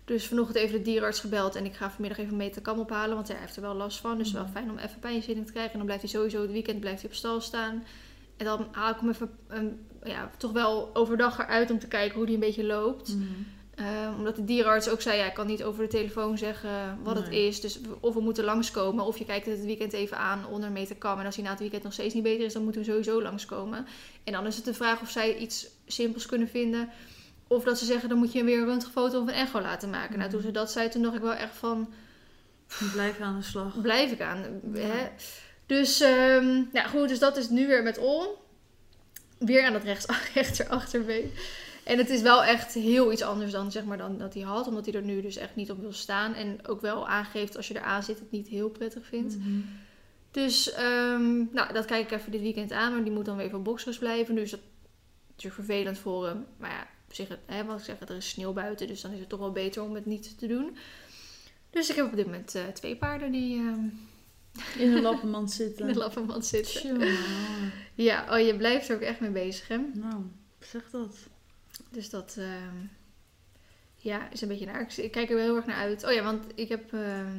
Dus 0.05 0.26
vanochtend 0.26 0.57
even 0.59 0.76
de 0.78 0.82
dierenarts 0.82 1.20
gebeld. 1.20 1.55
En 1.55 1.64
ik 1.64 1.74
ga 1.74 1.90
vanmiddag 1.90 2.18
even 2.18 2.36
mee 2.36 2.51
te 2.51 2.61
kam 2.61 2.78
ophalen. 2.78 3.14
Want 3.14 3.28
hij 3.28 3.36
heeft 3.40 3.57
er 3.57 3.62
wel 3.62 3.74
last 3.74 3.99
van. 4.01 4.18
Dus 4.18 4.28
Mhm. 4.32 4.36
wel 4.42 4.51
fijn 4.53 4.70
om 4.70 4.78
even 4.78 4.99
pijnzin 5.01 5.45
te 5.45 5.53
krijgen. 5.53 5.72
En 5.72 5.76
dan 5.78 5.86
blijft 5.86 6.03
hij 6.03 6.12
sowieso 6.12 6.42
het 6.42 6.51
weekend 6.51 6.80
blijft 6.80 7.01
hij 7.01 7.11
op 7.11 7.16
stal 7.16 7.40
staan. 7.40 7.84
En 8.36 8.45
dan 8.45 8.68
haal 8.72 8.90
ik 8.90 9.01
hem 9.01 9.09
even 9.09 9.30
een, 9.49 9.86
ja, 10.05 10.30
toch 10.36 10.53
wel 10.53 10.90
overdag 10.95 11.38
eruit 11.38 11.70
om 11.70 11.78
te 11.78 11.88
kijken 11.88 12.14
hoe 12.16 12.24
hij 12.24 12.34
een 12.34 12.40
beetje 12.40 12.64
loopt. 12.64 13.14
Mhm. 13.14 13.24
Ehm, 13.75 14.14
omdat 14.16 14.37
de 14.37 14.45
dierenarts 14.45 14.89
ook 14.89 15.01
zei, 15.01 15.18
ja, 15.18 15.27
ik 15.27 15.35
kan 15.35 15.47
niet 15.47 15.62
over 15.62 15.83
de 15.83 15.89
telefoon 15.89 16.39
zeggen 16.39 16.99
wat 17.03 17.16
het 17.16 17.29
is. 17.29 17.61
Dus 17.61 17.79
of 18.01 18.14
we 18.14 18.20
moeten 18.20 18.45
langskomen, 18.45 19.05
of 19.05 19.18
je 19.18 19.25
kijkt 19.25 19.47
het 19.47 19.57
het 19.57 19.66
weekend 19.66 19.93
even 19.93 20.16
aan 20.18 20.47
onder 20.47 20.70
mee 20.70 20.87
te 20.87 20.95
kammen. 20.95 21.20
En 21.20 21.27
als 21.27 21.35
hij 21.35 21.45
na 21.45 21.51
het 21.51 21.61
weekend 21.61 21.83
nog 21.83 21.93
steeds 21.93 22.14
niet 22.14 22.22
beter 22.22 22.45
is, 22.45 22.53
dan 22.53 22.62
moeten 22.62 22.81
we 22.81 22.87
sowieso 22.87 23.22
langskomen. 23.22 23.87
En 24.25 24.33
dan 24.33 24.47
is 24.47 24.57
het 24.57 24.64
de 24.64 24.75
vraag 24.75 25.01
of 25.01 25.11
zij 25.11 25.37
iets 25.37 25.66
simpels 25.87 26.27
kunnen 26.27 26.49
vinden. 26.49 26.89
Of 27.47 27.64
dat 27.64 27.79
ze 27.79 27.85
zeggen, 27.85 28.09
dan 28.09 28.18
moet 28.18 28.33
je 28.33 28.45
weer 28.45 28.59
een 28.59 28.66
röntgenfoto 28.66 29.20
of 29.20 29.29
een 29.29 29.35
echo 29.35 29.61
laten 29.61 29.91
maken. 29.91 30.18
Nou, 30.18 30.31
toen 30.31 30.43
ze 30.43 30.51
dat 30.51 30.70
zei, 30.70 30.89
toen 30.89 31.03
dacht 31.03 31.14
ik 31.14 31.22
wel 31.22 31.35
echt 31.35 31.57
van, 31.57 31.93
Blijf 32.93 33.20
aan 33.20 33.39
de 33.39 33.45
slag. 33.45 33.81
blijf 33.81 34.11
ik 34.12 34.20
aan. 34.20 34.61
Ja. 34.72 34.81
Hè? 34.81 35.09
Dus, 35.66 35.99
ja 36.72 36.87
goed, 36.89 37.09
dus 37.09 37.18
dat 37.18 37.37
is 37.37 37.49
nu 37.49 37.66
weer 37.66 37.83
met 37.83 37.99
Ol. 37.99 38.43
Weer 39.39 39.64
aan 39.64 39.75
het 39.75 39.85
rechts, 39.85 40.07
rechterbeen. 40.35 41.33
En 41.85 41.99
het 41.99 42.11
is 42.11 42.22
wel 42.22 42.45
echt 42.45 42.74
heel 42.74 43.12
iets 43.12 43.22
anders 43.22 43.53
dan, 43.53 43.72
zeg 43.72 43.85
maar, 43.85 43.99
dan 43.99 44.18
dat 44.18 44.35
hij 44.35 44.43
had. 44.43 44.66
Omdat 44.66 44.85
hij 44.87 44.95
er 44.95 45.03
nu 45.03 45.22
dus 45.22 45.37
echt 45.37 45.57
niet 45.57 45.70
op 45.70 45.80
wil 45.80 45.93
staan. 45.93 46.35
En 46.35 46.66
ook 46.66 46.80
wel 46.80 47.09
aangeeft 47.09 47.57
als 47.57 47.68
je 47.68 47.76
eraan 47.76 48.03
zit 48.03 48.18
het 48.18 48.30
niet 48.30 48.49
heel 48.49 48.68
prettig 48.68 49.07
vindt. 49.07 49.39
Mhm. 49.39 49.61
Dus 50.30 50.72
ehm, 50.72 51.37
nou, 51.53 51.72
dat 51.72 51.85
kijk 51.85 52.11
ik 52.11 52.18
even 52.18 52.32
dit 52.32 52.41
weekend 52.41 52.72
aan. 52.72 52.93
Maar 52.93 53.03
die 53.05 53.12
moet 53.12 53.24
dan 53.24 53.37
weer 53.37 53.51
van 53.51 53.62
boxrust 53.62 53.99
blijven. 53.99 54.35
Dus 54.35 54.51
dat 54.51 54.61
is 54.61 54.66
natuurlijk 55.28 55.55
vervelend 55.64 55.99
voor 55.99 56.26
hem. 56.26 56.47
Maar 56.57 56.70
ja, 56.70 56.87
op 57.09 57.14
zich, 57.14 57.28
hè, 57.47 57.64
wat 57.64 57.78
ik 57.78 57.85
zeg, 57.85 58.01
er 58.01 58.16
is 58.16 58.28
sneeuw 58.28 58.53
buiten. 58.53 58.87
Dus 58.87 59.01
dan 59.01 59.12
is 59.12 59.20
het 59.20 59.28
toch 59.28 59.39
wel 59.39 59.53
beter 59.53 59.82
om 59.82 59.95
het 59.95 60.07
niet 60.07 60.39
te 60.39 60.47
doen. 60.47 60.76
Dus 61.70 61.91
ik 61.91 61.97
heb 61.97 62.07
op 62.07 62.16
dit 62.16 62.26
moment 62.26 62.55
eh, 62.55 62.62
twee 62.66 62.97
paarden 62.97 63.32
die, 63.32 63.59
ehm, 63.59 63.85
In 64.78 64.93
een 64.93 65.03
lappenmand 65.11 65.53
zitten. 65.53 65.87
in 65.87 65.93
de 65.93 65.99
lappenmand 65.99 66.47
zitten. 66.47 67.16
Ja, 67.95 68.26
oh, 68.30 68.47
je 68.47 68.57
blijft 68.57 68.89
er 68.89 68.97
ook 68.97 69.03
echt 69.03 69.20
mee 69.20 69.30
bezig, 69.30 69.68
hè? 69.68 69.78
Nou, 69.95 70.22
zeg 70.61 70.91
dat. 70.91 71.16
Dus 71.95 72.11
dat 72.11 72.36
ehm, 72.38 72.76
ja, 73.97 74.30
is 74.30 74.40
een 74.40 74.49
beetje 74.49 74.66
naar. 74.66 74.92
Ik, 74.97 75.11
kijk 75.11 75.28
er 75.30 75.36
wel 75.36 75.45
heel 75.45 75.57
erg 75.57 75.66
naar 75.66 75.76
uit. 75.76 76.05
Oh 76.05 76.12
ja, 76.12 76.22
want 76.22 76.45
ik 76.55 76.68
heb, 76.68 76.92
ehm, 76.92 77.38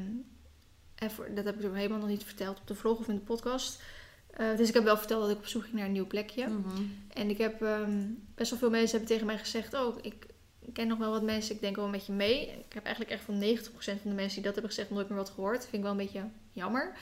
even, 0.96 1.36
dat 1.36 1.46
heb 1.46 1.56
ik 1.60 1.74
helemaal 1.74 2.00
nog 2.00 2.08
niet 2.08 2.24
verteld 2.24 2.60
op 2.60 2.68
de 2.68 2.76
vlog 2.76 3.00
of 3.00 3.08
in 3.08 3.16
de 3.16 3.22
podcast. 3.22 3.82
Eh, 4.30 4.58
dus 4.58 4.68
ik 4.68 4.74
heb 4.74 4.84
wel 4.84 4.98
verteld 4.98 5.22
dat 5.22 5.32
ik 5.32 5.38
op 5.38 5.48
zoek 5.48 5.64
ging 5.64 5.76
naar 5.76 5.86
een 5.86 5.92
nieuw 5.92 6.08
plekje. 6.08 6.48
Mhm. 6.48 6.82
En 7.14 7.30
ik 7.30 7.38
heb 7.38 7.62
ehm, 7.62 8.04
best 8.36 8.50
wel 8.50 8.60
veel 8.60 8.70
mensen 8.70 8.98
hebben 8.98 9.10
tegen 9.10 9.26
mij 9.26 9.38
gezegd: 9.38 9.74
Oh, 9.74 9.98
ik 10.02 10.26
ken 10.74 10.88
nog 10.88 10.98
wel 10.98 11.12
wat 11.12 11.24
mensen, 11.24 11.56
ik 11.56 11.62
denk 11.62 11.76
wel 11.76 11.88
met 11.88 12.06
je 12.06 12.12
mee. 12.12 12.42
Ik 12.42 12.74
heb 12.74 12.84
eigenlijk 12.84 13.16
echt 13.16 13.24
van 13.24 13.40
90% 13.40 14.02
van 14.02 14.10
de 14.10 14.16
mensen 14.16 14.36
die 14.36 14.44
dat 14.44 14.54
hebben 14.54 14.72
gezegd 14.72 14.90
nooit 14.90 15.10
meer 15.10 15.18
wat 15.18 15.30
gehoord. 15.30 15.62
Vind 15.62 15.74
ik 15.74 15.82
wel 15.82 15.92
een 15.92 15.98
beetje 15.98 16.24
jammer. 16.52 16.94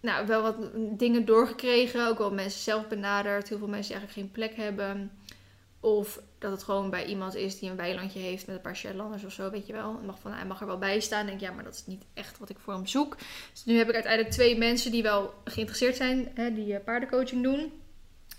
Nou, 0.00 0.26
wel 0.26 0.42
wat 0.42 0.56
dingen 0.98 1.24
doorgekregen. 1.24 2.08
Ook 2.08 2.18
wel 2.18 2.32
mensen 2.32 2.60
zelf 2.60 2.88
benaderd. 2.88 3.48
Heel 3.48 3.58
veel 3.58 3.68
mensen 3.68 3.92
die 3.92 4.00
eigenlijk 4.00 4.28
geen 4.28 4.30
plek 4.30 4.64
hebben. 4.64 5.10
Of 5.80 6.20
dat 6.38 6.50
het 6.50 6.62
gewoon 6.62 6.90
bij 6.90 7.06
iemand 7.06 7.34
is 7.34 7.58
die 7.58 7.70
een 7.70 7.76
weilandje 7.76 8.18
heeft 8.18 8.46
met 8.46 8.56
een 8.56 8.62
paar 8.62 8.76
Shetlanders 8.76 9.24
of 9.24 9.32
zo, 9.32 9.50
weet 9.50 9.66
je 9.66 9.72
wel. 9.72 10.00
Mag 10.06 10.18
van, 10.20 10.32
hij 10.32 10.46
mag 10.46 10.60
er 10.60 10.66
wel 10.66 10.78
bij 10.78 11.00
staan. 11.00 11.20
En 11.20 11.26
denk 11.26 11.40
ik, 11.40 11.46
ja, 11.46 11.54
maar 11.54 11.64
dat 11.64 11.74
is 11.74 11.86
niet 11.86 12.04
echt 12.14 12.38
wat 12.38 12.48
ik 12.48 12.58
voor 12.58 12.74
hem 12.74 12.86
zoek. 12.86 13.16
Dus 13.52 13.64
nu 13.64 13.76
heb 13.76 13.88
ik 13.88 13.94
uiteindelijk 13.94 14.34
twee 14.34 14.58
mensen 14.58 14.90
die 14.90 15.02
wel 15.02 15.34
geïnteresseerd 15.44 15.96
zijn, 15.96 16.30
hè, 16.34 16.54
die 16.54 16.74
eh, 16.74 16.84
paardencoaching 16.84 17.42
doen. 17.42 17.72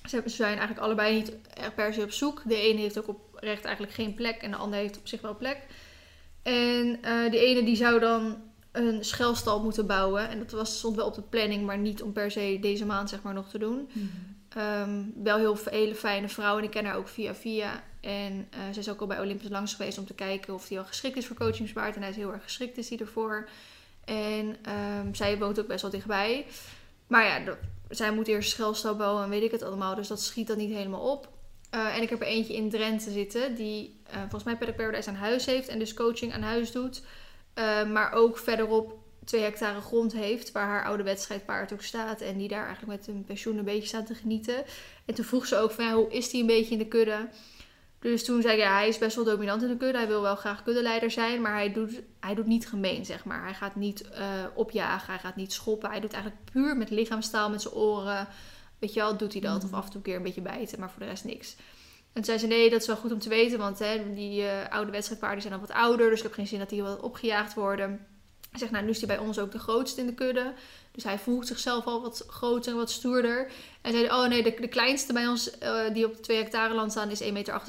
Ze 0.04 0.22
zijn 0.26 0.58
eigenlijk 0.58 0.80
allebei 0.80 1.16
niet 1.16 1.38
per 1.76 1.94
se 1.94 2.04
op 2.04 2.12
zoek. 2.12 2.42
De 2.46 2.56
ene 2.56 2.80
heeft 2.80 3.00
ook 3.00 3.08
oprecht 3.08 3.64
eigenlijk 3.64 3.96
geen 3.96 4.14
plek 4.14 4.42
en 4.42 4.52
de 4.52 4.58
ander 4.58 4.80
heeft 4.80 4.98
op 4.98 5.08
zich 5.08 5.22
wel 5.22 5.38
plek. 5.38 5.58
En 6.44 7.00
eh 7.02 7.32
de 7.32 7.40
ene 7.40 7.64
die 7.64 7.76
zou 7.76 8.00
dan 8.00 8.42
een 8.72 9.04
schelstal 9.04 9.64
moeten 9.64 9.88
bouwen. 9.88 10.30
En 10.30 10.40
dat 10.40 10.52
was, 10.52 10.78
stond 10.78 10.96
wel 10.96 11.06
op 11.06 11.16
de 11.16 11.22
planning, 11.22 11.66
maar 11.66 11.78
niet 11.78 12.02
om 12.02 12.12
per 12.12 12.32
se 12.32 12.58
deze 12.62 12.86
maand 12.86 13.10
zeg 13.10 13.22
maar 13.22 13.34
nog 13.34 13.50
te 13.50 13.58
doen. 13.58 13.90
Ehm, 14.50 15.04
wel 15.24 15.38
heel 15.38 15.58
hele 15.64 15.96
fijne 15.96 16.30
vrouw 16.30 16.58
en 16.58 16.64
ik 16.64 16.70
ken 16.70 16.86
haar 16.86 16.96
ook 16.96 17.08
via 17.08 17.36
via. 17.36 17.84
En 18.02 18.48
eh 18.50 18.60
zij 18.60 18.82
is 18.82 18.90
ook 18.90 19.02
al 19.02 19.08
bij 19.08 19.20
Olympus 19.20 19.50
langs 19.50 19.74
geweest 19.74 19.98
om 19.98 20.06
te 20.06 20.14
kijken 20.14 20.54
of 20.54 20.68
hij 20.68 20.80
al 20.80 20.86
geschikt 20.86 21.18
is 21.18 21.28
voor 21.28 21.36
coachingspaard. 21.36 21.96
En 21.96 22.02
hij 22.02 22.10
is 22.10 22.16
heel 22.16 22.34
erg 22.34 22.44
geschikt 22.44 22.78
is 22.78 22.90
hij 22.90 22.98
ervoor. 22.98 23.50
En 24.06 24.58
ehm, 24.62 25.14
zij 25.14 25.38
woont 25.38 25.60
ook 25.60 25.68
best 25.68 25.82
wel 25.82 25.92
dichtbij. 25.92 26.46
Maar 27.08 27.26
ja, 27.26 27.58
zij 27.90 28.12
moet 28.12 28.28
eerst 28.28 28.50
schelstal 28.50 28.96
bouwen 28.96 29.24
en 29.24 29.30
weet 29.30 29.44
ik 29.44 29.52
het 29.52 29.64
allemaal. 29.64 29.96
Dus 29.96 30.08
dat 30.08 30.22
schiet 30.22 30.48
dan 30.48 30.58
niet 30.58 30.74
helemaal 30.74 31.12
op. 31.12 31.30
Eh, 31.70 31.96
en 31.96 32.02
ik 32.02 32.10
heb 32.10 32.22
er 32.22 32.28
eentje 32.28 32.56
in 32.56 32.70
Drenthe 32.70 33.12
zitten 33.12 33.56
die 33.56 34.00
eh, 34.04 34.20
volgens 34.20 34.44
mij 34.44 34.58
Paddock 34.58 34.76
Paradise 34.76 35.10
aan 35.10 35.16
huis 35.16 35.46
heeft. 35.46 35.68
En 35.68 35.80
dus 35.80 35.94
coaching 35.94 36.34
aan 36.34 36.42
huis 36.42 36.72
doet. 36.72 37.04
Maar 37.88 38.12
ook 38.14 38.38
verderop 38.38 39.07
twee 39.28 39.42
hectare 39.42 39.82
grond 39.82 40.14
heeft 40.14 40.52
waar 40.52 40.68
haar 40.68 40.86
oude 40.86 41.04
wedstrijdpaard 41.04 41.74
ook 41.74 41.82
staat. 41.82 42.22
En 42.22 42.38
die 42.38 42.48
daar 42.48 42.66
eigenlijk 42.66 42.98
met 42.98 43.08
een 43.08 43.24
pensioen 43.24 43.58
een 43.58 43.66
beetje 43.66 43.88
staat 43.88 44.06
te 44.06 44.16
genieten. 44.16 44.64
En 45.06 45.14
toen 45.14 45.26
vroeg 45.26 45.46
ze 45.46 45.58
ook 45.58 45.72
van 45.72 45.86
ja, 45.86 45.94
hoe 45.94 46.12
is 46.12 46.30
die 46.30 46.42
een 46.42 46.48
beetje 46.48 46.72
in 46.72 46.78
de 46.78 46.88
kudde? 46.88 47.30
Dus 48.00 48.26
toen 48.26 48.42
zei 48.42 48.54
ik 48.54 48.60
ja, 48.60 48.74
hij 48.74 48.88
is 48.88 48.98
best 48.98 49.16
wel 49.16 49.26
dominant 49.26 49.62
in 49.62 49.68
de 49.68 49.78
kudde. 49.78 49.98
Hij 49.98 50.08
wil 50.08 50.22
wel 50.22 50.36
graag 50.36 50.64
kuddeleider 50.64 51.12
zijn, 51.12 51.42
maar 51.42 51.54
hij 51.54 51.74
doet, 51.74 52.02
hij 52.20 52.36
doet 52.36 52.46
niet 52.46 52.68
gemeen, 52.68 53.06
zeg 53.06 53.26
maar. 53.26 53.44
Hij 53.44 53.54
gaat 53.54 53.76
niet 53.76 54.10
eh, 54.10 54.26
opjagen, 54.56 55.14
hij 55.14 55.20
gaat 55.20 55.36
niet 55.36 55.54
schoppen. 55.54 55.90
Hij 55.90 56.00
doet 56.00 56.14
eigenlijk 56.14 56.44
puur 56.52 56.78
met 56.78 56.90
lichaamstaal, 56.90 57.50
met 57.50 57.62
zijn 57.62 57.74
oren. 57.74 58.28
Weet 58.80 58.94
je 58.94 59.00
wel, 59.00 59.18
doet 59.18 59.32
hij 59.32 59.42
dat. 59.42 59.64
Of 59.64 59.74
af 59.74 59.86
en 59.86 59.92
toe 59.92 59.96
een 59.96 60.06
keer 60.06 60.16
een 60.16 60.24
beetje 60.24 60.42
bijten, 60.42 60.80
maar 60.80 60.90
voor 60.90 61.00
de 61.00 61.08
rest 61.08 61.26
niks. 61.26 61.56
En 62.14 62.24
toen 62.24 62.24
zei 62.24 62.38
ze, 62.38 62.48
nee, 62.48 62.70
dat 62.70 62.82
is 62.82 62.88
wel 62.88 62.96
goed 62.96 63.12
om 63.12 63.20
te 63.20 63.30
weten, 63.30 63.60
want 63.60 63.80
hè, 63.80 64.14
die 64.14 64.48
eh, 64.48 64.70
oude 64.70 64.92
wedstrijdpaarden 64.92 65.42
zijn 65.42 65.54
al 65.54 65.60
wat 65.60 65.72
ouder. 65.72 66.10
Dus 66.10 66.18
ik 66.18 66.24
heb 66.24 66.34
geen 66.34 66.48
zin 66.48 66.60
dat 66.60 66.70
die 66.70 66.84
wat 66.84 67.00
opgejaagd 67.00 67.54
worden. 67.54 68.08
Hij 68.58 68.68
zegt, 68.68 68.72
nou, 68.72 68.86
nu 68.86 68.92
is 68.92 69.08
hij 69.08 69.18
bij 69.18 69.26
ons 69.26 69.40
ook 69.40 69.52
de 69.52 69.60
grootste 69.60 70.02
in 70.02 70.08
de 70.08 70.14
kudde. 70.14 70.54
Dus 70.92 71.04
hij 71.04 71.20
voelt 71.20 71.48
zichzelf 71.48 71.86
al 71.86 72.02
wat 72.02 72.26
groter 72.28 72.72
en 72.72 72.78
wat 72.78 72.92
stoerder. 72.92 73.52
En 73.82 73.92
zei, 73.92 74.06
oh 74.06 74.28
nee, 74.28 74.44
de, 74.44 74.56
de 74.60 74.68
kleinste 74.68 75.14
bij 75.14 75.28
ons 75.28 75.58
eh, 75.58 75.94
die 75.94 76.06
op 76.06 76.16
de 76.16 76.22
2 76.22 76.38
hectare 76.38 76.74
land 76.74 76.92
staan 76.92 77.10
is 77.10 77.24
1,78 77.24 77.32
meter. 77.34 77.62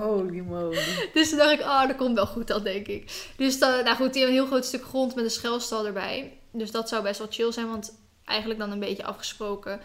Holy 0.00 0.40
moly. 0.40 1.10
Dus 1.12 1.28
toen 1.28 1.38
dacht 1.38 1.52
ik, 1.52 1.60
oh, 1.60 1.86
dat 1.86 1.96
komt 1.96 2.14
wel 2.14 2.26
goed 2.26 2.46
dan, 2.46 2.62
denk 2.62 2.86
ik. 2.86 3.30
Dus 3.36 3.58
dan, 3.58 3.84
nou 3.84 3.96
goed, 3.96 4.12
die 4.12 4.22
hebben 4.22 4.38
een 4.38 4.44
heel 4.44 4.46
groot 4.46 4.64
stuk 4.64 4.84
grond 4.84 5.14
met 5.14 5.24
een 5.24 5.30
schelstal 5.30 5.86
erbij. 5.86 6.38
Dus 6.50 6.70
dat 6.70 6.88
zou 6.88 7.02
best 7.02 7.18
wel 7.18 7.28
chill 7.30 7.52
zijn, 7.52 7.68
want 7.68 7.98
eigenlijk 8.24 8.60
dan 8.60 8.70
een 8.70 8.78
beetje 8.78 9.04
afgesproken 9.04 9.80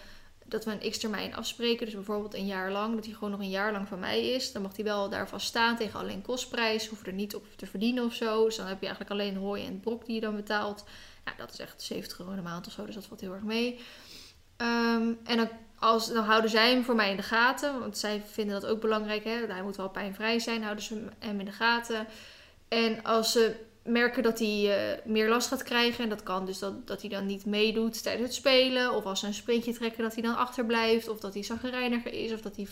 dat 0.47 0.65
we 0.65 0.71
een 0.71 0.91
x-termijn 0.91 1.35
afspreken. 1.35 1.85
Dus 1.85 1.95
bijvoorbeeld 1.95 2.33
een 2.33 2.45
jaar 2.45 2.71
lang, 2.71 2.95
dat 2.95 3.05
hij 3.05 3.13
gewoon 3.13 3.31
nog 3.31 3.39
een 3.39 3.49
jaar 3.49 3.71
lang 3.71 3.87
van 3.87 3.99
mij 3.99 4.29
is. 4.29 4.51
Dan 4.51 4.61
mag 4.61 4.75
hij 4.75 4.85
wel 4.85 5.09
daar 5.09 5.29
vast 5.29 5.47
staan 5.47 5.75
tegen 5.75 5.99
alleen 5.99 6.21
kostprijs. 6.21 6.87
Hoef 6.87 7.05
er 7.05 7.13
niet 7.13 7.35
op 7.35 7.45
te 7.55 7.65
verdienen 7.65 8.05
of 8.05 8.13
zo. 8.13 8.45
Dus 8.45 8.55
dan 8.55 8.67
heb 8.67 8.79
je 8.79 8.85
eigenlijk 8.85 9.19
alleen 9.19 9.35
hooi 9.37 9.65
en 9.65 9.79
brok 9.79 10.05
die 10.05 10.15
je 10.15 10.21
dan 10.21 10.35
betaalt. 10.35 10.83
Nou, 11.25 11.37
dat 11.37 11.53
is 11.53 11.59
echt 11.59 11.81
70 11.81 12.19
euro 12.19 12.31
in 12.31 12.37
de 12.37 12.43
maand 12.43 12.67
of 12.67 12.73
zo, 12.73 12.85
dus 12.85 12.95
dat 12.95 13.05
valt 13.05 13.21
heel 13.21 13.33
erg 13.33 13.43
mee. 13.43 13.79
Ehm, 14.57 15.13
en 15.23 15.37
dan, 15.37 15.49
als, 15.79 16.13
dan 16.13 16.23
houden 16.23 16.49
zij 16.49 16.71
hem 16.71 16.83
voor 16.83 16.95
mij 16.95 17.09
in 17.09 17.17
de 17.17 17.23
gaten. 17.23 17.79
Want 17.79 17.97
zij 17.97 18.23
vinden 18.31 18.61
dat 18.61 18.69
ook 18.69 18.81
belangrijk. 18.81 19.23
Hè? 19.23 19.45
Hij 19.47 19.63
moet 19.63 19.75
wel 19.75 19.89
pijnvrij 19.89 20.39
zijn, 20.39 20.63
houden 20.63 20.83
ze 20.83 21.07
hem 21.19 21.39
in 21.39 21.45
de 21.45 21.51
gaten. 21.51 22.07
En 22.67 23.03
als 23.03 23.31
ze 23.31 23.55
merken 23.87 24.23
dat 24.23 24.39
hij 24.39 24.77
eh, 24.77 25.05
meer 25.05 25.29
last 25.29 25.47
gaat 25.47 25.63
krijgen. 25.63 26.03
En 26.03 26.09
dat 26.09 26.23
kan 26.23 26.45
dus 26.45 26.59
dat, 26.59 26.87
dat 26.87 27.01
hij 27.01 27.09
dan 27.09 27.25
niet 27.25 27.45
meedoet 27.45 28.03
tijdens 28.03 28.27
het 28.27 28.35
spelen. 28.35 28.93
Of 28.93 29.03
als 29.03 29.19
ze 29.19 29.27
een 29.27 29.33
sprintje 29.33 29.73
trekken 29.73 30.03
dat 30.03 30.13
hij 30.13 30.23
dan 30.23 30.37
achterblijft. 30.37 31.09
Of 31.09 31.19
dat 31.19 31.33
hij 31.33 31.43
zaggerijniger 31.43 32.13
is. 32.13 32.33
Of 32.33 32.41
dat 32.41 32.55
hij 32.55 32.67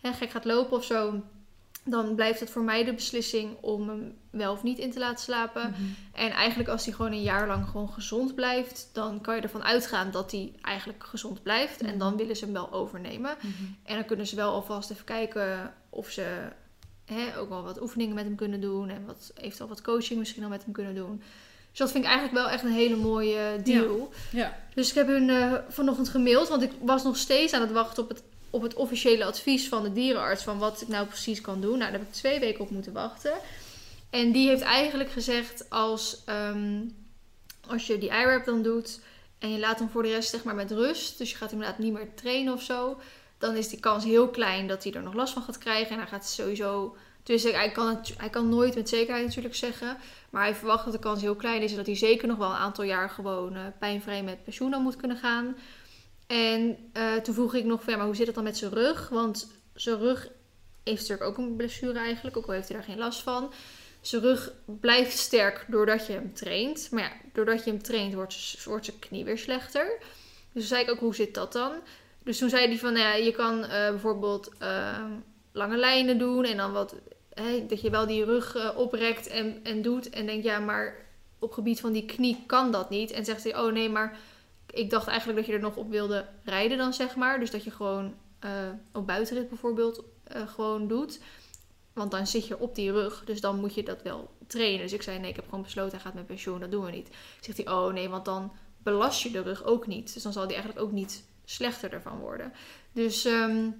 hè, 0.00 0.12
gek 0.12 0.30
gaat 0.30 0.44
lopen 0.44 0.76
of 0.76 0.84
zo. 0.84 1.22
Dan 1.84 2.14
blijft 2.14 2.40
het 2.40 2.50
voor 2.50 2.62
mij 2.62 2.84
de 2.84 2.94
beslissing 2.94 3.56
om 3.60 3.88
hem 3.88 4.14
wel 4.30 4.52
of 4.52 4.62
niet 4.62 4.78
in 4.78 4.90
te 4.90 4.98
laten 4.98 5.24
slapen. 5.24 5.74
En 6.12 6.30
eigenlijk 6.30 6.68
als 6.68 6.84
hij 6.84 6.94
gewoon 6.94 7.12
een 7.12 7.22
jaar 7.22 7.46
lang 7.46 7.66
gewoon 7.66 7.88
gezond 7.88 8.34
blijft, 8.34 8.90
dan 8.92 9.20
kan 9.20 9.36
je 9.36 9.42
ervan 9.42 9.64
uitgaan 9.64 10.10
dat 10.10 10.30
hij 10.30 10.52
eigenlijk 10.60 11.04
gezond 11.04 11.42
blijft. 11.42 11.80
En 11.80 11.98
dan 11.98 12.16
willen 12.16 12.36
ze 12.36 12.44
hem 12.44 12.54
wel 12.54 12.72
overnemen. 12.72 13.36
En 13.82 13.94
dan 13.94 14.04
kunnen 14.04 14.26
ze 14.26 14.36
wel 14.36 14.52
alvast 14.52 14.90
even 14.90 15.04
kijken 15.04 15.74
of 15.90 16.10
ze 16.10 16.48
hè, 17.06 17.38
ook 17.38 17.48
wel 17.48 17.62
wat 17.62 17.80
oefeningen 17.80 18.14
met 18.14 18.24
hem 18.24 18.34
kunnen 18.34 18.60
doen. 18.60 18.88
En 18.88 19.06
wat, 19.06 19.32
eventueel 19.34 19.68
wat 19.68 19.82
coaching 19.82 20.18
misschien 20.18 20.42
al 20.42 20.48
met 20.48 20.64
hem 20.64 20.72
kunnen 20.72 20.94
doen. 20.94 21.22
Dus 21.70 21.78
dat 21.78 21.90
vind 21.90 22.04
ik 22.04 22.10
eigenlijk 22.10 22.38
wel 22.42 22.52
echt 22.52 22.64
een 22.64 22.72
hele 22.72 22.96
mooie 22.96 23.60
deal. 23.64 24.12
Ja. 24.32 24.58
Dus 24.74 24.88
ik 24.88 24.94
heb 24.94 25.06
hun 25.06 25.30
eh, 25.30 25.52
vanochtend 25.68 26.08
gemaild, 26.08 26.48
want 26.48 26.62
ik 26.62 26.70
was 26.80 27.02
nog 27.02 27.16
steeds 27.16 27.52
aan 27.52 27.60
het 27.60 27.72
wachten 27.72 28.02
op 28.02 28.08
het, 28.08 28.22
op 28.50 28.62
het 28.62 28.74
officiële 28.74 29.24
advies 29.24 29.68
van 29.68 29.82
de 29.82 29.92
dierenarts. 29.92 30.42
Van 30.42 30.58
wat 30.58 30.80
ik 30.80 30.88
nou 30.88 31.06
precies 31.06 31.40
kan 31.40 31.60
doen. 31.60 31.78
Nou, 31.78 31.90
daar 31.90 32.00
heb 32.00 32.08
ik 32.08 32.12
twee 32.12 32.40
weken 32.40 32.60
op 32.60 32.70
moeten 32.70 32.92
wachten. 32.92 33.32
En 34.10 34.32
die 34.32 34.48
heeft 34.48 34.62
eigenlijk 34.62 35.10
gezegd 35.10 35.70
als, 35.70 36.22
ehm, 36.24 36.82
als 37.68 37.86
je 37.86 37.98
die 37.98 38.08
IRAP 38.08 38.44
dan 38.44 38.62
doet 38.62 39.00
en 39.38 39.52
je 39.52 39.58
laat 39.58 39.78
hem 39.78 39.88
voor 39.88 40.02
de 40.02 40.08
rest 40.08 40.30
zeg 40.30 40.44
maar 40.44 40.54
met 40.54 40.70
rust. 40.70 41.18
Dus 41.18 41.30
je 41.30 41.36
gaat 41.36 41.50
hem 41.50 41.58
inderdaad 41.60 41.84
niet 41.84 41.92
meer 41.92 42.14
trainen 42.14 42.52
of 42.52 42.62
zo. 42.62 42.98
Dan 43.38 43.56
is 43.56 43.68
die 43.68 43.80
kans 43.80 44.04
heel 44.04 44.28
klein 44.28 44.66
dat 44.66 44.84
hij 44.84 44.92
er 44.92 45.02
nog 45.02 45.14
last 45.14 45.32
van 45.32 45.42
gaat 45.42 45.58
krijgen. 45.58 45.90
En 45.90 45.98
hij 45.98 46.06
gaat 46.06 46.28
sowieso... 46.28 46.96
Dus 47.22 47.42
hij 47.42 47.72
kan, 47.72 48.00
hij 48.16 48.30
kan 48.30 48.48
nooit 48.48 48.74
met 48.74 48.88
zekerheid 48.88 49.26
natuurlijk 49.26 49.54
zeggen. 49.54 49.96
Maar 50.30 50.42
hij 50.42 50.54
verwacht 50.54 50.84
dat 50.84 50.92
de 50.92 50.98
kans 50.98 51.20
heel 51.20 51.34
klein 51.34 51.62
is. 51.62 51.70
En 51.70 51.76
dat 51.76 51.86
hij 51.86 51.96
zeker 51.96 52.28
nog 52.28 52.38
wel 52.38 52.50
een 52.50 52.56
aantal 52.56 52.84
jaar 52.84 53.10
gewoon 53.10 53.56
eh, 53.56 53.62
pijnvrij 53.78 54.22
met 54.22 54.44
pensioen 54.44 54.70
dan 54.70 54.82
moet 54.82 54.96
kunnen 54.96 55.16
gaan. 55.16 55.56
En 56.26 56.76
eh, 56.92 57.14
toen 57.14 57.34
vroeg 57.34 57.54
ik 57.54 57.64
nog 57.64 57.82
van, 57.82 57.96
maar 57.96 58.06
hoe 58.06 58.16
zit 58.16 58.26
het 58.26 58.34
dan 58.34 58.44
met 58.44 58.56
zijn 58.56 58.72
rug? 58.72 59.08
Want 59.08 59.50
zijn 59.74 59.98
rug 59.98 60.28
heeft 60.84 61.00
natuurlijk 61.08 61.28
ook 61.28 61.38
een 61.38 61.56
blessure 61.56 61.98
eigenlijk. 61.98 62.36
Ook 62.36 62.46
al 62.46 62.52
heeft 62.52 62.68
hij 62.68 62.76
daar 62.76 62.86
geen 62.86 62.98
last 62.98 63.22
van. 63.22 63.52
Zijn 64.00 64.22
rug 64.22 64.52
blijft 64.64 65.18
sterk 65.18 65.64
doordat 65.68 66.06
je 66.06 66.12
hem 66.12 66.34
traint. 66.34 66.88
Maar 66.90 67.02
ja, 67.02 67.12
doordat 67.32 67.64
je 67.64 67.70
hem 67.70 67.82
traint 67.82 68.14
wordt 68.14 68.32
zijn 68.32 68.98
knie 68.98 69.24
weer 69.24 69.38
slechter. 69.38 69.96
Dus 69.98 70.08
toen 70.52 70.62
zei 70.62 70.82
ik 70.82 70.90
ook, 70.90 70.98
hoe 70.98 71.14
zit 71.14 71.34
dat 71.34 71.52
dan? 71.52 71.72
Dus 72.26 72.38
toen 72.38 72.48
zei 72.48 72.66
hij 72.66 72.78
van, 72.78 72.96
ja, 72.96 73.14
je 73.14 73.30
kan 73.30 73.64
eh, 73.64 73.90
bijvoorbeeld 73.90 74.50
eh, 74.58 75.04
lange 75.52 75.76
lijnen 75.76 76.18
doen. 76.18 76.44
En 76.44 76.56
dan 76.56 76.72
wat, 76.72 76.94
dat 77.68 77.80
je 77.80 77.90
wel 77.90 78.06
die 78.06 78.24
rug 78.24 78.56
eh, 78.56 78.70
oprekt 78.76 79.26
en, 79.26 79.60
en 79.62 79.82
doet. 79.82 80.10
En 80.10 80.26
denk, 80.26 80.44
ja, 80.44 80.58
maar 80.58 80.94
op 81.38 81.52
gebied 81.52 81.80
van 81.80 81.92
die 81.92 82.04
knie 82.04 82.44
kan 82.46 82.72
dat 82.72 82.90
niet. 82.90 83.10
En 83.10 83.24
zegt 83.24 83.42
hij, 83.42 83.56
oh 83.56 83.72
nee, 83.72 83.88
maar 83.88 84.18
ik 84.70 84.90
dacht 84.90 85.06
eigenlijk 85.06 85.38
dat 85.38 85.46
je 85.46 85.52
er 85.52 85.60
nog 85.60 85.76
op 85.76 85.90
wilde 85.90 86.26
rijden 86.44 86.78
dan, 86.78 86.92
zeg 86.92 87.16
maar. 87.16 87.40
Dus 87.40 87.50
dat 87.50 87.64
je 87.64 87.70
gewoon 87.70 88.14
eh, 88.38 88.50
op 88.92 89.06
buitenrit 89.06 89.48
bijvoorbeeld 89.48 90.04
gewoon 90.46 90.88
doet. 90.88 91.20
Want 91.92 92.10
dan 92.10 92.26
zit 92.26 92.46
je 92.46 92.58
op 92.58 92.74
die 92.74 92.92
rug, 92.92 93.22
dus 93.24 93.40
dan 93.40 93.60
moet 93.60 93.74
je 93.74 93.82
dat 93.82 94.02
wel 94.02 94.30
trainen. 94.46 94.80
Dus 94.80 94.92
ik 94.92 95.02
zei, 95.02 95.18
nee, 95.18 95.30
ik 95.30 95.36
heb 95.36 95.44
gewoon 95.44 95.62
besloten, 95.62 95.92
hij 95.92 96.00
gaat 96.00 96.14
met 96.14 96.26
pensioen, 96.26 96.60
dat 96.60 96.70
doen 96.70 96.84
we 96.84 96.90
niet. 96.90 97.10
Zegt 97.40 97.58
hij, 97.58 97.72
oh 97.72 97.92
nee, 97.92 98.08
want 98.08 98.24
dan 98.24 98.52
belast 98.78 99.22
je 99.22 99.30
de 99.30 99.42
rug 99.42 99.64
ook 99.64 99.86
niet. 99.86 100.14
Dus 100.14 100.22
dan 100.22 100.32
zal 100.32 100.46
die 100.46 100.56
eigenlijk 100.56 100.86
ook 100.86 100.92
niet 100.92 101.24
slechter 101.46 101.92
ervan 101.92 102.18
worden. 102.18 102.52
Dus 102.92 103.24
ehm, 103.24 103.70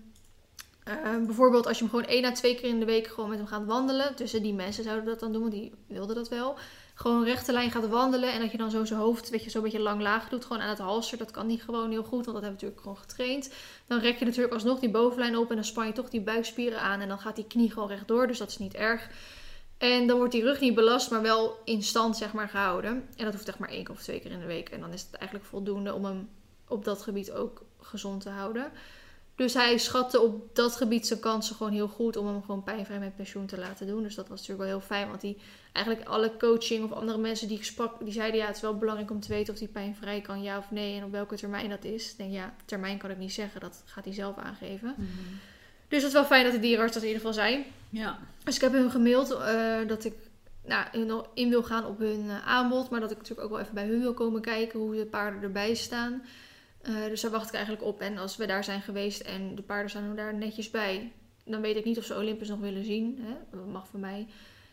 eh, 0.84 1.16
bijvoorbeeld 1.26 1.66
als 1.66 1.78
je 1.78 1.84
hem 1.84 1.92
gewoon 1.92 2.08
één 2.08 2.24
à 2.24 2.32
twee 2.32 2.54
keer 2.54 2.68
in 2.68 2.78
de 2.78 2.84
week 2.84 3.06
gewoon 3.06 3.28
met 3.28 3.38
hem 3.38 3.46
gaat 3.46 3.64
wandelen. 3.64 4.14
Tussen 4.14 4.42
die 4.42 4.54
mensen 4.54 4.84
zouden 4.84 5.04
dat 5.04 5.20
dan 5.20 5.32
doen, 5.32 5.40
want 5.40 5.52
die 5.52 5.72
wilden 5.86 6.16
dat 6.16 6.28
wel. 6.28 6.56
Gewoon 6.94 7.24
rechte 7.24 7.52
lijn 7.52 7.70
gaat 7.70 7.88
wandelen 7.88 8.32
en 8.32 8.40
dat 8.40 8.50
je 8.50 8.58
dan 8.58 8.70
zo 8.70 8.84
zijn 8.84 9.00
hoofd 9.00 9.30
weet 9.30 9.44
je, 9.44 9.50
zo 9.50 9.58
een 9.58 9.64
beetje 9.64 9.80
lang 9.80 10.00
laag 10.00 10.28
doet. 10.28 10.44
Gewoon 10.44 10.62
aan 10.62 10.68
het 10.68 10.78
halster, 10.78 11.18
dat 11.18 11.30
kan 11.30 11.46
niet 11.46 11.62
gewoon 11.62 11.90
heel 11.90 12.02
goed, 12.02 12.24
want 12.24 12.24
dat 12.24 12.42
hebben 12.42 12.60
we 12.60 12.66
natuurlijk 12.66 12.80
gewoon 12.80 12.96
getraind. 12.96 13.52
Dan 13.86 13.98
rek 13.98 14.18
je 14.18 14.24
natuurlijk 14.24 14.54
alsnog 14.54 14.78
die 14.78 14.90
bovenlijn 14.90 15.36
op 15.36 15.48
en 15.48 15.54
dan 15.54 15.64
span 15.64 15.86
je 15.86 15.92
toch 15.92 16.08
die 16.08 16.20
buikspieren 16.20 16.80
aan. 16.80 17.00
En 17.00 17.08
dan 17.08 17.18
gaat 17.18 17.36
die 17.36 17.46
knie 17.46 17.70
gewoon 17.72 17.88
rechtdoor, 17.88 18.26
dus 18.26 18.38
dat 18.38 18.48
is 18.48 18.58
niet 18.58 18.74
erg. 18.74 19.08
En 19.78 20.06
dan 20.06 20.16
wordt 20.16 20.32
die 20.32 20.42
rug 20.42 20.60
niet 20.60 20.74
belast, 20.74 21.10
maar 21.10 21.22
wel 21.22 21.58
in 21.64 21.82
stand 21.82 22.16
zeg 22.16 22.32
maar, 22.32 22.48
gehouden. 22.48 23.08
En 23.16 23.24
dat 23.24 23.34
hoeft 23.34 23.48
echt 23.48 23.58
maar 23.58 23.68
één 23.68 23.90
of 23.90 24.02
twee 24.02 24.20
keer 24.20 24.30
in 24.30 24.40
de 24.40 24.46
week. 24.46 24.68
En 24.68 24.80
dan 24.80 24.92
is 24.92 25.02
het 25.02 25.14
eigenlijk 25.14 25.48
voldoende 25.48 25.94
om 25.94 26.04
hem 26.04 26.28
op 26.68 26.84
dat 26.84 27.02
gebied 27.02 27.32
ook 27.32 27.62
gezond 27.80 28.22
te 28.22 28.28
houden. 28.28 28.72
Dus 29.36 29.54
hij 29.54 29.78
schatte 29.78 30.20
op 30.20 30.56
dat 30.56 30.76
gebied 30.76 31.06
zijn 31.06 31.20
kansen 31.20 31.56
gewoon 31.56 31.72
heel 31.72 31.88
goed 31.88 32.16
om 32.16 32.26
hem 32.26 32.40
gewoon 32.40 32.62
pijnvrij 32.62 32.98
met 32.98 33.16
pensioen 33.16 33.46
te 33.46 33.58
laten 33.58 33.86
doen. 33.86 34.02
Dus 34.02 34.14
dat 34.14 34.28
was 34.28 34.38
natuurlijk 34.38 34.68
wel 34.68 34.78
heel 34.78 34.86
fijn. 34.86 35.08
Want 35.08 35.20
die, 35.20 35.36
eigenlijk 35.72 36.08
alle 36.08 36.36
coaching 36.38 36.84
of 36.84 36.92
andere 36.92 37.18
mensen 37.18 37.48
die 37.48 37.56
ik 37.56 37.64
sprak, 37.64 38.04
die 38.04 38.12
zeiden 38.12 38.40
ja, 38.40 38.46
het 38.46 38.56
is 38.56 38.62
wel 38.62 38.78
belangrijk 38.78 39.10
om 39.10 39.20
te 39.20 39.28
weten 39.28 39.52
of 39.52 39.58
die 39.58 39.68
pijnvrij 39.68 40.20
kan, 40.20 40.42
ja 40.42 40.58
of 40.58 40.70
nee. 40.70 40.96
En 40.96 41.04
op 41.04 41.10
welke 41.10 41.36
termijn 41.36 41.70
dat 41.70 41.84
is. 41.84 42.10
Ik 42.10 42.16
denk 42.16 42.32
ja, 42.32 42.54
termijn 42.64 42.98
kan 42.98 43.10
ik 43.10 43.18
niet 43.18 43.32
zeggen, 43.32 43.60
dat 43.60 43.82
gaat 43.84 44.04
hij 44.04 44.14
zelf 44.14 44.36
aangeven. 44.36 44.94
Dus 45.88 45.98
het 45.98 46.06
is 46.06 46.12
wel 46.12 46.24
fijn 46.24 46.44
dat 46.44 46.52
de 46.52 46.58
dierenarts 46.58 46.94
dat 46.94 47.02
in 47.02 47.08
ieder 47.08 47.26
geval 47.26 47.42
zijn. 47.44 47.64
Ja. 47.90 48.18
Dus 48.44 48.54
ik 48.54 48.60
heb 48.60 48.72
hun 48.72 48.90
gemaild 48.90 49.30
eh, 49.30 49.76
dat 49.86 50.04
ik 50.04 50.14
nou, 50.64 51.24
in 51.34 51.48
wil 51.48 51.62
gaan 51.62 51.84
op 51.84 51.98
hun 51.98 52.24
eh, 52.28 52.46
aanbod. 52.46 52.90
Maar 52.90 53.00
dat 53.00 53.10
ik 53.10 53.16
natuurlijk 53.16 53.44
ook 53.46 53.52
wel 53.52 53.60
even 53.60 53.74
bij 53.74 53.86
hun 53.86 54.00
wil 54.00 54.14
komen 54.14 54.40
kijken 54.40 54.78
hoe 54.78 54.96
de 54.96 55.06
paarden 55.06 55.42
erbij 55.42 55.74
staan. 55.74 56.22
Eh, 56.86 57.06
dus 57.08 57.20
daar 57.20 57.30
wacht 57.30 57.48
ik 57.48 57.54
eigenlijk 57.54 57.84
op. 57.84 58.00
En 58.00 58.18
als 58.18 58.36
we 58.36 58.46
daar 58.46 58.64
zijn 58.64 58.82
geweest 58.82 59.20
en 59.20 59.54
de 59.54 59.62
paarden 59.62 59.90
staan 59.90 60.08
er 60.10 60.16
daar 60.16 60.34
netjes 60.34 60.70
bij, 60.70 61.12
dan 61.44 61.60
weet 61.60 61.76
ik 61.76 61.84
niet 61.84 61.98
of 61.98 62.04
ze 62.04 62.16
Olympus 62.16 62.48
nog 62.48 62.58
willen 62.58 62.84
zien. 62.84 63.18
Hè? 63.20 63.58
Dat 63.58 63.66
mag 63.66 63.86
voor 63.88 64.00
mij. 64.00 64.26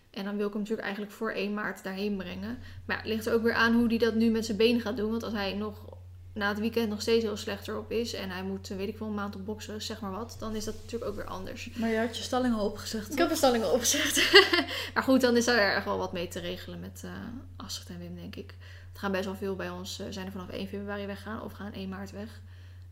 En 0.10 0.24
dan 0.24 0.38
wil 0.38 0.46
ik 0.48 0.52
hem 0.52 0.62
natuurlijk 0.62 0.88
eigenlijk 0.88 1.16
voor 1.16 1.32
1 1.32 1.54
maart 1.54 1.84
daarheen 1.84 2.18
brengen. 2.18 2.58
Maar 2.86 2.96
ja, 2.96 3.02
het 3.02 3.12
ligt 3.12 3.26
er 3.26 3.34
ook 3.34 3.44
weer 3.44 3.54
aan 3.54 3.74
hoe 3.74 3.88
hij 3.88 3.98
dat 3.98 4.16
nu 4.16 4.30
met 4.30 4.46
zijn 4.46 4.58
benen 4.58 4.82
gaat 4.82 4.98
doen. 4.98 5.12
Want 5.12 5.24
als 5.24 5.34
hij 5.34 5.54
nog 5.54 5.86
na 6.34 6.50
het 6.50 6.60
weekend 6.60 6.90
nog 6.90 7.02
steeds 7.02 7.24
heel 7.24 7.38
slecht 7.38 7.68
erop 7.68 7.92
is 7.92 8.14
en 8.14 8.30
hij 8.30 8.44
moet, 8.44 8.68
weet 8.68 8.88
ik 8.88 8.98
wel, 8.98 9.08
een 9.08 9.14
maand 9.14 9.36
op 9.36 9.46
boksen, 9.46 9.82
zeg 9.82 10.02
maar 10.02 10.12
wat, 10.12 10.36
dan 10.40 10.56
is 10.56 10.66
dat 10.66 10.74
natuurlijk 10.74 11.12
ook 11.12 11.16
weer 11.16 11.26
anders. 11.26 11.70
Maar 11.76 11.90
je 11.90 11.98
had 11.98 12.18
je 12.18 12.24
stalling 12.24 12.56
al 12.56 12.66
opgezegd. 12.66 13.12
Ik 13.12 13.18
heb 13.18 13.30
de 13.30 13.36
stalling 13.36 13.64
al 13.64 13.74
opgezegd. 13.74 14.32
maar 14.94 15.04
goed, 15.04 15.22
dan 15.22 15.38
is 15.38 15.46
daar 15.46 15.58
erg 15.58 15.84
wel 15.84 15.98
wat 15.98 16.14
mee 16.14 16.28
te 16.28 16.40
regelen 16.40 16.80
met 16.80 17.02
uh, 17.06 17.12
Astrid 17.56 17.90
en 17.90 18.00
Wim, 18.00 18.16
denk 18.16 18.36
ik. 18.36 18.56
Het 18.94 19.02
gaan 19.02 19.12
best 19.12 19.26
wel 19.26 19.36
veel 19.36 19.56
bij 19.56 19.70
ons, 19.70 20.00
uh, 20.00 20.08
zijn 20.10 20.26
er 20.26 20.32
vanaf 20.32 20.50
1 20.50 20.68
februari 20.68 21.06
weggaan 21.06 21.42
of 21.42 21.52
gaan 21.52 21.74
1 21.74 21.90
maart 21.90 22.12
weg. 22.12 22.42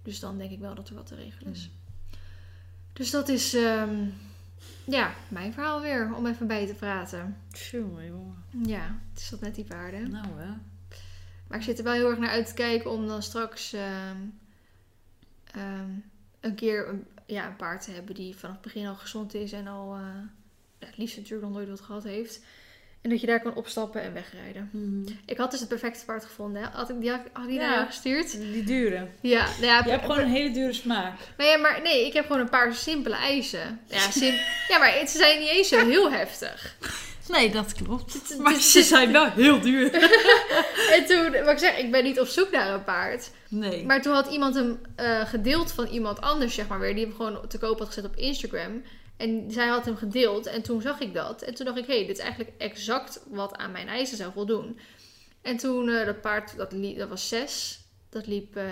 Dus 0.04 0.20
dan 0.20 0.38
denk 0.38 0.52
ik 0.52 0.60
wel 0.60 0.76
dat 0.76 0.90
er 0.90 0.96
wat 0.96 1.06
te 1.06 1.16
regelen 1.16 1.52
is. 1.52 1.70
Mm. 1.70 1.80
Dus 2.94 3.12
dat 3.12 3.30
is, 3.30 3.54
um, 3.54 4.14
ja, 4.86 5.14
mijn 5.28 5.54
verhaal 5.54 5.82
weer, 5.82 6.16
om 6.16 6.28
even 6.28 6.48
bij 6.48 6.68
te 6.68 6.74
praten. 6.74 7.38
Tjonge, 7.52 8.06
jongen. 8.06 8.44
Ja, 8.66 9.00
het 9.10 9.22
is 9.22 9.30
dat 9.30 9.42
net 9.42 9.56
die 9.56 9.64
paarden. 9.64 10.12
Nou 10.12 10.28
hè. 10.40 10.50
Maar 11.48 11.60
ik 11.60 11.66
zit 11.66 11.78
er 11.78 11.84
wel 11.84 11.94
heel 11.94 12.10
erg 12.10 12.20
naar 12.20 12.30
uit 12.30 12.48
te 12.48 12.54
kijken 12.54 12.92
om 12.92 13.08
dan 13.08 13.24
straks 13.24 13.74
um, 13.74 14.40
um, 15.56 16.04
een 16.40 16.56
keer 16.56 16.88
een, 16.88 17.08
ja, 17.26 17.48
een 17.48 17.56
paard 17.56 17.84
te 17.84 17.92
hebben 17.92 18.16
die 18.16 18.36
vanaf 18.36 18.56
het 18.56 18.64
begin 18.64 18.88
al 18.88 18.96
gezond 18.96 19.34
is 19.34 19.52
en 19.52 19.68
al 19.68 19.98
uh, 19.98 20.04
ja, 20.78 20.86
het 20.86 20.98
liefst 20.98 21.18
natuurlijk 21.18 21.44
nog 21.44 21.54
nooit 21.54 21.70
wat 21.70 21.82
gehad 21.82 22.04
heeft. 22.04 22.42
En 23.02 23.10
dat 23.10 23.22
je 23.22 23.28
daar 23.28 23.42
kan 23.42 23.56
opstappen 23.56 24.02
en 24.02 24.14
wegrijden. 24.14 24.70
Mm. 24.72 25.06
Ik 25.26 25.38
had 25.38 25.52
dus 25.52 25.60
het 25.60 25.70
perfecte 25.70 26.06
paard 26.06 26.26
gevonden. 26.26 26.62
Hè? 26.62 26.68
Had 26.72 26.90
ik 26.90 27.00
die, 27.02 27.10
had, 27.10 27.22
die 27.48 27.60
ja, 27.60 27.70
naar 27.70 27.86
gestuurd? 27.86 28.32
Die 28.32 28.64
dure. 28.64 29.08
Ja, 29.22 29.46
nou 29.46 29.66
ja, 29.66 29.82
je 29.84 29.90
hebt 29.90 30.06
gewoon 30.06 30.20
een 30.20 30.30
hele 30.30 30.52
dure 30.52 30.74
smaak. 30.74 31.20
Maar, 31.38 31.46
ja, 31.48 31.58
maar 31.58 31.82
nee, 31.84 32.06
ik 32.06 32.14
heb 32.14 32.26
gewoon 32.26 32.42
een 32.42 32.50
paar 32.50 32.74
simpele 32.74 33.16
eisen. 33.16 33.80
Ja, 33.86 34.12
sim 34.12 34.34
ja 34.72 34.78
maar 34.78 35.08
ze 35.08 35.18
zijn 35.18 35.40
niet 35.40 35.50
eens 35.50 35.68
zo 35.68 35.86
heel 35.86 36.12
heftig. 36.12 36.78
Nee, 37.28 37.52
dat 37.52 37.74
klopt. 37.74 38.38
Maar 38.40 38.56
ze 38.56 38.84
zijn 38.84 39.12
wel 39.12 39.32
heel 39.32 39.62
duur. 39.62 39.94
en 40.96 41.06
toen, 41.06 41.32
wat 41.32 41.52
ik 41.52 41.58
zeg, 41.58 41.78
ik 41.78 41.92
ben 41.92 42.04
niet 42.04 42.20
op 42.20 42.28
zoek 42.28 42.52
naar 42.52 42.74
een 42.74 42.84
paard. 42.84 43.30
Nee. 43.50 43.86
Maar 43.86 44.02
toen 44.02 44.14
had 44.14 44.32
iemand 44.32 44.56
hem 44.56 44.80
uh, 45.00 45.26
gedeeld 45.26 45.72
van 45.72 45.86
iemand 45.86 46.22
anders, 46.22 46.54
zeg 46.54 46.68
maar 46.68 46.80
weer. 46.80 46.96
Die 46.96 47.06
hem 47.06 47.16
gewoon 47.16 47.48
te 47.48 47.58
koop 47.58 47.80
had 47.80 47.88
gezet 47.88 48.06
op 48.06 48.16
Instagram. 48.16 48.84
En 49.22 49.52
zij 49.52 49.68
had 49.68 49.86
hem 49.86 49.96
gedeeld 49.96 50.46
en 50.46 50.62
toen 50.62 50.82
zag 50.82 51.00
ik 51.00 51.14
dat. 51.14 51.42
En 51.42 51.54
toen 51.54 51.66
dacht 51.66 51.78
ik, 51.78 51.86
hé, 51.86 51.98
hey, 51.98 52.06
dit 52.06 52.18
is 52.18 52.24
eigenlijk 52.24 52.54
exact 52.58 53.24
wat 53.30 53.58
aan 53.58 53.72
mijn 53.72 53.88
eisen 53.88 54.18
zou 54.18 54.32
voldoen. 54.32 54.80
En 55.42 55.58
toen, 55.58 55.88
uh, 55.88 56.06
dat 56.06 56.22
paard, 56.22 56.58
dat, 56.58 56.72
liep, 56.72 56.98
dat 56.98 57.10
was 57.10 57.28
6. 57.28 57.84
Dat 58.10 58.28
liep 58.28 58.58
uh, 58.58 58.64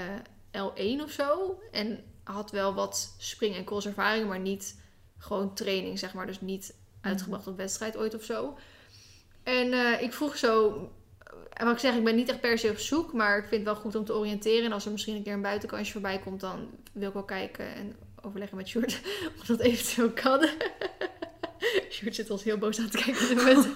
L1 0.51 1.03
of 1.03 1.11
zo. 1.11 1.59
En 1.71 2.03
had 2.23 2.51
wel 2.51 2.73
wat 2.73 3.15
spring- 3.17 3.55
en 3.55 3.63
crosservaring, 3.63 4.27
maar 4.27 4.39
niet 4.39 4.81
gewoon 5.17 5.53
training, 5.53 5.99
zeg 5.99 6.13
maar. 6.13 6.25
Dus 6.25 6.41
niet 6.41 6.75
uitgebracht 7.01 7.47
op 7.47 7.57
wedstrijd 7.57 7.97
ooit 7.97 8.13
of 8.15 8.23
zo. 8.23 8.57
En 9.43 9.67
uh, 9.67 10.01
ik 10.01 10.13
vroeg 10.13 10.37
zo. 10.37 10.73
En 11.53 11.65
wat 11.65 11.73
ik 11.73 11.79
zeg, 11.79 11.95
ik 11.95 12.03
ben 12.03 12.15
niet 12.15 12.29
echt 12.29 12.41
per 12.41 12.57
se 12.57 12.69
op 12.69 12.77
zoek, 12.77 13.13
maar 13.13 13.37
ik 13.37 13.47
vind 13.47 13.65
het 13.65 13.73
wel 13.73 13.83
goed 13.83 13.95
om 13.95 14.05
te 14.05 14.15
oriënteren. 14.15 14.65
En 14.65 14.71
als 14.71 14.85
er 14.85 14.91
misschien 14.91 15.15
een 15.15 15.23
keer 15.23 15.33
een 15.33 15.41
buitenkansje 15.41 15.91
voorbij 15.91 16.19
komt, 16.19 16.39
dan 16.39 16.69
wil 16.93 17.07
ik 17.07 17.13
wel 17.13 17.23
kijken 17.23 17.75
en 17.75 17.95
overleggen 18.21 18.57
met 18.57 18.67
Sjoerd 18.67 18.99
of 19.39 19.45
dat 19.45 19.59
eventueel 19.59 20.09
kan. 20.09 20.47
Sjoerd 21.91 22.15
zit 22.15 22.29
ons 22.29 22.43
heel 22.43 22.57
boos 22.57 22.79
aan 22.79 22.89
te 22.89 22.97
kijken 22.97 23.39
op 23.39 23.45
dit 23.45 23.67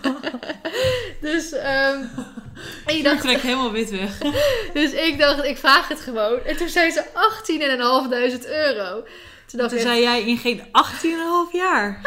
dus, 1.32 1.52
um, 1.52 2.10
je 2.86 3.04
dacht, 3.04 3.22
trek 3.22 3.42
helemaal 3.42 3.72
wit 3.72 3.90
weg. 3.90 4.18
dus 4.74 4.92
ik 4.92 5.20
dacht, 5.20 5.44
ik 5.44 5.58
vraag 5.58 5.88
het 5.88 6.00
gewoon. 6.00 6.40
En 6.40 6.58
toen 6.58 6.70
zei 6.70 6.92
ze 6.92 7.04
18.500 8.44 8.50
euro. 8.50 9.04
Toen, 9.46 9.60
dacht 9.60 9.70
Toen 9.70 9.80
ik, 9.80 9.86
zei 9.86 10.02
jij 10.02 10.24
in 10.24 10.38
geen 10.38 10.60
18,5 10.60 11.52
jaar. 11.52 12.02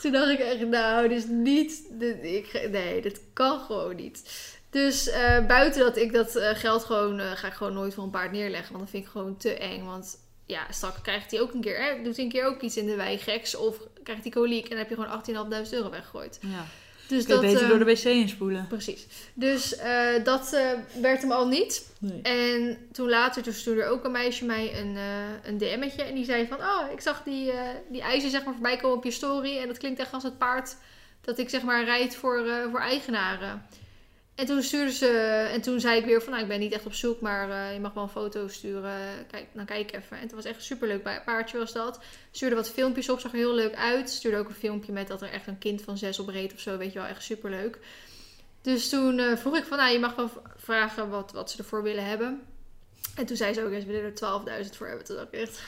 Toen 0.00 0.12
dacht 0.12 0.28
ik 0.28 0.38
echt, 0.38 0.66
nou, 0.66 1.08
dit 1.08 1.18
is 1.18 1.26
niet. 1.28 1.86
Dit, 1.90 2.16
ik, 2.22 2.68
nee, 2.70 3.02
dit 3.02 3.20
kan 3.32 3.60
gewoon 3.60 3.96
niet. 3.96 4.22
Dus 4.70 5.08
uh, 5.08 5.46
buiten 5.46 5.80
dat 5.80 5.96
ik 5.96 6.12
dat 6.12 6.36
uh, 6.36 6.48
geld 6.54 6.84
gewoon. 6.84 7.20
Uh, 7.20 7.30
ga 7.32 7.46
ik 7.46 7.52
gewoon 7.52 7.72
nooit 7.72 7.94
voor 7.94 8.04
een 8.04 8.10
paard 8.10 8.32
neerleggen. 8.32 8.72
Want 8.72 8.80
dat 8.80 8.90
vind 8.90 9.04
ik 9.04 9.10
gewoon 9.10 9.36
te 9.36 9.54
eng. 9.54 9.84
Want 9.84 10.18
ja, 10.46 10.66
straks 10.70 11.00
krijgt 11.00 11.30
hij 11.30 11.40
ook 11.40 11.52
een 11.52 11.60
keer. 11.60 11.82
Hè, 11.82 12.02
doet 12.02 12.16
hij 12.16 12.24
een 12.24 12.30
keer 12.30 12.46
ook 12.46 12.60
iets 12.60 12.76
in 12.76 12.86
de 12.86 12.96
wei 12.96 13.18
geks. 13.18 13.54
Of 13.54 13.76
krijgt 14.02 14.22
hij 14.22 14.32
koliek. 14.32 14.62
En 14.62 14.68
dan 14.68 14.78
heb 14.78 14.88
je 14.88 14.94
gewoon 14.94 15.46
18.500 15.66 15.72
euro 15.72 15.90
weggegooid. 15.90 16.38
Ja. 16.40 16.64
Dus 17.08 17.26
dat, 17.26 17.40
beter 17.40 17.68
door 17.68 17.78
de 17.78 17.84
wc 17.84 18.04
inspoelen. 18.04 18.66
Precies. 18.66 19.06
Dus 19.34 19.76
uh, 19.76 20.24
dat 20.24 20.52
uh, 20.54 20.70
werd 21.00 21.22
hem 21.22 21.32
al 21.32 21.48
niet. 21.48 21.90
Nee. 21.98 22.22
En 22.22 22.78
toen 22.92 23.08
later, 23.08 23.42
toen 23.42 23.52
stuurde 23.52 23.84
ook 23.84 24.04
een 24.04 24.10
meisje 24.10 24.44
mij 24.44 24.80
een, 24.80 24.96
een 25.42 25.58
DM'tje. 25.58 26.02
En 26.02 26.14
die 26.14 26.24
zei 26.24 26.46
van, 26.46 26.58
oh, 26.58 26.92
ik 26.92 27.00
zag 27.00 27.22
die, 27.22 27.52
die 27.88 28.00
eisen 28.00 28.30
zeg 28.30 28.44
maar 28.44 28.52
voorbij 28.52 28.76
komen 28.76 28.96
op 28.96 29.04
je 29.04 29.10
story. 29.10 29.58
En 29.58 29.66
dat 29.66 29.78
klinkt 29.78 30.00
echt 30.00 30.12
als 30.12 30.22
het 30.22 30.38
paard 30.38 30.76
dat 31.20 31.38
ik 31.38 31.48
zeg 31.48 31.62
maar 31.62 31.84
rijd 31.84 32.16
voor, 32.16 32.44
voor 32.70 32.80
eigenaren. 32.80 33.66
En 34.34 34.46
toen 34.46 34.62
stuurde 34.62 34.92
ze, 34.92 35.08
en 35.52 35.60
toen 35.60 35.80
zei 35.80 35.98
ik 35.98 36.04
weer 36.04 36.22
van, 36.22 36.30
nou, 36.30 36.42
ik 36.42 36.48
ben 36.48 36.60
niet 36.60 36.72
echt 36.72 36.86
op 36.86 36.94
zoek, 36.94 37.20
maar 37.20 37.48
uh, 37.48 37.72
je 37.72 37.80
mag 37.80 37.92
wel 37.92 38.02
een 38.02 38.08
foto 38.08 38.48
sturen. 38.48 39.26
Kijk, 39.30 39.46
dan 39.52 39.64
kijk 39.64 39.92
even. 39.92 40.16
En 40.16 40.22
het 40.22 40.32
was 40.32 40.44
echt 40.44 40.62
superleuk 40.62 41.22
paardje 41.24 41.58
was 41.58 41.72
dat. 41.72 42.00
Stuurde 42.30 42.56
wat 42.56 42.70
filmpjes 42.70 43.08
op, 43.08 43.20
zag 43.20 43.32
er 43.32 43.38
heel 43.38 43.54
leuk 43.54 43.74
uit. 43.74 44.10
Stuurde 44.10 44.38
ook 44.38 44.48
een 44.48 44.54
filmpje 44.54 44.92
met 44.92 45.08
dat 45.08 45.22
er 45.22 45.30
echt 45.30 45.46
een 45.46 45.58
kind 45.58 45.82
van 45.82 45.98
zes 45.98 46.18
op 46.18 46.28
reed 46.28 46.52
of 46.52 46.60
zo, 46.60 46.76
weet 46.76 46.92
je 46.92 46.98
wel, 46.98 47.08
echt 47.08 47.22
superleuk. 47.22 47.78
Dus 48.62 48.88
toen 48.88 49.18
uh, 49.18 49.36
vroeg 49.36 49.56
ik 49.56 49.64
van, 49.64 49.78
nou, 49.78 49.92
je 49.92 49.98
mag 49.98 50.14
wel 50.14 50.30
vragen 50.56 51.08
wat, 51.08 51.32
wat 51.32 51.50
ze 51.50 51.58
ervoor 51.58 51.82
willen 51.82 52.06
hebben. 52.06 52.42
En 53.16 53.26
toen 53.26 53.36
zei 53.36 53.54
ze 53.54 53.62
ook, 53.62 53.72
ze 53.80 53.86
willen 53.86 54.04
er 54.04 54.64
12.000 54.64 54.76
voor 54.76 54.86
hebben. 54.86 55.04
Toen 55.04 55.16
dacht 55.16 55.28
ik 55.32 55.40
echt, 55.40 55.60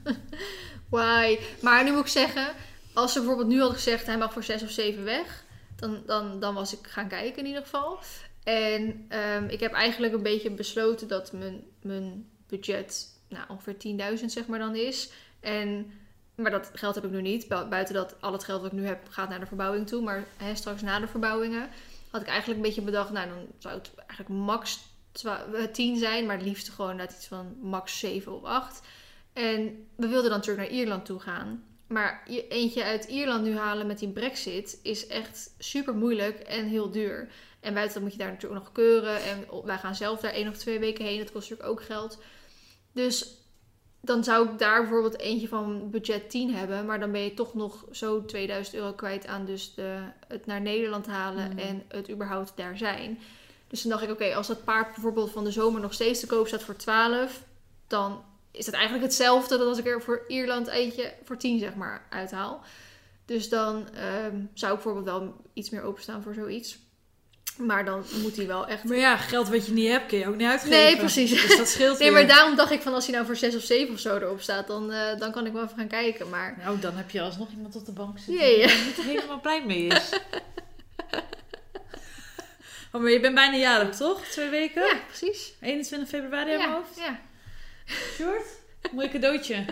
why? 0.90 1.38
Maar 1.60 1.84
nu 1.84 1.90
moet 1.90 2.00
ik 2.00 2.06
zeggen, 2.06 2.54
als 2.92 3.12
ze 3.12 3.18
bijvoorbeeld 3.18 3.48
nu 3.48 3.60
had 3.60 3.72
gezegd, 3.72 4.06
hij 4.06 4.18
mag 4.18 4.32
voor 4.32 4.44
zes 4.44 4.62
of 4.62 4.70
zeven 4.70 5.04
weg 5.04 5.44
dan, 5.82 6.02
dan, 6.06 6.40
dan 6.40 6.54
was 6.54 6.72
ik 6.72 6.86
gaan 6.86 7.08
kijken 7.08 7.38
in 7.38 7.46
ieder 7.46 7.62
geval. 7.62 7.98
En 8.44 9.08
um, 9.34 9.48
ik 9.48 9.60
heb 9.60 9.72
eigenlijk 9.72 10.14
een 10.14 10.22
beetje 10.22 10.50
besloten 10.50 11.08
dat 11.08 11.32
mijn, 11.32 11.62
mijn 11.82 12.30
budget 12.46 13.06
nou, 13.28 13.44
ongeveer 13.48 14.18
10.000 14.18 14.24
zeg 14.24 14.46
maar 14.46 14.58
dan 14.58 14.74
is. 14.74 15.12
En, 15.40 15.92
maar 16.34 16.50
dat 16.50 16.70
geld 16.74 16.94
heb 16.94 17.04
ik 17.04 17.10
nu 17.10 17.22
niet. 17.22 17.48
Buiten 17.48 17.94
dat 17.94 18.20
al 18.20 18.32
het 18.32 18.44
geld 18.44 18.62
wat 18.62 18.72
ik 18.72 18.78
nu 18.78 18.86
heb 18.86 19.08
gaat 19.08 19.28
naar 19.28 19.40
de 19.40 19.46
verbouwing 19.46 19.86
toe. 19.86 20.02
Maar 20.02 20.24
hè, 20.36 20.54
straks 20.54 20.82
na 20.82 21.00
de 21.00 21.06
verbouwingen 21.06 21.68
had 22.10 22.20
ik 22.20 22.28
eigenlijk 22.28 22.60
een 22.60 22.66
beetje 22.66 22.82
bedacht... 22.82 23.10
Nou, 23.10 23.28
dan 23.28 23.46
zou 23.58 23.74
het 23.74 23.90
eigenlijk 23.94 24.40
max 24.40 24.80
10 25.72 25.96
zijn. 25.96 26.26
Maar 26.26 26.36
het 26.36 26.46
liefst 26.46 26.68
gewoon 26.68 26.96
net 26.96 27.12
iets 27.12 27.26
van 27.26 27.56
max 27.60 27.98
7 27.98 28.32
of 28.32 28.44
8. 28.44 28.82
En 29.32 29.86
we 29.96 30.08
wilden 30.08 30.30
dan 30.30 30.38
natuurlijk 30.38 30.68
naar 30.68 30.78
Ierland 30.78 31.04
toe 31.04 31.20
gaan. 31.20 31.64
Maar 31.92 32.22
eentje 32.48 32.84
uit 32.84 33.04
Ierland 33.04 33.44
nu 33.44 33.56
halen 33.56 33.86
met 33.86 33.98
die 33.98 34.08
brexit 34.08 34.78
is 34.82 35.06
echt 35.06 35.54
super 35.58 35.94
moeilijk 35.94 36.38
en 36.38 36.66
heel 36.66 36.90
duur. 36.90 37.28
En 37.60 37.74
buiten 37.74 37.94
dat 37.94 38.02
moet 38.02 38.12
je 38.12 38.18
daar 38.18 38.30
natuurlijk 38.30 38.60
ook 38.60 38.64
nog 38.64 38.74
keuren. 38.74 39.22
En 39.22 39.64
wij 39.64 39.78
gaan 39.78 39.94
zelf 39.94 40.20
daar 40.20 40.32
één 40.32 40.48
of 40.48 40.56
twee 40.56 40.78
weken 40.78 41.04
heen. 41.04 41.18
Dat 41.18 41.32
kost 41.32 41.50
natuurlijk 41.50 41.78
ook 41.78 41.86
geld. 41.86 42.18
Dus 42.92 43.36
dan 44.00 44.24
zou 44.24 44.48
ik 44.48 44.58
daar 44.58 44.80
bijvoorbeeld 44.80 45.18
eentje 45.18 45.48
van 45.48 45.90
budget 45.90 46.30
10 46.30 46.54
hebben. 46.54 46.86
Maar 46.86 47.00
dan 47.00 47.12
ben 47.12 47.20
je 47.20 47.34
toch 47.34 47.54
nog 47.54 47.84
zo 47.90 48.24
2000 48.24 48.76
euro 48.76 48.92
kwijt 48.92 49.26
aan 49.26 49.44
dus 49.44 49.74
de, 49.74 49.98
het 50.28 50.46
naar 50.46 50.60
Nederland 50.60 51.06
halen 51.06 51.48
Mhm. 51.48 51.58
en 51.58 51.82
het 51.88 52.10
überhaupt 52.10 52.52
daar 52.56 52.78
zijn. 52.78 53.18
Dus 53.68 53.80
toen 53.80 53.90
dacht 53.90 54.02
ik, 54.02 54.10
oké, 54.10 54.34
als 54.34 54.46
dat 54.46 54.64
paard 54.64 54.92
bijvoorbeeld 54.92 55.30
van 55.30 55.44
de 55.44 55.50
zomer 55.50 55.80
nog 55.80 55.92
steeds 55.92 56.20
te 56.20 56.26
koop 56.26 56.46
staat 56.46 56.62
voor 56.62 56.76
12, 56.76 57.42
dan 57.86 58.24
is 58.52 58.66
het 58.66 58.74
eigenlijk 58.74 59.04
hetzelfde 59.04 59.58
dan 59.58 59.68
als 59.68 59.78
ik 59.78 59.86
er 59.86 60.02
voor 60.02 60.24
Ierland 60.28 60.66
eentje 60.68 61.12
voor 61.24 61.36
10 61.36 61.58
zeg 61.58 61.74
maar 61.74 62.06
uithaal. 62.10 62.62
Dus 63.26 63.48
dan 63.48 63.88
ehm, 63.94 64.36
zou 64.54 64.72
ik 64.74 64.82
bijvoorbeeld 64.82 65.04
wel 65.04 65.34
iets 65.52 65.70
meer 65.70 65.82
openstaan 65.82 66.22
voor 66.22 66.34
zoiets. 66.34 66.78
Maar 67.56 67.84
dan 67.84 68.04
moet 68.22 68.36
hij 68.36 68.46
wel 68.46 68.66
echt... 68.66 68.84
Maar 68.84 68.96
ja, 68.96 69.16
geld 69.16 69.48
wat 69.48 69.66
je 69.66 69.72
niet 69.72 69.88
hebt, 69.88 70.06
kun 70.06 70.18
je 70.18 70.28
ook 70.28 70.36
niet 70.36 70.48
uitgeven. 70.48 70.76
Nee, 70.76 70.96
precies. 70.96 71.30
Dus 71.30 71.56
dat 71.56 71.68
scheelt 71.68 71.98
Nee, 71.98 72.10
weer. 72.10 72.18
maar 72.26 72.36
daarom 72.36 72.56
dacht 72.56 72.70
ik 72.70 72.80
van 72.82 72.94
als 72.94 73.04
hij 73.06 73.14
nou 73.14 73.26
voor 73.26 73.36
6 73.36 73.56
of 73.56 73.62
7 73.62 73.94
of 73.94 74.00
zo 74.00 74.16
erop 74.16 74.40
staat, 74.40 74.66
dan, 74.66 74.92
eh, 74.92 75.18
dan 75.18 75.32
kan 75.32 75.46
ik 75.46 75.52
wel 75.52 75.62
even 75.64 75.76
gaan 75.76 75.86
kijken. 75.88 76.28
Maar 76.28 76.56
Nou, 76.64 76.78
dan 76.78 76.96
heb 76.96 77.10
je 77.10 77.20
alsnog 77.20 77.48
iemand 77.50 77.76
op 77.76 77.84
de 77.86 77.92
bank 77.92 78.18
zitten 78.18 78.34
Ja, 78.34 78.56
ja. 78.56 78.66
die 78.66 78.76
er 78.76 78.84
niet 78.86 78.96
helemaal 79.02 79.40
blij 79.40 79.64
mee 79.66 79.86
is. 79.86 80.08
Oh, 82.94 83.00
maar 83.00 83.10
je 83.10 83.20
bent 83.20 83.34
bijna 83.34 83.56
jarig, 83.56 83.96
toch? 83.96 84.24
Twee 84.24 84.48
weken? 84.48 84.82
ja, 84.86 84.96
precies. 85.06 85.52
21 85.60 86.08
februari 86.08 86.50
in 86.50 86.56
mijn 86.56 86.68
Ja, 86.68 86.74
hoofd. 86.76 86.96
ja. 86.98 87.20
Short? 88.14 88.46
Mooi 88.92 89.08
cadeautje. 89.08 89.64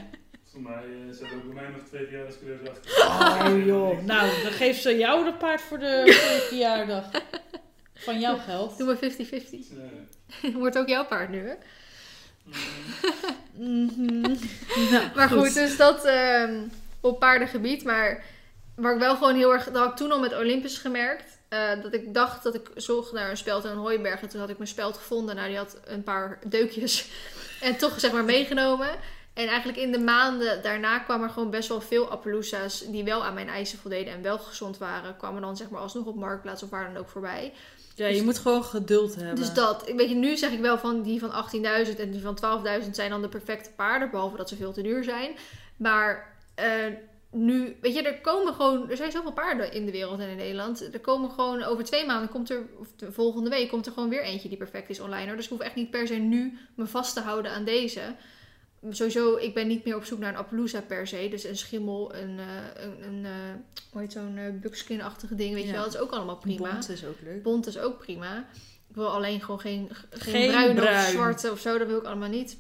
Voor 0.53 0.61
mij 0.61 0.85
uh, 0.87 1.13
zit 1.15 1.27
ook 1.35 1.45
bij 1.55 1.63
mij 1.63 1.71
nog 1.71 1.83
twee 1.89 2.07
verjaardagscadeaus 2.07 2.69
achter. 2.69 3.53
Oh 3.53 3.65
joh. 3.67 4.05
Nou, 4.05 4.43
dan 4.43 4.53
geeft 4.53 4.83
ze 4.83 4.97
jou 4.97 5.25
de 5.25 5.33
paard 5.35 5.61
voor 5.61 5.79
de, 5.79 6.03
voor 6.05 6.35
de 6.39 6.47
verjaardag. 6.49 7.05
Van 7.95 8.21
jouw 8.21 8.37
geld. 8.39 8.79
Doe 8.79 8.87
maar 8.87 8.97
50-50. 8.97 8.99
Eh, 10.43 10.55
Wordt 10.63 10.79
ook 10.79 10.89
jouw 10.89 11.07
paard 11.07 11.29
nu, 11.29 11.49
hè? 11.49 11.55
mm, 13.53 13.91
Mhm. 13.97 14.21
Nou, 14.93 15.05
Maar 15.15 15.29
goed, 15.29 15.55
dus 15.55 15.77
dat 15.77 16.05
ehm, 16.05 16.63
op 17.01 17.19
paardengebied. 17.19 17.85
Maar 17.85 18.25
waar 18.75 18.93
ik 18.93 18.99
wel 19.01 19.17
gewoon 19.17 19.35
heel 19.37 19.53
erg... 19.53 19.65
Dat 19.65 19.77
had 19.77 19.91
ik 19.91 19.97
toen 19.97 20.13
al 20.13 20.21
met 20.21 20.37
Olympus 20.39 20.79
gemerkt. 20.79 21.39
eh, 21.49 21.83
dat 21.83 21.95
ik 21.95 22.15
dacht 22.15 22.43
dat 22.43 22.55
ik 22.55 22.71
zocht 22.75 23.13
naar 23.13 23.31
een 23.31 23.37
speld 23.37 23.65
en 23.65 23.71
een 23.71 23.77
hooiberg. 23.77 24.21
En 24.23 24.29
toen 24.29 24.41
had 24.41 24.51
ik 24.51 24.57
mijn 24.57 24.69
speld 24.69 24.97
gevonden. 24.97 25.37
Nou, 25.37 25.49
die 25.49 25.57
had 25.57 25.77
een 25.85 26.03
paar 26.03 26.39
deukjes. 26.47 27.07
En 27.61 27.77
toch 27.77 28.01
zeg 28.01 28.13
maar 28.13 28.25
meegenomen. 28.25 28.89
En 29.33 29.47
eigenlijk 29.49 29.79
in 29.79 29.93
de 29.93 29.99
maanden 29.99 30.63
daarna 30.63 30.99
kwamen 30.99 31.27
er 31.27 31.33
gewoon 31.33 31.51
best 31.51 31.69
wel 31.69 31.81
veel 31.81 32.09
Appaloosa's... 32.09 32.85
die 32.87 33.05
wel 33.05 33.25
aan 33.25 33.35
mijn 33.35 33.49
eisen 33.49 33.79
voldeden 33.79 34.13
en 34.13 34.23
wel 34.23 34.39
gezond 34.39 34.79
waren. 34.79 35.17
Kwamen 35.17 35.43
dan 35.43 35.57
zeg 35.57 35.71
maar 35.71 35.81
alsnog 35.81 36.07
op 36.07 36.15
Marktplaats 36.15 36.63
of 36.63 36.71
waar 36.71 36.93
dan 36.93 37.03
ook 37.03 37.09
voorbij. 37.09 37.53
Ja, 37.95 38.07
je 38.07 38.23
moet 38.23 38.39
gewoon 38.39 38.65
geduld 38.65 39.15
hebben. 39.15 39.37
Dus 39.37 39.55
dat, 39.55 39.93
weet 39.97 40.09
je, 40.09 40.15
nu 40.15 40.37
zeg 40.37 40.51
ik 40.51 40.61
wel 40.61 40.79
van 40.79 41.03
die 41.03 41.21
van 41.21 41.31
18.000 41.31 41.99
en 41.99 42.11
die 42.11 42.21
van 42.21 42.39
12.000 42.85 42.91
zijn 42.91 43.11
dan 43.11 43.23
de 43.23 43.29
perfecte 43.29 43.71
paarden, 43.77 44.11
behalve 44.11 44.37
dat 44.37 44.49
ze 44.49 44.57
veel 44.57 44.73
te 44.73 44.83
duur 44.83 45.05
zijn. 45.05 45.37
Maar 45.77 46.37
eh, 46.55 46.67
nu, 47.33 47.77
weet 47.81 47.95
je, 47.95 48.03
er 48.03 48.21
komen 48.21 48.55
gewoon, 48.55 48.91
er 48.91 48.97
zijn 48.97 49.11
zoveel 49.13 49.33
paarden 49.33 49.73
in 49.73 49.85
de 49.87 49.93
wereld 49.93 50.21
en 50.21 50.29
in 50.29 50.37
Nederland. 50.37 50.95
Er 50.95 51.01
komen 51.01 51.31
gewoon 51.31 51.63
over 51.63 51.85
twee 51.85 52.07
maanden, 52.07 52.29
komt 52.31 52.51
er, 52.51 52.67
of 52.79 52.89
de 52.97 53.13
volgende 53.13 53.51
week, 53.51 53.69
komt 53.69 53.87
er 53.87 53.93
gewoon 53.93 54.09
weer 54.09 54.23
eentje 54.23 54.49
die 54.49 54.59
perfect 54.59 54.91
is 54.91 55.01
online. 55.01 55.27
hoor. 55.27 55.37
Dus 55.37 55.45
ik 55.45 55.51
hoef 55.51 55.61
echt 55.61 55.75
niet 55.75 55.91
per 55.91 56.07
se 56.07 56.15
nu 56.15 56.59
me 56.75 56.87
vast 56.87 57.15
te 57.15 57.21
houden 57.21 57.51
aan 57.53 57.65
deze. 57.65 58.01
Sowieso, 58.91 59.37
ik 59.37 59.55
ben 59.55 59.67
niet 59.67 59.85
meer 59.85 59.97
op 59.97 60.05
zoek 60.05 60.19
naar 60.19 60.29
een 60.33 60.39
Appaloosa 60.39 60.81
per 60.81 61.07
se. 61.07 61.27
Dus 61.31 61.45
een 61.45 61.57
schimmel, 61.57 62.15
een, 62.15 62.39
eh, 62.39 62.85
een, 62.85 63.03
een 63.07 63.25
eh, 63.25 63.31
hoe 63.93 64.01
heet 64.01 64.13
zo'n 64.13 64.37
eh, 64.37 64.45
buckskin-achtige 64.61 65.35
ding, 65.35 65.55
weet 65.55 65.63
Ja. 65.63 65.69
je 65.69 65.75
wel. 65.75 65.85
Dat 65.85 65.95
is 65.95 66.01
ook 66.01 66.11
allemaal 66.11 66.37
prima. 66.37 66.71
Bont 66.73 66.89
is 66.89 67.05
ook 67.05 67.21
leuk. 67.23 67.43
Bont 67.43 67.67
is 67.67 67.79
ook 67.79 67.99
prima. 67.99 68.39
Ik 68.89 68.95
wil 68.97 69.09
alleen 69.09 69.41
gewoon 69.41 69.61
geen, 69.61 69.89
geen, 70.11 70.33
Geen 70.35 70.49
bruine 70.49 70.75
bruin. 70.81 70.97
of 71.05 71.11
zwarte 71.11 71.51
of 71.51 71.59
zo. 71.61 71.79
Dat 71.79 71.87
wil 71.87 71.99
ik 71.99 72.05
allemaal 72.05 72.29
niet. 72.29 72.59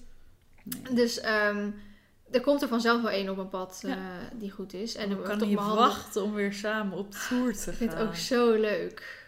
Nee. 0.65 0.95
Dus 0.95 1.21
ehm, 1.21 1.71
er 2.31 2.41
komt 2.41 2.63
er 2.63 2.69
vanzelf 2.69 3.03
wel 3.03 3.11
één 3.11 3.29
op 3.29 3.37
mijn 3.37 3.49
pad 3.49 3.83
eh, 3.85 3.95
die 4.33 4.51
goed 4.51 4.73
is. 4.73 4.95
En 4.95 5.11
ik 5.11 5.23
kan 5.25 5.41
handen. 5.55 5.77
wachten 5.77 6.23
om 6.23 6.33
weer 6.35 6.53
samen 6.53 6.99
op 6.99 7.11
tour 7.11 7.53
te 7.53 7.59
gaan. 7.63 7.73
Ik 7.73 7.79
vind 7.79 7.93
het 7.93 8.01
ook 8.03 8.15
zo 8.15 8.53
leuk. 8.53 9.19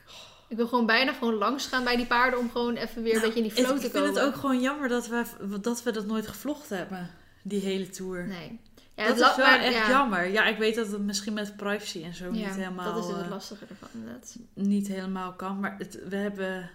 Ik 0.49 0.57
wil 0.57 0.69
gewoon 0.69 0.87
bijna 0.87 1.13
gewoon 1.13 1.35
langs 1.35 1.67
gaan 1.67 1.85
bij 1.85 1.97
die 1.97 2.07
paarden 2.07 2.39
om 2.39 2.51
gewoon 2.51 2.75
even 2.77 3.03
weer 3.03 3.15
een 3.15 3.21
beetje 3.21 3.37
in 3.37 3.43
die 3.43 3.53
flow 3.53 3.65
Nou, 3.65 3.77
Ik 3.77 3.83
te 3.85 3.91
vind 3.91 4.05
komen. 4.05 4.21
het 4.21 4.29
ook 4.29 4.41
gewoon 4.41 4.61
jammer 4.61 4.89
dat 4.89 5.09
we, 5.09 5.25
dat 5.61 5.83
we 5.83 5.91
dat 5.93 6.07
nooit 6.07 6.27
gevlogd 6.27 6.69
hebben. 6.69 7.11
Die 7.43 7.61
hele 7.61 7.89
tour. 7.89 8.27
Nee. 8.27 8.61
Ja, 8.97 9.07
dat 9.07 9.15
is 9.31 9.37
wel 9.37 9.47
maar- 9.47 9.59
echt 9.61 9.75
ja. 9.75 9.89
jammer. 9.89 10.27
Ja, 10.29 10.45
ik 10.47 10.59
weet 10.59 10.75
dat 10.75 10.91
het 10.91 11.01
misschien 11.01 11.33
met 11.33 11.57
privacy 11.57 12.03
en 12.05 12.15
zo 12.15 12.25
Ja, 12.25 12.31
niet, 12.31 12.55
helemaal, 12.55 12.95
dat 12.95 13.05
is 13.05 13.11
het 13.11 13.23
eh, 13.23 13.31
lastige 13.31 13.65
ervan 13.69 13.89
inderdaad. 13.93 14.37
niet 14.55 14.89
helemaal 14.89 15.33
kan. 15.33 15.61
Maar 15.61 15.75
het, 15.79 15.99
we 16.09 16.17
hebben 16.17 16.71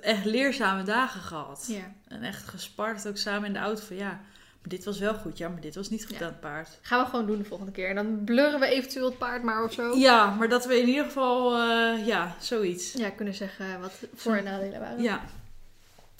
echt 0.00 0.24
leerzame 0.24 0.82
dagen 0.82 1.20
gehad. 1.20 1.64
Ja. 1.68 1.92
En 2.08 2.22
echt 2.22 2.48
gespart 2.48 3.08
ook 3.08 3.16
samen 3.16 3.46
in 3.46 3.52
de 3.52 3.58
auto 3.58 3.82
van 3.82 3.96
ja, 3.96 4.20
dit 4.62 4.84
was 4.84 4.98
wel 4.98 5.14
goed. 5.14 5.38
Ja, 5.38 5.48
maar 5.48 5.60
dit 5.60 5.74
was 5.74 5.88
niet 5.90 6.06
goed 6.06 6.16
Ja. 6.18 6.24
aan 6.24 6.30
het 6.32 6.40
paard. 6.40 6.68
Gaan 6.82 7.02
we 7.04 7.10
gewoon 7.10 7.26
doen 7.26 7.38
de 7.38 7.44
volgende 7.44 7.72
keer. 7.72 7.88
En 7.88 7.94
dan 7.94 8.24
blurren 8.24 8.60
we 8.60 8.66
eventueel 8.66 9.04
het 9.04 9.18
paard 9.18 9.42
maar 9.42 9.64
of 9.64 9.72
zo. 9.72 9.96
Ja, 9.96 10.30
maar 10.30 10.48
dat 10.48 10.66
we 10.66 10.80
in 10.80 10.88
ieder 10.88 11.04
geval, 11.04 11.54
eh, 11.56 12.06
ja, 12.06 12.36
zoiets. 12.40 12.92
Ja, 12.92 13.10
kunnen 13.10 13.34
zeggen 13.34 13.80
wat 13.80 13.92
voor- 14.14 14.36
en 14.36 14.44
nadelen 14.44 14.80
waren. 14.80 15.02
Ja. 15.02 15.20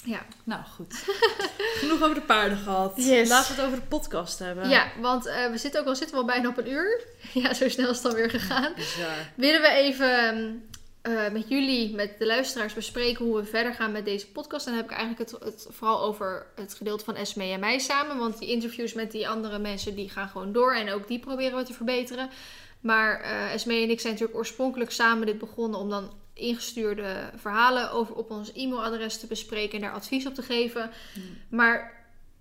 Ja. 0.05 0.20
Nou, 0.45 0.62
goed. 0.76 0.95
Genoeg 1.80 2.03
over 2.03 2.14
de 2.14 2.20
paarden 2.20 2.59
gehad. 2.59 2.93
Yes. 2.97 3.28
Laten 3.28 3.55
we 3.55 3.61
het 3.61 3.66
over 3.70 3.80
de 3.80 3.86
podcast 3.86 4.38
hebben. 4.38 4.68
Ja, 4.68 4.86
want 5.01 5.26
eh, 5.26 5.51
we 5.51 5.59
zitten 5.59 5.80
ook 5.80 5.86
al 5.86 5.97
zitten 5.97 6.16
we 6.16 6.22
al 6.22 6.26
bijna 6.28 6.49
op 6.49 6.59
een 6.59 6.70
uur. 6.70 7.01
Ja, 7.32 7.55
zo 7.55 7.68
snel 7.68 7.91
is 7.91 7.97
het 7.97 8.07
alweer 8.07 8.30
gegaan. 8.30 8.72
Bizar. 8.76 9.09
Willen 9.34 9.61
we 9.61 9.68
even 9.68 10.68
eh, 11.03 11.30
met 11.30 11.48
jullie, 11.48 11.94
met 11.94 12.18
de 12.18 12.26
luisteraars, 12.26 12.74
bespreken 12.74 13.24
hoe 13.24 13.36
we 13.36 13.44
verder 13.44 13.74
gaan 13.74 13.92
met 13.92 14.05
deze 14.05 14.30
podcast. 14.30 14.66
En 14.66 14.72
dan 14.72 14.80
heb 14.80 14.90
ik 14.90 14.96
eigenlijk 14.96 15.30
het, 15.30 15.44
het 15.44 15.66
vooral 15.70 16.03
over 16.03 16.46
het 16.55 16.74
gedeelte 16.74 17.05
van 17.05 17.16
Esme 17.16 17.44
en 17.44 17.61
mij 17.61 17.78
samen. 17.78 18.18
Want 18.18 18.38
die 18.38 18.48
interviews 18.48 18.92
met 18.92 19.11
die 19.11 19.28
andere 19.28 19.59
mensen, 19.59 19.94
die 19.94 20.11
gaan 20.11 20.28
gewoon 20.28 20.53
door. 20.53 20.74
En 20.74 20.92
ook 20.92 21.09
die 21.09 21.18
proberen 21.18 21.59
we 21.59 21.64
te 21.64 21.72
verbeteren. 21.72 22.30
Maar 22.80 23.20
eh 23.20 23.53
Esme 23.53 23.74
en 23.74 23.90
ik 23.90 24.01
zijn 24.01 24.12
natuurlijk 24.12 24.38
oorspronkelijk 24.38 24.90
samen 24.90 25.26
dit 25.26 25.38
begonnen 25.38 25.80
om 25.80 25.90
dan 25.90 26.12
ingestuurde 26.34 27.30
verhalen 27.36 27.90
over 27.92 28.14
op 28.14 28.30
ons 28.30 28.53
e-mailadres 28.53 29.18
te 29.18 29.26
bespreken 29.26 29.74
en 29.74 29.80
daar 29.80 29.94
advies 29.94 30.26
op 30.26 30.34
te 30.34 30.42
geven. 30.42 30.90
Maar 31.48 31.99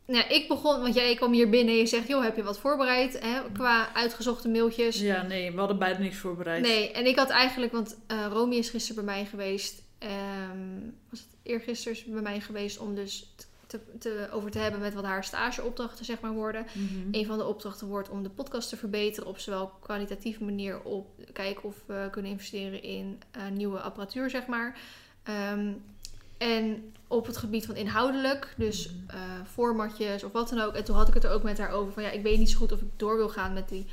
nou, 0.09 0.27
ik 0.27 0.47
begon, 0.47 0.81
want 0.81 0.93
jij 0.93 1.15
kwam 1.15 1.33
hier 1.33 1.49
binnen 1.49 1.73
en 1.73 1.79
je 1.79 1.85
zegt, 1.85 2.07
joh, 2.07 2.23
heb 2.23 2.35
je 2.35 2.43
wat 2.43 2.59
voorbereid 2.59 3.19
hè, 3.19 3.51
qua 3.51 3.93
uitgezochte 3.93 4.49
mailtjes? 4.49 4.99
Ja, 4.99 5.21
nee, 5.21 5.51
we 5.51 5.59
hadden 5.59 5.77
beide 5.77 6.03
niks 6.03 6.17
voorbereid. 6.17 6.61
Nee, 6.61 6.91
en 6.91 7.05
ik 7.05 7.15
had 7.15 7.29
eigenlijk, 7.29 7.71
want 7.71 7.97
eh 8.07 8.25
Romy 8.31 8.55
is 8.55 8.69
gisteren 8.69 9.05
bij 9.05 9.13
mij 9.15 9.25
geweest. 9.25 9.81
ehm, 9.97 10.79
was 11.09 11.19
het 11.19 11.29
eergisteren 11.43 11.97
is 11.97 12.03
bij 12.03 12.21
mij 12.21 12.39
geweest 12.39 12.77
om 12.79 12.95
dus 12.95 13.33
te, 13.67 13.79
te, 13.99 14.27
over 14.31 14.51
te 14.51 14.59
hebben 14.59 14.79
met 14.79 14.93
wat 14.93 15.03
haar 15.03 15.23
stageopdrachten 15.23 16.05
zeg 16.05 16.19
maar 16.19 16.33
worden. 16.33 16.65
Mhm. 16.73 17.07
Een 17.11 17.25
van 17.25 17.37
de 17.37 17.45
opdrachten 17.45 17.87
wordt 17.87 18.09
om 18.09 18.23
de 18.23 18.29
podcast 18.29 18.69
te 18.69 18.77
verbeteren 18.77 19.29
op 19.29 19.39
zowel 19.39 19.71
kwalitatieve 19.79 20.43
manier 20.43 20.81
op 20.81 21.07
kijken 21.33 21.63
of 21.63 21.75
we 21.85 22.07
kunnen 22.11 22.31
investeren 22.31 22.83
in 22.83 23.21
eh, 23.31 23.47
nieuwe 23.47 23.79
apparatuur 23.79 24.29
zeg 24.29 24.45
maar. 24.45 24.79
Ehm, 25.23 25.71
en 26.39 26.93
op 27.07 27.25
het 27.25 27.37
gebied 27.37 27.65
van 27.65 27.75
inhoudelijk, 27.75 28.53
dus 28.57 28.87
Mhm. 28.89 29.15
eh, 29.15 29.21
formatjes 29.51 30.23
of 30.23 30.31
wat 30.31 30.49
dan 30.49 30.59
ook. 30.59 30.73
En 30.73 30.83
toen 30.83 30.95
had 30.95 31.07
ik 31.07 31.13
het 31.13 31.23
er 31.23 31.31
ook 31.31 31.43
met 31.43 31.57
haar 31.57 31.71
over 31.71 31.93
van 31.93 32.03
ja, 32.03 32.09
ik 32.09 32.23
weet 32.23 32.37
niet 32.37 32.49
zo 32.49 32.57
goed 32.57 32.71
of 32.71 32.81
ik 32.81 32.87
door 32.97 33.17
wil 33.17 33.29
gaan 33.29 33.53
met 33.53 33.69
die 33.69 33.85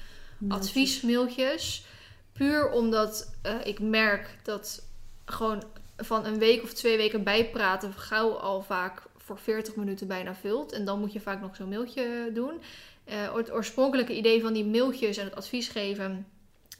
adviesmailtjes. 0.48 1.84
Puur 2.32 2.70
omdat 2.70 3.34
eh, 3.42 3.54
ik 3.64 3.80
merk 3.80 4.38
dat 4.42 4.82
gewoon 5.24 5.62
van 5.96 6.24
een 6.26 6.38
week 6.38 6.62
of 6.62 6.72
twee 6.72 6.96
weken 6.96 7.22
bijpraten 7.22 7.92
gauw 7.92 8.30
al 8.32 8.62
vaak 8.62 9.02
voor 9.16 9.38
40 9.38 9.74
minuten 9.76 10.06
bijna 10.06 10.34
vult. 10.34 10.72
En 10.72 10.84
dan 10.84 11.00
moet 11.00 11.12
je 11.12 11.20
vaak 11.20 11.40
nog 11.40 11.56
zo'n 11.56 11.68
mailtje 11.68 12.30
doen. 12.34 12.60
Eh, 13.04 13.34
het 13.34 13.52
oorspronkelijke 13.52 14.16
idee 14.16 14.40
van 14.40 14.52
die 14.52 14.64
mailtjes 14.64 15.16
en 15.16 15.24
het 15.24 15.34
advies 15.36 15.68
geven 15.68 16.26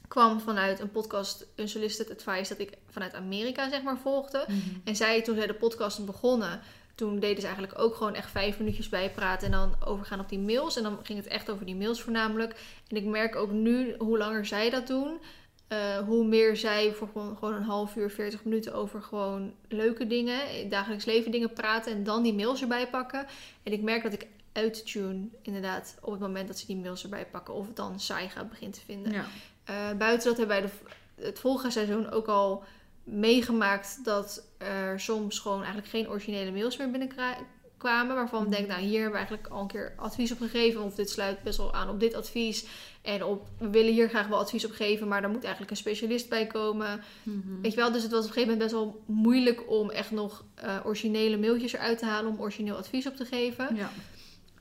kwam 0.07 0.39
vanuit 0.39 0.79
een 0.79 0.91
podcast 0.91 1.45
Unsolicited 1.55 2.11
Advice 2.11 2.49
dat 2.49 2.67
ik 2.67 2.77
vanuit 2.89 3.13
Amerika 3.13 3.69
zeg 3.69 3.83
maar 3.83 3.97
volgde. 3.97 4.45
Mhm. 4.47 4.59
En 4.83 4.95
zij, 4.95 5.21
toen 5.21 5.35
zij 5.35 5.47
de 5.47 5.53
podcast 5.53 6.05
begonnen, 6.05 6.61
toen 6.95 7.19
deden 7.19 7.41
ze 7.41 7.47
eigenlijk 7.47 7.79
ook 7.79 7.95
gewoon 7.95 8.15
echt 8.15 8.31
vijf 8.31 8.59
minuutjes 8.59 8.89
bijpraten 8.89 9.45
en 9.45 9.51
dan 9.51 9.75
overgaan 9.85 10.19
op 10.19 10.29
die 10.29 10.39
mails. 10.39 10.77
En 10.77 10.83
dan 10.83 10.99
ging 11.03 11.19
het 11.19 11.27
echt 11.27 11.49
over 11.49 11.65
die 11.65 11.75
mails 11.75 12.01
voornamelijk. 12.01 12.55
En 12.87 12.97
ik 12.97 13.05
merk 13.05 13.35
ook 13.35 13.51
nu, 13.51 13.95
hoe 13.97 14.17
langer 14.17 14.45
zij 14.45 14.69
dat 14.69 14.87
doen, 14.87 15.19
eh, 15.67 15.97
hoe 15.97 16.25
meer 16.25 16.57
zij 16.57 16.93
voor 16.93 17.07
gewoon, 17.07 17.37
gewoon 17.37 17.53
een 17.53 17.63
half 17.63 17.95
uur, 17.95 18.11
40 18.11 18.43
minuten 18.43 18.73
over 18.73 19.01
gewoon 19.01 19.53
leuke 19.67 20.07
dingen, 20.07 20.69
dagelijks 20.69 21.05
leven 21.05 21.31
dingen 21.31 21.53
praten 21.53 21.91
en 21.91 22.03
dan 22.03 22.23
die 22.23 22.33
mails 22.33 22.61
erbij 22.61 22.89
pakken. 22.89 23.25
En 23.63 23.71
ik 23.71 23.81
merk 23.81 24.03
dat 24.03 24.13
ik 24.13 24.27
uittune 24.51 25.27
inderdaad 25.41 25.97
op 26.01 26.11
het 26.11 26.21
moment 26.21 26.47
dat 26.47 26.57
ze 26.57 26.65
die 26.65 26.75
mails 26.75 27.03
erbij 27.03 27.25
pakken 27.25 27.53
of 27.53 27.67
het 27.67 27.75
dan 27.75 27.99
saai 27.99 28.29
gaat 28.29 28.49
beginnen 28.49 28.77
te 28.77 28.85
vinden. 28.85 29.11
Ja. 29.11 29.25
Eh, 29.67 29.97
buiten 29.97 30.27
dat 30.27 30.37
hebben 30.37 30.61
wij 30.61 30.69
de, 31.15 31.23
het 31.25 31.39
vorige 31.39 31.71
seizoen 31.71 32.11
ook 32.11 32.27
al 32.27 32.63
meegemaakt 33.03 33.99
dat 34.03 34.47
er 34.57 34.99
soms 34.99 35.39
gewoon 35.39 35.57
eigenlijk 35.57 35.87
geen 35.87 36.09
originele 36.09 36.51
mails 36.51 36.77
meer 36.77 36.91
binnenkwamen. 36.91 38.15
Waarvan 38.15 38.43
we 38.43 38.49
denken, 38.49 38.67
nou 38.67 38.81
hier 38.81 39.01
hebben 39.01 39.11
we 39.11 39.17
eigenlijk 39.17 39.47
al 39.47 39.61
een 39.61 39.67
keer 39.67 39.93
advies 39.97 40.31
op 40.31 40.37
gegeven. 40.37 40.81
Of 40.81 40.95
dit 40.95 41.09
sluit 41.09 41.43
best 41.43 41.57
wel 41.57 41.73
aan 41.73 41.89
op 41.89 41.99
dit 41.99 42.13
advies. 42.13 42.65
En 43.01 43.23
op, 43.23 43.47
we 43.57 43.69
willen 43.69 43.93
hier 43.93 44.09
graag 44.09 44.27
wel 44.27 44.39
advies 44.39 44.65
op 44.65 44.71
geven, 44.71 45.07
maar 45.07 45.21
daar 45.21 45.29
moet 45.29 45.43
eigenlijk 45.43 45.71
een 45.71 45.77
specialist 45.77 46.29
bij 46.29 46.47
komen. 46.47 47.03
Mhm. 47.23 47.61
Weet 47.61 47.71
je 47.71 47.77
wel, 47.77 47.91
dus 47.91 48.03
het 48.03 48.11
was 48.11 48.23
op 48.23 48.27
een 48.27 48.33
gegeven 48.33 48.53
moment 48.53 48.71
best 48.71 48.83
wel 48.83 49.03
moeilijk 49.05 49.69
om 49.69 49.89
echt 49.89 50.11
nog 50.11 50.43
eh, 50.55 50.75
originele 50.85 51.37
mailtjes 51.37 51.73
eruit 51.73 51.97
te 51.97 52.05
halen 52.05 52.31
om 52.31 52.41
origineel 52.41 52.75
advies 52.75 53.07
op 53.07 53.15
te 53.15 53.25
geven. 53.25 53.75
Ja. 53.75 53.91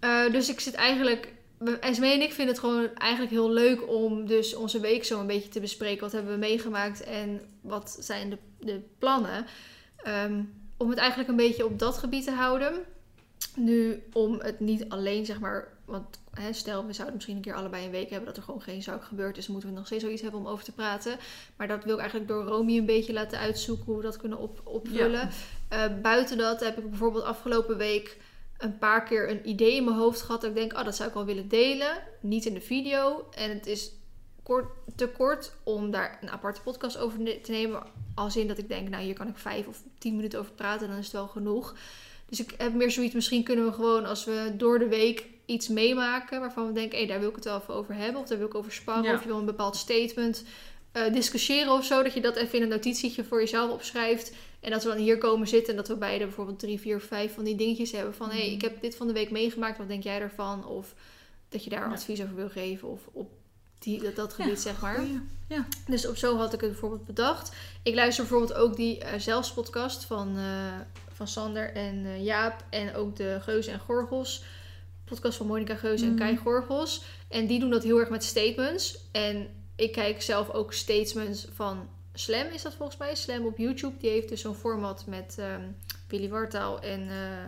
Eh, 0.00 0.32
dus 0.32 0.48
ik 0.48 0.60
zit 0.60 0.74
eigenlijk. 0.74 1.32
Esmee 1.80 2.12
en 2.12 2.22
ik 2.22 2.32
vinden 2.32 2.54
het 2.54 2.64
gewoon 2.64 2.94
eigenlijk 2.94 3.32
heel 3.32 3.50
leuk 3.50 3.88
om 3.88 4.26
dus 4.26 4.54
onze 4.54 4.80
week 4.80 5.04
zo 5.04 5.20
een 5.20 5.26
beetje 5.26 5.48
te 5.48 5.60
bespreken. 5.60 6.00
Wat 6.00 6.12
hebben 6.12 6.32
we 6.32 6.38
meegemaakt 6.38 7.02
en 7.02 7.40
wat 7.60 7.96
zijn 8.00 8.30
de, 8.30 8.38
de 8.58 8.80
plannen. 8.98 9.46
Ehm, 10.02 10.42
om 10.76 10.90
het 10.90 10.98
eigenlijk 10.98 11.28
een 11.28 11.36
beetje 11.36 11.64
op 11.64 11.78
dat 11.78 11.98
gebied 11.98 12.24
te 12.24 12.30
houden. 12.30 12.84
nu 13.54 14.02
om 14.12 14.40
het 14.40 14.60
niet 14.60 14.88
alleen, 14.88 15.26
zeg 15.26 15.40
maar, 15.40 15.68
want 15.84 16.20
hè, 16.30 16.52
stel 16.52 16.86
we 16.86 16.92
zouden 16.92 17.14
misschien 17.14 17.36
een 17.36 17.42
keer 17.42 17.54
allebei 17.54 17.84
een 17.84 17.90
week 17.90 18.10
hebben 18.10 18.26
dat 18.26 18.36
er 18.36 18.42
gewoon 18.42 18.62
geen 18.62 18.82
zaak 18.82 19.04
gebeurd 19.04 19.36
is, 19.36 19.46
moeten 19.46 19.68
we 19.68 19.74
nog 19.74 19.86
steeds 19.86 20.02
zoiets 20.02 20.22
hebben 20.22 20.40
om 20.40 20.46
over 20.46 20.64
te 20.64 20.72
praten. 20.72 21.18
Maar 21.56 21.68
dat 21.68 21.84
wil 21.84 21.94
ik 21.94 22.00
eigenlijk 22.00 22.28
door 22.28 22.44
Romy 22.44 22.76
een 22.76 22.86
beetje 22.86 23.12
laten 23.12 23.38
uitzoeken 23.38 23.84
hoe 23.84 23.96
we 23.96 24.02
dat 24.02 24.16
kunnen 24.16 24.38
op, 24.38 24.60
opvullen. 24.64 25.30
Eh, 25.68 25.84
buiten 26.02 26.38
dat 26.38 26.60
heb 26.60 26.78
ik 26.78 26.90
bijvoorbeeld 26.90 27.24
afgelopen 27.24 27.76
week 27.76 28.16
een 28.58 28.78
paar 28.78 29.04
keer 29.04 29.30
een 29.30 29.48
idee 29.48 29.74
in 29.74 29.84
mijn 29.84 29.96
hoofd 29.96 30.22
gehad 30.22 30.40
dat 30.40 30.50
ik 30.50 30.56
denk, 30.56 30.72
oh 30.72 30.84
dat 30.84 30.96
zou 30.96 31.08
ik 31.08 31.14
wel 31.14 31.24
willen 31.24 31.48
delen, 31.48 32.02
niet 32.20 32.44
in 32.44 32.54
de 32.54 32.60
video. 32.60 33.28
En 33.34 33.50
het 33.50 33.66
is 33.66 33.92
kort, 34.42 34.66
te 34.96 35.08
kort 35.08 35.52
om 35.62 35.90
daar 35.90 36.18
een 36.20 36.30
aparte 36.30 36.60
podcast 36.60 36.98
over 36.98 37.18
te 37.42 37.50
nemen. 37.50 37.82
Als 38.14 38.36
in 38.36 38.48
dat 38.48 38.58
ik 38.58 38.68
denk, 38.68 38.88
nou 38.88 39.02
hier 39.02 39.14
kan 39.14 39.28
ik 39.28 39.36
vijf 39.36 39.66
of 39.66 39.82
tien 39.98 40.16
minuten 40.16 40.38
over 40.38 40.52
praten, 40.52 40.88
dan 40.88 40.96
is 40.96 41.04
het 41.04 41.12
wel 41.12 41.28
genoeg. 41.28 41.74
Dus 42.28 42.40
ik 42.40 42.54
heb 42.56 42.74
meer 42.74 42.90
zoiets, 42.90 43.14
misschien 43.14 43.42
kunnen 43.42 43.64
we 43.64 43.72
gewoon 43.72 44.06
als 44.06 44.24
we 44.24 44.52
door 44.56 44.78
de 44.78 44.88
week 44.88 45.26
iets 45.46 45.68
meemaken 45.68 46.40
waarvan 46.40 46.66
we 46.66 46.72
denken, 46.72 46.98
hé, 46.98 47.06
daar 47.06 47.20
wil 47.20 47.28
ik 47.28 47.34
het 47.34 47.44
wel 47.44 47.60
even 47.60 47.74
over 47.74 47.94
hebben. 47.94 48.20
Of 48.20 48.28
daar 48.28 48.38
wil 48.38 48.46
ik 48.46 48.54
over 48.54 48.72
sparren. 48.72 49.04
Ja. 49.04 49.14
Of 49.14 49.22
je 49.22 49.28
wil 49.28 49.38
een 49.38 49.44
bepaald 49.44 49.76
statement 49.76 50.44
eh, 50.92 51.12
discussiëren 51.12 51.72
of 51.72 51.84
zo. 51.84 52.02
Dat 52.02 52.14
je 52.14 52.20
dat 52.20 52.36
even 52.36 52.56
in 52.56 52.62
een 52.62 52.68
notitietje 52.68 53.24
voor 53.24 53.40
jezelf 53.40 53.70
opschrijft. 53.70 54.32
En 54.66 54.72
dat 54.72 54.82
we 54.82 54.88
dan 54.88 54.98
hier 54.98 55.18
komen 55.18 55.48
zitten 55.48 55.70
en 55.70 55.76
dat 55.76 55.88
we 55.88 55.96
beide 55.96 56.24
bijvoorbeeld 56.24 56.58
drie, 56.58 56.80
vier, 56.80 57.00
vijf 57.00 57.34
van 57.34 57.44
die 57.44 57.54
dingetjes 57.56 57.92
hebben. 57.92 58.14
Van, 58.14 58.30
hé, 58.30 58.36
hey, 58.36 58.52
ik 58.52 58.62
heb 58.62 58.80
dit 58.80 58.96
van 58.96 59.06
de 59.06 59.12
week 59.12 59.30
meegemaakt. 59.30 59.78
Wat 59.78 59.88
denk 59.88 60.02
jij 60.02 60.18
daarvan? 60.18 60.66
Of 60.66 60.94
dat 61.48 61.64
je 61.64 61.70
daar 61.70 61.88
Ja. 61.88 61.92
advies 61.94 62.22
over 62.22 62.34
wil 62.34 62.48
geven. 62.48 62.88
Of 62.88 63.00
op 63.12 63.30
die, 63.78 64.02
dat, 64.02 64.16
dat 64.16 64.32
gebied, 64.32 64.60
zeg 64.60 64.80
maar. 64.80 64.94
Goeie. 64.96 65.62
Dus 65.86 66.06
op 66.06 66.16
zo 66.16 66.36
had 66.36 66.52
ik 66.52 66.60
het 66.60 66.70
bijvoorbeeld 66.70 67.04
bedacht. 67.06 67.52
Ik 67.82 67.94
luister 67.94 68.24
bijvoorbeeld 68.24 68.58
ook 68.58 68.76
die 68.76 68.98
eh 68.98 69.18
zelfspodcast 69.20 70.04
van, 70.04 70.36
eh, 70.36 70.74
van 71.12 71.28
Sander 71.28 71.72
en 71.74 72.04
eh, 72.04 72.24
Jaap. 72.24 72.64
En 72.70 72.94
ook 72.94 73.16
de 73.16 73.38
Geus 73.40 73.66
en 73.66 73.80
Gorgels. 73.80 74.44
Podcast 75.04 75.36
van 75.36 75.46
Monica 75.46 75.74
Geus 75.74 76.00
en 76.02 76.08
Mhm. 76.08 76.16
Kai 76.18 76.36
Gorgels. 76.36 77.02
En 77.28 77.46
die 77.46 77.60
doen 77.60 77.70
dat 77.70 77.82
heel 77.82 77.98
erg 77.98 78.10
met 78.10 78.24
statements. 78.24 78.98
En 79.12 79.48
ik 79.76 79.92
kijk 79.92 80.22
zelf 80.22 80.50
ook 80.50 80.72
statements 80.72 81.46
van 81.54 81.88
Slam 82.18 82.46
is 82.46 82.62
dat 82.62 82.74
volgens 82.74 82.98
mij. 82.98 83.14
Slam 83.14 83.46
op 83.46 83.58
YouTube. 83.58 83.98
Die 83.98 84.10
heeft 84.10 84.28
dus 84.28 84.40
zo'n 84.40 84.54
format 84.54 85.06
met 85.06 85.34
ehm, 85.38 85.62
Willy 86.08 86.28
Wartaal 86.28 86.80
en... 86.80 87.08
eh 87.08 87.46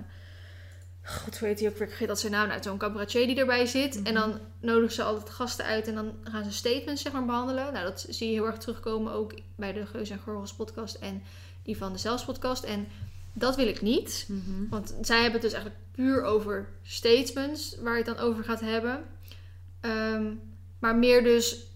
God, 1.02 1.38
hoe 1.38 1.48
heet 1.48 1.58
die 1.58 1.68
ook 1.68 1.74
weer? 1.74 1.82
Ik 1.82 1.88
vergeet 1.88 2.08
dat 2.08 2.20
zijn 2.20 2.32
naam 2.32 2.50
uit. 2.50 2.64
Zo'n 2.64 2.78
cabaretier 2.78 3.26
die 3.26 3.36
erbij 3.36 3.66
zit. 3.66 3.94
Mhm. 3.94 4.06
En 4.06 4.14
dan 4.14 4.40
nodigen 4.60 4.94
ze 4.94 5.02
altijd 5.02 5.30
gasten 5.30 5.64
uit 5.64 5.86
en 5.86 5.94
dan 5.94 6.14
gaan 6.22 6.44
ze 6.44 6.52
statements 6.52 7.02
zeg 7.02 7.12
maar, 7.12 7.24
behandelen. 7.24 7.72
Nou, 7.72 7.84
dat 7.84 8.06
zie 8.08 8.28
je 8.28 8.32
heel 8.34 8.46
erg 8.46 8.58
terugkomen 8.58 9.12
ook 9.12 9.34
bij 9.56 9.72
de 9.72 9.86
Geus 9.86 10.10
en 10.10 10.18
Gorgels 10.18 10.54
podcast 10.54 10.94
en 10.94 11.22
die 11.62 11.76
van 11.76 11.92
de 11.92 11.98
Zelfs 11.98 12.24
podcast. 12.24 12.64
En 12.64 12.88
dat 13.32 13.56
wil 13.56 13.66
ik 13.66 13.82
niet. 13.82 14.26
Mhm. 14.28 14.68
Want 14.70 14.94
zij 15.00 15.22
hebben 15.22 15.40
het 15.40 15.50
dus 15.50 15.52
eigenlijk 15.52 15.82
puur 15.92 16.22
over 16.22 16.68
statements 16.82 17.76
waar 17.80 17.98
je 17.98 18.04
het 18.04 18.16
dan 18.16 18.24
over 18.26 18.44
gaat 18.44 18.60
hebben. 18.60 19.04
Ehm, 19.80 20.34
maar 20.78 20.96
meer 20.96 21.22
dus, 21.22 21.66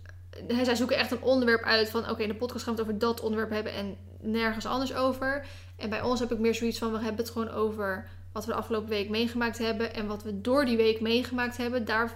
zij 0.62 0.74
zoeken 0.74 0.96
echt 0.96 1.10
een 1.10 1.22
onderwerp 1.22 1.62
uit 1.64 1.90
van 1.90 2.10
oké, 2.10 2.22
in 2.22 2.28
de 2.28 2.34
podcast 2.34 2.64
gaan 2.64 2.74
we 2.74 2.80
het 2.80 2.88
over 2.88 3.00
dat 3.00 3.20
onderwerp 3.20 3.50
hebben 3.50 3.72
en 3.74 3.96
nergens 4.20 4.66
anders 4.66 4.94
over. 4.94 5.44
En 5.76 5.90
bij 5.90 6.02
ons 6.02 6.20
heb 6.20 6.32
ik 6.32 6.38
meer 6.38 6.54
zoiets 6.54 6.78
van 6.78 6.92
we 6.92 6.98
hebben 6.98 7.16
het 7.24 7.30
gewoon 7.30 7.50
over 7.50 8.08
wat 8.32 8.44
we 8.44 8.50
de 8.50 8.56
afgelopen 8.58 8.88
week 8.88 9.08
meegemaakt 9.08 9.58
hebben 9.58 9.94
en 9.94 10.06
wat 10.06 10.22
we 10.22 10.40
door 10.40 10.64
die 10.64 10.76
week 10.76 11.00
meegemaakt 11.00 11.56
hebben. 11.56 11.84
Daar 11.84 12.12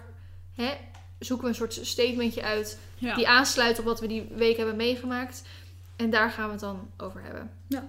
hè, 0.54 0.70
zoeken 1.18 1.44
we 1.44 1.50
een 1.50 1.56
soort 1.56 1.78
statementje 1.86 2.42
uit 2.42 2.78
Ja. 2.98 3.14
die 3.14 3.28
aansluit 3.28 3.78
op 3.78 3.84
wat 3.84 4.00
we 4.00 4.06
die 4.06 4.28
week 4.34 4.56
hebben 4.56 4.76
meegemaakt. 4.76 5.42
En 5.96 6.10
daar 6.10 6.30
gaan 6.30 6.44
we 6.46 6.50
het 6.52 6.60
dan 6.60 6.90
over 6.96 7.22
hebben. 7.22 7.50
Ja. 7.68 7.88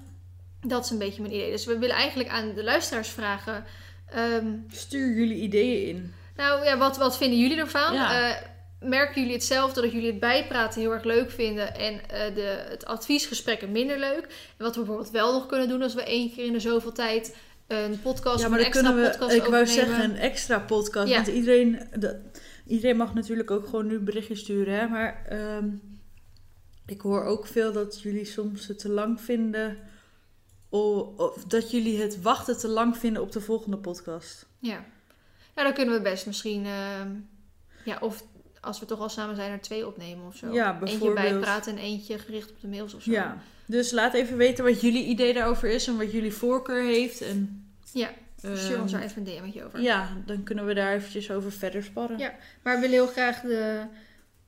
Dat 0.62 0.84
is 0.86 0.90
een 0.92 0.98
beetje 0.98 1.22
mijn 1.22 1.34
idee. 1.34 1.52
Dus 1.52 1.66
we 1.66 1.78
willen 1.78 1.96
eigenlijk 1.96 2.30
aan 2.30 2.54
de 2.54 2.64
luisteraars 2.64 3.10
vragen. 3.10 3.64
ehm, 4.12 4.48
Stuur 4.72 5.16
jullie 5.16 5.42
ideeën 5.42 5.88
in. 5.96 6.14
nou 6.36 6.66
ja, 6.66 6.78
wat, 6.78 6.98
wat 6.98 7.18
vinden 7.18 7.40
jullie 7.40 7.58
ervan? 7.58 7.94
Ja. 7.94 8.30
Eh, 8.30 8.36
merken 8.80 9.22
jullie 9.22 9.36
hetzelfde 9.36 9.82
dat 9.82 9.92
jullie 9.92 10.12
het 10.12 10.20
bijpraten 10.20 10.82
heel 10.82 10.92
erg 10.92 11.04
leuk 11.04 11.32
vinden 11.32 11.76
en 11.76 12.10
eh, 12.10 12.36
de, 12.36 12.66
het 12.70 12.86
adviesgesprekken 12.86 13.72
minder 13.72 14.00
leuk? 14.00 14.24
En 14.58 14.64
wat 14.66 14.76
we 14.76 14.80
bijvoorbeeld 14.82 15.12
wel 15.12 15.34
nog 15.34 15.46
kunnen 15.46 15.68
doen 15.68 15.82
als 15.82 15.94
we 15.94 16.04
één 16.04 16.34
keer 16.34 16.46
in 16.46 16.54
de 16.54 16.60
zoveel 16.60 16.92
tijd 16.92 17.36
een 17.68 18.02
podcast 18.02 18.40
ja, 18.40 18.46
of 18.46 18.50
maar 18.52 18.60
een 18.60 18.66
dan 18.66 18.74
extra 18.74 18.82
kunnen 18.92 19.04
we, 19.04 19.10
podcast 19.18 19.36
ik 19.36 19.44
wou 19.52 19.66
zeggen, 19.68 20.04
een 20.04 20.16
extra 20.16 20.60
podcast. 20.60 21.08
Ja. 21.10 21.16
Want 21.16 21.28
iedereen, 21.28 21.88
de- 22.00 22.22
iedereen 22.66 22.98
mag 22.98 23.14
natuurlijk 23.14 23.52
ook 23.52 23.66
gewoon 23.66 23.88
nu 23.88 24.00
berichtjes 24.00 24.40
sturen. 24.40 24.74
Hè? 24.80 24.88
Maar 24.88 25.26
ehm, 25.26 25.70
ik 26.86 27.02
hoor 27.02 27.24
ook 27.24 27.48
veel 27.48 27.72
dat 27.72 28.02
jullie 28.02 28.26
soms 28.26 28.68
het 28.68 28.80
te 28.80 28.90
lang 28.90 29.22
vinden. 29.22 29.78
Of 30.70 31.44
dat 31.44 31.72
jullie 31.72 32.02
het 32.02 32.22
wachten 32.22 32.58
te 32.58 32.68
lang 32.68 32.98
vinden 32.98 33.22
op 33.22 33.32
de 33.32 33.42
volgende 33.42 33.78
podcast. 33.78 34.46
Ja. 34.60 34.86
ja, 35.56 35.64
dan 35.64 35.74
kunnen 35.74 35.94
we 35.94 36.02
best 36.02 36.26
misschien, 36.26 36.66
ehm, 36.66 37.12
ja, 37.86 37.98
of 38.02 38.24
als 38.68 38.80
we 38.80 38.86
toch 38.86 39.00
al 39.00 39.10
samen 39.10 39.36
zijn, 39.36 39.52
er 39.52 39.62
twee 39.62 39.88
opnemen 39.88 40.26
of 40.26 40.36
zo. 40.36 40.54
Ja, 40.54 40.80
Eentje 40.84 41.14
bijpraten 41.14 41.72
en 41.72 41.78
eentje 41.78 42.20
gericht 42.20 42.50
op 42.50 42.62
de 42.62 42.68
mails 42.68 42.94
of 42.94 43.02
zo. 43.02 43.12
Ja, 43.12 43.38
dus 43.66 43.92
laat 43.92 44.14
even 44.14 44.38
weten 44.38 44.64
wat 44.64 44.82
jullie 44.82 45.06
idee 45.06 45.34
daarover 45.34 45.70
is 45.70 45.88
en 45.88 45.98
wat 45.98 46.12
jullie 46.12 46.34
voorkeur 46.34 46.84
heeft. 46.84 47.22
En, 47.22 47.68
Ja, 47.94 48.10
Stuur 48.38 48.82
ons 48.82 48.92
ehm, 48.92 49.02
daar 49.02 49.02
even 49.02 49.28
een 49.28 49.42
DM'tje 49.42 49.66
over. 49.66 49.82
Ja, 49.82 50.10
dan 50.26 50.44
kunnen 50.44 50.66
we 50.66 50.74
daar 50.74 50.94
eventjes 50.94 51.32
over 51.32 51.52
verder 51.52 51.84
sparren. 51.84 52.18
Ja. 52.18 52.34
Maar 52.64 52.76
we 52.76 52.82
willen 52.82 52.96
heel 52.96 53.08
graag 53.08 53.42
de... 53.42 53.84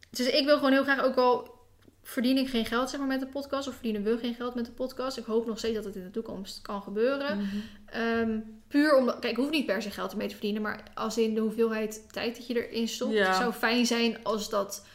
Dus 0.09 0.29
ik 0.29 0.45
wil 0.45 0.55
gewoon 0.55 0.71
heel 0.71 0.83
graag 0.83 1.03
ook 1.03 1.15
al... 1.15 1.57
Verdien 2.03 2.37
ik 2.37 2.49
geen 2.49 2.65
geld 2.65 2.89
zeg 2.89 2.99
maar, 2.99 3.09
met 3.09 3.19
de 3.19 3.27
podcast. 3.27 3.67
Of 3.67 3.73
verdienen 3.73 4.03
we 4.03 4.17
geen 4.17 4.33
geld 4.33 4.55
met 4.55 4.65
de 4.65 4.71
podcast. 4.71 5.17
Ik 5.17 5.25
hoop 5.25 5.45
nog 5.45 5.57
steeds 5.57 5.75
dat 5.75 5.83
het 5.83 5.95
in 5.95 6.03
de 6.03 6.11
toekomst 6.11 6.61
kan 6.61 6.81
gebeuren. 6.81 7.37
Mhm. 7.37 7.55
Ehm, 7.85 8.39
puur 8.67 8.95
omdat... 8.95 9.19
Kijk, 9.19 9.31
ik 9.31 9.37
hoef 9.37 9.49
niet 9.49 9.65
per 9.65 9.81
se 9.81 9.91
geld 9.91 10.11
ermee 10.11 10.27
te 10.27 10.33
verdienen. 10.33 10.61
Maar 10.61 10.83
als 10.93 11.17
in 11.17 11.33
de 11.33 11.41
hoeveelheid 11.41 12.11
tijd 12.11 12.35
dat 12.35 12.47
je 12.47 12.67
erin 12.67 12.87
stopt. 12.87 13.13
Ja. 13.13 13.27
Het 13.27 13.35
zou 13.35 13.53
fijn 13.53 13.85
zijn 13.85 14.23
als 14.23 14.49
dat 14.49 14.85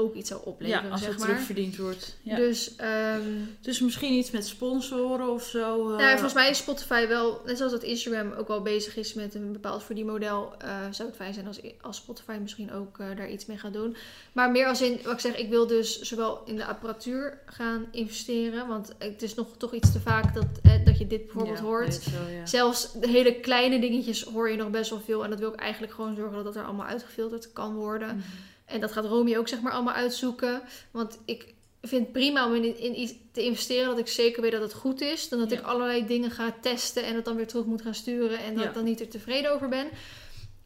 ook 0.00 0.14
iets 0.14 0.28
zou 0.28 0.40
opleveren, 0.44 0.84
Ja, 0.84 0.90
als 0.90 1.00
zeg 1.00 1.08
het 1.10 1.18
maar. 1.18 1.28
terugverdiend 1.28 1.76
wordt. 1.76 2.16
Ja. 2.22 2.36
Dus... 2.36 2.76
ehm, 2.76 3.20
Dus 3.60 3.80
misschien 3.80 4.12
iets 4.12 4.30
met 4.30 4.46
sponsoren 4.46 5.28
of 5.28 5.44
zo. 5.44 5.88
Nou, 5.88 6.10
volgens 6.10 6.32
mij 6.34 6.50
is 6.50 6.58
Spotify 6.58 7.06
wel, 7.06 7.40
net 7.46 7.56
zoals 7.56 7.72
dat 7.72 7.82
Instagram 7.82 8.32
ook 8.32 8.48
wel 8.48 8.62
bezig 8.62 8.96
is 8.96 9.14
met 9.14 9.34
een 9.34 9.52
bepaald 9.52 9.82
verdienmodel, 9.82 10.52
eh 10.58 10.68
zou 10.90 11.08
het 11.08 11.16
fijn 11.16 11.34
zijn 11.34 11.46
als, 11.46 11.60
als 11.80 11.96
Spotify 11.96 12.38
misschien 12.40 12.72
ook 12.72 12.98
eh, 12.98 13.06
daar 13.16 13.30
iets 13.30 13.46
mee 13.46 13.58
gaat 13.58 13.72
doen. 13.72 13.96
Maar 14.32 14.50
meer 14.50 14.66
als 14.66 14.80
in, 14.82 14.98
wat 15.04 15.12
ik 15.12 15.20
zeg, 15.20 15.36
ik 15.36 15.48
wil 15.48 15.66
dus 15.66 16.00
zowel 16.00 16.42
in 16.44 16.56
de 16.56 16.64
apparatuur 16.64 17.38
gaan 17.46 17.86
investeren, 17.90 18.68
want 18.68 18.92
het 18.98 19.22
is 19.22 19.34
nog 19.34 19.46
toch 19.56 19.74
iets 19.74 19.92
te 19.92 20.00
vaak 20.00 20.34
dat, 20.34 20.46
eh, 20.62 20.72
dat 20.84 20.98
je 20.98 21.06
dit 21.06 21.24
bijvoorbeeld 21.24 21.58
ja, 21.58 21.64
hoort. 21.64 21.86
weet 22.04 22.18
wel, 22.18 22.28
ja. 22.28 22.46
Zelfs 22.46 22.92
de 22.92 23.08
hele 23.08 23.34
kleine 23.40 23.80
dingetjes 23.80 24.22
hoor 24.24 24.50
je 24.50 24.56
nog 24.56 24.70
best 24.70 24.90
wel 24.90 25.00
veel. 25.00 25.24
En 25.24 25.30
dat 25.30 25.38
wil 25.38 25.52
ik 25.52 25.60
eigenlijk 25.60 25.92
gewoon 25.92 26.14
zorgen 26.16 26.34
dat 26.34 26.44
dat 26.44 26.56
er 26.56 26.64
allemaal 26.64 26.86
uitgefilterd 26.86 27.52
kan 27.52 27.74
worden. 27.74 28.08
Mhm. 28.08 28.26
En 28.70 28.80
dat 28.80 28.92
gaat 28.92 29.04
Romy 29.04 29.36
ook 29.36 29.48
zeg 29.48 29.60
maar 29.60 29.72
allemaal 29.72 29.94
uitzoeken. 29.94 30.62
Want 30.90 31.18
ik 31.24 31.54
vind 31.82 32.02
het 32.02 32.12
prima 32.12 32.46
om 32.46 32.54
in, 32.54 32.78
in 32.78 33.00
iets 33.00 33.12
te 33.32 33.42
investeren 33.44 33.86
dat 33.88 33.98
ik 33.98 34.08
zeker 34.08 34.42
weet 34.42 34.52
dat 34.52 34.60
het 34.62 34.72
goed 34.72 35.00
is. 35.00 35.28
Dan 35.28 35.38
dat 35.38 35.50
Ja. 35.50 35.58
ik 35.58 35.62
allerlei 35.64 36.06
dingen 36.06 36.30
ga 36.30 36.54
testen 36.60 37.04
en 37.04 37.14
het 37.14 37.24
dan 37.24 37.36
weer 37.36 37.46
terug 37.46 37.64
moet 37.64 37.82
gaan 37.82 37.94
sturen. 37.94 38.38
En 38.38 38.54
dat 38.54 38.62
Ja. 38.62 38.68
ik 38.68 38.74
dan 38.74 38.84
niet 38.84 39.00
er 39.00 39.08
tevreden 39.08 39.52
over 39.52 39.68
ben. 39.68 39.88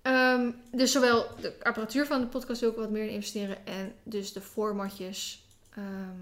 Ehm, 0.02 0.50
dus 0.72 0.92
zowel 0.92 1.26
de 1.40 1.52
apparatuur 1.62 2.06
van 2.06 2.20
de 2.20 2.26
podcast 2.26 2.60
wil 2.60 2.70
ik 2.70 2.76
wat 2.76 2.90
meer 2.90 3.02
in 3.04 3.10
investeren. 3.10 3.66
En 3.66 3.94
dus 4.02 4.32
de 4.32 4.40
formatjes 4.40 5.42
ehm, 5.76 6.18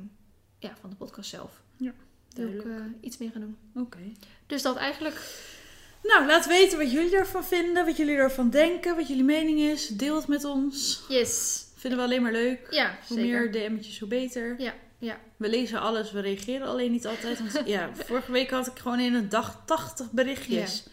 ja, 0.58 0.76
van 0.80 0.90
de 0.90 0.96
podcast 0.96 1.30
zelf. 1.30 1.60
Ja, 1.76 1.92
Wil 2.34 2.48
ik 2.48 2.64
eh, 2.64 2.70
iets 3.00 3.18
meer 3.18 3.30
gaan 3.30 3.40
doen. 3.40 3.56
Oké. 3.84 3.98
Dus 4.46 4.62
dat 4.62 4.76
eigenlijk. 4.76 5.20
Nou, 6.02 6.26
laat 6.26 6.46
weten 6.46 6.78
wat 6.78 6.92
jullie 6.92 7.16
ervan 7.16 7.44
vinden, 7.44 7.84
wat 7.84 7.96
jullie 7.96 8.14
ervan 8.16 8.50
denken, 8.50 8.96
wat 8.96 9.08
jullie 9.08 9.24
mening 9.24 9.58
is. 9.60 9.88
Deel 9.88 10.16
het 10.16 10.26
met 10.28 10.44
ons. 10.44 11.00
Yes. 11.08 11.64
Vinden 11.82 11.98
we 12.00 12.04
alleen 12.06 12.22
maar 12.22 12.32
leuk. 12.32 12.66
Ja, 12.70 12.98
Hoe 13.08 13.18
zeker. 13.18 13.50
meer 13.52 13.52
DM'tjes, 13.52 13.98
hoe 13.98 14.08
beter. 14.08 14.54
Ja, 14.60 14.74
ja. 14.98 15.18
We 15.36 15.48
lezen 15.48 15.80
alles, 15.80 16.12
we 16.12 16.20
reageren 16.20 16.66
alleen 16.66 16.90
niet 16.90 17.06
altijd. 17.06 17.38
Want 17.38 17.66
ja, 17.68 17.90
vorige 18.06 18.32
week 18.32 18.50
had 18.50 18.66
ik 18.66 18.78
gewoon 18.78 19.00
in 19.00 19.14
een 19.14 19.28
dag 19.28 19.62
80 19.66 20.10
berichtjes. 20.10 20.84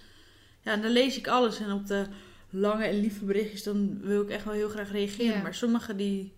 Ja. 0.61 0.71
en 0.71 0.81
dan 0.81 0.91
lees 0.91 1.17
ik 1.17 1.27
alles. 1.27 1.59
En 1.59 1.71
op 1.71 1.87
de 1.87 2.05
lange 2.49 2.83
en 2.85 2.99
lieve 2.99 3.25
berichtjes, 3.25 3.63
dan 3.63 3.99
wil 4.01 4.21
ik 4.21 4.29
echt 4.29 4.43
wel 4.45 4.53
heel 4.53 4.69
graag 4.69 4.91
reageren. 4.91 5.35
Ja. 5.35 5.41
Maar 5.41 5.55
sommige 5.55 5.95
die... 5.95 6.33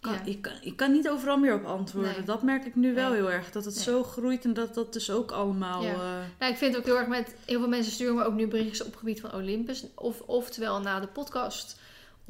Kan, 0.00 0.12
Ja. 0.12 0.22
ik, 0.24 0.42
kan, 0.42 0.52
ik 0.62 0.76
kan 0.76 0.92
niet 0.92 1.08
overal 1.08 1.36
meer 1.38 1.54
op 1.54 1.64
antwoorden. 1.64 2.12
Nee. 2.16 2.22
Dat 2.22 2.42
merk 2.42 2.64
ik 2.64 2.74
nu 2.74 2.94
wel 2.94 3.08
Nee. 3.10 3.18
heel 3.18 3.30
erg. 3.30 3.50
Dat 3.50 3.64
het 3.64 3.74
Nee. 3.74 3.84
zo 3.84 4.02
groeit 4.02 4.44
en 4.44 4.54
dat 4.54 4.74
dat 4.74 4.92
dus 4.92 5.10
ook 5.10 5.30
allemaal... 5.30 5.82
Ja. 5.82 5.92
eh, 5.92 5.98
Nou, 6.38 6.52
ik 6.52 6.58
vind 6.58 6.72
het 6.74 6.76
ook 6.76 6.86
heel 6.86 6.98
erg 6.98 7.08
met... 7.08 7.34
Heel 7.44 7.58
veel 7.58 7.68
mensen 7.68 7.92
sturen 7.92 8.14
me 8.14 8.24
ook 8.24 8.34
nu 8.34 8.46
berichtjes 8.46 8.80
op 8.80 8.86
het 8.86 8.96
gebied 8.96 9.20
van 9.20 9.34
Olympus. 9.34 9.84
Of, 9.94 10.20
oftewel 10.20 10.80
na 10.80 11.00
de 11.00 11.06
podcast. 11.06 11.80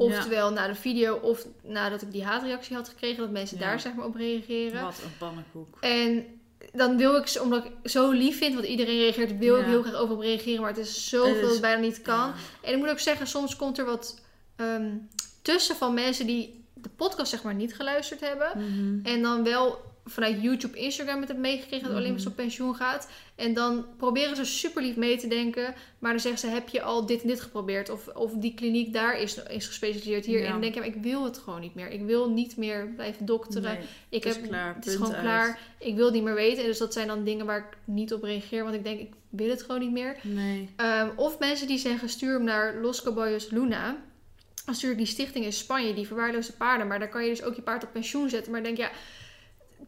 Oftewel 0.04 0.52
na 0.52 0.66
de 0.66 0.74
video. 0.74 1.14
Of 1.16 1.46
nadat 1.62 2.02
ik 2.02 2.12
die 2.12 2.24
haatreactie 2.24 2.76
had 2.76 2.88
gekregen. 2.88 3.18
Dat 3.18 3.30
mensen 3.30 3.58
Ja. 3.58 3.64
daar 3.64 3.80
zeg 3.80 3.94
maar 3.94 4.06
op 4.06 4.14
reageren. 4.14 4.82
wat 4.82 5.00
een 5.04 5.16
pannenkoek. 5.18 5.76
En 5.80 6.24
dan 6.72 6.96
wil 6.96 7.16
ik, 7.16 7.38
omdat 7.42 7.64
ik 7.64 7.90
zo 7.90 8.10
lief 8.10 8.38
vind 8.38 8.54
wat 8.54 8.64
iedereen 8.64 8.98
reageert, 8.98 9.38
wil 9.38 9.58
ik 9.58 9.64
heel 9.66 9.82
graag 9.82 9.94
over 9.94 10.14
op 10.14 10.20
reageren. 10.20 10.60
Maar 10.60 10.70
het 10.70 10.78
is 10.78 11.08
zoveel 11.08 11.40
dat 11.40 11.50
het 11.50 11.60
bijna 11.60 11.80
niet 11.80 12.02
kan. 12.02 12.32
En 12.62 12.72
ik 12.72 12.78
moet 12.78 12.88
ook 12.90 12.98
zeggen, 12.98 13.26
soms 13.26 13.56
komt 13.56 13.78
er 13.78 13.84
wat 13.84 14.20
ehm, 14.56 14.90
tussen 15.42 15.76
van 15.76 15.94
mensen 15.94 16.26
die 16.26 16.64
de 16.74 16.88
podcast 16.96 17.30
zeg 17.30 17.42
maar 17.42 17.54
niet 17.54 17.74
geluisterd 17.74 18.20
hebben. 18.20 18.50
Mhm. 18.54 19.06
En 19.06 19.22
dan 19.22 19.44
wel 19.44 19.80
vanuit 20.04 20.42
YouTube, 20.42 20.78
Instagram 20.78 21.18
het 21.20 21.28
heb 21.28 21.38
meegekregen 21.38 21.84
dat 21.86 21.92
Mhm. 21.92 22.02
Olympus 22.02 22.26
op 22.26 22.36
pensioen 22.36 22.74
gaat. 22.74 23.08
En 23.34 23.54
dan 23.54 23.86
proberen 23.96 24.36
ze 24.36 24.44
super 24.44 24.82
lief 24.82 24.96
mee 24.96 25.16
te 25.18 25.28
denken. 25.28 25.74
Maar 25.98 26.10
dan 26.10 26.20
zeggen 26.20 26.40
ze, 26.40 26.46
heb 26.46 26.68
je 26.68 26.82
al 26.82 27.06
dit 27.06 27.22
en 27.22 27.28
dit 27.28 27.40
geprobeerd? 27.40 27.90
Of, 27.90 28.08
of 28.08 28.32
die 28.32 28.54
kliniek 28.54 28.92
daar 28.92 29.20
is, 29.20 29.42
is 29.42 29.66
gespecialiseerd 29.66 30.24
hierin. 30.24 30.42
Ja. 30.44 30.46
En 30.46 30.60
dan 30.60 30.72
denk 30.72 30.74
maar 30.74 30.96
ik 30.96 31.02
wil 31.02 31.24
het 31.24 31.38
gewoon 31.38 31.60
niet 31.60 31.74
meer. 31.74 31.90
Ik 31.90 32.02
wil 32.02 32.30
niet 32.30 32.56
meer 32.56 32.92
blijven 32.96 33.26
dokteren. 33.26 33.72
Nee, 33.74 33.82
ik 34.08 34.24
het 34.24 34.34
is 34.36 34.40
heb, 34.40 34.48
klaar, 34.48 34.74
Het 34.74 34.86
is 34.86 34.94
gewoon 34.94 35.12
uit. 35.12 35.22
klaar. 35.22 35.58
Ik 35.78 35.94
wil 35.94 36.04
het 36.04 36.14
niet 36.14 36.22
meer 36.24 36.34
weten. 36.34 36.62
En 36.62 36.68
dus 36.68 36.78
dat 36.78 36.92
zijn 36.92 37.06
dan 37.06 37.24
dingen 37.24 37.46
waar 37.46 37.58
ik 37.58 37.76
niet 37.84 38.12
op 38.12 38.22
reageer. 38.22 38.62
Want 38.62 38.74
ik 38.74 38.84
denk, 38.84 39.00
ik 39.00 39.12
wil 39.28 39.50
het 39.50 39.62
gewoon 39.62 39.80
niet 39.80 39.92
meer. 39.92 40.16
nee. 40.22 40.68
Ehm, 40.76 41.08
of 41.16 41.38
mensen 41.38 41.66
die 41.66 41.78
zeggen, 41.78 42.08
stuur 42.08 42.32
hem 42.34 42.44
naar 42.44 42.74
Los 42.80 43.02
Caballos 43.02 43.50
Luna. 43.50 43.96
Ik 44.66 44.96
die 44.96 45.06
stichting 45.06 45.44
in 45.44 45.52
Spanje, 45.52 45.94
die 45.94 46.06
verwaarloosde 46.06 46.52
paarden. 46.52 46.86
Maar 46.86 46.98
daar 46.98 47.08
kan 47.08 47.22
je 47.24 47.30
dus 47.30 47.42
ook 47.42 47.54
je 47.54 47.62
paard 47.62 47.84
op 47.84 47.92
pensioen 47.92 48.28
zetten. 48.28 48.52
Maar 48.52 48.62
denk, 48.62 48.76
ja, 48.76 48.90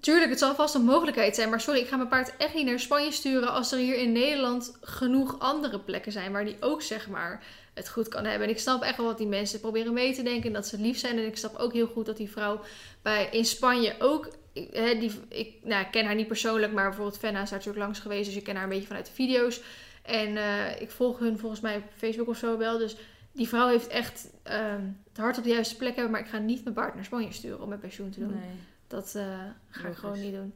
tuurlijk, 0.01 0.31
het 0.31 0.39
zal 0.39 0.55
vast 0.55 0.75
een 0.75 0.85
mogelijkheid 0.85 1.35
zijn. 1.35 1.51
Maar 1.51 1.61
sorry, 1.61 1.81
ik 1.81 1.89
ga 1.89 1.97
mijn 1.97 2.09
paard 2.09 2.37
echt 2.37 2.55
niet 2.55 2.67
naar 2.67 2.81
Spanje 2.81 3.13
sturen... 3.13 3.53
als 3.53 3.73
er 3.73 3.79
hier 3.79 3.97
in 3.97 4.13
Nederland 4.13 4.77
genoeg 4.81 5.39
andere 5.39 5.81
plekken 5.81 6.13
zijn... 6.13 6.33
waar 6.33 6.45
die 6.45 6.57
ook, 6.61 6.83
zeg 6.83 7.09
maar, 7.09 7.45
het 7.75 7.89
goed 7.89 8.09
kan 8.09 8.25
hebben. 8.25 8.47
En 8.49 8.55
ik 8.55 8.61
snap 8.61 8.83
echt 8.83 8.97
wel 8.97 9.07
wat 9.07 9.19
die 9.19 9.27
mensen 9.27 9.61
proberen 9.61 9.93
mee 9.93 10.15
te 10.15 10.23
denken... 10.23 10.47
en 10.47 10.53
dat 10.53 10.67
ze 10.67 10.81
lief 10.81 10.99
zijn. 10.99 11.19
En 11.19 11.27
ik 11.27 11.37
snap 11.37 11.57
ook 11.57 11.73
heel 11.73 11.87
goed 11.87 12.07
dat 12.07 12.17
die 12.17 12.31
vrouw 12.31 12.61
bij, 13.03 13.29
in 13.31 13.45
Spanje 13.45 13.95
ook... 13.99 14.29
Hè, 14.73 14.99
die, 14.99 15.13
ik 15.29 15.55
nou, 15.63 15.85
ik 15.85 15.91
ken 15.91 16.05
haar 16.05 16.15
niet 16.15 16.27
persoonlijk, 16.27 16.73
maar 16.73 16.89
bijvoorbeeld 16.89 17.19
Fenna 17.19 17.43
is 17.43 17.49
daar 17.49 17.59
natuurlijk 17.59 17.85
langs 17.85 18.01
geweest. 18.01 18.27
Dus 18.27 18.37
ik 18.37 18.45
ken 18.45 18.55
haar 18.55 18.65
een 18.65 18.71
beetje 18.71 18.87
vanuit 18.87 19.07
de 19.07 19.13
video's. 19.13 19.61
En 20.03 20.37
eh, 20.37 20.81
ik 20.81 20.91
volg 20.91 21.19
hun 21.19 21.39
volgens 21.39 21.61
mij 21.61 21.77
op 21.77 21.83
Facebook 21.97 22.29
of 22.29 22.37
zo 22.37 22.59
wel. 22.59 22.79
Dus 22.79 22.97
die 23.33 23.49
vrouw 23.49 23.69
heeft 23.69 23.87
echt 23.87 24.31
ehm, 24.43 24.83
het 25.09 25.17
hart 25.17 25.39
op 25.39 25.45
de 25.45 25.51
juiste 25.51 25.77
plek 25.77 25.95
hebben. 25.95 26.13
Maar 26.13 26.21
ik 26.21 26.27
ga 26.27 26.39
niet 26.39 26.63
mijn 26.63 26.75
paard 26.75 26.95
naar 26.95 27.05
Spanje 27.05 27.33
sturen 27.33 27.63
om 27.63 27.69
mijn 27.69 27.81
pensioen 27.81 28.11
te 28.11 28.21
doen. 28.21 28.31
nee. 28.31 28.74
Dat 28.87 29.14
eh, 29.14 29.43
ga 29.70 29.89
ik 29.89 29.97
gewoon 29.97 30.20
niet 30.20 30.32
doen. 30.35 30.55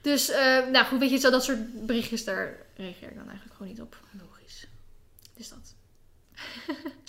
Dus, 0.00 0.28
eh, 0.30 0.66
nou 0.66 0.84
goed, 0.86 0.98
weet 0.98 1.10
je, 1.10 1.18
zo 1.18 1.30
dat 1.30 1.44
soort 1.44 1.86
berichtjes, 1.86 2.24
daar 2.24 2.56
reageer 2.76 3.08
ik 3.08 3.16
dan 3.16 3.26
eigenlijk 3.28 3.56
gewoon 3.56 3.72
niet 3.72 3.80
op. 3.80 3.96
Logisch. 4.20 4.66
Dus 5.36 5.48
dat. 5.48 5.74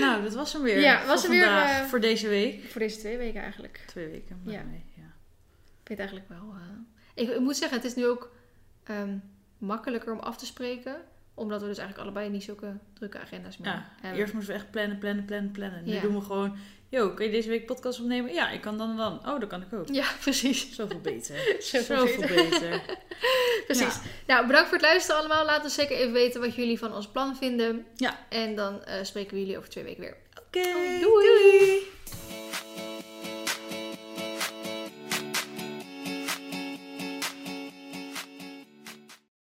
Nou, 0.00 0.22
dat 0.22 0.34
was 0.34 0.52
hem 0.52 0.62
weer. 0.62 0.80
Ja, 0.80 1.06
was 1.06 1.22
hem 1.22 1.30
weer, 1.30 1.44
vandaag, 1.44 1.80
eh, 1.80 1.86
voor 1.86 2.00
deze 2.00 2.28
week. 2.28 2.64
Voor 2.70 2.80
deze 2.80 2.98
twee 2.98 3.16
weken 3.16 3.42
eigenlijk. 3.42 3.80
Twee 3.86 4.08
weken. 4.08 4.40
Maar 4.44 4.54
Ja. 4.54 4.62
nee, 4.62 4.84
ja. 4.96 5.02
Ik 5.02 5.84
vind 5.84 5.98
het 5.98 5.98
eigenlijk 5.98 6.28
wel... 6.28 6.54
ik, 7.14 7.28
ik 7.30 7.40
moet 7.40 7.56
zeggen, 7.56 7.76
het 7.76 7.86
is 7.86 7.94
nu 7.94 8.06
ook 8.06 8.32
ehm, 8.82 9.16
makkelijker 9.58 10.12
om 10.12 10.18
af 10.18 10.36
te 10.36 10.46
spreken. 10.46 10.96
Omdat 11.34 11.60
we 11.60 11.66
dus 11.66 11.78
eigenlijk 11.78 12.08
allebei 12.08 12.30
niet 12.30 12.42
zulke 12.44 12.76
drukke 12.94 13.18
agenda's 13.18 13.56
meer 13.58 13.68
Ja, 13.70 13.92
hebben. 14.00 14.20
eerst 14.20 14.32
moesten 14.32 14.54
we 14.54 14.60
echt 14.60 14.70
plannen, 14.70 14.98
plannen, 14.98 15.24
plannen, 15.24 15.50
plannen. 15.50 15.84
Nu 15.84 15.92
Ja. 15.92 16.00
doen 16.00 16.14
we 16.14 16.20
gewoon... 16.20 16.56
Yo, 16.88 17.10
kun 17.10 17.24
je 17.24 17.30
deze 17.30 17.48
week 17.48 17.66
podcast 17.66 18.00
opnemen? 18.00 18.32
Ja, 18.34 18.50
ik 18.50 18.60
kan 18.60 18.78
dan 18.78 18.90
en 18.90 18.96
dan. 18.96 19.12
Oh, 19.28 19.40
dat 19.40 19.48
kan 19.48 19.62
ik 19.62 19.72
ook. 19.72 19.88
Ja, 19.88 20.04
precies. 20.20 20.74
Zoveel 20.74 21.00
beter. 21.00 21.36
Zoveel 21.58 22.06
Zoveel 22.06 22.26
beter. 22.28 22.82
Precies. 23.66 23.98
Nou, 24.26 24.46
bedankt 24.46 24.68
voor 24.68 24.78
het 24.78 24.86
luisteren 24.86 25.18
allemaal. 25.20 25.44
Laat 25.44 25.64
ons 25.64 25.74
zeker 25.74 25.96
even 25.96 26.12
weten 26.12 26.40
wat 26.40 26.54
jullie 26.54 26.78
van 26.78 26.94
ons 26.94 27.08
plan 27.08 27.36
vinden. 27.36 27.86
Ja. 27.96 28.18
En 28.28 28.54
dan 28.54 28.84
eh, 28.84 29.02
spreken 29.04 29.34
we 29.34 29.40
jullie 29.40 29.56
over 29.58 29.68
twee 29.70 29.84
weken 29.84 30.00
weer. 30.00 30.16
Oké, 30.46 30.62
Doei. 30.62 31.00
doei. 31.00 31.82